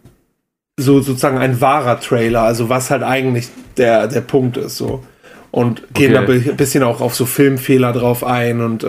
so 0.80 1.02
sozusagen 1.02 1.38
ein 1.38 1.62
wahrer 1.62 2.00
Trailer, 2.00 2.44
also 2.44 2.70
was 2.70 2.90
halt 2.90 3.04
eigentlich 3.04 3.50
der, 3.78 4.08
der 4.08 4.22
Punkt 4.22 4.58
ist, 4.58 4.78
so. 4.78 5.04
Und 5.52 5.94
gehen 5.94 6.16
okay. 6.16 6.42
da 6.44 6.52
ein 6.52 6.58
bisschen 6.58 6.84
auch 6.84 7.02
auf 7.02 7.16
so 7.16 7.26
Filmfehler 7.26 7.92
drauf 7.92 8.24
ein 8.24 8.62
und 8.62 8.84
äh, 8.84 8.88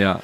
ja. 0.00 0.20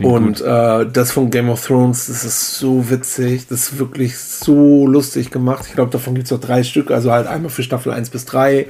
und 0.00 0.40
äh, 0.40 0.86
das 0.86 1.10
von 1.10 1.30
Game 1.30 1.48
of 1.48 1.66
Thrones, 1.66 2.06
das 2.06 2.24
ist 2.24 2.58
so 2.58 2.90
witzig, 2.90 3.48
das 3.48 3.72
ist 3.72 3.78
wirklich 3.78 4.16
so 4.16 4.86
lustig 4.86 5.32
gemacht. 5.32 5.64
Ich 5.68 5.74
glaube, 5.74 5.90
davon 5.90 6.14
gibt 6.14 6.26
es 6.26 6.32
auch 6.32 6.40
drei 6.40 6.62
Stück, 6.62 6.92
also 6.92 7.10
halt 7.10 7.26
einmal 7.26 7.50
für 7.50 7.64
Staffel 7.64 7.92
1 7.92 8.10
bis 8.10 8.24
3, 8.26 8.68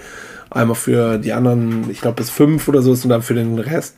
einmal 0.48 0.76
für 0.76 1.18
die 1.18 1.34
anderen, 1.34 1.90
ich 1.90 2.00
glaube 2.00 2.16
bis 2.16 2.30
5 2.30 2.66
oder 2.66 2.80
so 2.80 2.92
und 2.92 3.08
dann 3.10 3.22
für 3.22 3.34
den 3.34 3.58
Rest. 3.58 3.96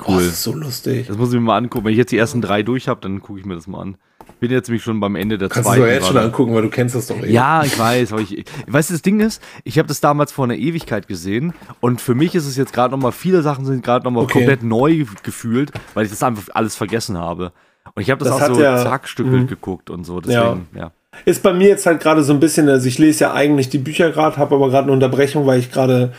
Cool. 0.00 0.16
Oh, 0.16 0.18
das 0.18 0.26
ist 0.26 0.42
so 0.42 0.54
lustig. 0.54 1.06
Das 1.06 1.16
muss 1.16 1.28
ich 1.28 1.34
mir 1.34 1.40
mal 1.40 1.56
angucken. 1.56 1.84
Wenn 1.84 1.92
ich 1.92 1.98
jetzt 1.98 2.12
die 2.12 2.18
ersten 2.18 2.40
drei 2.40 2.62
durch 2.62 2.88
habe, 2.88 3.00
dann 3.00 3.20
gucke 3.20 3.38
ich 3.38 3.46
mir 3.46 3.54
das 3.54 3.66
mal 3.66 3.80
an 3.80 3.96
bin 4.40 4.50
jetzt 4.50 4.68
nämlich 4.68 4.82
schon 4.82 4.98
beim 5.00 5.16
Ende 5.16 5.38
der 5.38 5.48
Kannst 5.48 5.68
zweiten. 5.68 5.82
Kannst 5.82 5.90
du 5.90 5.94
jetzt 5.94 6.06
schon 6.08 6.16
angucken, 6.16 6.54
weil 6.54 6.62
du 6.62 6.70
kennst 6.70 6.94
das 6.94 7.06
doch 7.06 7.18
eben. 7.18 7.30
Ja, 7.30 7.62
ich 7.62 7.78
weiß. 7.78 8.12
Aber 8.12 8.22
ich, 8.22 8.38
ich, 8.38 8.44
weißt 8.66 8.90
du, 8.90 8.94
das 8.94 9.02
Ding 9.02 9.20
ist, 9.20 9.42
ich 9.64 9.78
habe 9.78 9.86
das 9.86 10.00
damals 10.00 10.32
vor 10.32 10.44
einer 10.44 10.56
Ewigkeit 10.56 11.06
gesehen 11.06 11.52
und 11.80 12.00
für 12.00 12.14
mich 12.14 12.34
ist 12.34 12.46
es 12.46 12.56
jetzt 12.56 12.72
gerade 12.72 12.92
nochmal, 12.92 13.12
viele 13.12 13.42
Sachen 13.42 13.64
sind 13.64 13.84
gerade 13.84 14.04
nochmal 14.04 14.24
okay. 14.24 14.32
komplett 14.38 14.62
neu 14.62 15.04
gefühlt, 15.22 15.72
weil 15.94 16.04
ich 16.04 16.10
das 16.10 16.22
einfach 16.22 16.42
alles 16.54 16.74
vergessen 16.74 17.18
habe. 17.18 17.52
Und 17.94 18.02
ich 18.02 18.10
habe 18.10 18.24
das, 18.24 18.36
das, 18.36 18.50
auch 18.50 18.54
so 18.54 18.62
ja, 18.62 18.82
zackstückelt 18.82 19.42
mhm. 19.42 19.46
geguckt 19.46 19.90
und 19.90 20.04
so. 20.04 20.20
Deswegen, 20.20 20.68
ja. 20.74 20.80
ja. 20.80 20.92
Ist 21.24 21.42
bei 21.42 21.52
mir 21.52 21.68
jetzt 21.68 21.86
halt 21.86 22.00
gerade 22.00 22.22
so 22.22 22.32
ein 22.32 22.40
bisschen, 22.40 22.68
also 22.68 22.86
ich 22.86 22.98
lese 22.98 23.24
ja 23.24 23.34
eigentlich 23.34 23.68
die 23.68 23.78
Bücher 23.78 24.10
gerade, 24.10 24.36
habe 24.36 24.54
aber 24.54 24.70
gerade 24.70 24.84
eine 24.84 24.92
Unterbrechung, 24.92 25.46
weil 25.46 25.58
ich 25.58 25.72
gerade 25.72 26.12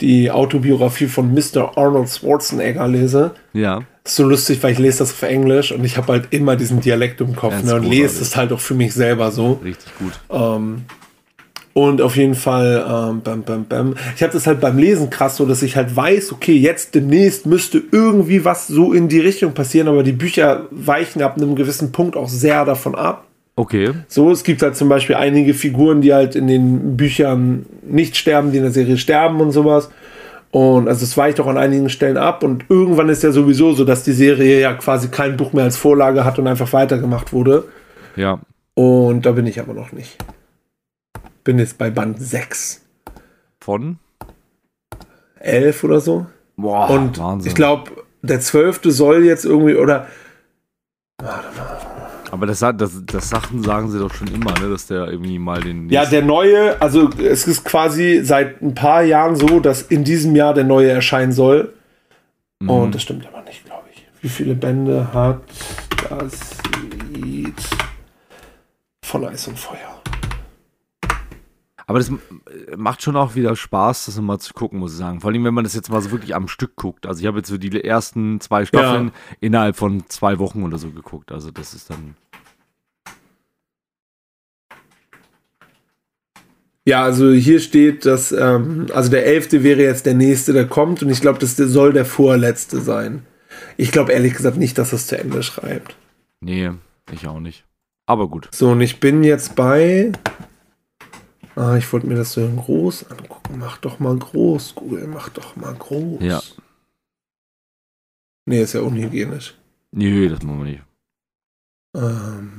die 0.00 0.30
Autobiografie 0.30 1.06
von 1.06 1.32
Mr. 1.32 1.76
Arnold 1.76 2.08
Schwarzenegger 2.08 2.86
lese. 2.88 3.32
Ja. 3.52 3.82
ist 4.04 4.16
so 4.16 4.24
lustig, 4.24 4.62
weil 4.62 4.72
ich 4.72 4.78
lese 4.78 4.98
das 4.98 5.12
auf 5.12 5.22
Englisch 5.22 5.72
und 5.72 5.84
ich 5.84 5.96
habe 5.96 6.12
halt 6.12 6.28
immer 6.30 6.56
diesen 6.56 6.80
Dialekt 6.80 7.20
im 7.20 7.36
Kopf 7.36 7.62
ne, 7.62 7.76
und 7.76 7.84
lese 7.84 8.22
es 8.22 8.36
halt 8.36 8.52
auch 8.52 8.60
für 8.60 8.74
mich 8.74 8.92
selber 8.94 9.30
so. 9.30 9.60
Richtig 9.64 9.92
gut. 9.98 10.12
Ähm, 10.30 10.82
und 11.74 12.00
auf 12.00 12.16
jeden 12.16 12.36
Fall, 12.36 12.86
ähm, 12.88 13.20
bam, 13.22 13.42
bam, 13.42 13.64
bam. 13.64 13.94
Ich 14.14 14.22
habe 14.22 14.32
das 14.32 14.46
halt 14.46 14.60
beim 14.60 14.78
Lesen 14.78 15.10
krass 15.10 15.36
so, 15.36 15.44
dass 15.44 15.60
ich 15.60 15.76
halt 15.76 15.94
weiß, 15.94 16.32
okay, 16.32 16.56
jetzt 16.56 16.94
demnächst 16.94 17.46
müsste 17.46 17.82
irgendwie 17.90 18.44
was 18.44 18.68
so 18.68 18.92
in 18.92 19.08
die 19.08 19.18
Richtung 19.18 19.54
passieren, 19.54 19.88
aber 19.88 20.04
die 20.04 20.12
Bücher 20.12 20.68
weichen 20.70 21.20
ab 21.20 21.36
einem 21.36 21.56
gewissen 21.56 21.90
Punkt 21.90 22.16
auch 22.16 22.28
sehr 22.28 22.64
davon 22.64 22.94
ab. 22.94 23.26
Okay. 23.56 23.92
So, 24.08 24.30
es 24.30 24.42
gibt 24.42 24.62
halt 24.62 24.76
zum 24.76 24.88
Beispiel 24.88 25.16
einige 25.16 25.54
Figuren, 25.54 26.00
die 26.00 26.12
halt 26.12 26.34
in 26.34 26.48
den 26.48 26.96
Büchern 26.96 27.66
nicht 27.82 28.16
sterben, 28.16 28.50
die 28.50 28.58
in 28.58 28.64
der 28.64 28.72
Serie 28.72 28.98
sterben 28.98 29.40
und 29.40 29.52
sowas. 29.52 29.90
Und 30.50 30.88
also 30.88 31.04
es 31.04 31.16
weicht 31.16 31.40
auch 31.40 31.46
an 31.46 31.58
einigen 31.58 31.88
Stellen 31.88 32.16
ab 32.16 32.42
und 32.44 32.64
irgendwann 32.68 33.08
ist 33.08 33.22
ja 33.22 33.32
sowieso 33.32 33.72
so, 33.72 33.84
dass 33.84 34.04
die 34.04 34.12
Serie 34.12 34.60
ja 34.60 34.74
quasi 34.74 35.08
kein 35.08 35.36
Buch 35.36 35.52
mehr 35.52 35.64
als 35.64 35.76
Vorlage 35.76 36.24
hat 36.24 36.38
und 36.38 36.46
einfach 36.46 36.72
weitergemacht 36.72 37.32
wurde. 37.32 37.64
Ja. 38.14 38.40
Und 38.74 39.26
da 39.26 39.32
bin 39.32 39.46
ich 39.46 39.60
aber 39.60 39.74
noch 39.74 39.92
nicht. 39.92 40.16
Bin 41.42 41.58
jetzt 41.58 41.78
bei 41.78 41.90
Band 41.90 42.20
6. 42.20 42.82
Von? 43.60 43.98
11 45.40 45.84
oder 45.84 46.00
so. 46.00 46.26
Boah, 46.56 46.88
und 46.90 47.18
Wahnsinn. 47.18 47.48
ich 47.48 47.54
glaube, 47.54 47.90
der 48.22 48.40
12. 48.40 48.80
soll 48.84 49.24
jetzt 49.24 49.44
irgendwie, 49.44 49.74
oder. 49.74 50.06
Warte 51.18 51.48
mal. 51.56 51.73
Aber 52.34 52.46
das, 52.46 52.58
das, 52.58 53.00
das 53.06 53.30
Sachen 53.30 53.62
sagen 53.62 53.92
sie 53.92 54.00
doch 54.00 54.12
schon 54.12 54.26
immer, 54.26 54.58
ne, 54.58 54.68
dass 54.68 54.88
der 54.88 55.06
irgendwie 55.06 55.38
mal 55.38 55.62
den. 55.62 55.88
Ja, 55.88 56.04
der 56.04 56.20
neue, 56.20 56.82
also 56.82 57.08
es 57.10 57.46
ist 57.46 57.64
quasi 57.64 58.22
seit 58.24 58.60
ein 58.60 58.74
paar 58.74 59.04
Jahren 59.04 59.36
so, 59.36 59.60
dass 59.60 59.82
in 59.82 60.02
diesem 60.02 60.34
Jahr 60.34 60.52
der 60.52 60.64
neue 60.64 60.90
erscheinen 60.90 61.30
soll. 61.30 61.74
Mhm. 62.58 62.70
Und 62.70 62.94
das 62.96 63.02
stimmt 63.02 63.24
aber 63.28 63.42
nicht, 63.42 63.64
glaube 63.64 63.84
ich. 63.94 64.04
Wie 64.20 64.28
viele 64.28 64.56
Bände 64.56 65.12
hat 65.12 65.42
das 66.10 66.58
Lied 67.12 67.54
von 69.04 69.24
Eis 69.26 69.46
und 69.46 69.56
Feuer? 69.56 69.93
Aber 71.86 71.98
das 71.98 72.10
macht 72.76 73.02
schon 73.02 73.16
auch 73.16 73.34
wieder 73.34 73.54
Spaß, 73.56 74.06
das 74.06 74.20
mal 74.20 74.38
zu 74.38 74.54
gucken, 74.54 74.78
muss 74.78 74.92
ich 74.92 74.98
sagen. 74.98 75.20
Vor 75.20 75.30
allem, 75.30 75.44
wenn 75.44 75.54
man 75.54 75.64
das 75.64 75.74
jetzt 75.74 75.90
mal 75.90 76.00
so 76.00 76.10
wirklich 76.10 76.34
am 76.34 76.48
Stück 76.48 76.76
guckt. 76.76 77.06
Also 77.06 77.20
ich 77.20 77.26
habe 77.26 77.38
jetzt 77.38 77.48
so 77.48 77.58
die 77.58 77.84
ersten 77.84 78.40
zwei 78.40 78.64
Staffeln 78.64 79.06
ja. 79.06 79.36
innerhalb 79.40 79.76
von 79.76 80.04
zwei 80.08 80.38
Wochen 80.38 80.62
oder 80.62 80.78
so 80.78 80.90
geguckt. 80.90 81.30
Also 81.30 81.50
das 81.50 81.74
ist 81.74 81.90
dann. 81.90 82.16
Ja, 86.86 87.02
also 87.02 87.32
hier 87.32 87.60
steht, 87.60 88.04
dass, 88.04 88.30
ähm, 88.30 88.86
also 88.92 89.10
der 89.10 89.24
elfte 89.24 89.62
wäre 89.62 89.82
jetzt 89.82 90.04
der 90.04 90.14
nächste, 90.14 90.52
der 90.52 90.66
kommt 90.66 91.02
und 91.02 91.08
ich 91.08 91.22
glaube, 91.22 91.38
das 91.38 91.56
soll 91.56 91.94
der 91.94 92.04
vorletzte 92.04 92.80
sein. 92.80 93.24
Ich 93.76 93.90
glaube 93.90 94.12
ehrlich 94.12 94.34
gesagt 94.34 94.58
nicht, 94.58 94.76
dass 94.76 94.90
das 94.90 95.06
zu 95.06 95.18
Ende 95.18 95.42
schreibt. 95.42 95.96
Nee, 96.40 96.72
ich 97.10 97.26
auch 97.26 97.40
nicht. 97.40 97.64
Aber 98.06 98.28
gut. 98.28 98.48
So, 98.52 98.70
und 98.70 98.80
ich 98.80 99.00
bin 99.00 99.24
jetzt 99.24 99.56
bei. 99.56 100.12
Ah, 101.56 101.76
ich 101.76 101.92
wollte 101.92 102.06
mir 102.06 102.16
das 102.16 102.32
so 102.32 102.46
groß 102.48 103.10
angucken. 103.10 103.58
Mach 103.58 103.78
doch 103.78 104.00
mal 104.00 104.16
groß, 104.16 104.74
Google, 104.74 105.06
mach 105.06 105.28
doch 105.28 105.56
mal 105.56 105.74
groß. 105.74 106.22
Ja. 106.22 106.42
Nee, 108.46 108.62
ist 108.62 108.74
ja 108.74 108.80
unhygienisch. 108.80 109.54
Nee, 109.92 110.28
das 110.28 110.42
machen 110.42 110.64
wir 110.64 110.70
nicht. 110.72 110.82
Ähm. 111.96 112.52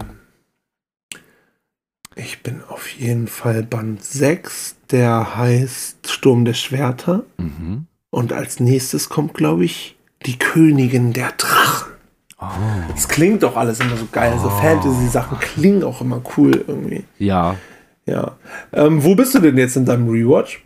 Ich 2.16 2.42
bin 2.44 2.64
auf 2.64 2.90
jeden 2.92 3.28
Fall 3.28 3.64
Band 3.64 4.02
6, 4.02 4.78
der 4.90 5.36
heißt 5.36 6.10
Sturm 6.10 6.46
der 6.46 6.54
Schwerter. 6.54 7.24
Mhm. 7.38 7.88
Und 8.10 8.32
als 8.32 8.62
nächstes 8.62 9.10
kommt, 9.10 9.34
glaube 9.34 9.66
ich, 9.66 9.98
die 10.26 10.40
Königin 10.40 11.12
der 11.12 11.34
Drachen. 11.34 11.92
Das 12.94 13.10
klingt 13.10 13.44
doch 13.44 13.58
alles 13.58 13.80
immer 13.80 13.98
so 13.98 14.08
geil. 14.12 14.38
So 14.40 14.50
Fantasy-Sachen 14.50 15.40
klingen 15.40 15.84
auch 15.84 16.00
immer 16.02 16.22
cool 16.38 16.64
irgendwie. 16.68 17.04
Ja. 17.18 17.58
Ja. 18.08 18.38
Ähm, 18.72 19.04
wo 19.04 19.16
bist 19.16 19.34
du 19.36 19.40
denn 19.40 19.58
jetzt 19.58 19.76
in 19.76 19.86
deinem 19.86 20.10
Rewatch? 20.10 20.64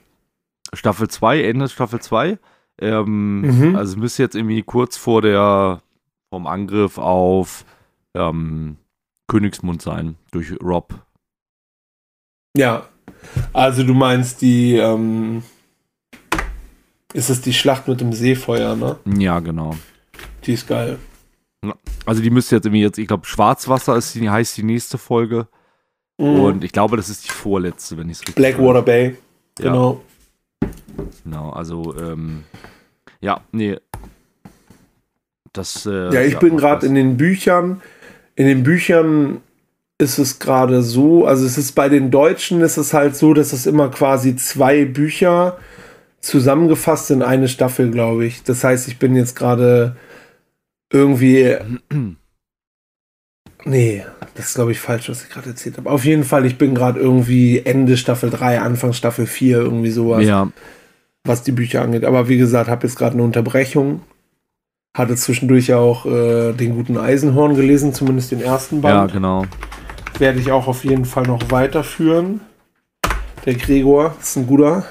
Staffel 0.74 1.08
2, 1.08 1.44
Ende 1.44 1.70
Staffel 1.70 2.00
2. 2.00 2.38
Ähm, 2.82 3.42
Mhm. 3.42 3.76
Also 3.76 3.94
es 3.94 3.98
müsste 3.98 4.24
jetzt 4.24 4.36
irgendwie 4.36 4.62
kurz 4.64 4.98
vor 4.98 5.22
der 5.22 5.82
vom 6.32 6.48
Angriff 6.48 6.98
auf 6.98 7.66
ähm, 8.14 8.78
Königsmund 9.28 9.82
sein 9.82 10.16
durch 10.32 10.54
Rob. 10.62 10.94
Ja. 12.56 12.88
Also 13.54 13.84
du 13.84 13.94
meinst 13.94 14.42
die, 14.42 14.76
ähm, 14.76 15.44
ist 17.14 17.30
es 17.30 17.42
die 17.42 17.54
Schlacht 17.54 17.88
mit 17.88 18.00
dem 18.02 18.14
Seefeuer, 18.14 18.76
ne? 18.76 18.98
Ja, 19.18 19.40
genau. 19.40 19.76
Die 20.46 20.54
ist 20.54 20.68
geil. 20.68 21.00
Also 22.06 22.22
die 22.22 22.30
müsste 22.30 22.56
jetzt 22.56 22.66
irgendwie 22.66 22.82
jetzt, 22.84 22.98
ich 22.98 23.08
glaube, 23.08 23.26
Schwarzwasser 23.26 23.96
ist 23.98 24.16
die, 24.16 24.30
heißt 24.30 24.56
die 24.58 24.64
nächste 24.64 24.98
Folge. 24.98 25.48
Mhm. 26.20 26.40
Und 26.42 26.64
ich 26.64 26.74
glaube, 26.74 26.98
das 26.98 27.10
ist 27.10 27.26
die 27.26 27.32
vorletzte, 27.32 27.98
wenn 27.98 28.10
ich 28.10 28.18
es 28.18 28.22
richtig 28.22 28.36
Blackwater 28.36 28.82
Bay. 28.82 29.16
Ja. 29.58 29.66
Genau. 29.66 30.02
Genau, 31.24 31.50
also 31.52 31.96
ähm, 31.98 32.44
ja, 33.22 33.42
nee. 33.54 33.78
Das, 35.54 35.86
äh, 35.86 36.14
Ja, 36.14 36.22
ich 36.22 36.38
bin 36.38 36.58
gerade 36.58 36.86
in 36.86 36.94
den 36.94 37.16
Büchern. 37.16 37.82
In 38.36 38.48
den 38.48 38.64
Büchern 38.64 39.42
ist 39.98 40.18
es 40.18 40.40
gerade 40.40 40.82
so, 40.82 41.26
also 41.26 41.46
es 41.46 41.58
ist 41.58 41.74
bei 41.74 41.88
den 41.88 42.12
Deutschen 42.12 42.62
ist 42.62 42.78
es 42.78 42.94
halt 42.94 43.16
so, 43.16 43.34
dass 43.34 43.54
es 43.54 43.66
immer 43.66 43.90
quasi 43.90 44.36
zwei 44.36 44.86
Bücher 44.86 45.58
zusammengefasst 46.20 47.12
in 47.12 47.22
eine 47.22 47.48
Staffel, 47.48 47.92
glaube 47.92 48.26
ich. 48.26 48.44
Das 48.44 48.64
heißt, 48.64 48.90
ich 48.90 49.00
bin 49.00 49.16
jetzt 49.16 49.36
gerade 49.38 49.96
irgendwie. 50.92 51.56
Nee, 53.66 54.06
das 54.36 54.48
ist, 54.48 54.56
glaube 54.56 54.72
ich, 54.72 54.80
falsch, 54.80 55.10
was 55.10 55.24
ich 55.24 55.30
gerade 55.30 55.50
erzählt 55.50 55.78
habe. 55.78 55.90
Auf 55.90 56.06
jeden 56.06 56.24
Fall, 56.24 56.46
ich 56.46 56.58
bin 56.58 56.74
gerade 56.74 57.00
irgendwie 57.00 57.60
Ende 57.60 57.98
Staffel 57.98 58.30
3, 58.30 58.62
Anfang 58.62 58.94
Staffel 58.94 59.28
4, 59.28 59.58
irgendwie 59.60 59.92
sowas 59.92 60.24
Ja, 60.26 60.50
was 61.26 61.44
die 61.44 61.52
Bücher 61.52 61.82
angeht. 61.82 62.06
Aber 62.06 62.30
wie 62.30 62.38
gesagt, 62.38 62.70
habe 62.70 62.88
jetzt 62.88 62.96
gerade 62.98 63.14
eine 63.14 63.24
Unterbrechung. 63.24 64.02
Hatte 64.96 65.16
zwischendurch 65.16 65.68
ja 65.68 65.78
auch 65.78 66.06
äh, 66.06 66.54
den 66.54 66.74
guten 66.76 66.98
Eisenhorn 66.98 67.56
gelesen, 67.56 67.94
zumindest 67.94 68.32
den 68.32 68.42
ersten 68.42 68.82
ja, 68.82 69.02
Band. 69.02 69.14
genau. 69.14 69.46
Werde 70.18 70.40
ich 70.40 70.52
auch 70.52 70.68
auf 70.68 70.84
jeden 70.84 71.06
Fall 71.06 71.24
noch 71.24 71.52
weiterführen. 71.52 72.42
Der 73.46 73.56
Gregor 73.56 74.16
ist 74.20 74.36
ein 74.38 74.48
guter. 74.48 74.86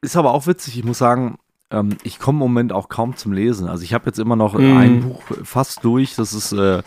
Ist 0.00 0.16
aber 0.16 0.32
auch 0.32 0.46
witzig, 0.46 0.76
ich 0.78 0.84
muss 0.84 0.98
sagen, 0.98 1.36
ähm, 1.70 1.96
ich 2.02 2.18
komme 2.18 2.36
im 2.36 2.40
Moment 2.48 2.72
auch 2.72 2.88
kaum 2.88 3.16
zum 3.16 3.32
Lesen. 3.32 3.68
Also 3.68 3.82
ich 3.84 3.94
habe 3.94 4.06
jetzt 4.06 4.18
immer 4.18 4.36
noch 4.36 4.54
Mhm. 4.54 4.76
ein 4.76 5.00
Buch 5.02 5.22
fast 5.44 5.84
durch, 5.84 6.14
das 6.16 6.32
ist 6.32 6.52
äh, 6.52 6.82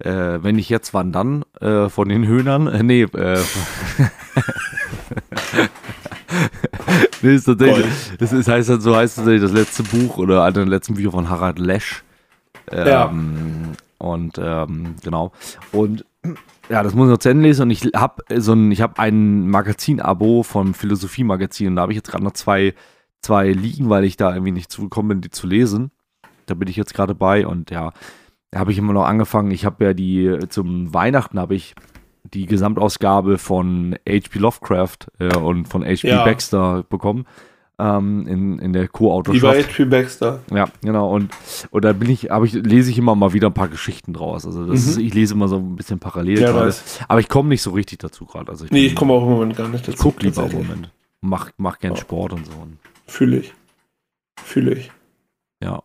äh, 0.00 0.42
Wenn 0.42 0.58
ich 0.58 0.68
jetzt, 0.68 0.94
wann 0.94 1.12
dann? 1.12 1.44
Äh, 1.60 1.88
von 1.88 2.08
den 2.08 2.26
Höhnern. 2.26 2.66
Äh, 2.66 2.82
nee, 2.82 3.02
äh, 3.02 3.38
nee, 7.22 7.34
ist 7.34 7.44
tatsächlich, 7.44 7.86
das 8.18 8.32
ist, 8.32 8.48
heißt 8.48 8.68
halt, 8.70 8.82
so 8.82 8.96
heißt 8.96 9.16
tatsächlich 9.16 9.42
das 9.42 9.52
letzte 9.52 9.82
Buch 9.82 10.18
oder 10.18 10.44
einer 10.44 10.52
der 10.52 10.66
letzten 10.66 10.94
Bücher 10.94 11.12
von 11.12 11.28
Harald 11.28 11.58
Lesch. 11.58 12.02
Ähm, 12.70 12.86
Ja. 12.86 13.12
Und 13.98 14.40
ähm, 14.42 14.94
genau. 15.02 15.32
Und 15.72 16.06
ja, 16.70 16.82
das 16.82 16.94
muss 16.94 17.08
ich 17.08 17.10
noch 17.10 17.18
zu 17.18 17.28
Ende 17.28 17.42
lesen 17.42 17.62
und 17.62 17.70
ich 17.70 17.82
habe 17.94 18.22
so 18.40 18.52
ein, 18.52 18.70
ich 18.72 18.80
habe 18.80 18.98
ein 18.98 19.48
Magazin-Abo 19.50 20.42
vom 20.42 20.72
Philosophie-Magazin 20.72 21.68
und 21.68 21.76
da 21.76 21.82
habe 21.82 21.92
ich 21.92 21.96
jetzt 21.96 22.10
gerade 22.10 22.24
noch 22.24 22.32
zwei, 22.32 22.74
zwei 23.20 23.50
liegen, 23.50 23.90
weil 23.90 24.04
ich 24.04 24.16
da 24.16 24.32
irgendwie 24.32 24.52
nicht 24.52 24.70
zugekommen 24.70 25.08
bin, 25.08 25.20
die 25.20 25.30
zu 25.30 25.46
lesen. 25.46 25.90
Da 26.46 26.54
bin 26.54 26.68
ich 26.68 26.76
jetzt 26.76 26.94
gerade 26.94 27.14
bei 27.14 27.46
und 27.46 27.70
ja, 27.70 27.92
habe 28.54 28.72
ich 28.72 28.78
immer 28.78 28.92
noch 28.92 29.04
angefangen. 29.04 29.50
Ich 29.50 29.64
habe 29.64 29.84
ja 29.84 29.94
die, 29.94 30.38
zum 30.48 30.92
Weihnachten 30.92 31.38
habe 31.38 31.54
ich 31.54 31.74
die 32.24 32.46
Gesamtausgabe 32.46 33.38
von 33.38 33.96
H.P. 34.08 34.38
Lovecraft 34.38 34.96
äh, 35.18 35.36
und 35.36 35.66
von 35.66 35.82
H.P. 35.84 36.08
Ja. 36.08 36.24
Baxter 36.24 36.84
bekommen. 36.88 37.26
Ähm, 37.78 38.26
in, 38.26 38.58
in 38.58 38.72
der 38.74 38.88
Co-Autorschaft. 38.88 39.70
H.P. 39.70 39.84
Baxter. 39.86 40.40
Ja, 40.52 40.66
genau. 40.82 41.10
Und, 41.14 41.30
und 41.70 41.82
da 41.84 41.94
bin 41.94 42.10
ich, 42.10 42.24
ich, 42.30 42.52
lese 42.52 42.90
ich 42.90 42.98
immer 42.98 43.14
mal 43.14 43.32
wieder 43.32 43.46
ein 43.48 43.54
paar 43.54 43.68
Geschichten 43.68 44.12
draus. 44.12 44.44
Also 44.44 44.66
das 44.66 44.84
Mhm. 44.84 44.90
ist, 44.90 44.96
ich 44.98 45.14
lese 45.14 45.32
immer 45.34 45.48
so 45.48 45.56
ein 45.56 45.76
bisschen 45.76 45.98
parallel 45.98 46.40
Ja, 46.40 46.52
gerade. 46.52 46.74
Aber 47.08 47.20
ich 47.20 47.28
komme 47.28 47.48
nicht 47.48 47.62
so 47.62 47.70
richtig 47.70 48.00
dazu 48.00 48.26
gerade. 48.26 48.50
Also 48.52 48.66
ich 48.66 48.70
Nee, 48.70 48.84
ich 48.84 48.94
komme 48.94 49.14
auch 49.14 49.22
im 49.22 49.30
Moment 49.30 49.56
gar 49.56 49.68
nicht 49.68 49.88
ich 49.88 49.94
dazu. 49.94 50.02
guck 50.10 50.22
lieber 50.22 50.44
im. 50.44 50.52
Moment. 50.52 50.92
Mach, 51.22 51.50
mach 51.56 51.78
gern 51.78 51.94
Ja. 51.94 52.00
Sport 52.00 52.32
und 52.34 52.44
so. 52.46 52.52
Fühle 53.06 53.38
ich. 53.38 53.54
Fühle 54.42 54.72
ich. 54.74 54.90
ja. 55.62 55.80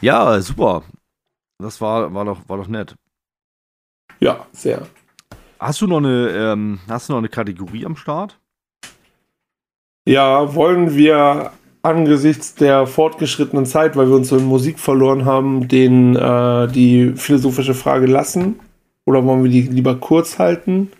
Ja, 0.00 0.40
super. 0.40 0.82
Das 1.58 1.80
war, 1.80 2.12
war 2.14 2.24
doch, 2.24 2.48
war 2.48 2.56
doch 2.56 2.68
nett. 2.68 2.94
Ja, 4.20 4.46
sehr. 4.52 4.86
Hast 5.58 5.80
du 5.80 5.86
noch 5.86 5.98
eine, 5.98 6.28
ähm, 6.30 6.80
hast 6.88 7.08
du 7.08 7.12
noch 7.12 7.18
eine 7.18 7.28
Kategorie 7.28 7.86
am 7.86 7.96
Start? 7.96 8.38
Ja, 10.06 10.54
wollen 10.54 10.96
wir 10.96 11.52
angesichts 11.82 12.54
der 12.54 12.86
fortgeschrittenen 12.86 13.66
Zeit, 13.66 13.96
weil 13.96 14.08
wir 14.08 14.16
uns 14.16 14.28
so 14.28 14.36
in 14.36 14.44
Musik 14.44 14.78
verloren 14.78 15.24
haben, 15.24 15.68
den, 15.68 16.16
äh, 16.16 16.68
die 16.68 17.12
philosophische 17.16 17.74
Frage 17.74 18.06
lassen? 18.06 18.60
Oder 19.06 19.24
wollen 19.24 19.44
wir 19.44 19.50
die 19.50 19.62
lieber 19.62 19.96
kurz 19.96 20.38
halten? 20.38 20.90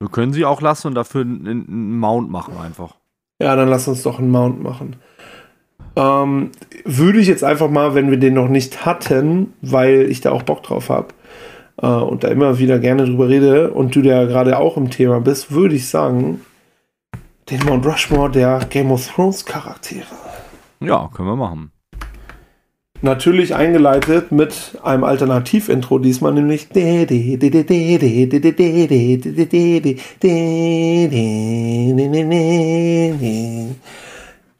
Wir 0.00 0.08
können 0.08 0.32
sie 0.32 0.44
auch 0.44 0.60
lassen 0.60 0.88
und 0.88 0.94
dafür 0.94 1.22
einen, 1.22 1.46
einen 1.46 1.98
Mount 1.98 2.30
machen 2.30 2.56
einfach. 2.58 2.96
Ja, 3.40 3.56
dann 3.56 3.68
lass 3.68 3.88
uns 3.88 4.02
doch 4.02 4.18
einen 4.18 4.30
Mount 4.30 4.62
machen. 4.62 4.96
Ähm, 5.96 6.50
würde 6.84 7.20
ich 7.20 7.28
jetzt 7.28 7.44
einfach 7.44 7.70
mal, 7.70 7.94
wenn 7.94 8.10
wir 8.10 8.18
den 8.18 8.34
noch 8.34 8.48
nicht 8.48 8.84
hatten, 8.84 9.52
weil 9.62 10.10
ich 10.10 10.20
da 10.20 10.32
auch 10.32 10.42
Bock 10.42 10.62
drauf 10.62 10.88
habe 10.90 11.08
äh, 11.80 11.86
und 11.86 12.24
da 12.24 12.28
immer 12.28 12.58
wieder 12.58 12.78
gerne 12.78 13.04
drüber 13.04 13.28
rede 13.28 13.70
und 13.70 13.94
du 13.94 14.02
da 14.02 14.24
gerade 14.24 14.58
auch 14.58 14.76
im 14.76 14.90
Thema 14.90 15.20
bist, 15.20 15.52
würde 15.52 15.76
ich 15.76 15.88
sagen, 15.88 16.40
den 17.50 17.64
Mount 17.64 17.86
Rushmore 17.86 18.30
der 18.30 18.60
Game 18.70 18.90
of 18.90 19.06
Thrones 19.06 19.44
Charaktere. 19.44 20.06
Ja, 20.80 21.08
können 21.14 21.28
wir 21.28 21.36
machen. 21.36 21.70
Natürlich 23.02 23.54
eingeleitet 23.54 24.32
mit 24.32 24.78
einem 24.82 25.04
Alternativintro 25.04 25.98
diesmal, 25.98 26.32
nämlich 26.32 26.70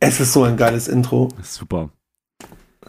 es 0.06 0.20
ist 0.20 0.32
so 0.32 0.44
ein 0.44 0.56
geiles 0.56 0.88
Intro. 0.88 1.28
Super. 1.42 1.90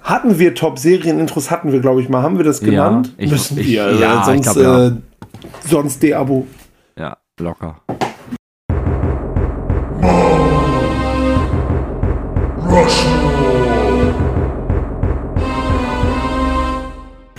Hatten 0.01 0.37
wir 0.37 0.53
Top-Serien-Intros, 0.53 1.49
hatten 1.49 1.71
wir, 1.71 1.79
glaube 1.79 2.01
ich, 2.01 2.09
mal. 2.09 2.21
Haben 2.21 2.37
wir 2.37 2.45
das 2.45 2.59
Ja, 2.61 2.67
genannt? 2.67 3.13
ich- 3.17 3.31
Müssen 3.31 3.57
ich- 3.57 3.67
wir. 3.67 3.95
ja, 3.95 4.19
ich 4.19 4.25
sonst, 4.25 4.43
glaub, 4.43 4.57
ja. 4.57 4.87
äh, 4.87 4.91
sonst 5.67 6.03
De-Abo. 6.03 6.45
Ja, 6.97 7.17
locker. 7.39 7.81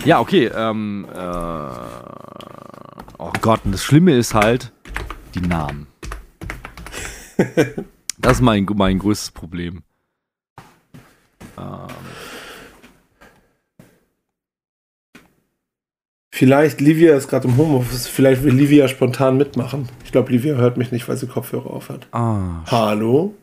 Ja, 0.05 0.19
okay. 0.21 0.49
Ähm, 0.55 1.05
äh, 1.13 1.19
oh 3.17 3.31
Gott, 3.41 3.59
und 3.65 3.73
das 3.73 3.83
Schlimme 3.83 4.13
ist 4.15 4.33
halt 4.33 4.71
die 5.35 5.41
Namen. 5.41 5.87
Das 8.17 8.33
ist 8.37 8.41
mein, 8.41 8.65
mein 8.75 8.99
größtes 8.99 9.31
Problem. 9.31 9.83
Ähm, 11.57 11.87
Vielleicht, 16.29 16.81
Livia 16.81 17.15
ist 17.15 17.29
gerade 17.29 17.47
im 17.47 17.57
Homeoffice, 17.57 18.05
vielleicht 18.07 18.43
will 18.43 18.53
Livia 18.53 18.87
spontan 18.87 19.37
mitmachen. 19.37 19.89
Ich 20.05 20.11
glaube, 20.11 20.31
Livia 20.31 20.53
hört 20.53 20.77
mich 20.77 20.91
nicht, 20.91 21.07
weil 21.09 21.17
sie 21.17 21.25
Kopfhörer 21.25 21.71
auf 21.71 21.89
hat. 21.89 22.07
ah, 22.11 22.61
Hallo? 22.69 23.33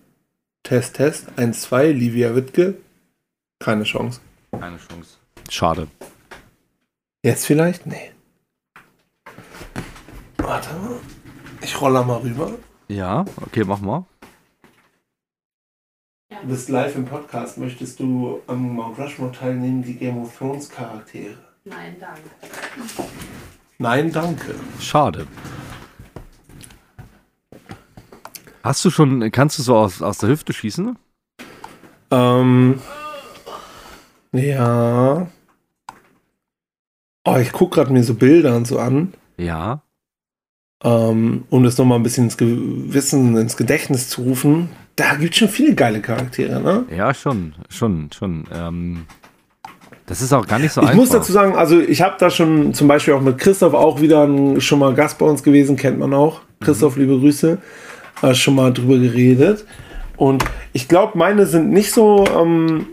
Test, 0.62 0.94
Test. 0.94 1.26
1, 1.36 1.60
2, 1.62 1.90
Livia 1.90 2.36
Wittke. 2.36 2.76
Keine 3.58 3.82
Chance. 3.82 4.20
keine 4.52 4.76
Chance. 4.78 5.16
Schade. 5.50 5.88
Jetzt 7.24 7.46
vielleicht? 7.46 7.84
Nee. 7.84 8.12
Warte 10.36 10.68
mal. 10.74 10.96
Ich 11.62 11.80
rolle 11.80 12.04
mal 12.04 12.18
rüber. 12.18 12.52
Ja, 12.86 13.24
okay, 13.40 13.64
mach 13.64 13.80
mal. 13.80 14.04
Du 16.44 16.50
bist 16.50 16.68
live 16.68 16.94
im 16.96 17.06
Podcast. 17.06 17.56
Möchtest 17.56 17.98
du 18.00 18.42
am 18.48 18.74
Mount 18.74 18.98
Rushmore 18.98 19.32
teilnehmen, 19.32 19.82
die 19.82 19.94
Game 19.94 20.18
of 20.18 20.36
Thrones 20.36 20.68
Charaktere? 20.68 21.38
Nein, 21.64 21.96
danke. 21.98 22.20
Nein, 23.78 24.12
danke. 24.12 24.54
Schade. 24.78 25.26
Hast 28.62 28.84
du 28.84 28.90
schon, 28.90 29.30
kannst 29.30 29.58
du 29.58 29.62
so 29.62 29.74
aus, 29.74 30.02
aus 30.02 30.18
der 30.18 30.28
Hüfte 30.28 30.52
schießen? 30.52 30.98
Ähm. 32.10 32.78
Ja. 34.32 35.26
Oh, 37.24 37.36
ich 37.40 37.52
gucke 37.52 37.76
gerade 37.76 37.90
mir 37.90 38.04
so 38.04 38.12
Bilder 38.12 38.54
und 38.54 38.66
so 38.66 38.78
an, 38.78 39.14
Ja. 39.38 39.80
ähm, 40.82 41.44
um 41.48 41.64
das 41.64 41.78
nochmal 41.78 41.98
ein 41.98 42.02
bisschen 42.02 42.24
ins 42.24 42.36
Gewissen, 42.36 43.34
ins 43.38 43.56
Gedächtnis 43.56 44.10
zu 44.10 44.20
rufen. 44.24 44.68
Da 44.96 45.14
gibt 45.14 45.32
es 45.32 45.38
schon 45.38 45.48
viele 45.48 45.74
geile 45.74 46.00
Charaktere, 46.00 46.60
ne? 46.60 46.84
Ja, 46.94 47.12
schon, 47.12 47.54
schon, 47.68 48.10
schon. 48.16 48.44
Ähm, 48.52 49.06
das 50.06 50.20
ist 50.20 50.32
auch 50.32 50.46
gar 50.46 50.58
nicht 50.58 50.72
so 50.72 50.82
ich 50.82 50.88
einfach. 50.88 51.00
muss 51.00 51.10
dazu 51.10 51.32
sagen, 51.32 51.56
also 51.56 51.80
ich 51.80 52.02
habe 52.02 52.16
da 52.18 52.30
schon 52.30 52.74
zum 52.74 52.88
Beispiel 52.88 53.14
auch 53.14 53.22
mit 53.22 53.38
Christoph 53.38 53.74
auch 53.74 54.00
wieder 54.00 54.24
ein, 54.26 54.60
schon 54.60 54.78
mal 54.78 54.94
Gast 54.94 55.18
bei 55.18 55.26
uns 55.26 55.42
gewesen, 55.42 55.76
kennt 55.76 55.98
man 55.98 56.12
auch. 56.12 56.40
Christoph, 56.60 56.96
liebe 56.96 57.18
Grüße, 57.18 57.58
äh, 58.22 58.34
schon 58.34 58.54
mal 58.54 58.72
drüber 58.72 58.98
geredet. 58.98 59.64
Und 60.16 60.44
ich 60.72 60.88
glaube, 60.88 61.18
meine 61.18 61.46
sind 61.46 61.70
nicht 61.70 61.92
so 61.92 62.24
ähm, 62.26 62.86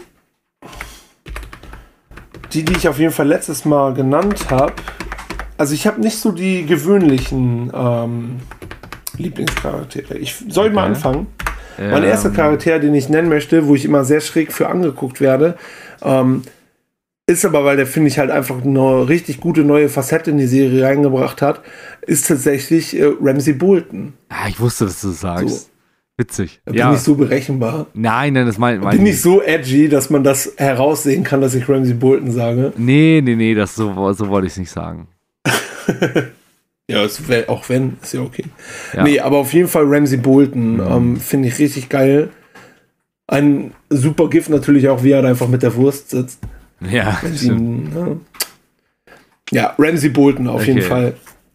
die, 2.53 2.63
die 2.63 2.73
ich 2.73 2.87
auf 2.87 2.99
jeden 2.99 3.13
Fall 3.13 3.27
letztes 3.27 3.65
Mal 3.65 3.93
genannt 3.93 4.49
habe. 4.49 4.73
Also 5.57 5.73
ich 5.73 5.85
habe 5.85 6.01
nicht 6.01 6.17
so 6.17 6.31
die 6.31 6.65
gewöhnlichen 6.65 7.71
ähm, 7.73 8.39
Lieblingscharaktere. 9.17 10.17
Ich 10.17 10.43
soll 10.49 10.67
ich 10.67 10.73
mal 10.73 10.89
Okay. 10.89 10.93
Mein 11.77 12.03
erster 12.03 12.29
Charakter, 12.29 12.79
den 12.79 12.93
ich 12.93 13.09
nennen 13.09 13.29
möchte, 13.29 13.67
wo 13.67 13.75
ich 13.75 13.85
immer 13.85 14.03
sehr 14.03 14.21
schräg 14.21 14.51
für 14.51 14.67
angeguckt 14.69 15.19
werde, 15.21 15.55
ähm, 16.03 16.43
ist 17.27 17.45
aber, 17.45 17.63
weil 17.63 17.77
der, 17.77 17.87
finde 17.87 18.09
ich, 18.09 18.19
halt 18.19 18.29
einfach 18.31 18.63
eine 18.63 19.07
richtig 19.07 19.39
gute 19.39 19.63
neue 19.63 19.89
Facette 19.89 20.31
in 20.31 20.37
die 20.37 20.47
Serie 20.47 20.83
reingebracht 20.85 21.41
hat, 21.41 21.61
ist 22.05 22.27
tatsächlich 22.27 22.99
äh, 22.99 23.09
Ramsey 23.21 23.53
Bolton. 23.53 24.13
Ah, 24.29 24.47
ich 24.49 24.59
wusste, 24.59 24.85
dass 24.85 25.01
du 25.01 25.09
das 25.09 25.21
sagst. 25.21 25.61
So. 25.65 25.67
Witzig. 26.17 26.61
Bin 26.65 26.75
Ja. 26.75 26.91
nicht 26.91 27.03
so 27.03 27.15
berechenbar. 27.15 27.87
Nein, 27.93 28.33
nein, 28.33 28.45
das 28.45 28.57
mein, 28.57 28.79
mein 28.81 28.95
Bin 28.97 29.03
nicht 29.03 29.21
so 29.21 29.41
edgy, 29.41 29.87
dass 29.87 30.09
man 30.09 30.23
das 30.23 30.53
heraussehen 30.57 31.23
kann, 31.23 31.41
dass 31.41 31.55
ich 31.55 31.67
Ramsey 31.69 31.93
Bolton 31.93 32.31
sage. 32.31 32.73
Nee, 32.77 33.21
nee, 33.23 33.35
nee, 33.35 33.55
das 33.55 33.75
so, 33.75 34.11
so 34.13 34.27
wollte 34.27 34.47
ich 34.47 34.53
es 34.53 34.59
nicht 34.59 34.71
sagen. 34.71 35.07
Ja, 36.91 37.03
es 37.03 37.27
wär, 37.27 37.49
auch 37.49 37.69
wenn, 37.69 37.97
ist 38.01 38.13
ja 38.13 38.21
okay. 38.21 38.45
Ja. 38.93 39.03
Nee, 39.03 39.19
aber 39.19 39.37
auf 39.37 39.53
jeden 39.53 39.67
Fall 39.67 39.83
Ramsey 39.85 40.17
Bolton 40.17 40.79
ähm, 40.79 41.17
finde 41.17 41.47
ich 41.47 41.59
richtig 41.59 41.89
geil. 41.89 42.29
Ein 43.27 43.73
super 43.89 44.29
Gift 44.29 44.49
natürlich 44.49 44.89
auch, 44.89 45.03
wie 45.03 45.11
er 45.11 45.21
da 45.21 45.29
einfach 45.29 45.47
mit 45.47 45.63
der 45.63 45.75
Wurst 45.75 46.09
sitzt. 46.09 46.39
Ja, 46.81 47.19
ihn, 47.41 47.93
ne? 47.93 48.19
Ja, 49.51 49.75
Ramsey 49.77 50.09
Bolton 50.09 50.47
auf 50.47 50.65
jeden 50.65 50.79
Okay. 50.79 50.87
Fall. 50.87 51.13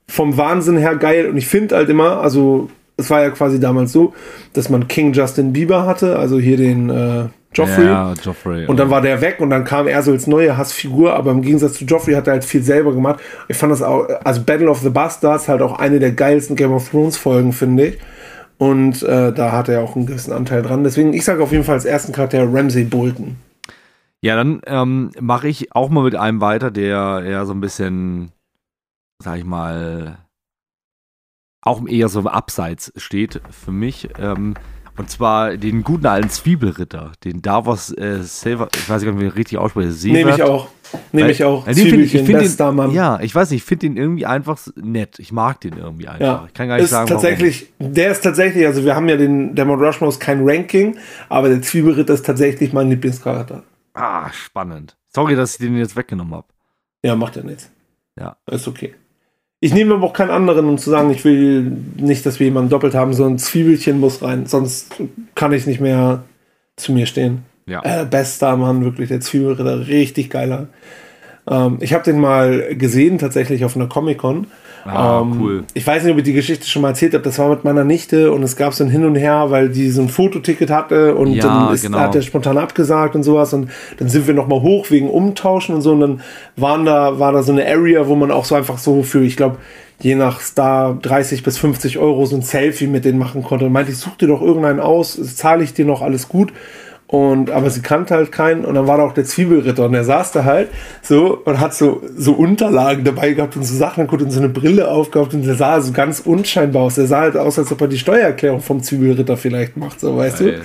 Vom 0.08 0.36
Wahnsinn 0.36 0.76
her 0.76 0.96
geil. 0.96 1.28
Und 1.28 1.36
ich 1.36 1.46
finde 1.46 1.76
halt 1.76 1.88
immer, 1.88 2.20
also 2.20 2.70
es 2.96 3.10
war 3.10 3.22
ja 3.22 3.30
quasi 3.30 3.58
damals 3.60 3.92
so, 3.92 4.14
dass 4.52 4.68
man 4.68 4.88
King 4.88 5.12
Justin 5.12 5.52
Bieber 5.52 5.84
hatte, 5.84 6.18
also 6.18 6.38
hier 6.38 6.56
den 6.56 6.90
äh, 6.90 7.24
Joffrey. 7.56 7.86
Ja, 7.86 8.12
Joffrey. 8.22 8.66
Und 8.66 8.76
dann 8.78 8.90
war 8.90 9.00
der 9.00 9.20
weg 9.20 9.40
und 9.40 9.48
dann 9.50 9.64
kam 9.64 9.88
er 9.88 10.02
so 10.02 10.12
als 10.12 10.26
neue 10.26 10.56
Hassfigur, 10.56 11.14
aber 11.14 11.30
im 11.30 11.40
Gegensatz 11.40 11.74
zu 11.74 11.84
Joffrey 11.84 12.14
hat 12.14 12.26
er 12.26 12.34
halt 12.34 12.44
viel 12.44 12.62
selber 12.62 12.92
gemacht. 12.92 13.20
Ich 13.48 13.56
fand 13.56 13.72
das 13.72 13.82
auch, 13.82 14.06
also 14.24 14.42
Battle 14.42 14.68
of 14.68 14.80
the 14.80 14.90
Bastards 14.90 15.48
halt 15.48 15.62
auch 15.62 15.78
eine 15.78 15.98
der 15.98 16.12
geilsten 16.12 16.54
Game 16.54 16.72
of 16.72 16.90
Thrones 16.90 17.16
Folgen, 17.16 17.52
finde 17.52 17.86
ich. 17.86 17.98
Und 18.58 19.02
äh, 19.02 19.32
da 19.32 19.52
hat 19.52 19.68
er 19.68 19.82
auch 19.82 19.96
einen 19.96 20.06
gewissen 20.06 20.32
Anteil 20.32 20.62
dran. 20.62 20.84
Deswegen, 20.84 21.12
ich 21.14 21.24
sage 21.24 21.42
auf 21.42 21.52
jeden 21.52 21.64
Fall 21.64 21.76
als 21.76 21.84
ersten 21.84 22.12
Charakter 22.12 22.46
Ramsey 22.52 22.84
Bolton. 22.84 23.36
Ja, 24.20 24.36
dann 24.36 24.60
ähm, 24.66 25.10
mache 25.20 25.48
ich 25.48 25.74
auch 25.74 25.88
mal 25.88 26.04
mit 26.04 26.14
einem 26.14 26.40
weiter, 26.40 26.70
der 26.70 27.22
eher 27.24 27.46
so 27.46 27.52
ein 27.52 27.60
bisschen, 27.60 28.32
sag 29.22 29.38
ich 29.38 29.44
mal, 29.44 30.18
auch 31.62 31.86
eher 31.86 32.08
so 32.08 32.20
Abseits 32.20 32.92
steht 32.96 33.40
für 33.50 33.72
mich. 33.72 34.08
Ähm, 34.18 34.54
und 34.96 35.10
zwar 35.10 35.56
den 35.56 35.82
guten 35.84 36.06
alten 36.06 36.30
Zwiebelritter, 36.30 37.12
den 37.24 37.42
Davos 37.42 37.90
äh, 37.96 38.22
Silver, 38.22 38.68
ich 38.74 38.88
weiß 38.88 39.02
gar 39.04 39.12
nicht, 39.12 39.20
wie 39.22 39.26
ich 39.26 39.34
richtig 39.36 39.58
ausspreche. 39.58 39.90
Nehme 40.08 40.30
ich 40.34 40.42
auch. 40.42 40.68
Nehme 41.12 41.30
ich 41.32 41.42
auch. 41.44 41.66
weil 41.66 41.74
den 41.74 41.86
find 41.88 41.94
ich- 42.02 42.04
ich 42.04 42.10
Zwiebelchen, 42.12 42.26
find 42.26 42.38
bester 42.38 42.66
den, 42.70 42.76
Mann. 42.76 42.90
Ja, 42.92 43.18
ich 43.20 43.34
weiß 43.34 43.50
nicht, 43.50 43.62
ich 43.62 43.64
finde 43.66 43.86
den 43.88 43.96
irgendwie 43.96 44.24
einfach 44.26 44.58
nett. 44.76 45.18
Ich 45.18 45.32
mag 45.32 45.60
den 45.60 45.76
irgendwie 45.76 46.06
einfach. 46.06 46.20
Ja, 46.20 46.44
Ich 46.46 46.54
kann 46.54 46.68
gar 46.68 46.76
nicht 46.76 46.84
ist 46.84 46.90
sagen, 46.90 47.08
tatsächlich, 47.08 47.72
der 47.80 48.12
ist 48.12 48.20
tatsächlich, 48.22 48.64
also 48.66 48.84
wir 48.84 48.94
haben 48.94 49.08
ja 49.08 49.16
den, 49.16 49.54
der 49.56 49.64
Mount 49.64 49.82
Rushmore 49.82 50.10
ist 50.10 50.20
kein 50.20 50.48
Ranking, 50.48 50.96
aber 51.28 51.48
der 51.48 51.60
Zwiebelritter 51.62 52.14
ist 52.14 52.24
tatsächlich 52.24 52.72
mein 52.72 52.88
Lieblingscharakter. 52.90 53.64
warum. 53.94 54.08
Ah, 54.26 54.30
spannend. 54.32 54.96
Sorry, 55.12 55.34
dass 55.34 55.52
ich 55.52 55.58
den 55.58 55.76
jetzt 55.76 55.96
weggenommen 55.96 56.34
habe. 56.34 56.46
Ja, 57.02 57.16
macht 57.16 57.36
er 57.36 57.44
nichts. 57.44 57.70
Ja. 58.18 58.36
Ist 58.50 58.68
okay. 58.68 58.94
Ich 59.66 59.74
nehme 59.74 59.94
aber 59.94 60.06
auch 60.06 60.12
keinen 60.12 60.30
anderen, 60.30 60.66
um 60.66 60.78
zu 60.78 60.90
sagen, 60.90 61.10
ich 61.10 61.24
will 61.24 61.72
nicht, 61.96 62.24
dass 62.24 62.38
wir 62.38 62.46
jemanden 62.46 62.70
doppelt 62.70 62.94
haben, 62.94 63.12
sondern 63.14 63.36
Zwiebelchen 63.36 63.98
muss 63.98 64.22
rein, 64.22 64.46
sonst 64.46 64.94
kann 65.34 65.52
ich 65.52 65.66
nicht 65.66 65.80
mehr 65.80 66.22
zu 66.76 66.92
mir 66.92 67.06
stehen. 67.06 67.42
Ja. 67.66 67.82
Äh, 67.82 68.04
bester 68.04 68.56
Mann, 68.56 68.84
wirklich, 68.84 69.08
der 69.08 69.20
Zwiebelritter, 69.20 69.88
richtig 69.88 70.30
geiler. 70.30 70.68
Ähm, 71.48 71.78
ich 71.80 71.92
habe 71.94 72.04
den 72.04 72.20
mal 72.20 72.74
gesehen, 72.76 73.18
tatsächlich 73.18 73.64
auf 73.64 73.76
einer 73.76 73.86
Comic-Con. 73.88 74.46
Ah, 74.84 75.20
Ähm, 75.20 75.40
cool. 75.40 75.64
Ich 75.74 75.84
weiß 75.84 76.04
nicht, 76.04 76.12
ob 76.12 76.18
ich 76.18 76.24
die 76.24 76.32
Geschichte 76.32 76.66
schon 76.68 76.82
mal 76.82 76.90
erzählt 76.90 77.12
habe. 77.14 77.24
Das 77.24 77.38
war 77.40 77.48
mit 77.48 77.64
meiner 77.64 77.82
Nichte 77.82 78.30
und 78.32 78.42
es 78.44 78.54
gab 78.56 78.72
so 78.72 78.84
ein 78.84 78.90
Hin 78.90 79.04
und 79.04 79.16
Her, 79.16 79.46
weil 79.50 79.68
die 79.68 79.90
so 79.90 80.00
ein 80.00 80.08
Fototicket 80.08 80.70
hatte 80.70 81.16
und 81.16 81.32
Ja, 81.32 81.42
dann 81.42 81.74
ist, 81.74 81.82
genau. 81.82 81.98
hat 81.98 82.14
der 82.14 82.22
spontan 82.22 82.56
abgesagt 82.56 83.16
und 83.16 83.24
sowas. 83.24 83.52
Und 83.52 83.68
dann 83.98 84.08
sind 84.08 84.26
wir 84.28 84.34
nochmal 84.34 84.60
hoch 84.62 84.90
wegen 84.90 85.10
Umtauschen 85.10 85.74
und 85.74 85.82
so. 85.82 85.90
Und 85.92 86.00
dann 86.00 86.20
waren 86.56 86.84
da, 86.84 87.18
war 87.18 87.32
da 87.32 87.42
so 87.42 87.50
eine 87.52 87.66
Area, 87.66 88.06
wo 88.06 88.14
man 88.14 88.30
auch 88.30 88.44
so 88.44 88.54
einfach 88.54 88.78
so 88.78 89.02
für, 89.02 89.22
ich 89.24 89.36
glaube, 89.36 89.56
je 90.00 90.14
nach 90.14 90.40
Star 90.40 90.96
30 91.00 91.42
bis 91.42 91.58
50 91.58 91.98
Euro 91.98 92.24
so 92.26 92.36
ein 92.36 92.42
Selfie 92.42 92.86
mit 92.86 93.04
denen 93.04 93.18
machen 93.18 93.42
konnte. 93.42 93.64
Und 93.64 93.72
meinte 93.72 93.90
ich, 93.90 93.98
such 93.98 94.16
dir 94.18 94.28
doch 94.28 94.40
irgendeinen 94.42 94.78
aus, 94.78 95.18
zahle 95.36 95.64
ich 95.64 95.74
dir 95.74 95.84
noch 95.84 96.02
alles 96.02 96.28
gut. 96.28 96.52
Und, 97.08 97.50
aber 97.50 97.70
sie 97.70 97.82
kannte 97.82 98.14
halt 98.14 98.32
keinen 98.32 98.64
und 98.64 98.74
dann 98.74 98.88
war 98.88 98.98
da 98.98 99.04
auch 99.04 99.12
der 99.12 99.24
Zwiebelritter 99.24 99.84
und 99.84 99.92
der 99.92 100.02
saß 100.02 100.32
da 100.32 100.44
halt 100.44 100.70
so 101.02 101.40
und 101.44 101.60
hat 101.60 101.72
so, 101.72 102.02
so 102.16 102.32
Unterlagen 102.32 103.04
dabei 103.04 103.32
gehabt 103.32 103.54
und 103.54 103.62
so 103.62 103.76
Sachen 103.76 104.04
geguckt 104.04 104.22
und 104.22 104.32
so 104.32 104.40
eine 104.40 104.48
Brille 104.48 104.88
aufgehabt 104.88 105.32
und 105.32 105.46
der 105.46 105.54
sah 105.54 105.80
so 105.80 105.92
ganz 105.92 106.18
unscheinbar 106.18 106.82
aus. 106.82 106.96
Der 106.96 107.06
sah 107.06 107.20
halt 107.20 107.36
aus, 107.36 107.60
als 107.60 107.70
ob 107.70 107.80
er 107.80 107.86
die 107.86 107.98
Steuererklärung 107.98 108.60
vom 108.60 108.82
Zwiebelritter 108.82 109.36
vielleicht 109.36 109.76
macht, 109.76 110.00
so 110.00 110.16
weißt 110.16 110.40
Geil. 110.40 110.62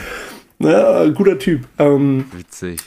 du. 0.60 0.68
Ja, 0.68 1.08
guter 1.10 1.38
Typ. 1.38 1.62
Ähm, 1.78 2.26
Witzig. 2.36 2.80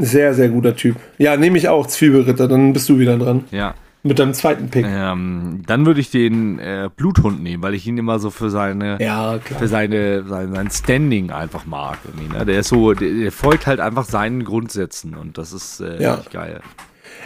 sehr, 0.00 0.34
sehr 0.34 0.48
guter 0.48 0.74
Typ. 0.74 0.96
Ja, 1.18 1.36
nehme 1.36 1.58
ich 1.58 1.68
auch 1.68 1.86
Zwiebelritter, 1.86 2.48
dann 2.48 2.72
bist 2.72 2.88
du 2.88 2.98
wieder 2.98 3.16
dran. 3.18 3.44
Ja. 3.52 3.74
Mit 4.06 4.18
deinem 4.18 4.34
zweiten 4.34 4.68
Pick. 4.68 4.86
Ähm, 4.88 5.62
dann 5.66 5.84
würde 5.86 6.00
ich 6.00 6.10
den 6.10 6.58
äh, 6.58 6.88
Bluthund 6.94 7.42
nehmen, 7.42 7.62
weil 7.62 7.74
ich 7.74 7.86
ihn 7.86 7.98
immer 7.98 8.18
so 8.18 8.30
für 8.30 8.50
seine 8.50 8.98
Ja, 9.02 9.38
für 9.58 9.68
seine, 9.68 10.24
sein, 10.24 10.54
sein 10.54 10.70
Standing 10.70 11.30
einfach 11.30 11.66
mag. 11.66 11.98
Irgendwie, 12.04 12.36
ne? 12.36 12.44
Der 12.46 12.60
ist 12.60 12.68
so, 12.68 12.92
der, 12.94 13.10
der 13.12 13.32
folgt 13.32 13.66
halt 13.66 13.80
einfach 13.80 14.04
seinen 14.04 14.44
Grundsätzen 14.44 15.14
und 15.14 15.38
das 15.38 15.52
ist 15.52 15.80
äh, 15.80 16.02
Ja. 16.02 16.20
geil. 16.32 16.60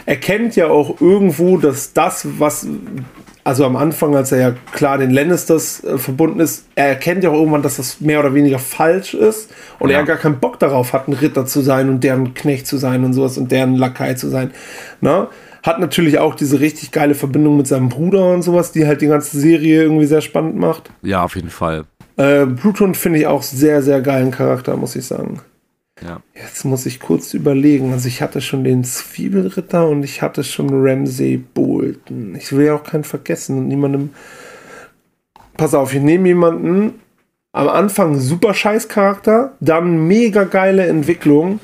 er 0.05 0.15
kennt 0.15 0.55
ja 0.55 0.67
auch 0.67 0.99
irgendwo, 1.01 1.57
dass 1.57 1.93
das, 1.93 2.25
was, 2.39 2.65
also 3.43 3.65
am 3.65 3.75
Anfang, 3.75 4.15
als 4.15 4.31
er 4.31 4.39
ja 4.39 4.53
klar 4.71 4.97
den 4.97 5.11
Lannisters 5.11 5.83
äh, 5.83 5.97
verbunden 5.97 6.39
ist, 6.39 6.65
er 6.75 6.87
erkennt 6.87 7.23
ja 7.23 7.29
auch 7.31 7.35
irgendwann, 7.35 7.61
dass 7.63 7.77
das 7.77 7.99
mehr 8.01 8.19
oder 8.19 8.33
weniger 8.33 8.59
falsch 8.59 9.13
ist 9.13 9.51
und 9.79 9.89
Ja. 9.89 9.97
er 9.99 10.05
gar 10.05 10.17
keinen 10.17 10.39
Bock 10.39 10.59
darauf 10.59 10.93
hat, 10.93 11.07
ein 11.07 11.13
Ritter 11.13 11.45
zu 11.45 11.61
sein 11.61 11.89
und 11.89 12.03
deren 12.03 12.33
Knecht 12.33 12.65
zu 12.67 12.77
sein 12.77 13.03
und 13.03 13.13
sowas 13.13 13.37
und 13.37 13.51
deren 13.51 13.75
Lakai 13.75 14.13
zu 14.15 14.29
sein. 14.29 14.51
Na? 15.01 15.27
Hat 15.63 15.79
natürlich 15.79 16.17
auch 16.17 16.35
diese 16.35 16.59
richtig 16.59 16.91
geile 16.91 17.15
Verbindung 17.15 17.57
mit 17.57 17.67
seinem 17.67 17.89
Bruder 17.89 18.33
und 18.33 18.41
sowas, 18.41 18.71
die 18.71 18.87
halt 18.87 19.01
die 19.01 19.07
ganze 19.07 19.39
Serie 19.39 19.83
irgendwie 19.83 20.07
sehr 20.07 20.21
spannend 20.21 20.55
macht. 20.55 20.89
Ja, 21.03 21.23
auf 21.23 21.35
jeden 21.35 21.49
Fall. 21.49 21.85
Äh, 22.17 22.45
Bluthund 22.45 22.97
finde 22.97 23.19
ich 23.19 23.27
auch 23.27 23.43
sehr, 23.43 23.81
sehr 23.81 24.01
geilen 24.01 24.31
Charakter, 24.31 24.75
muss 24.75 24.95
ich 24.95 25.05
sagen. 25.05 25.41
Ja. 26.03 26.21
Jetzt 26.33 26.65
muss 26.65 26.85
ich 26.85 26.99
kurz 26.99 27.33
überlegen. 27.33 27.93
Also 27.93 28.07
ich 28.07 28.21
hatte 28.21 28.41
schon 28.41 28.63
den 28.63 28.83
Zwiebelritter 28.83 29.87
und 29.87 30.03
ich 30.03 30.21
hatte 30.21 30.43
schon 30.43 30.69
Ramsey 30.71 31.37
Bolton. 31.37 32.35
Ich 32.35 32.51
will 32.51 32.65
ja 32.65 32.75
auch 32.75 32.83
keinen 32.83 33.03
vergessen 33.03 33.57
und 33.59 33.67
niemandem. 33.67 34.09
Pass 35.57 35.75
auf, 35.75 35.93
ich 35.93 36.01
nehme 36.01 36.27
jemanden 36.27 36.95
am 37.51 37.67
Anfang 37.67 38.19
super 38.19 38.53
scheiß 38.53 38.87
Charakter, 38.87 39.53
dann 39.59 40.07
mega 40.07 40.45
geile 40.45 40.87
Entwicklung 40.87 41.59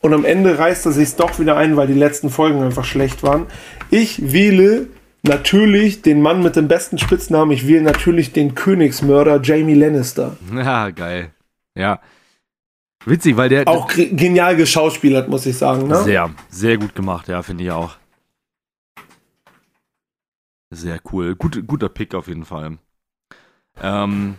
und 0.00 0.14
am 0.14 0.24
Ende 0.24 0.58
reißt 0.58 0.86
er 0.86 0.92
sich 0.92 1.14
doch 1.16 1.38
wieder 1.38 1.56
ein, 1.56 1.76
weil 1.76 1.86
die 1.86 1.94
letzten 1.94 2.30
Folgen 2.30 2.62
einfach 2.62 2.84
schlecht 2.84 3.22
waren. 3.22 3.46
Ich 3.90 4.32
wähle 4.32 4.88
natürlich 5.22 6.02
den 6.02 6.22
Mann 6.22 6.42
mit 6.42 6.56
dem 6.56 6.68
besten 6.68 6.98
Spitznamen. 6.98 7.50
Ich 7.52 7.66
wähle 7.66 7.82
natürlich 7.82 8.32
den 8.32 8.54
Königsmörder 8.54 9.40
Jamie 9.42 9.74
Lannister. 9.74 10.36
Ja, 10.54 10.90
geil. 10.90 11.30
Ja. 11.74 12.00
Witzig, 13.04 13.36
weil 13.36 13.48
der 13.48 13.66
Auch 13.68 13.88
genial 13.88 14.56
geschauspielert, 14.56 15.28
muss 15.28 15.46
ich 15.46 15.56
sagen. 15.56 15.88
Ne? 15.88 16.02
sehr, 16.02 16.30
sehr 16.50 16.76
gut 16.76 16.94
gemacht, 16.94 17.28
ja, 17.28 17.42
finde 17.42 17.64
ich 17.64 17.70
auch. 17.70 17.96
Sehr 20.70 21.00
cool. 21.12 21.34
Gut, 21.34 21.66
guter 21.66 21.88
Pick 21.88 22.14
auf 22.14 22.28
jeden 22.28 22.44
Fall. 22.44 22.78
Ähm, 23.80 24.34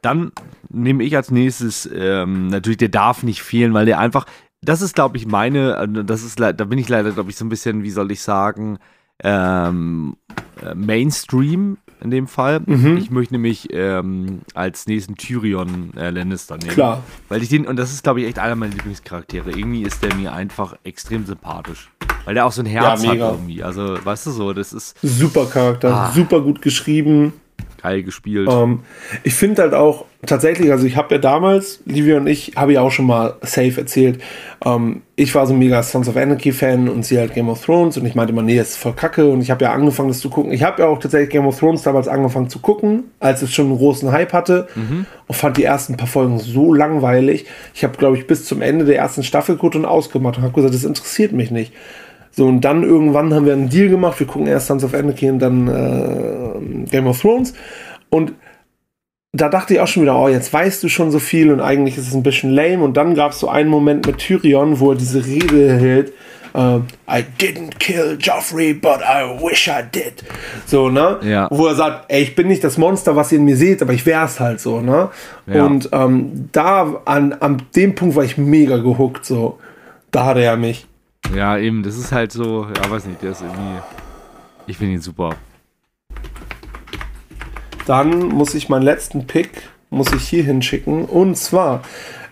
dann 0.00 0.32
nehme 0.68 1.02
ich 1.02 1.16
als 1.16 1.30
nächstes, 1.30 1.88
ähm, 1.94 2.48
natürlich, 2.48 2.78
der 2.78 2.88
darf 2.88 3.22
nicht 3.22 3.42
fehlen, 3.42 3.74
weil 3.74 3.86
der 3.86 3.98
einfach, 3.98 4.26
das 4.64 4.82
ist, 4.82 4.94
glaube 4.94 5.16
ich, 5.16 5.26
meine, 5.26 5.76
äh, 5.76 6.04
das 6.04 6.22
ist, 6.22 6.40
da 6.40 6.52
bin 6.52 6.78
ich 6.78 6.88
leider, 6.88 7.12
glaube 7.12 7.30
ich, 7.30 7.36
so 7.36 7.44
ein 7.44 7.48
bisschen, 7.48 7.82
wie 7.82 7.90
soll 7.90 8.10
ich 8.10 8.22
sagen, 8.22 8.78
ähm, 9.22 10.16
äh, 10.62 10.74
Mainstream 10.74 11.78
in 12.02 12.10
dem 12.10 12.26
Fall. 12.26 12.60
Mhm. 12.66 12.96
Ich 12.98 13.10
möchte 13.10 13.34
nämlich 13.34 13.68
ähm, 13.72 14.40
als 14.54 14.86
nächsten 14.86 15.14
Tyrion 15.14 15.92
äh, 15.96 16.10
Lannister 16.10 16.56
nehmen. 16.58 16.70
Klar. 16.72 17.02
Weil 17.28 17.42
ich 17.42 17.48
den, 17.48 17.66
und 17.66 17.76
das 17.76 17.92
ist, 17.92 18.02
glaube 18.02 18.20
ich, 18.20 18.26
echt 18.26 18.38
einer 18.38 18.56
meiner 18.56 18.74
Lieblingscharaktere. 18.74 19.50
Irgendwie 19.52 19.82
ist 19.82 20.02
der 20.02 20.14
mir 20.14 20.32
einfach 20.32 20.74
extrem 20.84 21.24
sympathisch. 21.24 21.90
Weil 22.26 22.34
der 22.34 22.44
auch 22.46 22.52
so 22.52 22.62
ein 22.62 22.66
Herz 22.66 23.02
Ja, 23.04 23.10
hat 23.10 23.16
irgendwie. 23.16 23.62
Also, 23.62 23.96
weißt 24.04 24.26
du 24.26 24.30
so, 24.32 24.52
das 24.52 24.72
ist 24.72 24.96
Super 25.02 25.46
Charakter, 25.46 25.94
Ah. 25.94 26.10
super 26.12 26.40
gut 26.40 26.60
geschrieben. 26.60 27.32
Geil 27.84 28.02
gespielt. 28.02 28.48
Ähm, 28.50 28.80
ich 29.22 29.34
finde 29.34 29.62
halt 29.62 29.74
auch 29.74 30.06
tatsächlich, 30.26 30.72
also 30.72 30.86
ich 30.86 30.96
habe 30.96 31.14
ja 31.14 31.20
damals, 31.20 31.80
Livia 31.84 32.16
und 32.16 32.26
ich, 32.26 32.52
habe 32.56 32.72
ja 32.72 32.80
auch 32.80 32.90
schon 32.90 33.06
mal 33.06 33.36
safe 33.42 33.78
erzählt, 33.78 34.22
ähm, 34.64 35.02
ich 35.16 35.34
war 35.34 35.46
so 35.46 35.52
ein 35.52 35.58
mega 35.58 35.82
Sons 35.82 36.08
of 36.08 36.16
Anarchy-Fan 36.16 36.88
und 36.88 37.04
sie 37.04 37.18
halt 37.18 37.34
Game 37.34 37.48
of 37.48 37.62
Thrones 37.62 37.96
und 37.98 38.06
ich 38.06 38.14
meinte 38.14 38.32
immer, 38.32 38.42
nee, 38.42 38.56
das 38.56 38.70
ist 38.70 38.76
voll 38.78 38.94
kacke 38.94 39.28
und 39.28 39.42
ich 39.42 39.50
habe 39.50 39.64
ja 39.64 39.72
angefangen, 39.72 40.08
das 40.08 40.20
zu 40.20 40.30
gucken. 40.30 40.52
Ich 40.52 40.62
habe 40.62 40.82
ja 40.82 40.88
auch 40.88 40.98
tatsächlich 40.98 41.30
Game 41.30 41.46
of 41.46 41.58
Thrones 41.58 41.82
damals 41.82 42.08
angefangen 42.08 42.48
zu 42.48 42.58
gucken, 42.58 43.04
als 43.20 43.42
es 43.42 43.52
schon 43.52 43.66
einen 43.66 43.76
großen 43.76 44.10
Hype 44.10 44.32
hatte 44.32 44.66
mhm. 44.74 45.06
und 45.26 45.34
fand 45.34 45.56
die 45.58 45.64
ersten 45.64 45.96
paar 45.96 46.08
Folgen 46.08 46.40
so 46.40 46.72
langweilig. 46.72 47.44
Ich 47.74 47.84
habe, 47.84 47.96
glaube 47.98 48.16
ich, 48.16 48.26
bis 48.26 48.46
zum 48.46 48.62
Ende 48.62 48.86
der 48.86 48.96
ersten 48.96 49.22
Staffel 49.22 49.56
geguckt 49.56 49.76
und 49.76 49.84
ausgemacht 49.84 50.38
und 50.38 50.42
habe 50.42 50.54
gesagt, 50.54 50.74
das 50.74 50.84
interessiert 50.84 51.32
mich 51.32 51.50
nicht. 51.50 51.72
So, 52.36 52.46
und 52.46 52.62
dann 52.62 52.82
irgendwann 52.82 53.32
haben 53.32 53.46
wir 53.46 53.52
einen 53.52 53.68
Deal 53.68 53.88
gemacht. 53.88 54.18
Wir 54.18 54.26
gucken 54.26 54.48
erst 54.48 54.66
Sons 54.66 54.82
of 54.82 54.92
Anarchy 54.92 55.30
und 55.30 55.38
dann 55.38 55.68
äh, 55.68 56.88
Game 56.90 57.06
of 57.06 57.20
Thrones. 57.20 57.54
Und 58.10 58.32
da 59.32 59.48
dachte 59.48 59.74
ich 59.74 59.80
auch 59.80 59.86
schon 59.86 60.02
wieder, 60.02 60.16
oh, 60.16 60.28
jetzt 60.28 60.52
weißt 60.52 60.82
du 60.82 60.88
schon 60.88 61.10
so 61.10 61.18
viel 61.18 61.52
und 61.52 61.60
eigentlich 61.60 61.96
ist 61.96 62.08
es 62.08 62.14
ein 62.14 62.22
bisschen 62.22 62.50
lame. 62.50 62.82
Und 62.82 62.96
dann 62.96 63.14
gab 63.14 63.32
es 63.32 63.40
so 63.40 63.48
einen 63.48 63.68
Moment 63.68 64.06
mit 64.06 64.18
Tyrion, 64.18 64.80
wo 64.80 64.92
er 64.92 64.96
diese 64.96 65.24
Rede 65.24 65.74
hält. 65.74 66.12
Uh, 66.56 66.82
I 67.08 67.24
didn't 67.40 67.80
kill 67.80 68.16
Joffrey, 68.20 68.74
but 68.74 69.00
I 69.00 69.24
wish 69.42 69.66
I 69.66 69.82
did. 69.82 70.22
So, 70.66 70.88
ne? 70.88 71.18
Ja. 71.22 71.48
Wo 71.50 71.66
er 71.66 71.74
sagt, 71.74 72.04
ey, 72.12 72.22
ich 72.22 72.36
bin 72.36 72.46
nicht 72.46 72.62
das 72.62 72.78
Monster, 72.78 73.16
was 73.16 73.32
ihr 73.32 73.38
in 73.38 73.44
mir 73.44 73.56
seht, 73.56 73.82
aber 73.82 73.92
ich 73.92 74.06
wär's 74.06 74.38
halt 74.38 74.60
so, 74.60 74.80
ne? 74.80 75.10
Ja. 75.46 75.64
Und 75.64 75.88
ähm, 75.90 76.48
da, 76.52 77.02
an, 77.06 77.32
an 77.32 77.62
dem 77.74 77.96
Punkt 77.96 78.14
war 78.14 78.22
ich 78.22 78.38
mega 78.38 78.76
gehuckt, 78.76 79.24
so. 79.24 79.58
Da 80.12 80.26
hatte 80.26 80.44
er 80.44 80.56
mich. 80.56 80.86
Ja, 81.32 81.56
eben, 81.58 81.82
das 81.82 81.96
ist 81.96 82.12
halt 82.12 82.32
so, 82.32 82.66
ja, 82.66 82.90
weiß 82.90 83.06
nicht, 83.06 83.22
der 83.22 83.30
ist 83.30 83.42
irgendwie. 83.42 83.78
Ich 84.66 84.78
finde 84.78 84.94
ihn 84.94 85.00
super. 85.00 85.36
Dann 87.86 88.28
muss 88.28 88.54
ich 88.54 88.68
meinen 88.68 88.82
letzten 88.82 89.26
Pick, 89.26 89.50
muss 89.90 90.12
ich 90.12 90.26
hier 90.26 90.42
hinschicken. 90.42 91.04
Und 91.04 91.36
zwar 91.36 91.82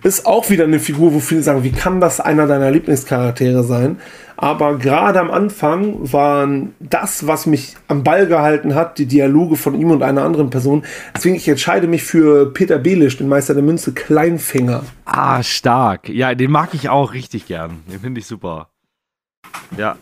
ist 0.02 0.27
auch 0.27 0.51
wieder 0.51 0.64
eine 0.64 0.78
Figur, 0.78 1.12
wo 1.14 1.20
viele 1.20 1.43
sagen, 1.43 1.62
wie 1.62 1.70
kann 1.70 2.01
das 2.01 2.20
einer 2.20 2.47
deiner 2.47 2.70
Lieblingscharaktere 2.70 3.62
sein? 3.62 3.98
Aber 4.36 4.77
gerade 4.78 5.20
am 5.20 5.31
Anfang 5.31 6.12
waren 6.12 6.74
das, 6.81 7.27
was 7.28 7.47
mich 7.47 7.77
am 7.86 8.02
Ball 8.02 8.27
gehalten 8.27 8.74
hat, 8.74 8.98
die 8.98 9.06
Dialoge 9.06 9.56
von 9.56 9.78
ihm 9.78 9.93
und 9.93 10.02
einer 10.02 10.24
anderen 10.24 10.51
Person. 10.51 10.85
Deswegen 11.14 11.36
ich 11.36 11.48
entscheide 11.48 11.86
mich 11.86 12.02
für 12.02 12.52
Peter 12.52 12.78
Belisch, 12.78 13.19
den 13.19 13.28
Meister 13.28 13.55
der 13.55 13.62
Münze, 13.62 13.93
Kleinfinger. 13.93 14.82
Ah, 15.05 15.43
stark. 15.44 16.09
Ja, 16.09 16.35
den 16.35 16.51
mag 16.51 16.74
ich 16.74 16.89
auch 16.89 17.12
richtig 17.12 17.47
gern. 17.47 17.81
Den 17.86 18.01
finde 18.01 18.20
ich 18.20 18.27
super. 18.27 18.71
Ja. 19.77 19.97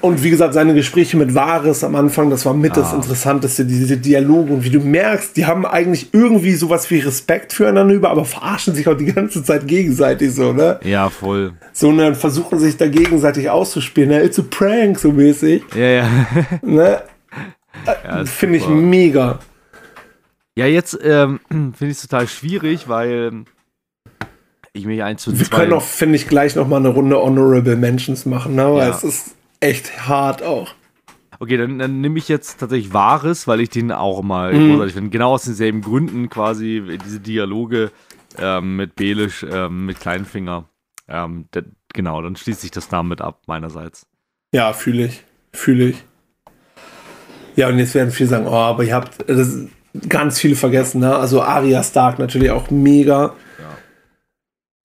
Und 0.00 0.22
wie 0.22 0.30
gesagt, 0.30 0.54
seine 0.54 0.74
Gespräche 0.74 1.16
mit 1.16 1.34
Vares 1.34 1.84
am 1.84 1.94
Anfang, 1.94 2.30
das 2.30 2.44
war 2.44 2.54
mit 2.54 2.72
ah. 2.72 2.80
das 2.80 2.92
Interessanteste, 2.92 3.64
diese 3.64 3.96
Dialoge. 3.96 4.52
Und 4.52 4.64
wie 4.64 4.70
du 4.70 4.80
merkst, 4.80 5.36
die 5.36 5.46
haben 5.46 5.64
eigentlich 5.64 6.12
irgendwie 6.12 6.52
sowas 6.52 6.90
wie 6.90 6.98
Respekt 6.98 7.52
füreinander, 7.52 8.10
aber 8.10 8.24
verarschen 8.24 8.74
sich 8.74 8.88
auch 8.88 8.96
die 8.96 9.06
ganze 9.06 9.42
Zeit 9.42 9.66
gegenseitig 9.66 10.34
so, 10.34 10.52
ne? 10.52 10.80
Ja, 10.82 11.08
voll. 11.08 11.52
So, 11.72 11.88
und 11.88 11.98
dann 11.98 12.14
versuchen 12.14 12.58
sich 12.58 12.76
da 12.76 12.88
gegenseitig 12.88 13.48
auszuspielen. 13.48 14.10
Ne? 14.10 14.22
It's 14.22 14.38
a 14.38 14.44
prank, 14.48 14.98
so 14.98 15.12
mäßig. 15.12 15.62
Ja, 15.74 15.88
ja. 15.88 16.08
ne? 16.62 17.02
Ja, 17.86 18.24
Finde 18.26 18.58
ich 18.58 18.68
mega. 18.68 19.38
Ja, 20.56 20.66
jetzt 20.66 20.98
ähm, 21.02 21.40
finde 21.48 21.86
ich 21.86 21.92
es 21.92 22.02
total 22.02 22.28
schwierig, 22.28 22.88
weil 22.88 23.44
ich 24.72 24.86
mich 24.86 25.02
eins 25.02 25.22
zu 25.22 25.38
Wir 25.38 25.46
zwei 25.46 25.56
können 25.56 25.72
auch, 25.72 25.82
finde 25.82 26.16
ich, 26.16 26.28
gleich 26.28 26.54
noch 26.56 26.68
mal 26.68 26.76
eine 26.76 26.88
Runde 26.88 27.16
Honorable 27.16 27.76
Mentions 27.76 28.26
machen, 28.26 28.54
ne? 28.54 28.72
weil 28.72 28.88
ja. 28.88 28.94
es 28.94 29.04
ist 29.04 29.34
echt 29.60 30.08
hart 30.08 30.42
auch. 30.42 30.74
Okay, 31.38 31.56
dann, 31.56 31.78
dann 31.78 32.02
nehme 32.02 32.18
ich 32.18 32.28
jetzt 32.28 32.60
tatsächlich 32.60 32.92
Wahres, 32.92 33.48
weil 33.48 33.60
ich 33.60 33.70
den 33.70 33.92
auch 33.92 34.22
mal 34.22 34.52
mhm. 34.52 34.72
großartig 34.72 34.94
finde. 34.94 35.10
Genau 35.10 35.32
aus 35.32 35.44
denselben 35.44 35.80
Gründen 35.80 36.28
quasi 36.28 36.98
diese 37.02 37.18
Dialoge 37.18 37.90
ähm, 38.38 38.76
mit 38.76 38.94
Belisch, 38.94 39.44
ähm, 39.50 39.86
mit 39.86 39.98
Kleinfinger. 40.00 40.68
Ähm, 41.08 41.46
der, 41.54 41.64
genau, 41.94 42.20
dann 42.20 42.36
schließt 42.36 42.60
sich 42.60 42.70
das 42.70 42.88
damit 42.88 43.22
ab, 43.22 43.40
meinerseits. 43.46 44.06
Ja, 44.52 44.72
fühle 44.74 45.06
ich. 45.06 45.24
Fühle 45.52 45.88
ich. 45.88 46.04
Ja, 47.56 47.68
und 47.68 47.78
jetzt 47.78 47.94
werden 47.94 48.10
viele 48.10 48.28
sagen, 48.28 48.46
oh, 48.46 48.52
aber 48.52 48.84
ihr 48.84 48.94
habt 48.94 49.28
das 49.28 49.58
ganz 50.08 50.38
viele 50.38 50.56
vergessen, 50.56 51.00
ne? 51.00 51.16
Also 51.16 51.42
Arya 51.42 51.82
Stark 51.82 52.18
natürlich 52.18 52.50
auch 52.50 52.70
mega. 52.70 53.34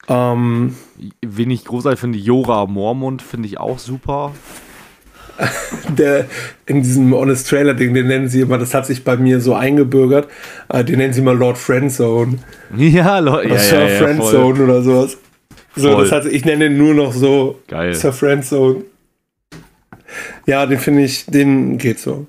Ähm, 0.07 0.76
Wen 1.22 1.52
ich 1.52 1.65
großartig 1.65 1.99
finde, 1.99 2.18
Jora 2.18 2.65
Mormont 2.65 3.22
finde 3.22 3.48
ich 3.48 3.60
auch 3.60 3.80
super. 3.80 4.34
Der, 5.90 6.27
in 6.65 6.82
diesem 6.82 7.14
Honest 7.14 7.49
Trailer 7.49 7.73
Ding, 7.73 7.94
den 7.94 8.07
nennen 8.07 8.30
sie 8.30 8.40
immer, 8.40 8.57
das 8.57 8.73
hat 8.73 8.86
sich 8.86 9.03
bei 9.03 9.18
mir 9.18 9.41
so 9.41 9.53
eingebürgert, 9.53 10.30
äh, 10.69 10.86
den 10.86 10.99
nennen 10.99 11.11
sie 11.11 11.19
immer 11.19 11.34
Lord 11.34 11.57
Friendzone. 11.57 12.40
Ja, 12.77 13.19
Lord 13.19 13.45
ja, 13.45 13.57
Sir 13.57 13.88
ja, 13.88 13.98
Friendzone 13.98 14.64
oder 14.64 14.82
sowas. 14.82 15.18
So, 15.76 15.91
voll. 15.91 16.03
das 16.03 16.11
hat, 16.14 16.26
ich 16.26 16.45
nenne 16.45 16.69
den 16.69 16.77
nur 16.77 16.94
noch 16.94 17.11
so 17.11 17.60
Geil. 17.68 17.94
Sir 17.94 18.14
Friendzone. 18.14 18.86
Ja, 20.45 20.65
den 20.65 20.80
finde 20.80 21.03
ich, 21.03 21.26
den 21.26 21.77
geht 21.77 21.99
so. 21.99 22.27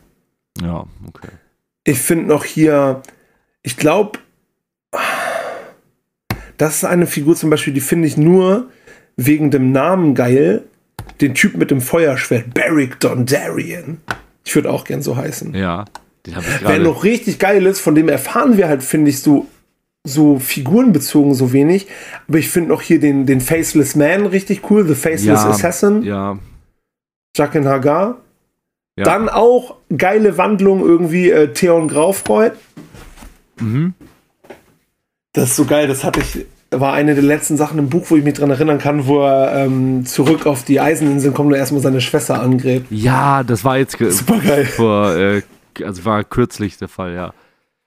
Ja, 0.60 0.84
okay. 1.06 1.28
Ich 1.84 1.98
finde 1.98 2.26
noch 2.26 2.44
hier, 2.44 3.02
ich 3.62 3.76
glaube, 3.76 4.18
das 6.58 6.76
ist 6.76 6.84
eine 6.84 7.06
Figur 7.06 7.36
zum 7.36 7.50
Beispiel, 7.50 7.72
die 7.72 7.80
finde 7.80 8.08
ich 8.08 8.16
nur 8.16 8.68
wegen 9.16 9.50
dem 9.50 9.72
Namen 9.72 10.14
geil. 10.14 10.64
Den 11.20 11.34
Typ 11.34 11.56
mit 11.56 11.70
dem 11.70 11.80
Feuerschwert, 11.80 12.52
Beric 12.52 13.00
Dondarrion. 13.00 13.98
Ich 14.44 14.54
würde 14.54 14.70
auch 14.70 14.84
gern 14.84 15.02
so 15.02 15.16
heißen. 15.16 15.54
Ja, 15.54 15.84
den 16.26 16.36
habe 16.36 16.46
ich 16.46 16.58
gerade. 16.58 16.74
Wer 16.74 16.78
noch 16.80 17.04
richtig 17.04 17.38
geil 17.38 17.64
ist, 17.66 17.80
von 17.80 17.94
dem 17.94 18.08
erfahren 18.08 18.56
wir 18.56 18.68
halt, 18.68 18.82
finde 18.82 19.10
ich, 19.10 19.20
so, 19.20 19.46
so 20.04 20.38
figurenbezogen 20.38 21.34
so 21.34 21.52
wenig. 21.52 21.86
Aber 22.28 22.38
ich 22.38 22.48
finde 22.48 22.70
noch 22.70 22.82
hier 22.82 23.00
den, 23.00 23.26
den 23.26 23.40
Faceless 23.40 23.94
Man 23.94 24.26
richtig 24.26 24.70
cool, 24.70 24.86
The 24.86 24.94
Faceless 24.94 25.42
ja, 25.42 25.50
Assassin. 25.50 26.02
Ja. 26.02 26.38
Jaqen 27.36 27.66
Hagar. 27.66 28.18
Ja. 28.96 29.04
Dann 29.04 29.28
auch 29.28 29.76
geile 29.96 30.38
Wandlung 30.38 30.80
irgendwie 30.80 31.30
äh, 31.30 31.52
Theon 31.52 31.88
Graufreud. 31.88 32.52
Mhm. 33.60 33.94
Das 35.36 35.50
ist 35.50 35.56
so 35.56 35.66
geil, 35.66 35.86
das 35.86 36.02
hatte 36.02 36.20
ich, 36.20 36.46
war 36.70 36.94
eine 36.94 37.14
der 37.14 37.22
letzten 37.22 37.58
Sachen 37.58 37.78
im 37.78 37.90
Buch, 37.90 38.06
wo 38.08 38.16
ich 38.16 38.24
mich 38.24 38.32
dran 38.32 38.50
erinnern 38.50 38.78
kann, 38.78 39.06
wo 39.06 39.20
er 39.20 39.66
ähm, 39.66 40.06
zurück 40.06 40.46
auf 40.46 40.64
die 40.64 40.80
Eiseninseln 40.80 41.34
kommt 41.34 41.52
und 41.52 41.58
erstmal 41.58 41.82
seine 41.82 42.00
Schwester 42.00 42.40
angräbt. 42.40 42.86
Ja, 42.90 43.44
das 43.44 43.62
war 43.62 43.76
jetzt 43.76 43.98
super 43.98 44.38
geil. 44.38 44.64
Vor, 44.64 45.14
äh, 45.14 45.42
also 45.84 46.06
war 46.06 46.24
kürzlich 46.24 46.78
der 46.78 46.88
Fall, 46.88 47.14
ja. 47.14 47.34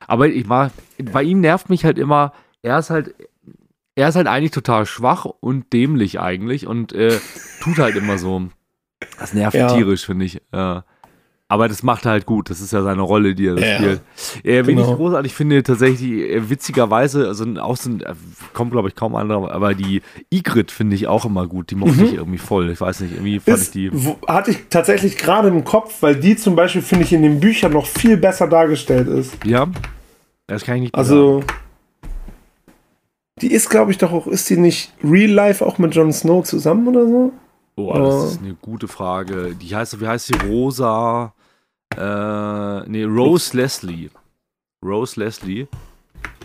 Aber 0.05 0.27
ich 0.27 0.47
war, 0.47 0.69
bei 1.11 1.23
ihm 1.23 1.41
nervt 1.41 1.71
mich 1.71 1.85
halt 1.85 1.97
immer, 1.97 2.34
er 2.61 2.77
ist 2.77 2.91
halt, 2.91 3.15
er 3.95 4.09
ist 4.09 4.15
halt 4.15 4.27
eigentlich 4.27 4.51
total 4.51 4.85
schwach 4.85 5.26
und 5.26 5.73
dämlich 5.73 6.19
eigentlich 6.19 6.67
und 6.67 6.93
äh, 6.93 7.17
tut 7.61 7.80
halt 7.80 7.95
immer 7.95 8.19
so. 8.19 8.43
Das 9.17 9.34
nervt 9.34 9.57
ja. 9.57 9.73
tierisch, 9.73 10.05
finde 10.05 10.26
ich. 10.26 10.35
Äh, 10.51 10.81
aber 11.51 11.67
das 11.67 11.81
macht 11.81 12.05
er 12.05 12.11
halt 12.11 12.27
gut. 12.27 12.51
Das 12.51 12.61
ist 12.61 12.71
ja 12.71 12.84
seine 12.84 13.01
Rolle, 13.01 13.34
die 13.34 13.47
er 13.47 13.57
ja, 13.57 13.76
spielt. 13.76 14.01
Äh, 14.43 14.67
wen 14.67 14.77
genau. 14.77 14.91
ich 14.91 14.95
großartig 14.95 15.34
finde, 15.34 15.63
tatsächlich 15.63 16.11
äh, 16.11 16.47
witzigerweise, 16.47 17.27
also 17.27 17.43
außen 17.43 18.01
äh, 18.01 18.13
kommt, 18.53 18.71
glaube 18.71 18.88
ich, 18.88 18.95
kaum 18.95 19.15
andere, 19.15 19.51
aber 19.51 19.73
die 19.73 20.03
Igrit 20.30 20.69
finde 20.69 20.95
ich 20.95 21.07
auch 21.07 21.26
immer 21.26 21.47
gut. 21.47 21.71
Die 21.71 21.76
mochte 21.76 21.95
mhm. 21.95 22.05
ich 22.05 22.13
irgendwie 22.13 22.38
voll. 22.38 22.69
Ich 22.69 22.80
weiß 22.80 22.99
nicht, 22.99 23.13
irgendwie 23.13 23.39
fand 23.39 23.57
ist, 23.57 23.63
ich 23.63 23.71
die. 23.71 23.89
Wo, 23.91 24.17
hatte 24.27 24.51
ich 24.51 24.69
tatsächlich 24.69 25.17
gerade 25.17 25.47
im 25.47 25.63
Kopf, 25.63 26.03
weil 26.03 26.15
die 26.15 26.38
zum 26.38 26.55
Beispiel, 26.55 26.84
finde 26.84 27.05
ich, 27.05 27.13
in 27.13 27.23
den 27.23 27.39
Büchern 27.39 27.73
noch 27.73 27.88
viel 27.88 28.15
besser 28.15 28.47
dargestellt 28.47 29.07
ist. 29.07 29.43
Ja. 29.43 29.67
Das 30.45 30.63
kann 30.63 30.76
ich 30.76 30.81
nicht 30.84 30.95
Also. 30.95 31.41
Die 33.41 33.51
ist, 33.51 33.69
glaube 33.69 33.89
ich, 33.89 33.97
doch 33.97 34.11
auch, 34.11 34.27
ist 34.27 34.49
die 34.49 34.57
nicht 34.57 34.93
real 35.03 35.31
life 35.31 35.65
auch 35.65 35.77
mit 35.80 35.95
Jon 35.95 36.11
Snow 36.13 36.43
zusammen 36.43 36.89
oder 36.89 37.07
so? 37.07 37.34
Oh, 37.77 37.93
das 37.93 38.34
ist 38.34 38.41
eine 38.41 38.53
gute 38.53 38.88
Frage. 38.88 39.55
Die 39.55 39.73
heißt, 39.76 39.99
wie 39.99 40.07
heißt 40.07 40.27
sie? 40.27 40.35
Rosa. 40.45 41.34
Äh, 41.98 42.90
nee, 42.90 43.03
Rose 43.03 43.56
Leslie. 43.56 44.10
Rose 44.86 45.20
Leslie. 45.20 45.68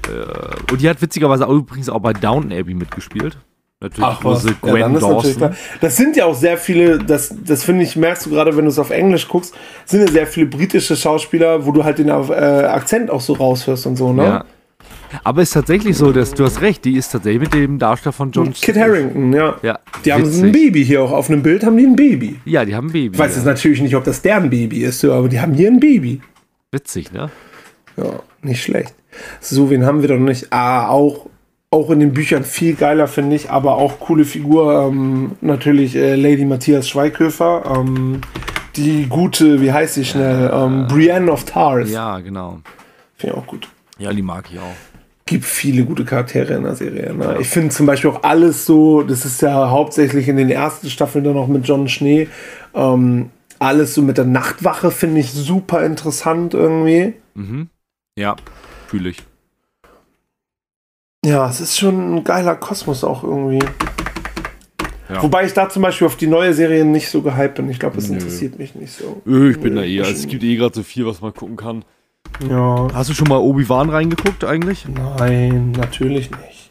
Äh, 0.09 0.71
und 0.73 0.81
die 0.81 0.89
hat 0.89 1.01
witzigerweise 1.01 1.47
auch 1.47 1.53
übrigens 1.53 1.89
auch 1.89 2.01
bei 2.01 2.13
Downton 2.13 2.53
Abbey 2.53 2.75
mitgespielt. 2.75 3.37
Natürlich 3.81 4.09
Ach, 4.09 4.25
was. 4.25 4.47
Gwen 4.63 4.77
ja, 4.77 4.89
Dawson. 4.89 5.55
Das 5.81 5.97
sind 5.97 6.17
ja 6.17 6.25
auch 6.25 6.35
sehr 6.35 6.57
viele, 6.57 6.99
das, 6.99 7.35
das 7.45 7.65
finde 7.65 7.85
ich, 7.85 7.97
merkst 7.97 8.25
du 8.25 8.31
gerade, 8.31 8.57
wenn 8.57 8.65
du 8.65 8.71
es 8.71 8.79
auf 8.79 8.91
Englisch 8.91 9.29
guckst, 9.29 9.55
sind 9.85 10.01
ja 10.01 10.09
sehr 10.09 10.27
viele 10.27 10.47
britische 10.47 10.97
Schauspieler, 10.97 11.67
wo 11.67 11.73
du 11.73 11.85
halt 11.85 11.99
den 11.99 12.09
äh, 12.09 12.13
Akzent 12.13 13.11
auch 13.11 13.21
so 13.21 13.35
raushörst 13.35 13.87
und 13.87 13.97
so, 13.97 14.13
ne? 14.13 14.25
Ja. 14.25 14.45
Aber 15.23 15.43
es 15.43 15.49
ist 15.49 15.55
tatsächlich 15.55 15.97
so, 15.97 16.13
dass 16.13 16.35
du 16.35 16.45
hast 16.45 16.61
recht, 16.61 16.85
die 16.85 16.97
ist 16.97 17.13
tatsächlich 17.13 17.43
mit 17.43 17.55
dem 17.55 17.79
Darsteller 17.79 18.13
von 18.13 18.31
John 18.33 18.53
Kit 18.53 18.77
Harrington, 18.77 19.33
ja. 19.33 19.57
ja 19.63 19.79
die 20.05 20.13
haben 20.13 20.25
witzig. 20.25 20.43
ein 20.43 20.53
Baby 20.53 20.85
hier 20.85 21.03
auch 21.03 21.13
auf 21.13 21.31
einem 21.31 21.43
Bild 21.43 21.65
haben 21.65 21.77
die 21.77 21.87
ein 21.87 21.97
Baby. 21.97 22.41
Ja, 22.45 22.65
die 22.65 22.75
haben 22.75 22.89
ein 22.89 22.93
Baby. 22.93 23.15
Ich 23.15 23.19
weiß 23.19 23.33
ja. 23.33 23.37
jetzt 23.37 23.47
natürlich 23.47 23.81
nicht, 23.81 23.95
ob 23.95 24.05
das 24.05 24.23
deren 24.23 24.51
Baby 24.51 24.83
ist, 24.83 25.05
aber 25.05 25.29
die 25.29 25.41
haben 25.41 25.55
hier 25.55 25.69
ein 25.69 25.81
Baby. 25.81 26.21
Witzig, 26.73 27.13
ne? 27.13 27.31
Ja, 27.97 28.21
nicht 28.43 28.63
schlecht. 28.63 28.95
So, 29.41 29.71
wen 29.71 29.87
haben 29.87 30.03
wir 30.03 30.09
doch 30.09 30.19
nicht? 30.19 30.53
Ah, 30.53 30.89
auch, 30.89 31.27
auch 31.71 31.91
in 31.91 32.01
den 32.01 32.13
Büchern 32.13 32.45
viel 32.45 32.75
geiler, 32.75 33.07
finde 33.07 33.37
ich, 33.37 33.51
aber 33.51 33.77
auch 33.77 34.01
coole 34.01 34.25
Figur. 34.25 34.89
Ähm, 34.89 35.33
natürlich 35.41 35.95
äh, 35.95 36.17
Lady 36.17 36.45
Matthias 36.45 36.89
Schweighöfer. 36.89 37.63
Ähm, 37.79 38.21
die 38.77 39.07
gute, 39.07 39.61
wie 39.61 39.73
heißt 39.73 39.95
sie 39.95 40.05
schnell? 40.05 40.51
Ähm, 40.53 40.87
Brienne 40.89 41.31
of 41.31 41.45
Tars. 41.45 41.91
Ja, 41.91 42.19
genau. 42.19 42.59
Finde 43.17 43.37
ich 43.37 43.43
auch 43.43 43.47
gut. 43.47 43.69
Ja, 43.99 44.13
die 44.13 44.23
mag 44.23 44.49
ich 44.53 44.59
auch. 44.59 44.75
Gibt 45.27 45.45
viele 45.45 45.85
gute 45.85 46.05
Charaktere 46.05 46.55
in 46.55 46.65
der 46.65 46.75
Serie. 46.75 47.15
Ne? 47.15 47.39
Ich 47.41 47.49
finde 47.49 47.71
zum 47.71 47.87
Beispiel 47.87 48.11
auch 48.11 48.23
alles 48.25 48.67
so, 48.67 49.03
das 49.03 49.25
ist 49.25 49.41
ja 49.41 49.71
hauptsächlich 49.71 50.29
in 50.29 50.37
den 50.37 50.51
ersten 50.51 50.91
Staffeln 50.91 51.25
dann 51.25 51.35
noch 51.35 51.49
mit 51.49 51.67
John 51.67 51.89
Schnee. 51.89 52.29
Ähm, 52.75 53.31
alles 53.59 53.95
so 53.95 54.03
mit 54.03 54.19
der 54.19 54.27
Nachtwache 54.27 54.91
finde 54.91 55.21
ich 55.21 55.33
super 55.33 55.85
interessant 55.87 56.53
irgendwie. 56.53 57.15
Mhm. 57.35 57.69
Ja, 58.19 58.37
fühle 58.89 59.11
ich. 59.11 59.23
Ja, 61.25 61.49
es 61.49 61.61
ist 61.61 61.79
schon 61.79 62.17
ein 62.17 62.25
geiler 62.25 62.55
Kosmos 62.55 63.03
auch 63.03 63.25
irgendwie. 63.25 63.65
Ja. 65.09 65.23
Wobei 65.23 65.47
ich 65.47 65.53
da 65.55 65.69
zum 65.71 65.83
Beispiel 65.83 66.07
auf 66.07 66.17
die 66.17 66.27
neue 66.27 66.53
Serie 66.53 66.85
nicht 66.85 67.09
so 67.09 67.23
gehypt 67.23 67.55
bin. 67.55 67.71
Ich 67.71 67.79
glaube, 67.79 67.99
es 67.99 68.09
interessiert 68.11 68.59
mich 68.59 68.75
nicht 68.75 68.93
so. 68.93 69.23
Öh, 69.27 69.51
Ich 69.53 69.61
bin 69.61 69.77
da 69.77 69.83
eh, 69.83 70.01
also 70.01 70.13
es 70.13 70.27
gibt 70.27 70.43
eh 70.43 70.57
gerade 70.57 70.75
so 70.75 70.83
viel, 70.83 71.07
was 71.07 71.21
man 71.23 71.33
gucken 71.33 71.57
kann. 71.57 71.85
Ja. 72.49 72.89
Hast 72.93 73.11
du 73.11 73.15
schon 73.15 73.29
mal 73.29 73.39
Obi-Wan 73.39 73.91
reingeguckt 73.91 74.45
eigentlich? 74.45 74.87
Nein, 74.89 75.73
natürlich 75.73 76.31
nicht. 76.31 76.69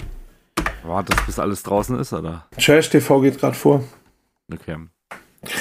Wartest, 0.83 1.25
bis 1.25 1.39
alles 1.39 1.63
draußen 1.63 1.97
ist, 1.99 2.11
oder? 2.13 2.45
Trash 2.59 2.89
TV 2.89 3.21
geht 3.21 3.39
gerade 3.39 3.55
vor. 3.55 3.83
Okay. 4.51 4.75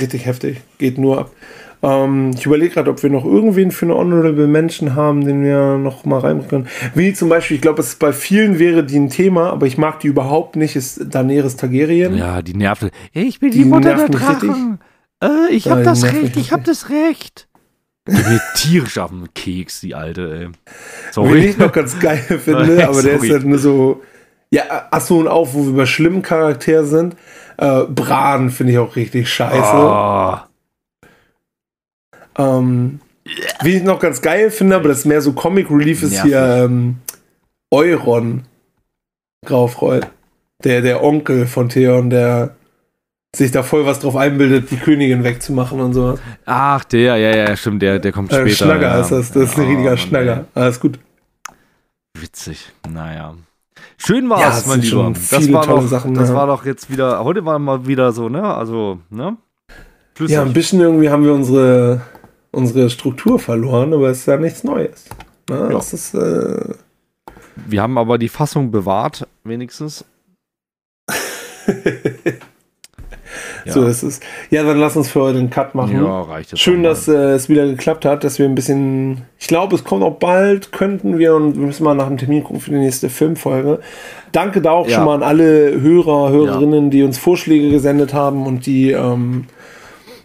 Richtig 0.01 0.27
heftig. 0.27 0.61
Geht 0.79 0.99
nur 0.99 1.20
ab. 1.20 1.31
Ähm, 1.85 2.31
ich 2.37 2.47
überlege 2.47 2.74
gerade, 2.74 2.91
ob 2.91 3.03
wir 3.03 3.11
noch 3.11 3.24
irgendwen 3.24 3.70
für 3.73 3.87
eine 3.87 3.95
Honorable 3.97 4.47
Menschen 4.47 4.95
haben, 4.95 5.24
den 5.24 5.43
wir 5.43 5.79
noch 5.79 6.05
mal 6.05 6.20
reinbringen 6.20 6.66
können. 6.66 6.69
Wie 6.95 7.12
zum 7.12 7.29
Beispiel, 7.29 7.57
ich 7.57 7.61
glaube, 7.61 7.81
es 7.81 7.97
bei 7.97 8.12
vielen 8.12 8.59
wäre 8.59 8.85
die 8.85 8.99
ein 8.99 9.11
Thema, 9.11 9.51
aber 9.51 9.66
ich 9.66 9.79
mag 9.79 10.01
die 10.01 10.09
überhaupt 10.09 10.55
nicht, 10.57 10.77
ist 10.77 11.01
Daenerys 11.12 11.57
Targaryen. 11.57 12.16
Ja, 12.16 12.43
die 12.43 12.55
nervt. 12.55 12.89
Ich 13.12 13.41
bin 13.41 13.51
Die 13.51 13.59
die, 13.59 13.65
Mutter 13.65 13.95
der 13.95 14.09
Drachen. 14.09 14.79
Äh, 15.23 15.51
ich 15.51 15.65
Ja, 15.66 15.73
hab 15.73 15.79
die 15.79 15.85
das 15.85 16.05
Recht, 16.05 16.37
ich 16.37 16.53
hab 16.53 16.61
richtig. 16.61 16.81
das 16.83 16.91
Recht. 16.91 17.49
Mir 18.09 18.41
tierisch 18.57 18.99
auf 18.99 19.11
den 19.11 19.33
Keks, 19.33 19.81
die 19.81 19.95
alte, 19.95 20.23
ey. 20.35 20.47
Wen 20.47 20.55
Sorry. 21.12 21.45
ich 21.47 21.57
noch 21.59 21.73
ganz 21.73 21.99
geil 22.01 22.19
finde, 22.45 22.89
aber 22.89 23.03
der 23.03 23.15
ist 23.15 23.31
halt 23.31 23.45
nur 23.45 23.59
so. 23.59 24.03
Ja, 24.51 24.89
achso, 24.91 25.19
und 25.20 25.29
auch, 25.29 25.55
wo 25.55 25.66
wir 25.66 25.73
bei 25.74 25.87
schlimmen 25.87 26.20
Charakteren 26.23 26.87
sind. 26.87 27.16
Äh, 27.57 27.85
Bran 27.85 28.51
finde 28.51 28.73
ich 28.73 28.79
auch 28.79 28.97
richtig 28.97 29.33
scheiße. 29.33 29.62
Ah, 29.62 30.49
Ähm, 32.37 33.01
wie 33.62 33.77
ich 33.77 33.83
noch 33.83 34.01
ganz 34.01 34.20
geil 34.20 34.51
finde, 34.51 34.77
aber 34.77 34.89
das 34.89 34.99
ist 35.01 35.05
mehr 35.07 35.20
so 35.23 35.33
Comic 35.33 35.70
Relief, 35.70 36.03
ist 36.03 36.12
Nervig. 36.12 36.31
hier 36.33 36.65
ähm, 36.65 36.97
Euron 37.70 38.43
Graufreud. 39.47 40.07
Der, 40.65 40.81
der 40.81 41.03
Onkel 41.03 41.47
von 41.47 41.69
Theon, 41.69 42.11
der 42.11 42.55
sich 43.35 43.51
da 43.51 43.63
voll 43.63 43.87
was 43.87 44.01
drauf 44.01 44.15
einbildet, 44.17 44.71
die 44.71 44.77
Königin 44.77 45.25
wegzumachen 45.25 45.81
und 45.81 45.95
sowas. 45.95 46.21
Ach, 46.45 46.85
der, 46.85 47.17
ja, 47.17 47.35
ja, 47.35 47.57
stimmt, 47.57 47.81
der, 47.83 47.99
der 47.99 48.13
kommt 48.13 48.31
Äh, 48.33 48.41
später. 48.41 48.67
Schnagger 48.67 48.89
ja. 48.89 49.01
ist 49.01 49.11
das, 49.11 49.33
das 49.33 49.43
ist 49.45 49.57
ein 49.59 49.63
Ja, 49.63 49.69
richtiger 49.69 49.91
Mann, 49.91 49.99
Schnagger. 49.99 50.45
Alles 50.55 50.81
gut. 50.81 50.99
Witzig, 52.19 52.73
naja. 52.91 53.35
Schön 53.97 54.25
Ja, 54.25 54.31
war's, 54.31 54.59
es 54.59 54.67
mein 54.67 54.83
sind 54.83 54.91
Lieber. 54.91 55.13
Das 55.31 55.53
war 55.53 55.67
doch, 55.67 55.87
Sachen, 55.89 56.15
das 56.15 56.29
ja. 56.29 56.35
war 56.35 56.47
doch 56.47 56.67
jetzt 56.67 56.91
wieder, 56.91 57.25
heute 57.25 57.45
war 57.45 57.59
mal 57.59 57.87
wieder 57.87 58.13
so, 58.13 58.29
ne, 58.29 58.43
also, 58.43 58.99
ne? 59.11 59.37
Flüssig. 60.15 60.35
Ja, 60.35 60.43
ein 60.43 60.53
bisschen 60.53 60.81
irgendwie 60.81 61.09
haben 61.09 61.25
wir 61.25 61.33
unsere, 61.33 62.03
unsere 62.51 62.91
Struktur 62.91 63.39
verloren, 63.39 63.95
aber 63.95 64.11
es 64.11 64.19
ist 64.19 64.27
ja 64.27 64.37
nichts 64.37 64.63
Neues. 64.63 65.07
Ne? 65.49 65.57
Ja. 65.57 65.69
Das 65.71 65.95
ist, 65.95 66.15
äh, 66.15 66.75
Wir 67.67 67.81
haben 67.81 67.97
aber 67.97 68.19
die 68.19 68.29
Fassung 68.29 68.71
bewahrt, 68.71 69.27
wenigstens. 69.43 70.05
Ja. 73.65 73.73
So 73.73 73.85
ist 73.85 74.03
es. 74.03 74.21
Ja, 74.51 74.63
dann 74.65 74.79
lass 74.79 74.97
uns 74.97 75.09
für 75.11 75.21
heute 75.21 75.39
einen 75.39 75.51
Cut 75.51 75.75
machen. 75.75 75.95
Ja, 76.05 76.23
reicht 76.23 76.51
jetzt. 76.53 76.61
Schön, 76.61 76.83
dass 76.83 77.07
äh, 77.09 77.13
es 77.33 77.49
wieder 77.49 77.67
geklappt 77.67 78.05
hat, 78.05 78.25
dass 78.25 78.39
wir 78.39 78.47
ein 78.47 78.55
bisschen. 78.55 79.23
Ich 79.39 79.47
glaube, 79.49 79.75
es 79.77 79.85
kommt 79.85 80.03
auch 80.03 80.19
bald, 80.19 80.73
könnten 80.73 81.19
wir 81.19 81.35
und 81.35 81.57
wir 81.57 81.67
müssen 81.67 81.85
mal 81.85 81.95
nach 81.95 82.09
dem 82.09 82.19
Termin 82.19 82.43
gucken 82.45 82.61
für 82.61 82.71
die 82.71 82.79
nächste 82.79 83.09
Filmfolge. 83.09 83.81
Danke 84.33 84.61
da 84.63 84.71
auch 84.73 84.89
Ja. 84.89 84.97
schon 84.97 85.05
mal 85.05 85.15
an 85.17 85.23
alle 85.23 85.81
Hörer, 85.81 86.31
Hörerinnen, 86.31 86.91
die 86.91 87.03
uns 87.03 87.19
Vorschläge 87.19 87.71
gesendet 87.71 88.15
haben 88.15 88.47
und 88.47 88.67
die, 88.67 88.91
ähm, 88.93 89.45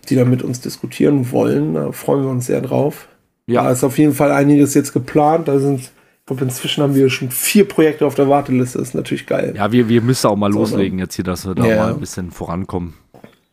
die 0.10 0.16
da 0.16 0.24
mit 0.26 0.42
uns 0.44 0.62
diskutieren 0.62 1.32
wollen. 1.32 1.74
Da 1.74 1.92
freuen 1.92 2.24
wir 2.24 2.30
uns 2.30 2.46
sehr 2.48 2.62
drauf. 2.62 3.08
Da 3.48 3.54
Ja, 3.54 3.72
ist 3.72 3.84
auf 3.84 3.98
jeden 3.98 4.14
Fall 4.14 4.32
einiges 4.32 4.74
jetzt 4.74 4.94
geplant. 4.94 5.48
Da 5.48 5.60
sind, 5.60 5.80
ich 5.82 5.92
glaube, 6.26 6.44
inzwischen 6.46 6.84
haben 6.84 6.96
wir 6.96 7.10
schon 7.10 7.30
vier 7.32 7.66
Projekte 7.68 8.06
auf 8.06 8.16
der 8.16 8.28
Warteliste. 8.30 8.78
Das 8.80 8.90
ist 8.90 8.94
natürlich 8.94 9.26
geil. 9.26 9.54
ja 9.58 9.72
wir, 9.72 9.90
wir 9.90 10.02
müssen 10.02 10.28
auch 10.28 10.36
mal 10.36 10.52
So, 10.52 10.60
loslegen 10.60 11.00
jetzt 11.00 11.16
hier, 11.16 11.26
dass 11.26 11.46
wir 11.48 11.56
da 11.56 11.66
Ja. 11.66 11.76
mal 11.78 11.94
ein 11.94 12.00
bisschen 12.00 12.32
vorankommen. 12.32 12.94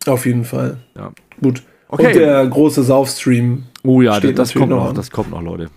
Auf 0.07 0.27
jeden 0.27 0.45
Fall. 0.45 0.79
Ja. 0.97 1.13
Gut. 1.43 1.63
Okay. 1.89 2.07
Und 2.07 2.15
der 2.15 2.47
große 2.47 2.83
Saufstream. 2.83 3.65
Oh 3.85 4.01
ja, 4.03 4.13
das 4.19 4.23
natürlich 4.25 4.55
kommt 4.55 4.71
noch 4.71 4.85
noch, 4.87 4.93
das 4.95 5.11
kommt 5.11 5.31
noch, 5.31 5.43
Leute. 5.43 5.71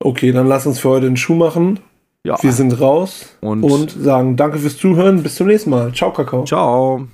Okay, 0.00 0.32
dann 0.32 0.46
lass 0.46 0.66
uns 0.66 0.78
für 0.78 0.90
heute 0.90 1.06
den 1.06 1.16
Schuh 1.16 1.34
machen. 1.34 1.80
Ja. 2.24 2.40
Wir 2.42 2.52
sind 2.52 2.80
raus 2.80 3.36
Und- 3.40 3.64
und 3.64 3.90
sagen 3.90 4.36
danke 4.36 4.58
fürs 4.58 4.76
Zuhören. 4.76 5.22
Bis 5.22 5.36
zum 5.36 5.46
nächsten 5.48 5.70
Mal. 5.70 5.92
Ciao, 5.92 6.12
Kakao. 6.12 6.44
Ciao. 6.44 7.08